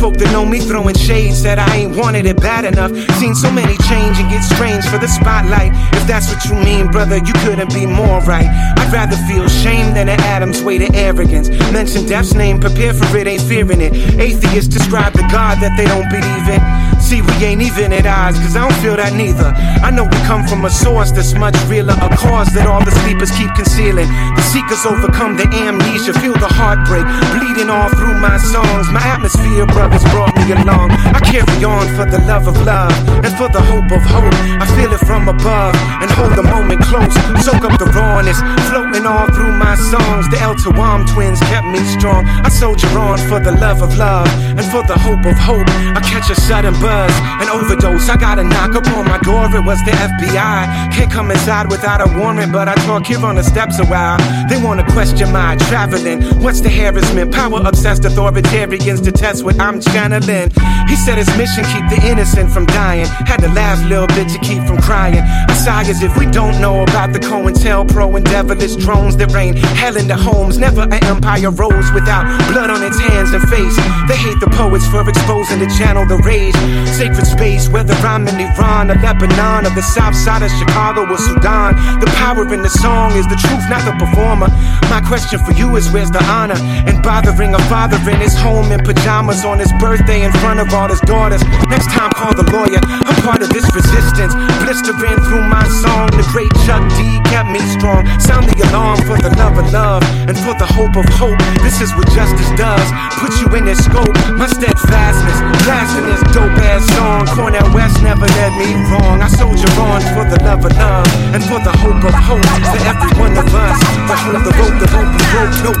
Folk 0.00 0.16
that 0.18 0.30
know 0.32 0.44
me 0.44 0.60
throwing 0.60 0.96
shades 0.96 1.42
that 1.42 1.58
I 1.58 1.76
ain't 1.76 1.96
wanted 1.96 2.26
it 2.26 2.36
bad 2.40 2.64
enough. 2.64 2.92
Seen 3.18 3.34
so 3.34 3.50
many 3.50 3.76
change 3.88 4.18
and 4.18 4.28
get 4.28 4.42
strange 4.42 4.84
for 4.86 4.98
the 4.98 5.08
spotlight. 5.08 5.72
If 5.94 6.06
that's 6.06 6.28
what 6.32 6.44
you 6.44 6.54
mean, 6.56 6.90
brother, 6.90 7.16
you 7.16 7.32
couldn't 7.44 7.72
be 7.72 7.86
more 7.86 8.20
right. 8.20 8.46
I'd 8.78 8.92
rather 8.92 9.16
feel 9.28 9.48
shame 9.48 9.94
than 9.94 10.08
an 10.08 10.20
Adam's 10.20 10.62
way 10.62 10.78
to 10.78 10.88
arrogance. 10.94 11.48
Mention 11.72 12.06
death's 12.06 12.34
name, 12.34 12.60
prepare 12.60 12.92
for 12.92 13.16
it, 13.16 13.26
ain't 13.26 13.42
fearing 13.42 13.80
it. 13.80 13.94
Atheists 14.18 14.68
describe 14.68 15.12
the 15.12 15.26
God 15.30 15.58
that 15.60 15.76
they 15.76 15.86
don't 15.86 16.08
believe 16.10 16.48
in. 16.48 16.93
See, 17.04 17.20
we 17.20 17.36
ain't 17.44 17.60
even 17.60 17.92
at 17.92 18.06
odds, 18.06 18.40
cause 18.40 18.56
I 18.56 18.64
don't 18.64 18.80
feel 18.80 18.96
that 18.96 19.12
neither. 19.12 19.52
I 19.84 19.92
know 19.92 20.08
we 20.08 20.16
come 20.24 20.48
from 20.48 20.64
a 20.64 20.72
source 20.72 21.12
that's 21.12 21.36
much 21.36 21.52
realer, 21.68 21.92
a 21.92 22.08
cause 22.16 22.48
that 22.56 22.64
all 22.64 22.80
the 22.80 22.96
sleepers 23.04 23.28
keep 23.36 23.52
concealing. 23.52 24.08
The 24.32 24.40
seekers 24.40 24.88
overcome 24.88 25.36
the 25.36 25.44
amnesia, 25.44 26.16
feel 26.16 26.32
the 26.32 26.48
heartbreak 26.48 27.04
bleeding 27.36 27.68
all 27.68 27.92
through 27.92 28.16
my 28.24 28.40
songs. 28.40 28.88
My 28.88 29.04
atmosphere, 29.04 29.68
brothers, 29.68 30.00
brought 30.16 30.32
me 30.40 30.56
along. 30.56 30.96
I 31.12 31.20
carry 31.20 31.60
on 31.60 31.84
for 31.92 32.08
the 32.08 32.24
love 32.24 32.48
of 32.48 32.56
love 32.64 32.96
and 33.20 33.32
for 33.36 33.52
the 33.52 33.60
hope 33.60 33.92
of 33.92 34.00
hope. 34.08 34.32
I 34.56 34.66
feel 34.72 34.88
it 34.96 35.04
from 35.04 35.28
above 35.28 35.76
and 36.00 36.08
hold 36.16 36.32
the 36.40 36.46
moment 36.48 36.80
close. 36.88 37.12
Soak 37.44 37.68
up 37.68 37.76
the 37.76 37.92
rawness, 37.92 38.40
floating 38.72 39.04
all 39.04 39.28
through 39.28 39.52
my 39.52 39.76
songs. 39.76 40.24
The 40.32 40.40
El 40.40 40.56
Tawam 40.56 41.04
twins 41.12 41.36
kept 41.52 41.68
me 41.68 41.84
strong. 41.84 42.24
I 42.24 42.48
soldier 42.48 42.88
on 42.96 43.20
for 43.28 43.40
the 43.44 43.52
love 43.52 43.82
of 43.82 43.92
love 44.00 44.28
and 44.56 44.64
for 44.72 44.80
the 44.88 44.96
hope 44.96 45.24
of 45.28 45.36
hope. 45.36 45.68
I 45.92 46.00
catch 46.00 46.30
a 46.30 46.34
sudden 46.34 46.72
buzz, 46.80 46.93
an 46.94 47.48
overdose. 47.48 48.08
I 48.08 48.16
got 48.16 48.38
a 48.38 48.44
knock 48.44 48.74
upon 48.74 49.06
my 49.06 49.18
door. 49.18 49.44
It 49.54 49.64
was 49.64 49.78
the 49.84 49.92
FBI. 49.92 50.92
Can't 50.94 51.10
come 51.10 51.30
inside 51.30 51.70
without 51.70 52.00
a 52.00 52.08
warrant, 52.18 52.52
but 52.52 52.68
I 52.68 52.74
talk 52.86 53.06
here 53.06 53.24
on 53.24 53.36
the 53.36 53.42
steps 53.42 53.78
a 53.78 53.86
while. 53.86 54.18
They 54.48 54.60
wanna 54.62 54.84
question 54.92 55.32
my 55.32 55.56
traveling. 55.68 56.22
What's 56.42 56.60
the 56.60 56.70
harassment? 56.70 57.32
Power 57.32 57.60
obsessed 57.64 58.02
authoritarians 58.02 59.02
to 59.04 59.12
test 59.12 59.44
what 59.44 59.60
I'm 59.60 59.80
channeling. 59.80 60.50
He 60.88 60.96
said 60.96 61.18
his 61.18 61.28
mission 61.36 61.64
keep 61.64 61.86
the 61.88 62.00
innocent 62.06 62.50
from 62.50 62.66
dying. 62.66 63.06
Had 63.06 63.40
the 63.40 63.48
last 63.48 63.84
little 63.84 64.06
bit 64.08 64.28
to 64.28 64.38
keep 64.38 64.62
from 64.64 64.78
crying. 64.78 65.22
I 65.22 65.54
sigh 65.54 65.82
as 65.82 66.02
if 66.02 66.16
we 66.16 66.26
don't 66.26 66.60
know 66.60 66.82
about 66.82 67.12
the 67.12 67.20
COINTELPRO 67.20 68.16
and 68.16 68.24
devilish 68.24 68.76
drones 68.76 69.16
that 69.16 69.32
rain 69.32 69.56
hell 69.56 69.96
in 69.96 70.08
the 70.08 70.16
homes. 70.16 70.58
Never 70.58 70.82
an 70.82 71.04
empire 71.04 71.50
rose 71.50 71.90
without 71.92 72.24
blood 72.52 72.70
on 72.70 72.82
its 72.82 72.98
hands 72.98 73.32
and 73.32 73.42
face. 73.48 73.76
They 74.08 74.16
hate 74.16 74.40
the 74.40 74.50
poets 74.50 74.86
for 74.88 75.08
exposing 75.08 75.58
the 75.58 75.66
channel, 75.78 76.06
the 76.06 76.18
rage. 76.18 76.54
Sacred 76.86 77.26
space, 77.26 77.68
whether 77.68 77.94
I'm 78.04 78.28
in 78.28 78.38
Iran 78.38 78.90
or 78.90 78.94
Lebanon 79.00 79.66
or 79.66 79.74
the 79.74 79.82
south 79.82 80.14
side 80.14 80.42
of 80.42 80.50
Chicago 80.50 81.08
or 81.08 81.18
Sudan. 81.18 81.74
The 81.98 82.06
power 82.20 82.44
in 82.52 82.62
the 82.62 82.70
song 82.70 83.12
is 83.16 83.26
the 83.26 83.36
truth, 83.36 83.64
not 83.68 83.82
the 83.82 83.96
performer. 83.98 84.48
My 84.90 85.00
question 85.00 85.38
for 85.40 85.52
you 85.52 85.76
is 85.76 85.90
where's 85.90 86.10
the 86.10 86.22
honor? 86.30 86.58
And 86.86 87.02
bothering 87.02 87.54
a 87.54 87.62
father 87.70 87.98
in 88.10 88.20
his 88.20 88.34
home 88.36 88.70
in 88.70 88.80
pajamas 88.82 89.44
on 89.44 89.58
his 89.58 89.72
birthday 89.80 90.22
in 90.22 90.32
front 90.38 90.60
of 90.60 90.72
all 90.74 90.88
his 90.88 91.00
daughters. 91.00 91.42
Next 91.66 91.90
time, 91.90 92.10
call 92.12 92.34
the 92.34 92.46
lawyer. 92.50 92.80
I'm 92.82 93.16
part 93.22 93.42
of 93.42 93.50
this 93.50 93.66
resistance. 93.74 94.34
Blistering 94.62 95.18
through 95.26 95.46
my 95.46 95.66
song, 95.82 96.10
the 96.14 96.26
great 96.30 96.52
Chuck 96.66 96.82
D 96.98 97.18
kept 97.30 97.50
me 97.50 97.60
strong. 97.74 98.06
Sound 98.20 98.46
the 98.50 98.58
alarm 98.70 98.98
for 99.06 99.18
the 99.18 99.30
love 99.38 99.58
of 99.58 99.66
love 99.72 100.02
and 100.28 100.36
for 100.38 100.54
the 100.58 100.66
hope 100.66 100.94
of 100.96 101.06
hope. 101.16 101.38
This 101.62 101.80
is 101.80 101.90
what 101.94 102.06
justice 102.14 102.50
does. 102.54 102.86
Put 103.18 103.34
you 103.40 103.48
in 103.58 103.66
its 103.66 103.84
scope. 103.84 104.14
My 104.38 104.46
steadfastness, 104.46 105.38
blasting 105.66 106.06
this 106.06 106.22
dope 106.34 106.54
ass 106.62 106.73
song. 106.80 107.26
Cornel 107.26 107.68
West 107.74 108.02
never 108.02 108.26
led 108.26 108.52
me 108.58 108.74
wrong. 108.90 109.20
I 109.22 109.28
soldier 109.28 109.70
on 109.80 110.00
for 110.14 110.24
the 110.24 110.38
love 110.44 110.64
of 110.64 110.72
love 110.76 111.06
and 111.34 111.42
for 111.44 111.60
the 111.60 111.72
hope 111.82 112.02
of 112.02 112.14
hope 112.14 112.42
to 112.42 112.78
every 112.88 113.12
one 113.20 113.36
of 113.36 113.46
us. 113.54 113.78
To 114.08 114.14
hold 114.16 114.42
the 114.44 114.52
rope, 114.58 114.78
the 114.80 114.88
hope, 114.90 115.12
the 115.18 115.24
rope, 115.34 115.54
nope. 115.64 115.80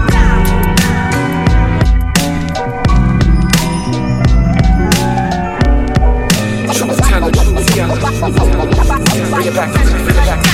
Truth 6.74 7.00
teller, 7.08 7.30
truth 7.30 7.54
it 7.54 7.84
bring 9.30 9.46
it 9.46 9.54
back, 9.54 9.70
bring 9.72 10.06
it 10.06 10.14
back. 10.14 10.53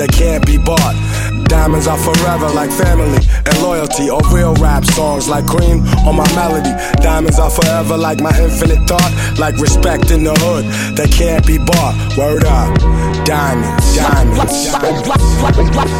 that 0.01 0.11
can't 0.11 0.43
be 0.45 0.57
bought. 0.57 0.97
Diamonds 1.45 1.85
are 1.85 1.97
forever 1.97 2.49
like 2.49 2.71
family 2.71 3.21
and 3.45 3.55
loyalty, 3.61 4.09
or 4.09 4.19
real 4.33 4.55
rap 4.55 4.83
songs 4.83 5.29
like 5.29 5.45
cream 5.45 5.85
or 6.07 6.13
my 6.13 6.25
melody. 6.33 6.73
Diamonds 7.03 7.37
are 7.37 7.51
forever 7.51 7.97
like 7.97 8.19
my 8.19 8.33
infinite 8.41 8.81
thought, 8.89 9.11
like 9.37 9.55
respect 9.57 10.09
in 10.09 10.23
the 10.23 10.33
hood 10.41 10.65
that 10.97 11.11
can't 11.11 11.45
be 11.45 11.59
bought. 11.59 11.93
Word 12.17 12.45
up, 12.45 12.73
diamonds, 13.25 13.95
diamonds. 13.95 14.73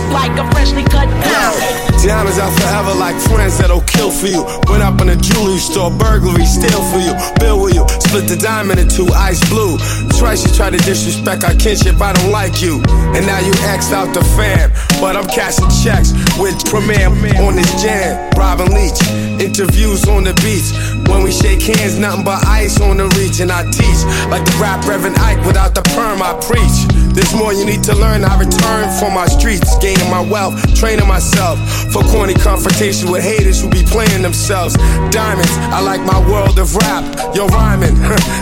Like 0.10 0.34
a 0.34 0.50
freshly 0.50 0.84
cut 0.84 1.06
diamond. 1.22 1.82
Diamonds 2.02 2.40
are 2.40 2.50
forever 2.58 2.98
like 2.98 3.14
friends 3.30 3.60
that'll 3.60 3.86
kill 3.86 4.10
for 4.10 4.26
you. 4.26 4.42
Went 4.66 4.82
up 4.82 5.00
in 5.02 5.10
a 5.10 5.16
jewelry 5.16 5.62
store, 5.62 5.92
burglary, 5.92 6.46
steal 6.50 6.82
for 6.90 6.98
you. 6.98 7.14
Bill 7.38 7.62
with 7.62 7.76
you, 7.78 7.86
split 8.02 8.26
the 8.26 8.38
diamond 8.42 8.80
in 8.80 8.90
two, 8.90 9.06
ice 9.14 9.38
blue. 9.54 9.78
Twice 10.18 10.42
you 10.42 10.50
try 10.58 10.72
to 10.72 10.82
disrespect 10.82 11.44
our 11.44 11.54
kinship, 11.54 12.02
I 12.02 12.14
don't 12.14 12.32
like 12.32 12.58
you. 12.58 12.82
And 13.14 13.22
now 13.30 13.38
you 13.38 13.54
axed 13.92 13.94
out 13.94 14.14
the 14.14 14.24
fam. 14.36 14.72
But 15.00 15.16
I'm 15.16 15.28
cashing 15.28 15.70
checks 15.84 16.12
with 16.40 16.58
Premier 16.66 17.08
on 17.42 17.56
this 17.56 17.82
jam. 17.82 18.30
Robin 18.38 18.68
Leach, 18.74 19.00
interviews 19.42 20.08
on 20.08 20.24
the 20.24 20.34
beach. 20.42 20.72
When 21.10 21.24
we 21.24 21.32
shake 21.32 21.62
hands, 21.62 21.98
nothing 21.98 22.24
but 22.24 22.46
ice 22.46 22.80
on 22.82 22.98
the 22.98 23.08
reach. 23.18 23.40
And 23.40 23.52
I 23.52 23.64
teach 23.72 24.02
like 24.30 24.46
the 24.46 24.58
rap 24.62 24.86
Reverend 24.88 25.18
Ike 25.18 25.46
without 25.46 25.76
the 25.76 25.82
perm, 25.96 26.22
I 26.22 26.34
preach. 26.40 26.81
There's 27.14 27.34
more 27.34 27.54
you 27.54 27.66
need 27.66 27.84
to 27.84 27.96
learn. 27.96 28.24
I 28.24 28.40
return 28.40 28.90
from 29.00 29.14
my 29.14 29.28
streets, 29.28 29.78
gaining 29.80 30.10
my 30.10 30.22
wealth, 30.22 30.56
training 30.76 31.08
myself 31.08 31.60
for 31.92 32.02
corny 32.04 32.34
confrontation 32.34 33.12
with 33.12 33.24
haters 33.24 33.62
who 33.62 33.70
be 33.70 33.84
playing 33.84 34.22
themselves. 34.22 34.76
Diamonds, 35.12 35.52
I 35.76 35.82
like 35.82 36.02
my 36.02 36.20
world 36.30 36.60
of 36.60 36.76
rap. 36.76 37.04
Yo, 37.36 37.48
rhyming, 37.48 37.96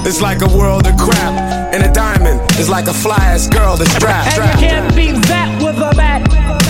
it's 0.06 0.22
like 0.22 0.42
a 0.42 0.58
world 0.58 0.88
of 0.88 0.98
crap. 0.98 1.34
And 1.74 1.84
a 1.84 1.92
diamond 1.92 2.40
is 2.60 2.70
like 2.70 2.88
a 2.88 2.94
fly 2.94 3.18
ass 3.18 3.48
girl 3.48 3.76
that's 3.78 3.92
strapped. 3.92 4.38
And 4.38 4.62
you 4.62 4.68
can't 4.68 4.96
beat 4.96 5.22
that 5.28 5.62
with 5.62 5.78
a 5.78 5.96
bat. 5.96 6.69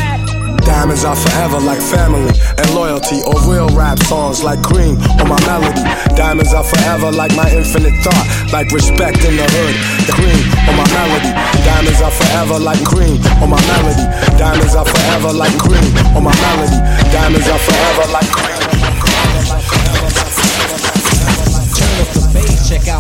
Diamonds 0.69 1.03
are 1.03 1.15
forever 1.15 1.59
like 1.59 1.81
family 1.81 2.29
and 2.61 2.69
loyalty, 2.77 3.25
or 3.25 3.33
real 3.49 3.67
rap 3.73 3.97
songs 4.05 4.43
like 4.43 4.61
cream 4.61 5.01
or 5.17 5.25
my 5.25 5.39
melody. 5.49 5.81
Diamonds 6.15 6.53
are 6.53 6.63
forever 6.63 7.11
like 7.11 7.33
my 7.35 7.49
infinite 7.49 7.97
thought, 8.05 8.25
like 8.53 8.69
respect 8.71 9.17
in 9.25 9.35
the 9.35 9.47
hood. 9.49 9.75
Cream 10.13 10.45
or 10.69 10.75
my 10.77 10.85
melody. 10.93 11.33
Diamonds 11.65 12.01
are 12.05 12.13
forever 12.13 12.59
like 12.59 12.83
cream 12.85 13.17
or 13.41 13.47
my 13.49 13.61
melody. 13.65 14.05
Diamonds 14.37 14.75
are 14.75 14.85
forever 14.85 15.33
like 15.33 15.57
cream 15.57 15.89
or 16.13 16.21
my 16.21 16.35
melody. 16.37 16.79
Diamonds 17.09 17.49
are 17.49 17.59
forever 17.59 18.05
like 18.13 18.29
cream. 18.29 18.68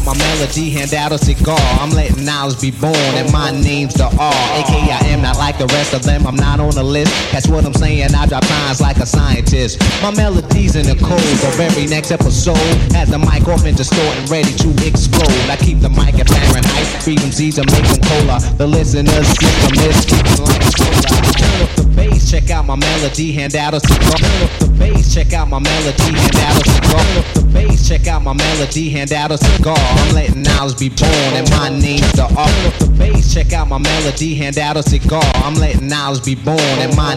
My 0.09 0.17
melody, 0.17 0.71
hand 0.71 0.93
out 0.93 1.11
a 1.11 1.17
cigar. 1.17 1.59
I'm 1.77 1.91
letting 1.91 2.25
knowledge 2.25 2.61
be 2.61 2.71
born, 2.71 2.95
and 3.13 3.31
my 3.31 3.51
name's 3.51 3.93
the 3.93 4.05
R. 4.05 4.41
AKA 4.57 4.89
I 4.89 5.05
am 5.13 5.21
not 5.21 5.37
like 5.37 5.57
the 5.59 5.67
rest 5.67 5.93
of 5.93 6.01
them, 6.03 6.25
I'm 6.25 6.35
not 6.35 6.59
on 6.59 6.73
the 6.73 6.83
list. 6.83 7.13
That's 7.31 7.47
what 7.47 7.63
I'm 7.63 7.73
saying, 7.73 8.15
I 8.15 8.25
drop 8.25 8.49
lines 8.49 8.81
like 8.81 8.97
a 8.97 9.05
scientist. 9.05 9.79
My 10.01 10.09
melodies 10.09 10.75
in 10.75 10.85
the 10.87 10.95
code 10.95 11.21
for 11.37 11.51
very 11.57 11.85
next 11.85 12.11
episode. 12.11 12.57
Has 12.97 13.09
the 13.09 13.19
mic 13.19 13.47
off 13.47 13.65
and 13.65 13.77
distorting, 13.77 14.25
ready 14.25 14.53
to 14.65 14.69
explode. 14.87 15.45
I 15.49 15.57
keep 15.57 15.79
the 15.79 15.89
mic 15.89 16.17
at 16.17 16.27
Fahrenheit, 16.27 16.87
freedom 17.03 17.31
seeds 17.31 17.59
and 17.59 17.69
make 17.71 17.85
them 17.85 18.01
cola. 18.01 18.39
The 18.57 18.65
listeners 18.65 19.27
system 19.37 19.73
is 19.85 20.05
kicking 20.05 20.45
like 20.45 20.63
soda. 20.73 21.29
Turn 21.37 21.61
up 21.61 21.75
the 21.75 21.85
bass, 21.95 22.31
check 22.31 22.49
out 22.49 22.65
my 22.65 22.75
melody, 22.75 23.31
hand 23.31 23.55
out 23.55 23.73
a 23.73 23.79
cigar. 23.79 24.17
Turn 24.17 24.43
up 24.43 24.59
the 24.59 24.67
bass, 24.79 25.13
check 25.13 25.33
out 25.33 25.49
my 25.49 25.59
melody, 25.59 26.17
hand 26.17 26.35
out 26.35 26.57
a 26.57 26.69
cigar. 26.69 27.03
Turn 27.03 27.17
up 27.17 27.33
the 27.33 27.41
bass, 27.53 27.87
check 27.87 28.07
out 28.07 28.23
my 28.23 28.33
melody, 28.33 28.89
hand 28.89 29.11
out 29.11 29.31
a 29.31 29.37
cigar. 29.37 29.98
I'm 29.99 30.15
letting 30.15 30.41
knowledge 30.41 30.79
be 30.79 30.89
born, 30.89 31.33
and 31.35 31.49
my 31.51 31.69
name's 31.69 32.11
the 32.13 32.23
R. 32.23 32.47
Turn 32.47 32.65
up 32.65 32.73
the 32.79 32.87
bass, 32.97 33.33
check 33.33 33.53
out 33.53 33.67
my 33.67 33.77
melody, 33.77 34.35
hand 34.35 34.57
out 34.57 34.77
a 34.77 34.83
cigar. 34.83 35.23
I'm 35.35 35.55
letting 35.55 35.87
knowledge 35.87 36.23
be 36.23 36.35
born, 36.35 36.59
and 36.79 36.95
my 36.95 37.15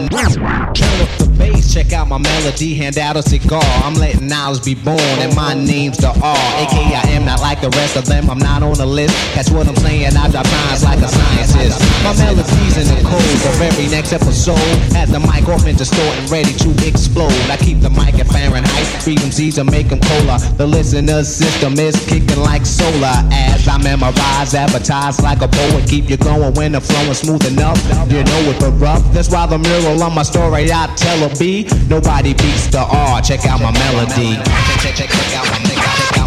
up 1.03 1.09
the 1.17 1.27
bass, 1.37 1.73
check 1.73 1.93
out 1.93 2.07
my 2.07 2.17
melody, 2.17 2.75
hand 2.75 2.97
out 2.97 3.17
a 3.17 3.23
cigar. 3.23 3.63
I'm 3.83 3.95
letting 3.95 4.27
knowledge 4.27 4.63
be 4.63 4.75
born, 4.75 4.99
and 5.23 5.35
my 5.35 5.53
name's 5.53 5.97
the 5.97 6.09
R. 6.09 6.43
AKA 6.61 6.95
I 6.95 7.07
am 7.15 7.25
not 7.25 7.41
like 7.41 7.61
the 7.61 7.69
rest 7.71 7.95
of 7.95 8.05
them, 8.05 8.29
I'm 8.29 8.39
not 8.39 8.63
on 8.63 8.77
the 8.77 8.85
list. 8.85 9.13
That's 9.35 9.49
what 9.49 9.67
I'm 9.67 9.75
saying, 9.77 10.15
I 10.15 10.29
drop 10.29 10.45
lines 10.45 10.83
like 10.83 10.99
a 10.99 11.07
scientist. 11.07 11.79
My 12.03 12.13
melodies 12.17 12.77
in 12.77 12.87
the 12.87 13.01
code 13.07 13.39
for 13.43 13.63
every 13.63 13.87
next 13.87 14.13
episode. 14.13 14.57
Has 14.93 15.09
the 15.09 15.19
mic 15.19 15.47
off 15.47 15.65
and 15.65 15.77
distorting, 15.77 16.25
ready 16.27 16.53
to 16.53 16.69
explode. 16.87 17.33
I 17.49 17.57
keep 17.57 17.79
the 17.79 17.89
mic 17.89 18.19
at 18.19 18.27
Fahrenheit, 18.27 18.87
freedom 19.01 19.31
and 19.57 19.71
make 19.71 19.89
them 19.89 19.99
cola. 19.99 20.39
The 20.57 20.65
listener 20.65 21.23
system 21.23 21.73
is 21.79 21.95
kicking 22.07 22.39
like 22.39 22.65
solar. 22.73 23.17
As 23.31 23.67
I 23.67 23.77
memorize, 23.77 24.53
advertise 24.53 25.21
like 25.21 25.41
a 25.41 25.47
poet, 25.47 25.87
keep 25.87 26.09
you 26.09 26.17
going 26.17 26.53
when 26.55 26.73
the 26.73 26.81
flow 26.81 27.05
is 27.11 27.19
smooth 27.19 27.45
enough. 27.45 27.77
You 28.09 28.23
know 28.23 28.41
it, 28.49 28.59
but 28.59 28.71
rough. 28.81 29.03
That's 29.13 29.29
why 29.29 29.45
the 29.45 29.57
mural 29.57 30.01
on 30.01 30.13
my 30.13 30.23
story 30.23 30.71
I 30.71 30.87
tell 30.95 31.23
a 31.23 31.29
B. 31.35 31.67
Nobody 31.87 32.33
beats 32.33 32.67
the 32.67 32.81
R. 32.81 33.21
Check 33.21 33.45
out 33.45 33.61
my 33.61 33.71
melody. 33.71 34.35
Check, 34.81 34.95
check, 34.95 34.95
check, 34.95 35.09
check 35.09 35.35
out 35.37 35.47
my 35.51 35.59
melody. 35.69 36.22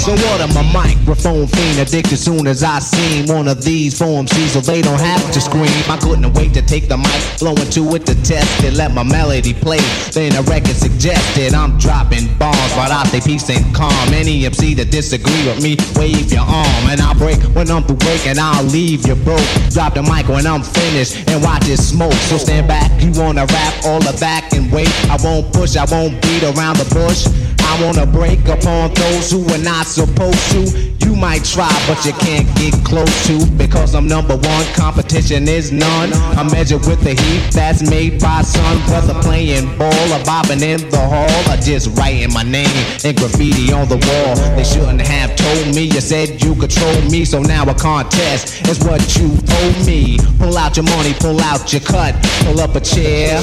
So 0.00 0.12
what 0.12 0.40
am 0.40 0.56
a 0.56 0.62
microphone 0.72 1.46
fiend 1.46 1.78
addicted 1.78 2.16
soon 2.16 2.46
as 2.46 2.62
I 2.62 2.78
seen 2.78 3.26
one 3.26 3.46
of 3.48 3.62
these 3.62 3.98
form 3.98 4.24
MCs 4.24 4.48
so 4.48 4.60
they 4.60 4.80
don't 4.80 4.98
have 4.98 5.30
to 5.30 5.40
scream. 5.42 5.68
I 5.90 5.98
couldn't 6.00 6.32
wait 6.32 6.54
to 6.54 6.62
take 6.62 6.88
the 6.88 6.96
mic, 6.96 7.20
blowing 7.38 7.68
to 7.76 7.94
it 7.94 8.06
to 8.06 8.14
test 8.24 8.64
it, 8.64 8.72
let 8.72 8.94
my 8.94 9.02
melody 9.02 9.52
play. 9.52 9.78
Then 10.10 10.32
the 10.32 10.42
record 10.48 10.74
suggested 10.74 11.52
I'm 11.52 11.76
dropping 11.76 12.32
bombs, 12.38 12.72
but 12.72 12.90
I 12.90 13.04
stay 13.08 13.20
peace 13.20 13.50
and 13.50 13.74
calm. 13.74 13.92
Any 14.14 14.46
MC 14.46 14.72
that 14.80 14.90
disagree 14.90 15.44
with 15.44 15.62
me, 15.62 15.76
wave 16.00 16.32
your 16.32 16.48
arm, 16.48 16.82
and 16.88 16.98
I'll 17.02 17.14
break 17.14 17.38
when 17.52 17.70
I'm 17.70 17.84
through 17.84 18.00
breaking. 18.00 18.38
I'll 18.38 18.64
leave 18.64 19.06
you 19.06 19.16
broke. 19.16 19.44
Drop 19.68 19.92
the 19.92 20.02
mic 20.02 20.28
when 20.28 20.46
I'm 20.46 20.62
finished 20.62 21.28
and 21.28 21.44
watch 21.44 21.68
it 21.68 21.76
smoke. 21.76 22.16
So 22.32 22.38
stand 22.38 22.66
back, 22.66 22.88
you 23.04 23.12
wanna 23.20 23.44
rap 23.44 23.74
all 23.84 24.00
the 24.00 24.16
back 24.18 24.54
and 24.54 24.72
wait. 24.72 24.88
I 25.10 25.18
won't 25.22 25.52
push, 25.52 25.76
I 25.76 25.84
won't 25.84 26.22
beat 26.22 26.42
around 26.42 26.78
the 26.80 26.88
bush. 26.88 27.28
I 27.70 27.80
wanna 27.84 28.04
break 28.04 28.48
upon 28.48 28.92
those 28.94 29.30
who 29.30 29.46
are 29.54 29.62
not 29.62 29.86
supposed 29.86 30.50
to. 30.50 30.90
You 31.06 31.14
might 31.14 31.44
try, 31.44 31.70
but 31.86 32.04
you 32.04 32.12
can't 32.14 32.48
get 32.56 32.74
close 32.84 33.26
to 33.28 33.46
because 33.52 33.94
I'm 33.94 34.08
number 34.08 34.34
one. 34.34 34.64
Competition 34.74 35.46
is 35.46 35.70
none. 35.70 36.12
I 36.36 36.42
measure 36.50 36.78
with 36.78 37.00
the 37.00 37.14
heat 37.14 37.52
that's 37.52 37.88
made 37.88 38.20
by 38.20 38.42
sun. 38.42 38.76
Whether 38.90 39.14
playing 39.22 39.78
ball 39.78 40.12
or 40.12 40.24
bobbing 40.24 40.62
in 40.62 40.90
the 40.90 40.98
hall 40.98 41.52
or 41.52 41.56
just 41.58 41.96
writing 41.96 42.32
my 42.32 42.42
name 42.42 42.84
in 43.04 43.14
graffiti 43.14 43.72
on 43.72 43.88
the 43.88 44.02
wall. 44.02 44.34
They 44.56 44.64
shouldn't 44.64 45.02
have 45.02 45.36
told 45.36 45.72
me. 45.72 45.84
You 45.84 46.00
said 46.00 46.42
you 46.42 46.56
control 46.56 47.00
me, 47.02 47.24
so 47.24 47.40
now 47.40 47.62
a 47.70 47.74
contest 47.74 48.66
is 48.66 48.80
what 48.80 49.00
you 49.16 49.30
owe 49.30 49.86
me. 49.86 50.18
Pull 50.38 50.58
out 50.58 50.76
your 50.76 50.86
money, 50.86 51.14
pull 51.14 51.40
out 51.40 51.72
your 51.72 51.82
cut, 51.82 52.16
pull 52.42 52.58
up 52.58 52.74
a 52.74 52.80
chair. 52.80 53.38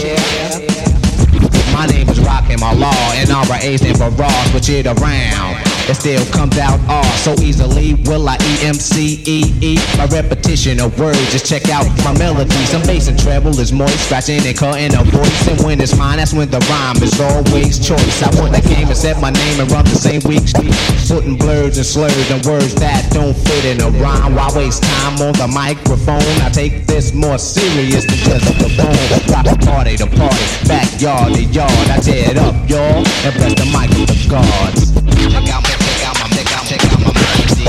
My 1.74 1.86
name 1.86 2.10
is 2.10 2.20
Rakim 2.20 2.62
Allah, 2.62 2.94
and 3.16 3.30
RA 3.30 3.60
stand 3.78 3.98
for 3.98 4.10
Raw, 4.12 4.44
switch 4.52 4.70
it 4.70 4.88
around. 4.88 5.58
It 5.88 5.96
still 5.96 6.26
comes 6.36 6.58
out 6.58 6.80
R 6.90 7.04
so 7.24 7.34
easily. 7.40 7.94
Will 8.12 8.28
I 8.28 8.36
E 8.36 8.68
M 8.68 8.76
C 8.76 9.24
E 9.26 9.56
E? 9.62 9.80
My 9.98 10.06
repetition 10.08 10.82
of 10.82 11.00
words, 11.00 11.32
just 11.32 11.46
check 11.46 11.70
out 11.70 11.88
my 12.04 12.12
melody. 12.18 12.60
Some 12.68 12.82
bass 12.82 13.08
and 13.08 13.18
treble 13.18 13.58
is 13.60 13.72
moist, 13.72 14.06
scratching 14.06 14.46
and 14.46 14.58
cutting 14.58 14.94
a 14.94 15.04
voice. 15.06 15.48
And 15.48 15.64
when 15.64 15.80
it's 15.80 15.96
mine, 15.98 16.18
that's 16.18 16.34
when 16.34 16.50
the 16.50 16.60
rhyme 16.68 17.02
is 17.02 17.20
always 17.22 17.80
choice. 17.80 18.22
I 18.22 18.28
want 18.40 18.52
that 18.52 18.66
game 18.66 18.88
and 18.88 18.98
set 18.98 19.22
my 19.22 19.32
name 19.32 19.62
and 19.62 19.72
run 19.72 19.86
the 19.86 19.96
same 19.96 20.20
week 20.28 20.48
street. 20.48 20.76
Putting 21.08 21.38
blurs 21.38 21.78
and 21.78 21.86
slurs 21.86 22.32
and 22.32 22.44
words 22.46 22.76
that 22.76 23.08
don't 23.14 23.34
fit 23.34 23.64
in 23.64 23.80
a 23.80 23.90
rhyme. 24.04 24.36
Why 24.36 24.52
waste 24.56 24.84
time 24.84 25.22
on 25.22 25.34
the 25.40 25.48
microphone? 25.48 26.20
I 26.44 26.50
take 26.50 26.86
this 26.86 27.14
more 27.14 27.38
serious 27.38 28.04
than 28.04 28.20
just 28.28 28.44
the 28.60 28.68
bone. 28.76 29.32
Rock 29.32 29.48
party 29.64 29.96
to 29.98 30.08
party, 30.08 30.68
backyard 30.68 31.34
to 31.36 31.46
yard. 31.58 31.90
I 31.90 31.98
tear 31.98 32.30
it 32.30 32.38
up, 32.38 32.54
y'all, 32.70 33.02
and 33.02 33.34
bless 33.34 33.58
the 33.58 33.66
mic 33.74 33.90
with 33.98 34.14
the 34.14 34.18
gods. 34.30 34.94
Check 34.94 35.50
out 35.50 35.66
my, 35.66 35.74
check 35.74 36.06
out 36.06 36.14
my, 36.22 36.30
check 36.30 36.54
out, 36.54 36.64
check 36.70 36.86
out 36.86 37.02
my 37.02 37.10
melody. 37.18 37.66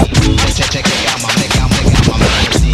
Check, 0.52 0.68
check, 0.68 0.84
check 0.84 1.08
out 1.08 1.24
my, 1.24 1.32
check 1.40 1.56
out, 1.56 1.72
check 1.72 1.88
out 1.88 2.04
my 2.04 2.20
melody. 2.20 2.68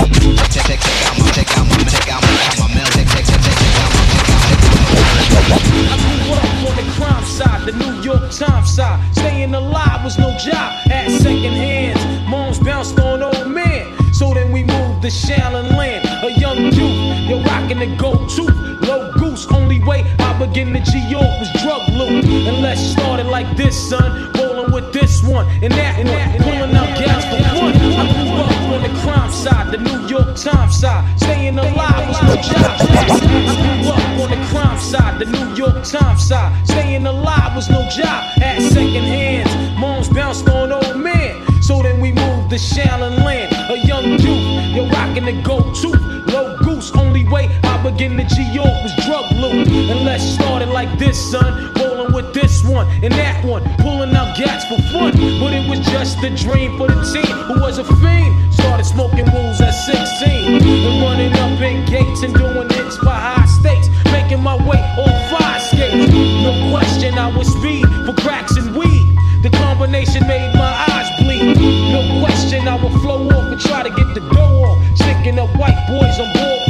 Check, 0.50 0.66
check, 0.66 0.80
check 0.82 1.06
out 1.06 1.14
my, 1.14 1.30
check 1.30 1.46
out 1.54 1.70
my, 1.70 1.78
check 1.86 2.10
out, 2.10 2.18
my, 2.18 2.34
check 2.34 2.58
out 2.58 2.66
my. 2.66 2.82
Check, 2.98 3.06
check, 3.14 3.30
check, 3.30 3.46
check 3.46 3.78
out 3.78 3.94
my, 3.94 4.02
check 4.10 4.26
out, 4.26 4.42
check 4.42 4.58
out 4.58 4.74
my 4.74 5.06
melody. 5.14 5.86
I 5.86 6.02
grew 6.02 6.34
up 6.34 6.50
on 6.66 6.74
the 6.74 6.86
crime 6.98 7.22
side, 7.22 7.62
the 7.62 7.72
New 7.78 7.94
York 8.02 8.34
Times 8.34 8.74
side. 8.74 8.98
Staying 9.14 9.54
alive 9.54 10.02
was 10.02 10.18
no 10.18 10.34
job, 10.36 10.74
had 10.90 11.12
second 11.22 11.54
hands. 11.54 12.02
Moms 12.28 12.58
bounced 12.58 12.98
on 12.98 13.22
old 13.22 13.46
men. 13.46 13.86
So 14.12 14.34
then 14.34 14.50
we 14.50 14.64
moved 14.64 15.02
to 15.02 15.08
Shaolin 15.08 15.76
Land, 15.78 16.06
a 16.26 16.32
young 16.40 16.58
youth. 16.74 17.28
You're 17.28 17.42
rocking 17.42 17.78
the 17.78 17.94
tooth, 18.34 18.56
low 18.82 19.12
goose. 19.12 19.46
Only 19.52 19.78
way 19.84 20.02
I 20.34 20.46
begin 20.46 20.72
to 20.72 20.80
G 20.80 20.98
York 21.08 21.30
was 21.38 21.48
drug 21.62 21.88
loot. 21.90 22.24
And 22.24 22.60
let's 22.60 22.80
start 22.80 23.20
it 23.20 23.26
like 23.26 23.56
this, 23.56 23.78
son. 23.88 24.32
Rolling 24.32 24.72
with 24.72 24.92
this 24.92 25.22
one 25.22 25.46
and 25.62 25.72
that 25.72 25.96
and 25.96 26.08
that, 26.08 26.40
pulling 26.40 26.74
out 26.74 26.90
gas 26.98 27.22
for 27.30 27.38
fun. 27.54 27.72
I 27.72 28.10
grew 28.10 28.42
up 28.42 28.74
on 28.74 28.82
the 28.82 29.00
crime 29.02 29.30
side, 29.30 29.70
the 29.70 29.78
New 29.78 30.08
York 30.08 30.34
Times 30.34 30.80
side. 30.80 31.20
Staying 31.20 31.56
alive 31.56 32.08
was 32.08 32.20
no 32.24 32.34
job. 32.34 32.80
I 32.90 33.20
grew 33.22 33.92
up 33.92 34.20
on 34.22 34.30
the 34.30 34.46
crime 34.50 34.80
side, 34.80 35.20
the 35.20 35.26
New 35.26 35.54
York 35.54 35.84
Times 35.84 36.26
side. 36.26 36.66
Staying 36.66 37.06
alive 37.06 37.54
was 37.54 37.70
no 37.70 37.88
job. 37.88 38.24
Had 38.42 38.60
second 38.60 39.04
hands, 39.04 39.78
moms 39.78 40.08
bounced 40.08 40.48
on 40.48 40.72
old 40.72 40.96
men. 40.96 41.46
So 41.62 41.80
then 41.80 42.00
we 42.00 42.10
moved 42.10 42.50
to 42.50 42.56
Shaolin 42.56 43.24
Land, 43.24 43.54
a 43.70 43.78
young 43.86 44.18
youth. 44.18 44.74
You're 44.74 44.88
rocking 44.88 45.26
the 45.26 45.40
tooth, 45.80 46.02
low 46.26 46.58
goose. 46.58 46.90
Only 46.90 47.24
way 47.28 47.48
I 47.62 47.80
begin 47.84 48.16
to 48.16 48.24
G 48.24 48.42
York 48.52 48.82
was 48.82 48.92
drug. 49.06 49.33
And 49.62 50.04
let's 50.04 50.24
start 50.24 50.62
it 50.62 50.68
like 50.68 50.98
this, 50.98 51.18
son. 51.30 51.72
Rolling 51.78 52.12
with 52.12 52.34
this 52.34 52.64
one 52.64 52.88
and 53.04 53.12
that 53.14 53.44
one, 53.44 53.62
pulling 53.78 54.14
out 54.14 54.36
gats 54.36 54.64
for 54.66 54.80
fun. 54.90 55.12
But 55.40 55.52
it 55.54 55.68
was 55.68 55.80
just 55.80 56.18
a 56.24 56.30
dream 56.34 56.76
for 56.76 56.88
the 56.88 57.00
team 57.12 57.36
who 57.46 57.60
was 57.60 57.78
a 57.78 57.84
fiend. 57.84 58.52
Started 58.52 58.84
smoking 58.84 59.30
wools 59.32 59.60
at 59.60 59.70
16 59.70 60.62
and 60.62 61.02
running 61.02 61.32
up 61.34 61.60
in 61.60 61.84
gates 61.86 62.22
and 62.22 62.34
doing 62.34 62.68
hits 62.70 62.96
for 62.96 63.10
high 63.10 63.46
stakes. 63.46 63.88
Making 64.10 64.42
my 64.42 64.56
way 64.56 64.80
on 64.98 65.12
fire 65.30 65.60
skates. 65.60 66.10
No 66.12 66.70
question, 66.70 67.14
I 67.16 67.28
was 67.36 67.46
speed 67.46 67.86
for 68.06 68.14
cracks 68.14 68.56
and 68.56 68.74
weed. 68.76 69.16
The 69.42 69.50
combination 69.50 70.26
made 70.26 70.52
my 70.54 70.72
eyes 70.88 71.08
bleed. 71.22 71.54
No 71.92 72.24
question, 72.24 72.66
I 72.66 72.74
would 72.82 72.92
flow 73.02 73.28
off 73.28 73.52
and 73.52 73.60
try 73.60 73.82
to 73.82 73.90
get 73.90 74.14
the 74.14 74.20
dough 74.34 74.64
off. 74.64 74.82
Sticking 74.96 75.38
up 75.38 75.50
white 75.56 75.78
boys 75.86 76.18
on 76.18 76.32
board 76.32 76.64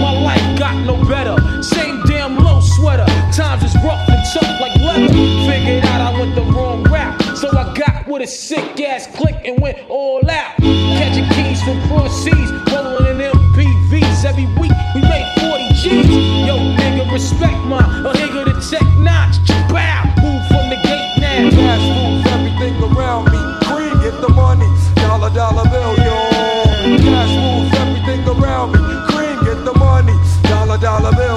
My 0.00 0.12
life 0.12 0.58
got 0.58 0.76
no 0.84 0.96
better. 1.08 1.43
Sweater. 2.76 3.06
Times 3.32 3.62
is 3.62 3.74
rough 3.84 4.08
and 4.08 4.22
tough 4.32 4.60
like 4.60 4.74
leather. 4.80 5.08
Figured 5.46 5.84
out 5.84 6.00
I 6.00 6.18
went 6.18 6.34
the 6.34 6.42
wrong 6.42 6.82
route. 6.84 7.22
So 7.36 7.48
I 7.48 7.72
got 7.74 8.06
with 8.08 8.22
a 8.22 8.26
sick 8.26 8.80
ass 8.80 9.06
click 9.16 9.36
and 9.44 9.60
went 9.60 9.78
all 9.88 10.20
out. 10.28 10.56
Catching 10.58 11.28
keys 11.34 11.62
from 11.62 11.80
cross 11.88 12.12
seas, 12.24 12.50
rolling 12.72 13.06
in 13.06 13.30
MPVs. 13.30 14.24
Every 14.24 14.46
week 14.58 14.72
we 14.94 15.02
made 15.02 15.28
40 15.40 15.68
G's. 15.74 16.08
Yo, 16.46 16.56
nigga, 16.78 17.12
respect 17.12 17.58
my 17.66 17.78
a 17.78 18.12
nigga 18.12 18.44
to 18.46 18.54
check 18.70 18.86
notch. 18.98 19.36
Bow, 19.70 20.04
move 20.22 20.42
from 20.48 20.70
the 20.70 20.78
gate 20.82 21.14
now. 21.20 21.50
Cash 21.50 21.86
moves 21.94 22.26
everything 22.32 22.74
around 22.82 23.30
me. 23.30 23.38
Cream, 23.66 23.94
get 24.02 24.20
the 24.20 24.32
money. 24.34 24.66
Dollar, 24.96 25.30
dollar 25.30 25.68
bill, 25.70 25.94
yo. 25.98 26.16
Cash 27.06 27.34
moves 27.38 27.74
everything 27.78 28.22
around 28.28 28.72
me. 28.72 28.80
Cream, 29.10 29.36
get 29.44 29.64
the 29.64 29.74
money. 29.78 30.14
Dollar, 30.44 30.78
dollar 30.78 31.12
bill, 31.12 31.33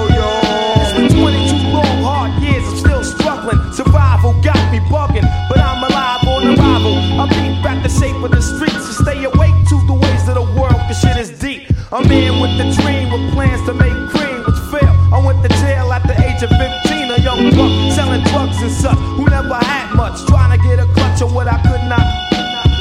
age 16.38 16.44
of 16.44 16.50
15, 16.50 17.10
a 17.10 17.20
young 17.20 17.50
buck 17.56 17.92
selling 17.92 18.22
drugs 18.24 18.62
and 18.62 18.70
such, 18.70 18.98
who 19.16 19.24
never 19.26 19.54
had 19.54 19.94
much, 19.94 20.24
trying 20.26 20.56
to 20.56 20.64
get 20.64 20.78
a 20.78 20.86
clutch 20.92 21.20
of 21.22 21.34
what 21.34 21.48
I 21.48 21.60
could 21.62 21.82
not. 21.88 22.06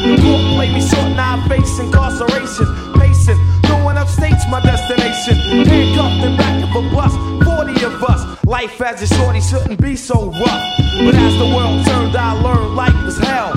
The 0.01 0.21
court 0.21 0.41
played 0.55 0.73
me 0.73 0.81
short, 0.81 1.11
now 1.15 1.37
I 1.37 1.49
face 1.49 1.79
incarceration. 1.79 2.67
Pacing, 2.99 3.39
going 3.63 3.97
upstate's 3.97 4.47
my 4.49 4.61
destination. 4.61 5.35
Handcuffed 5.65 6.25
in 6.25 6.37
back 6.37 6.63
of 6.63 6.85
a 6.85 6.89
bus, 6.93 7.13
40 7.43 7.83
of 7.85 8.03
us. 8.03 8.45
Life 8.45 8.79
as 8.81 9.01
a 9.01 9.07
shorty 9.15 9.41
shouldn't 9.41 9.81
be 9.81 9.95
so 9.95 10.29
rough. 10.31 10.63
But 10.99 11.15
as 11.15 11.37
the 11.37 11.45
world 11.45 11.85
turned, 11.85 12.15
I 12.15 12.33
learned 12.41 12.75
life 12.75 13.03
was 13.03 13.17
hell. 13.17 13.56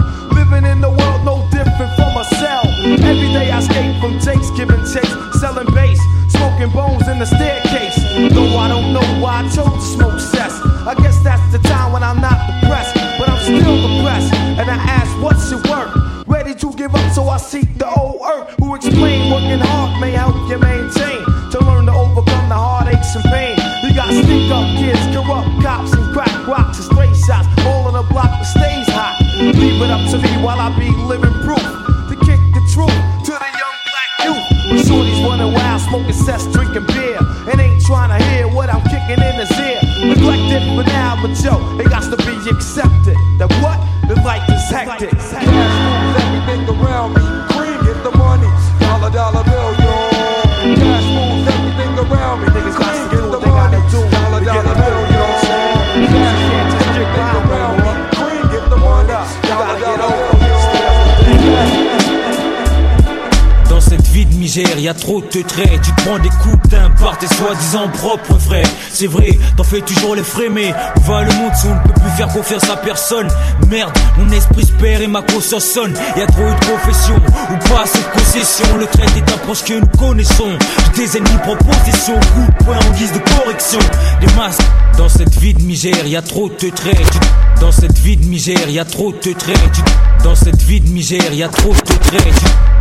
The 7.21 7.27
staircase. 7.27 8.01
Though 8.33 8.57
I 8.57 8.69
don't 8.69 8.95
know 8.95 9.05
why 9.21 9.45
I 9.45 9.49
chose 9.53 9.69
to 9.69 9.81
smoke 9.81 10.19
cess. 10.19 10.59
I 10.89 10.95
guess 10.95 11.23
that's 11.23 11.45
the 11.53 11.59
time 11.69 11.93
when 11.93 12.03
I'm 12.03 12.19
not 12.19 12.41
depressed, 12.49 12.95
but 13.19 13.29
I'm 13.29 13.41
still 13.45 13.77
depressed. 13.77 14.33
And 14.33 14.71
I 14.71 14.77
ask, 14.89 15.13
what's 15.21 15.51
your 15.51 15.61
work? 15.69 15.93
Ready 16.27 16.55
to 16.55 16.73
give 16.73 16.95
up, 16.95 17.13
so 17.13 17.29
I 17.29 17.37
seek 17.37 17.77
the 17.77 17.89
old 17.93 18.23
earth 18.25 18.57
who 18.59 18.75
explain 18.75 19.31
working 19.31 19.61
hard 19.61 20.01
may 20.01 20.13
help 20.13 20.35
you 20.49 20.57
maintain 20.59 21.21
to 21.53 21.59
learn 21.61 21.85
to 21.87 21.93
overcome 21.93 22.49
the 22.49 22.57
heartaches 22.57 23.15
and 23.15 23.25
pain. 23.29 23.57
You 23.85 23.93
got 23.93 24.09
stick 24.17 24.49
up 24.49 24.65
kids, 24.81 25.05
corrupt 25.13 25.61
cops, 25.61 25.93
and 25.93 26.15
crack 26.15 26.33
rocks 26.49 26.81
and 26.81 26.89
stray 26.89 27.13
shots, 27.13 27.49
all 27.67 27.91
in 27.91 27.97
a 27.97 28.03
block 28.09 28.33
that 28.33 28.49
stays 28.49 28.89
hot. 28.97 29.21
Leave 29.37 29.83
it 29.83 29.91
up 29.91 30.09
to 30.09 30.17
me 30.17 30.43
while 30.43 30.59
I 30.59 30.73
be 30.79 30.89
living 31.05 31.37
proof 31.45 31.60
smoking 35.91 36.13
cess, 36.13 36.47
drinking 36.53 36.87
beer, 36.87 37.19
and 37.51 37.61
ain't 37.61 37.85
trying 37.85 38.17
to 38.17 38.25
hear 38.31 38.47
what 38.47 38.71
I'm 38.71 38.83
kicking 38.83 39.23
in 39.23 39.35
his 39.35 39.51
ear. 39.59 39.81
Neglected 40.07 40.63
for 40.77 40.85
now, 40.87 41.19
but 41.21 41.35
yo, 41.43 41.59
it 41.79 41.91
got 41.91 42.05
to 42.05 42.17
be 42.17 42.35
accepted. 42.49 43.17
That 43.39 43.51
what? 43.61 43.79
The 44.07 44.15
life 44.23 44.49
is 44.49 44.71
hectic. 44.71 45.11
Misère, 64.51 64.79
y 64.81 64.89
a 64.89 64.95
trop 64.95 65.21
de 65.21 65.43
traits. 65.43 65.81
Tu 65.83 65.93
te 65.93 66.03
prends 66.03 66.19
des 66.19 66.29
coups 66.29 66.69
d'un 66.71 66.91
par 66.91 67.17
tes 67.19 67.29
soi-disant 67.29 67.89
propres 67.89 68.39
frères. 68.39 68.67
C'est 68.93 69.07
vrai, 69.07 69.39
t'en 69.57 69.63
fais 69.63 69.81
toujours 69.81 70.17
les 70.17 70.25
frais, 70.25 70.49
mais 70.51 70.75
va 71.07 71.23
le 71.23 71.33
monde 71.35 71.53
si 71.55 71.67
on 71.67 71.75
ne 71.75 71.81
peut 71.81 72.01
plus 72.01 72.11
faire 72.17 72.29
confiance 72.29 72.69
à 72.69 72.77
personne? 72.77 73.29
Merde, 73.69 73.93
mon 74.19 74.29
esprit 74.33 74.67
se 74.67 74.73
perd 74.73 75.03
et 75.03 75.07
ma 75.07 75.23
conscience 75.23 75.65
sonne. 75.65 75.95
Y 76.17 76.21
a 76.21 76.27
trop 76.27 76.43
de 76.43 76.67
profession, 76.67 77.15
ou 77.17 77.69
pas 77.69 77.83
assez 77.83 77.99
de. 77.99 78.79
Le 78.79 78.87
trait 78.87 79.07
est 79.17 79.33
un 79.33 79.39
proche 79.39 79.63
que 79.65 79.75
nous 79.75 79.99
connaissons. 79.99 80.59
Des 80.97 81.17
ennemis 81.17 81.39
proposition, 81.43 82.15
coup 82.15 82.47
de 82.59 82.65
poing 82.65 82.77
en 82.77 82.97
guise 82.97 83.13
de 83.13 83.19
correction. 83.37 83.79
Des 84.21 84.35
masques, 84.35 84.63
dans 84.99 85.09
cette 85.09 85.37
vie 85.39 85.55
de 85.55 85.63
misère, 85.63 86.07
y 86.07 86.17
a 86.17 86.23
trop 86.23 86.49
de 86.49 86.71
traits. 86.71 87.21
Dans 87.61 87.73
cette 87.73 87.99
vie 87.99 88.17
de 88.17 88.25
misère, 88.25 88.69
y 88.69 88.79
a 88.79 88.85
trop 88.85 89.13
de 89.13 89.33
traits. 89.33 89.83
Dans 90.25 90.35
cette 90.35 90.63
vie 90.63 90.81
de 90.81 90.89
misère, 90.89 91.33
y 91.33 91.43
a 91.43 91.49
trop 91.49 91.73
de 91.73 91.90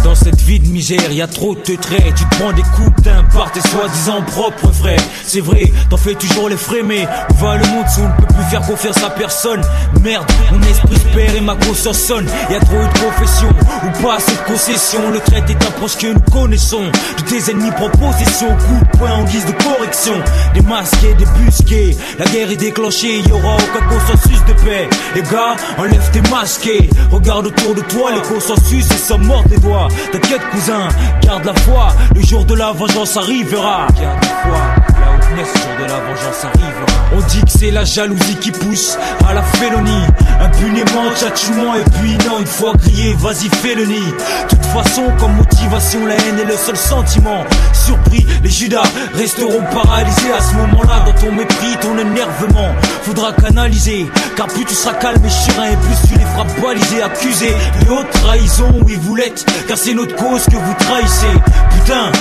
Dans 0.04 0.16
cette 0.16 0.42
vie 0.42 0.60
de 0.60 0.68
misère, 0.68 1.12
y 1.12 1.22
a 1.22 1.28
trop 1.28 1.54
de 1.54 1.76
traits. 1.76 2.16
Tu 2.16 2.24
prends 2.38 2.52
des 2.52 2.64
coups 2.64 3.04
d'un 3.04 3.24
par 3.26 3.52
tes 3.52 3.62
soi-disant 3.62 4.24
propres 4.24 4.72
frères. 4.72 5.02
C'est 5.24 5.42
vrai, 5.42 5.72
t'en 5.90 5.98
fais 5.98 6.16
toujours 6.16 6.50
les 6.50 6.58
frais, 6.58 6.82
mais 6.84 7.06
où 7.30 7.34
va 7.36 7.58
le 7.58 7.68
monde 7.68 7.86
si 7.88 8.00
on 8.00 8.08
ne 8.08 8.14
peut 8.14 8.34
plus 8.34 8.44
faire 8.50 8.62
confiance 8.62 9.04
à 9.04 9.12
personne 9.12 9.62
Merde, 10.02 10.26
mon 10.52 10.62
esprit 10.62 10.96
se 10.96 11.16
perd 11.16 11.36
et 11.36 11.42
ma 11.42 11.56
conscience 11.56 12.00
sonne. 12.00 12.26
Y 12.50 12.56
a 12.56 12.60
trop 12.60 12.78
eu 12.78 12.88
de 12.88 13.00
profession, 13.00 13.50
ou 13.50 14.02
pas 14.02 14.16
assez 14.16 14.32
de 14.32 14.52
concession. 14.52 15.12
Le 15.12 15.20
trait 15.20 15.44
est 15.48 15.68
un 15.68 15.72
proche 15.72 15.98
que 15.98 16.08
nous 16.08 16.32
connaissons. 16.32 16.86
De 17.18 17.24
tes 17.24 17.52
ennemis 17.52 17.72
proposition, 17.72 18.48
coup 18.48 18.86
de 18.92 18.98
poing 18.98 19.12
en 19.12 19.24
guise 19.26 19.46
de 19.46 19.52
correction. 19.64 20.14
Des 20.56 20.62
masqués, 20.62 21.14
des 21.16 21.26
busqués. 21.26 21.96
La 22.18 22.26
guerre 22.26 22.50
est 22.50 22.56
déclenchée, 22.56 23.20
y 23.20 23.32
aura 23.32 23.58
aucun 23.58 23.86
consensus 23.88 24.44
de 24.46 24.54
paix. 24.54 24.90
Les 25.14 25.22
gars, 25.22 25.56
enlève 25.78 26.10
tes 26.12 26.22
masqués. 26.32 26.90
Regarde 27.12 27.48
autour 27.48 27.76
de 27.76 27.82
toi, 27.82 28.12
le 28.12 28.22
consensus 28.22 28.86
et 28.90 28.98
ça 28.98 29.19
mord 29.20 29.44
des 29.46 29.58
doigts. 29.58 29.88
T'inquiète, 30.12 30.42
cousin, 30.52 30.88
garde 31.22 31.46
la 31.46 31.54
foi. 31.56 31.88
Le 32.16 32.22
jour 32.22 32.46
de 32.46 32.56
la 32.56 32.72
vengeance 32.72 33.18
arrivera. 33.18 33.88
Garde 34.00 34.24
la 34.24 34.30
foi, 34.30 34.89
le 35.32 35.44
jour 35.44 35.72
de 35.80 35.84
la 35.84 36.00
vengeance 36.00 36.44
arrivera. 36.44 36.86
On 37.14 37.22
dit 37.22 37.42
que 37.42 37.52
c'est 37.52 37.72
la 37.72 37.86
jalousie 37.86 38.36
qui 38.36 38.52
pousse 38.52 38.98
à 39.28 39.34
la 39.34 39.42
félonie. 39.44 40.04
Impunément, 40.40 41.12
tchatchouement, 41.16 41.76
et 41.76 41.84
puis 42.00 42.18
non, 42.28 42.40
une 42.40 42.46
fois 42.46 42.74
grillé, 42.74 43.16
vas-y, 43.20 43.50
fais 43.50 43.76
le 43.76 43.86
nid. 43.86 44.14
Toute 44.48 44.66
façon, 44.66 45.04
comme 45.20 45.36
motivation, 45.36 46.06
la 46.06 46.16
haine 46.16 46.40
est 46.40 46.46
le 46.46 46.58
seul 46.58 46.78
sentiment. 46.78 47.44
Surpris, 47.74 48.26
les 48.44 48.50
Judas 48.50 48.84
resteront 49.16 49.64
paralysés 49.74 50.32
à 50.38 50.42
ce 50.42 50.56
moment-là. 50.56 51.04
Dans 51.06 51.14
ton 51.14 51.32
mépris, 51.32 51.78
ton 51.82 51.98
énervement, 51.98 52.74
faudra 53.04 53.34
canaliser. 53.34 54.10
Car 54.36 54.48
plus 54.48 54.66
tu 54.66 54.74
seras 54.74 54.94
calme 54.94 55.24
et 55.26 55.30
serein, 55.30 55.72
et 55.72 55.78
plus 55.78 56.08
tu 56.08 56.18
les 56.18 56.26
feras 56.26 56.46
baliser, 56.62 57.02
accuser. 57.02 57.56
Les 57.82 57.90
hautes 57.90 58.12
trahisons, 58.12 58.74
oui, 58.86 58.98
vous 59.02 59.16
l'êtes, 59.16 59.46
car 59.68 59.78
c'est 59.78 59.94
notre 59.94 60.16
cause 60.16 60.46
que 60.46 60.56
vous 60.56 60.76
trahissez. 60.80 61.34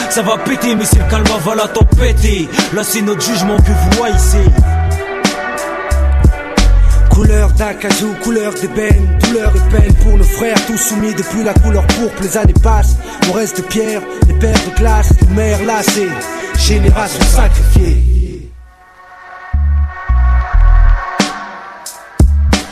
Ça 0.09 0.23
va 0.23 0.39
péter, 0.39 0.75
mais 0.75 0.87
c'est 0.87 0.99
le 0.99 1.11
calme 1.11 1.27
avant 1.27 1.55
la 1.55 1.69
tempête. 1.69 2.17
Là, 2.73 2.83
c'est 2.83 3.03
notre 3.03 3.21
jugement 3.21 3.59
que 3.59 3.71
vous 3.71 4.03
haïssez. 4.03 4.45
Couleur 7.11 7.53
d'acajou, 7.53 8.15
couleur 8.23 8.55
d'ébène, 8.55 9.19
douleur 9.25 9.53
et 9.55 9.77
peine 9.77 9.95
pour 9.97 10.17
nos 10.17 10.25
frères, 10.25 10.57
tous 10.67 10.79
soumis 10.79 11.13
depuis 11.13 11.45
la 11.45 11.53
couleur 11.53 11.87
pourpre, 11.87 12.23
les 12.23 12.37
années 12.39 12.55
passent, 12.63 12.97
on 13.29 13.33
reste 13.33 13.59
de 13.59 13.63
pierre, 13.63 14.01
les 14.27 14.35
pères 14.35 14.55
de 14.55 14.79
glace, 14.79 15.13
les 15.21 15.35
mères 15.35 15.63
lassées, 15.65 16.09
génération 16.57 17.25
sacrifiée. 17.25 18.51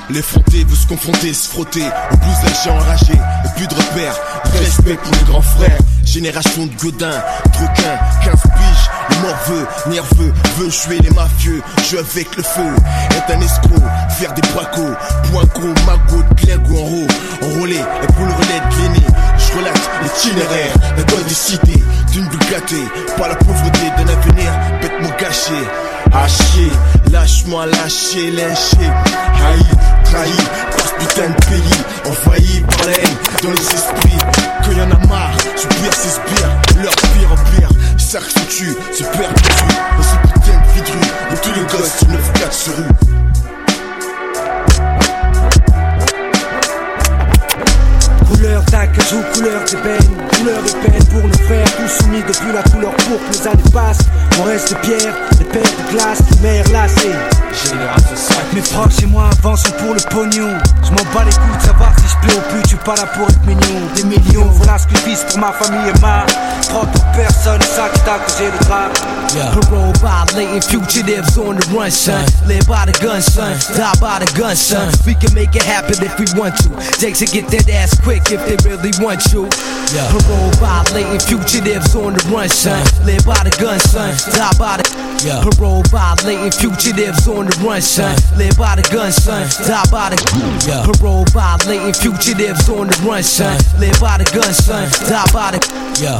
L'effronté 0.08 0.64
veut 0.64 0.76
se 0.76 0.86
confronter, 0.86 1.34
se 1.34 1.48
frotter 1.48 1.82
Au 2.12 2.16
plus 2.16 2.48
lâché 2.48 2.70
enragé, 2.70 3.12
et 3.12 3.56
plus 3.56 3.66
de 3.66 3.74
repères 3.74 4.14
Respect 4.56 4.94
pour 4.94 5.12
les 5.12 5.24
grands 5.32 5.42
frères 5.42 5.78
Génération 6.06 6.66
de 6.66 6.74
godins, 6.76 7.22
troquins, 7.52 7.98
15 8.24 8.32
piges 8.42 8.90
Le 9.10 9.16
morveux, 9.26 9.66
nerveux, 9.90 10.32
veut 10.56 10.70
jouer 10.70 10.98
les 11.00 11.10
mafieux 11.10 11.60
Jeu 11.90 11.98
avec 11.98 12.34
le 12.36 12.42
feu, 12.42 12.74
est 13.10 13.32
un 13.34 13.40
escroc 13.40 13.82
Faire 14.18 14.32
des 14.32 14.42
bracos, 14.54 14.94
point 15.30 15.44
gros, 15.54 15.74
magot, 15.84 16.24
glingo 16.36 16.78
en 16.78 16.86
haut 16.86 17.06
Enrôlé, 17.42 17.76
et 17.76 18.06
pour 18.12 18.24
le 18.24 18.32
relais 18.32 18.60
de 18.70 19.00
Je 19.36 19.58
relate 19.58 19.90
l'itinéraire, 20.02 20.74
la 20.96 21.02
bonne 21.02 21.24
des 21.24 21.34
cités 21.34 21.82
D'une 22.12 22.28
gâtée, 22.50 22.84
par 23.18 23.28
la 23.28 23.36
pauvreté 23.36 23.90
d'un 23.98 24.08
avenir 24.08 24.52
Bêtement 24.80 25.14
gâché, 25.18 25.54
chier 26.28 26.70
Lâche-moi, 27.12 27.66
lâcher, 27.66 28.30
lâcher 28.30 28.90
Haï, 29.44 29.60
trahi 30.10 30.36
par 30.70 30.86
ce 30.86 30.94
putain 30.94 31.28
de 31.28 31.44
pays 31.46 31.80
Envahi 32.04 32.60
par 32.60 32.86
la 32.86 32.92
dans 33.42 33.52
les 33.52 33.66
esprits 33.74 34.18
Que 34.64 34.72
y 34.72 34.80
en 34.80 34.90
a 34.90 35.06
marre, 35.06 35.36
soupir 35.56 35.92
sbires 35.94 36.82
Leur 36.82 36.94
pire 36.94 37.32
en 37.32 37.56
pire, 37.56 37.70
foutu, 37.98 38.76
se 38.92 39.02
perd 39.04 39.32
dessus 39.34 39.76
Dans 39.96 40.02
ce 40.02 40.16
putain 40.28 40.58
de 40.58 40.90
rue 40.90 41.10
Où 41.32 41.36
tous 41.42 41.52
les 41.52 41.66
gosses 41.66 41.98
sur 41.98 42.08
9-4 42.08 42.52
se 42.52 42.70
ruent 42.70 43.16
Couleur 48.66 48.86
d'acajou, 48.86 49.22
couleur 49.34 49.64
d'ébène, 49.64 50.16
couleur 50.36 50.58
et 50.66 50.88
peine 50.88 51.04
pour 51.06 51.22
nos 51.22 51.44
frères, 51.46 51.66
tous 51.76 52.04
soumis 52.04 52.22
depuis 52.26 52.52
la 52.52 52.62
couleur 52.62 52.92
pourpre, 52.96 53.24
les 53.32 53.46
années 53.46 53.70
passent, 53.72 54.04
on 54.40 54.44
reste 54.44 54.70
de 54.70 54.74
pierre, 54.76 55.14
les 55.38 55.44
pères 55.44 55.62
de 55.62 55.92
glace, 55.92 56.18
les 56.30 56.48
mères 56.48 56.68
lassées. 56.72 57.14
Mes 58.52 58.60
proches 58.60 59.02
et 59.02 59.06
moi 59.06 59.30
avançons 59.38 59.70
pour 59.78 59.94
le 59.94 60.00
pognon. 60.10 60.58
Je 60.82 60.90
m'en 60.90 61.12
bats 61.14 61.24
les 61.24 61.32
couilles 61.32 61.56
de 61.58 61.66
savoir 61.66 61.92
si 61.98 62.06
je 62.08 62.26
plais 62.26 62.36
au 62.36 62.40
plus, 62.50 62.60
je 62.62 62.68
suis 62.68 62.76
pas 62.78 62.94
là 62.96 63.06
pour 63.06 63.28
être 63.28 63.44
mignon. 63.46 63.88
Des 63.94 64.04
millions, 64.04 64.46
voilà 64.52 64.78
ce 64.78 64.86
que 64.86 64.96
je 64.96 65.04
vise 65.04 65.24
pour 65.28 65.38
ma 65.38 65.52
famille 65.52 65.88
et 65.88 66.00
ma 66.00 66.26
propre 66.68 67.00
personne, 67.14 67.60
ça 67.62 67.88
qui 67.94 68.00
t'a 68.00 68.18
causé 68.18 68.44
le 68.46 68.64
drap. 68.66 68.92
Parole 69.36 69.92
violating 70.00 70.62
fugitives 70.62 71.38
on 71.38 71.56
the 71.56 71.64
run, 71.72 71.90
son. 71.90 72.24
Live 72.46 72.66
by 72.66 72.84
the 72.86 72.98
gun, 73.00 73.20
son. 73.20 73.52
Die 73.74 73.92
by 74.00 74.24
the 74.24 74.32
gun, 74.38 74.56
son. 74.56 74.88
We 75.06 75.14
can 75.14 75.34
make 75.34 75.54
it 75.54 75.62
happen 75.62 75.96
if 76.02 76.18
we 76.18 76.26
want 76.38 76.56
to. 76.58 76.70
Jakes 76.98 77.20
will 77.20 77.28
get 77.32 77.48
that 77.48 77.68
ass 77.68 77.98
quick 78.00 78.30
if 78.30 78.44
they 78.46 78.55
really 78.64 78.92
want 79.00 79.24
you. 79.32 79.48
Parole 80.10 80.50
violating 80.58 81.20
fugitives 81.20 81.94
on 81.94 82.14
the 82.14 82.22
run, 82.30 82.48
son. 82.48 82.82
Live 83.04 83.24
by 83.24 83.42
the 83.42 83.54
gun, 83.58 83.78
son. 83.80 84.14
Die 84.34 84.52
by 84.58 84.76
the 84.78 84.84
Parole 85.42 85.82
violating 85.90 86.52
fugitives 86.52 87.26
on 87.28 87.46
the 87.46 87.56
run, 87.64 87.80
son. 87.80 88.14
Live 88.36 88.56
by 88.58 88.76
the 88.76 88.86
gun, 88.92 89.10
son. 89.10 89.48
Die 89.66 89.90
by 89.90 90.10
the 90.10 90.18
Parole 90.86 91.24
violating 91.32 91.94
fugitives 91.94 92.68
on 92.68 92.86
the 92.86 92.96
run, 93.06 93.22
son. 93.22 93.58
Live 93.78 93.98
by 94.00 94.18
the 94.18 94.26
gun, 94.30 94.52
son. 94.54 94.86
Die 95.08 95.32
by 95.32 95.50
the 95.54 95.60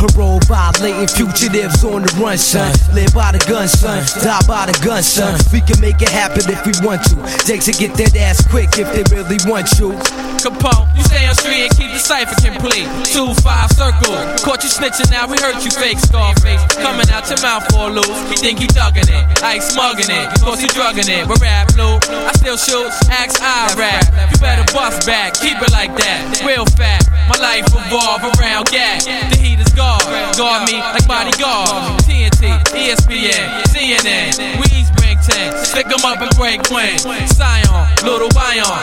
Parole 0.03 0.41
violating 0.47 1.09
fugitives 1.09 1.85
on 1.85 2.03
the 2.03 2.11
run, 2.19 2.39
son. 2.39 2.73
Live 2.95 3.13
by 3.15 3.33
the 3.33 3.43
gun, 3.47 3.69
son. 3.69 4.03
Die 4.23 4.43
by 4.47 4.67
the 4.67 4.77
gun, 4.83 5.03
son. 5.03 5.39
We 5.53 5.61
can 5.61 5.81
make 5.81 6.01
it 6.03 6.11
happen 6.11 6.43
if 6.49 6.65
we 6.67 6.73
want 6.87 7.03
to. 7.11 7.17
Jakes 7.47 7.67
will 7.67 7.79
get 7.79 7.95
that 7.99 8.17
ass 8.17 8.47
quick 8.47 8.79
if 8.79 8.89
they 8.95 9.05
really 9.15 9.39
want 9.47 9.69
you. 9.79 9.93
Capone, 10.41 10.87
you 10.97 11.03
stay 11.05 11.27
on 11.27 11.35
street 11.35 11.67
and 11.69 11.73
keep 11.77 11.91
the 11.93 11.99
cipher 11.99 12.26
complete. 12.35 12.89
Two 13.07 13.35
five 13.43 13.71
circle, 13.71 14.17
caught 14.43 14.63
you 14.65 14.71
snitching 14.71 15.11
now. 15.11 15.27
We 15.27 15.39
heard 15.39 15.63
you 15.63 15.71
fake 15.71 15.99
Scarface. 15.99 16.63
Coming 16.83 17.09
out 17.11 17.29
your 17.31 17.41
mouth 17.43 17.65
for 17.71 17.91
a. 17.91 17.95
You 18.31 18.37
think 18.37 18.61
you 18.61 18.69
thugging 18.69 19.09
it, 19.09 19.25
I 19.43 19.55
ain't 19.55 19.65
smugging 19.65 20.11
it. 20.11 20.27
Cause 20.41 20.63
you 20.63 20.69
drugging 20.69 21.09
it. 21.09 21.29
But 21.29 21.41
rap 21.41 21.75
blue, 21.75 21.99
I 22.11 22.33
still 22.35 22.57
shoot. 22.57 22.91
Axe 23.11 23.39
I 23.41 23.75
rap. 23.79 24.05
You 24.33 24.39
better 24.39 24.67
bust 24.73 25.07
back, 25.07 25.35
keep 25.35 25.61
it 25.61 25.71
like 25.73 25.95
that. 25.97 26.43
Real 26.45 26.67
fat, 26.77 27.07
my 27.29 27.39
life 27.39 27.67
revolve 27.73 28.23
around 28.39 28.67
gas. 28.71 29.05
The 29.07 29.37
heat 29.39 29.61
is 29.61 29.73
guard, 29.75 30.03
guard 30.37 30.67
me 30.69 30.79
like 30.79 31.07
bodyguard. 31.07 32.01
TNT, 32.03 32.51
ESPN, 32.75 33.63
CNN. 33.71 34.59
We 34.61 34.67
each 34.77 34.91
bring 34.97 35.19
10. 35.19 35.65
Stick 35.65 35.87
'em 35.87 36.05
up 36.05 36.21
and 36.21 36.31
break 36.37 36.61
when. 36.71 36.99
Scion, 37.29 37.87
little 38.05 38.29
Bion, 38.31 38.76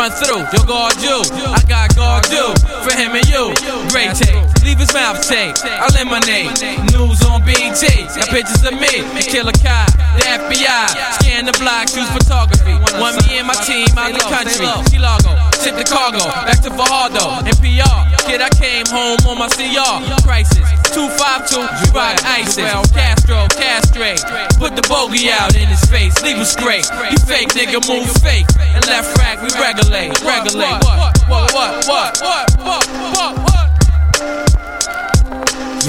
run 0.00 0.10
through, 0.16 0.40
yo 0.56 0.64
guard 0.64 0.96
you. 1.04 1.20
I 1.52 1.60
got 1.68 1.92
guard 1.94 2.24
you 2.32 2.56
for 2.80 2.96
him 2.96 3.12
and 3.12 3.26
you. 3.28 3.52
Great 3.92 4.16
tape, 4.16 4.40
leave 4.64 4.80
his 4.80 4.88
mouth 4.96 5.20
tape. 5.20 5.52
Eliminate 5.60 6.56
news 6.96 7.20
on 7.28 7.44
BT. 7.44 8.08
Got 8.16 8.32
pictures 8.32 8.64
of 8.64 8.80
me, 8.80 9.04
Killer 9.28 9.52
Kai, 9.60 9.84
the 10.16 10.24
FBI. 10.40 10.88
Scan 11.20 11.44
the 11.44 11.52
block, 11.60 11.92
choose 11.92 12.08
photography. 12.16 12.72
Want 12.96 13.20
me 13.28 13.44
and 13.44 13.46
my 13.46 13.58
team 13.68 13.92
out 14.00 14.16
the 14.16 14.24
country. 14.24 14.64
Chilago, 14.88 15.36
ship 15.60 15.76
the 15.76 15.84
cargo, 15.84 16.24
back 16.48 16.64
to 16.64 16.72
Fajardo. 16.72 17.44
And 17.44 17.56
PR, 17.60 18.00
kid, 18.24 18.40
I 18.40 18.48
came 18.56 18.88
home 18.88 19.20
on 19.28 19.36
my 19.36 19.52
CR. 19.52 20.00
Crisis, 20.24 20.64
252, 20.90 21.60
you 21.60 21.88
rock 21.94 22.18
ISIS. 22.24 22.90
Castro, 22.90 23.46
castrate. 23.54 24.22
Put 24.58 24.74
the 24.74 24.82
bogey 24.88 25.30
out 25.30 25.54
in 25.54 25.68
his 25.68 25.82
face, 25.86 26.20
leave 26.22 26.36
him 26.36 26.44
straight. 26.44 26.86
You 27.10 27.18
fake 27.26 27.50
nigga, 27.54 27.78
move 27.86 28.10
fake. 28.22 28.46
And 28.58 28.86
left 28.86 29.16
rack, 29.18 29.38
we 29.42 29.48
regulate, 29.54 30.20
regulate. 30.22 30.82
What, 30.82 31.18
what, 31.28 31.52
what, 31.54 31.86
what, 31.86 32.20
what, 32.20 32.50
what, 32.58 32.86
what, 32.90 33.38
what? 33.38 33.49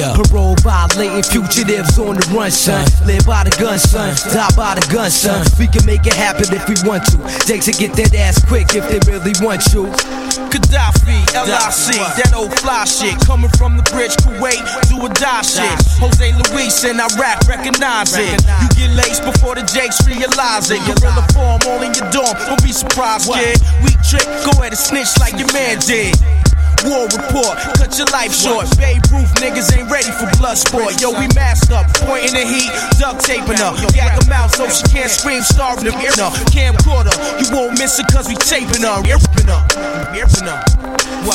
Parole 0.02 0.56
violating 0.66 1.22
fugitives 1.24 2.00
on 2.00 2.18
the 2.18 2.26
run, 2.34 2.50
son. 2.50 2.86
Live 3.06 3.26
by 3.26 3.44
the 3.44 3.54
gun, 3.62 3.78
son. 3.78 4.16
Die 4.34 4.56
by 4.58 4.74
the 4.76 4.86
gun, 4.92 5.12
son. 5.12 5.46
We 5.60 5.68
can 5.68 5.86
make 5.86 6.06
it 6.08 6.14
happen 6.14 6.50
if 6.50 6.66
we 6.66 6.76
want 6.88 7.06
to. 7.14 7.18
Jakes 7.46 7.68
will 7.70 7.78
get 7.78 7.94
that 8.02 8.16
ass 8.18 8.42
quick 8.46 8.74
if 8.74 8.88
they 8.90 9.00
really 9.06 9.34
want 9.46 9.62
you. 9.74 9.86
Gaddafi, 10.50 11.22
LIC, 11.32 12.02
that 12.18 12.34
old 12.36 12.52
fly 12.60 12.84
shit. 12.86 13.16
Coming 13.26 13.52
from 13.56 13.78
the 13.78 13.86
bridge, 13.94 14.12
Kuwait, 14.26 14.60
do 14.90 15.00
or 15.00 15.14
die 15.14 15.46
shit. 15.46 15.78
Jose 16.02 16.34
Luis 16.50 16.84
and 16.84 17.00
I 17.00 17.08
rap, 17.22 17.46
recognize 17.48 18.18
it. 18.18 18.42
You 18.42 18.68
get 18.76 18.92
laced 18.98 19.24
before 19.24 19.56
the 19.56 19.64
Jakes 19.64 20.02
realize 20.04 20.72
it. 20.72 20.82
Gorilla 20.84 21.24
form 21.32 21.62
all 21.70 21.82
in 21.86 21.94
your 21.94 22.10
dorm, 22.10 22.36
don't 22.50 22.62
be 22.64 22.74
surprised, 22.74 23.32
kid. 23.32 23.62
Weak 23.86 24.00
trick, 24.02 24.26
go 24.44 24.52
ahead 24.60 24.74
and 24.74 24.82
snitch 24.82 25.14
like 25.20 25.38
your 25.38 25.52
man 25.54 25.80
did. 25.80 26.16
War 26.86 27.06
report, 27.06 27.62
cut 27.78 27.94
your 27.98 28.10
life 28.10 28.34
short. 28.34 28.66
Babe 28.78 29.02
Ruth 29.14 29.30
niggas 29.38 29.70
ain't 29.78 29.90
ready 29.92 30.10
for 30.18 30.26
blood 30.42 30.58
sport. 30.58 30.98
Yo, 31.02 31.14
we 31.14 31.30
masked 31.38 31.70
up, 31.70 31.86
pointing 32.02 32.34
the 32.34 32.42
heat, 32.42 32.74
duct 32.98 33.22
taping 33.22 33.58
her. 33.62 33.78
Gag 33.94 34.18
her 34.18 34.28
mouth 34.30 34.50
so 34.56 34.66
she 34.68 34.82
can't 34.90 35.12
scream, 35.12 35.42
starving 35.42 35.94
her. 35.94 36.14
No, 36.18 36.34
camcorder, 36.50 37.14
you 37.38 37.54
won't 37.54 37.78
miss 37.78 38.00
it 38.00 38.08
cause 38.10 38.28
we 38.28 38.36
taping 38.36 38.82
her. 38.82 38.98
Ripping 39.06 39.46
her, 39.46 39.62
her. 40.50 40.62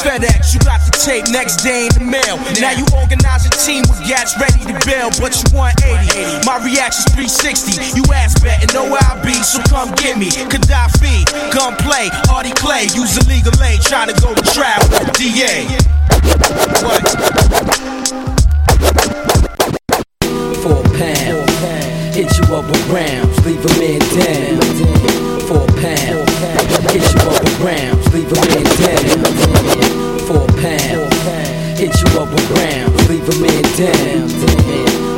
FedEx, 0.02 0.50
you 0.50 0.58
got 0.66 0.82
the 0.82 0.90
tape 0.98 1.30
next 1.30 1.62
day 1.62 1.86
in 1.86 1.94
the 1.94 2.02
mail. 2.02 2.42
Now 2.58 2.74
you 2.74 2.86
organize 2.98 3.46
a 3.46 3.52
team 3.54 3.86
with 3.86 4.02
gats 4.02 4.34
ready 4.42 4.66
to 4.66 4.74
bail, 4.82 5.14
but 5.22 5.30
you 5.38 5.46
want 5.54 5.78
80. 5.78 6.42
My 6.42 6.58
reaction's 6.58 7.06
360. 7.14 7.94
You 7.94 8.02
ass 8.10 8.34
betting, 8.42 8.74
know 8.74 8.90
where 8.90 9.02
I 9.06 9.14
be, 9.22 9.34
so 9.46 9.62
come 9.70 9.94
get 9.94 10.18
me. 10.18 10.26
Gaddafi, 10.50 11.22
gun 11.54 11.78
play, 11.78 12.10
Artie 12.34 12.56
Clay, 12.58 12.90
use 12.98 13.14
the 13.14 13.22
legal 13.30 13.54
aid, 13.62 13.78
trying 13.82 14.10
to 14.10 14.16
go 14.18 14.34
to 14.34 14.42
trial 14.50 14.82
with 15.36 15.46
DA. 15.46 15.66
Four 20.62 20.82
pound, 20.96 21.50
hit 22.14 22.30
you 22.38 22.54
up 22.54 22.64
with 22.66 22.88
rounds, 22.88 23.46
leave 23.46 23.64
a 23.64 23.72
man 23.78 24.00
down. 24.16 24.60
Four 25.46 25.66
pound, 25.66 26.28
hit 26.90 27.02
you 27.02 27.20
up 27.20 27.42
with 27.42 27.60
rounds, 27.60 28.14
leave 28.14 28.32
a 28.32 28.40
man 28.46 28.64
down. 28.80 29.24
Four 30.26 30.46
pound, 30.60 31.12
hit 31.78 31.94
you 32.00 32.20
up 32.20 32.30
with 32.30 32.50
rounds, 32.50 33.08
leave 33.08 33.28
a 33.28 33.36
man 33.40 33.62
down. 33.76 34.28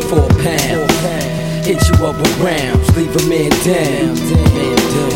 Four 0.03 0.29
pound, 0.43 0.91
hit 1.65 1.81
you 1.89 2.07
up 2.07 2.17
with 2.17 2.39
rounds, 2.41 2.97
leave 2.97 3.15
a 3.15 3.29
man 3.29 3.51
down. 3.65 4.17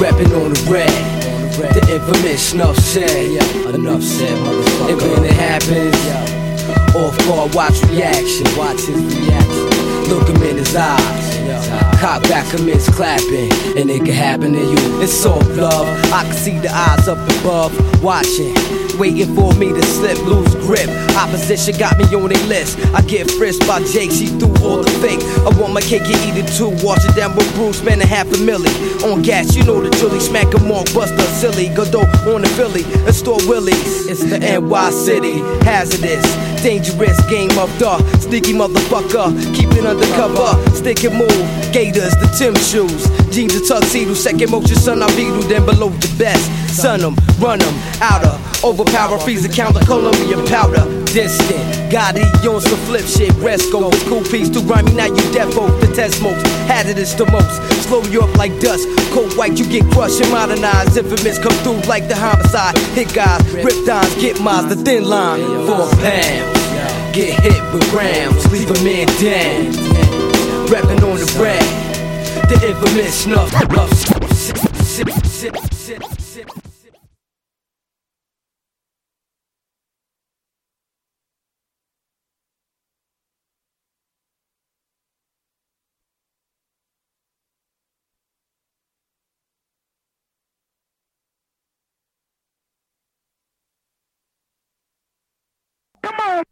Rapping 0.00 0.32
on 0.34 0.52
the 0.52 0.68
rag. 0.70 1.21
The 1.52 1.86
infamous 1.92 2.50
snuff 2.50 2.76
said, 2.78 3.10
enough 3.74 4.02
said, 4.02 4.36
motherfucker. 4.38 4.92
And 4.92 5.00
when 5.02 5.24
it 5.24 5.32
happens, 5.32 5.96
off 6.94 7.16
guard, 7.26 7.54
watch 7.54 7.82
reaction, 7.90 8.46
watch 8.56 8.80
his 8.80 9.00
reaction. 9.16 9.68
Look 10.08 10.28
him 10.28 10.42
in 10.42 10.56
his 10.56 10.74
eyes. 10.74 12.00
Cock 12.00 12.22
back 12.24 12.50
commence 12.50 12.88
clapping, 12.88 13.52
and 13.78 13.90
it 13.90 14.04
can 14.04 14.14
happen 14.14 14.52
to 14.52 14.60
you. 14.60 15.02
It's 15.02 15.12
soft 15.12 15.48
love. 15.50 15.86
I 16.12 16.24
can 16.24 16.32
see 16.32 16.58
the 16.58 16.70
eyes 16.70 17.06
up 17.06 17.18
above, 17.40 17.72
watching, 18.02 18.54
waiting 19.02 19.34
for 19.34 19.52
me 19.54 19.72
to 19.72 19.82
slip, 19.82 20.16
lose 20.26 20.54
grip. 20.62 20.88
Opposition 21.18 21.76
got 21.76 21.98
me 21.98 22.04
on 22.14 22.28
their 22.28 22.46
list. 22.46 22.78
I 22.94 23.02
get 23.02 23.28
frisked 23.32 23.66
by 23.66 23.82
Jake, 23.82 24.12
she 24.12 24.26
threw 24.38 24.54
all 24.62 24.78
the 24.78 24.94
fake. 25.02 25.18
I 25.42 25.50
want 25.58 25.72
my 25.74 25.80
cake 25.80 26.06
and 26.06 26.22
eat 26.22 26.38
it 26.38 26.46
too. 26.56 26.70
Watch 26.86 27.02
it 27.02 27.16
down 27.16 27.34
with 27.34 27.52
Bruce, 27.56 27.82
man, 27.82 28.00
a 28.00 28.06
half 28.06 28.28
a 28.28 28.38
milli 28.38 28.70
on 29.02 29.22
gas. 29.22 29.56
You 29.56 29.64
know 29.64 29.80
the 29.80 29.90
Julie 29.98 30.20
smack 30.20 30.54
'em 30.54 30.70
off, 30.70 30.86
bust 30.94 31.14
a 31.14 31.26
silly. 31.40 31.66
Godot 31.74 32.06
on 32.30 32.42
the 32.42 32.48
Philly, 32.54 32.84
and 33.06 33.12
store 33.14 33.42
Willies. 33.48 34.06
It's 34.06 34.22
the 34.22 34.38
NY 34.38 34.90
City, 34.90 35.34
hazardous, 35.66 36.22
dangerous 36.62 37.18
game 37.26 37.58
of 37.58 37.70
the 37.80 37.98
sneaky 38.20 38.52
motherfucker. 38.52 39.34
Keep 39.52 39.70
it 39.78 39.84
undercover, 39.84 40.50
stick 40.78 41.02
and 41.02 41.18
move. 41.18 41.44
Gators, 41.72 42.14
the 42.22 42.28
Tim 42.38 42.54
shoes, 42.70 43.02
jeans, 43.34 43.56
a 43.56 43.60
tuxedo. 43.66 44.14
Second 44.14 44.50
motion, 44.52 44.76
son, 44.76 45.02
I 45.02 45.08
beat 45.16 45.26
you, 45.26 45.42
then 45.50 45.66
below 45.66 45.88
the 45.88 46.10
best. 46.18 46.46
Sun 46.70 47.00
them, 47.00 47.16
run 47.40 47.58
them, 47.58 47.74
outer, 48.00 48.38
overpower, 48.64 49.18
freeze 49.18 49.46
the 49.46 49.52
counter, 49.52 49.84
Colombian 49.84 50.46
powder. 50.46 50.84
Distant, 51.12 51.92
got 51.92 52.16
it 52.16 52.46
on 52.46 52.60
some 52.60 52.78
flip 52.88 53.04
shit. 53.04 53.34
Rest 53.36 53.70
go 53.70 53.90
cool 54.08 54.22
piece 54.22 54.48
too 54.48 54.62
grimy. 54.66 54.92
Now 54.92 55.06
you 55.06 55.22
dead 55.32 55.52
folk, 55.52 55.78
the 55.80 55.92
test 55.94 56.18
smokes. 56.18 56.42
It's 57.02 57.14
the 57.14 57.26
most, 57.30 57.50
slow 57.84 58.02
you 58.04 58.22
up 58.22 58.34
like 58.36 58.58
dust. 58.60 58.88
Cold 59.12 59.36
white, 59.36 59.58
you 59.58 59.66
get 59.66 59.84
crushed 59.92 60.20
and 60.20 60.30
modernized. 60.30 60.96
Infamous 60.96 61.38
come 61.38 61.52
through 61.64 61.80
like 61.88 62.08
the 62.08 62.14
homicide. 62.14 62.78
Hit 62.94 63.12
guys, 63.12 63.42
rip 63.52 63.74
dimes, 63.84 64.14
get 64.16 64.40
mines, 64.40 64.74
the 64.74 64.82
thin 64.82 65.04
line. 65.04 65.40
Four 65.66 65.88
pounds, 66.00 66.58
get 67.12 67.40
hit 67.40 67.62
with 67.72 67.92
rounds, 67.92 68.50
leave 68.52 68.70
a 68.70 68.84
man 68.84 69.06
down. 69.20 69.72
Rapping 70.70 71.02
on 71.04 71.16
the 71.18 71.28
rag, 71.40 72.48
the 72.48 72.56
infamous 72.68 73.22
snuff. 73.22 73.50
Sip, 73.94 74.24
sip, 74.30 75.10
sip, 75.24 75.56
sip, 75.64 76.02
sip. 76.02 76.21
Come 96.02 96.20
on. 96.20 96.42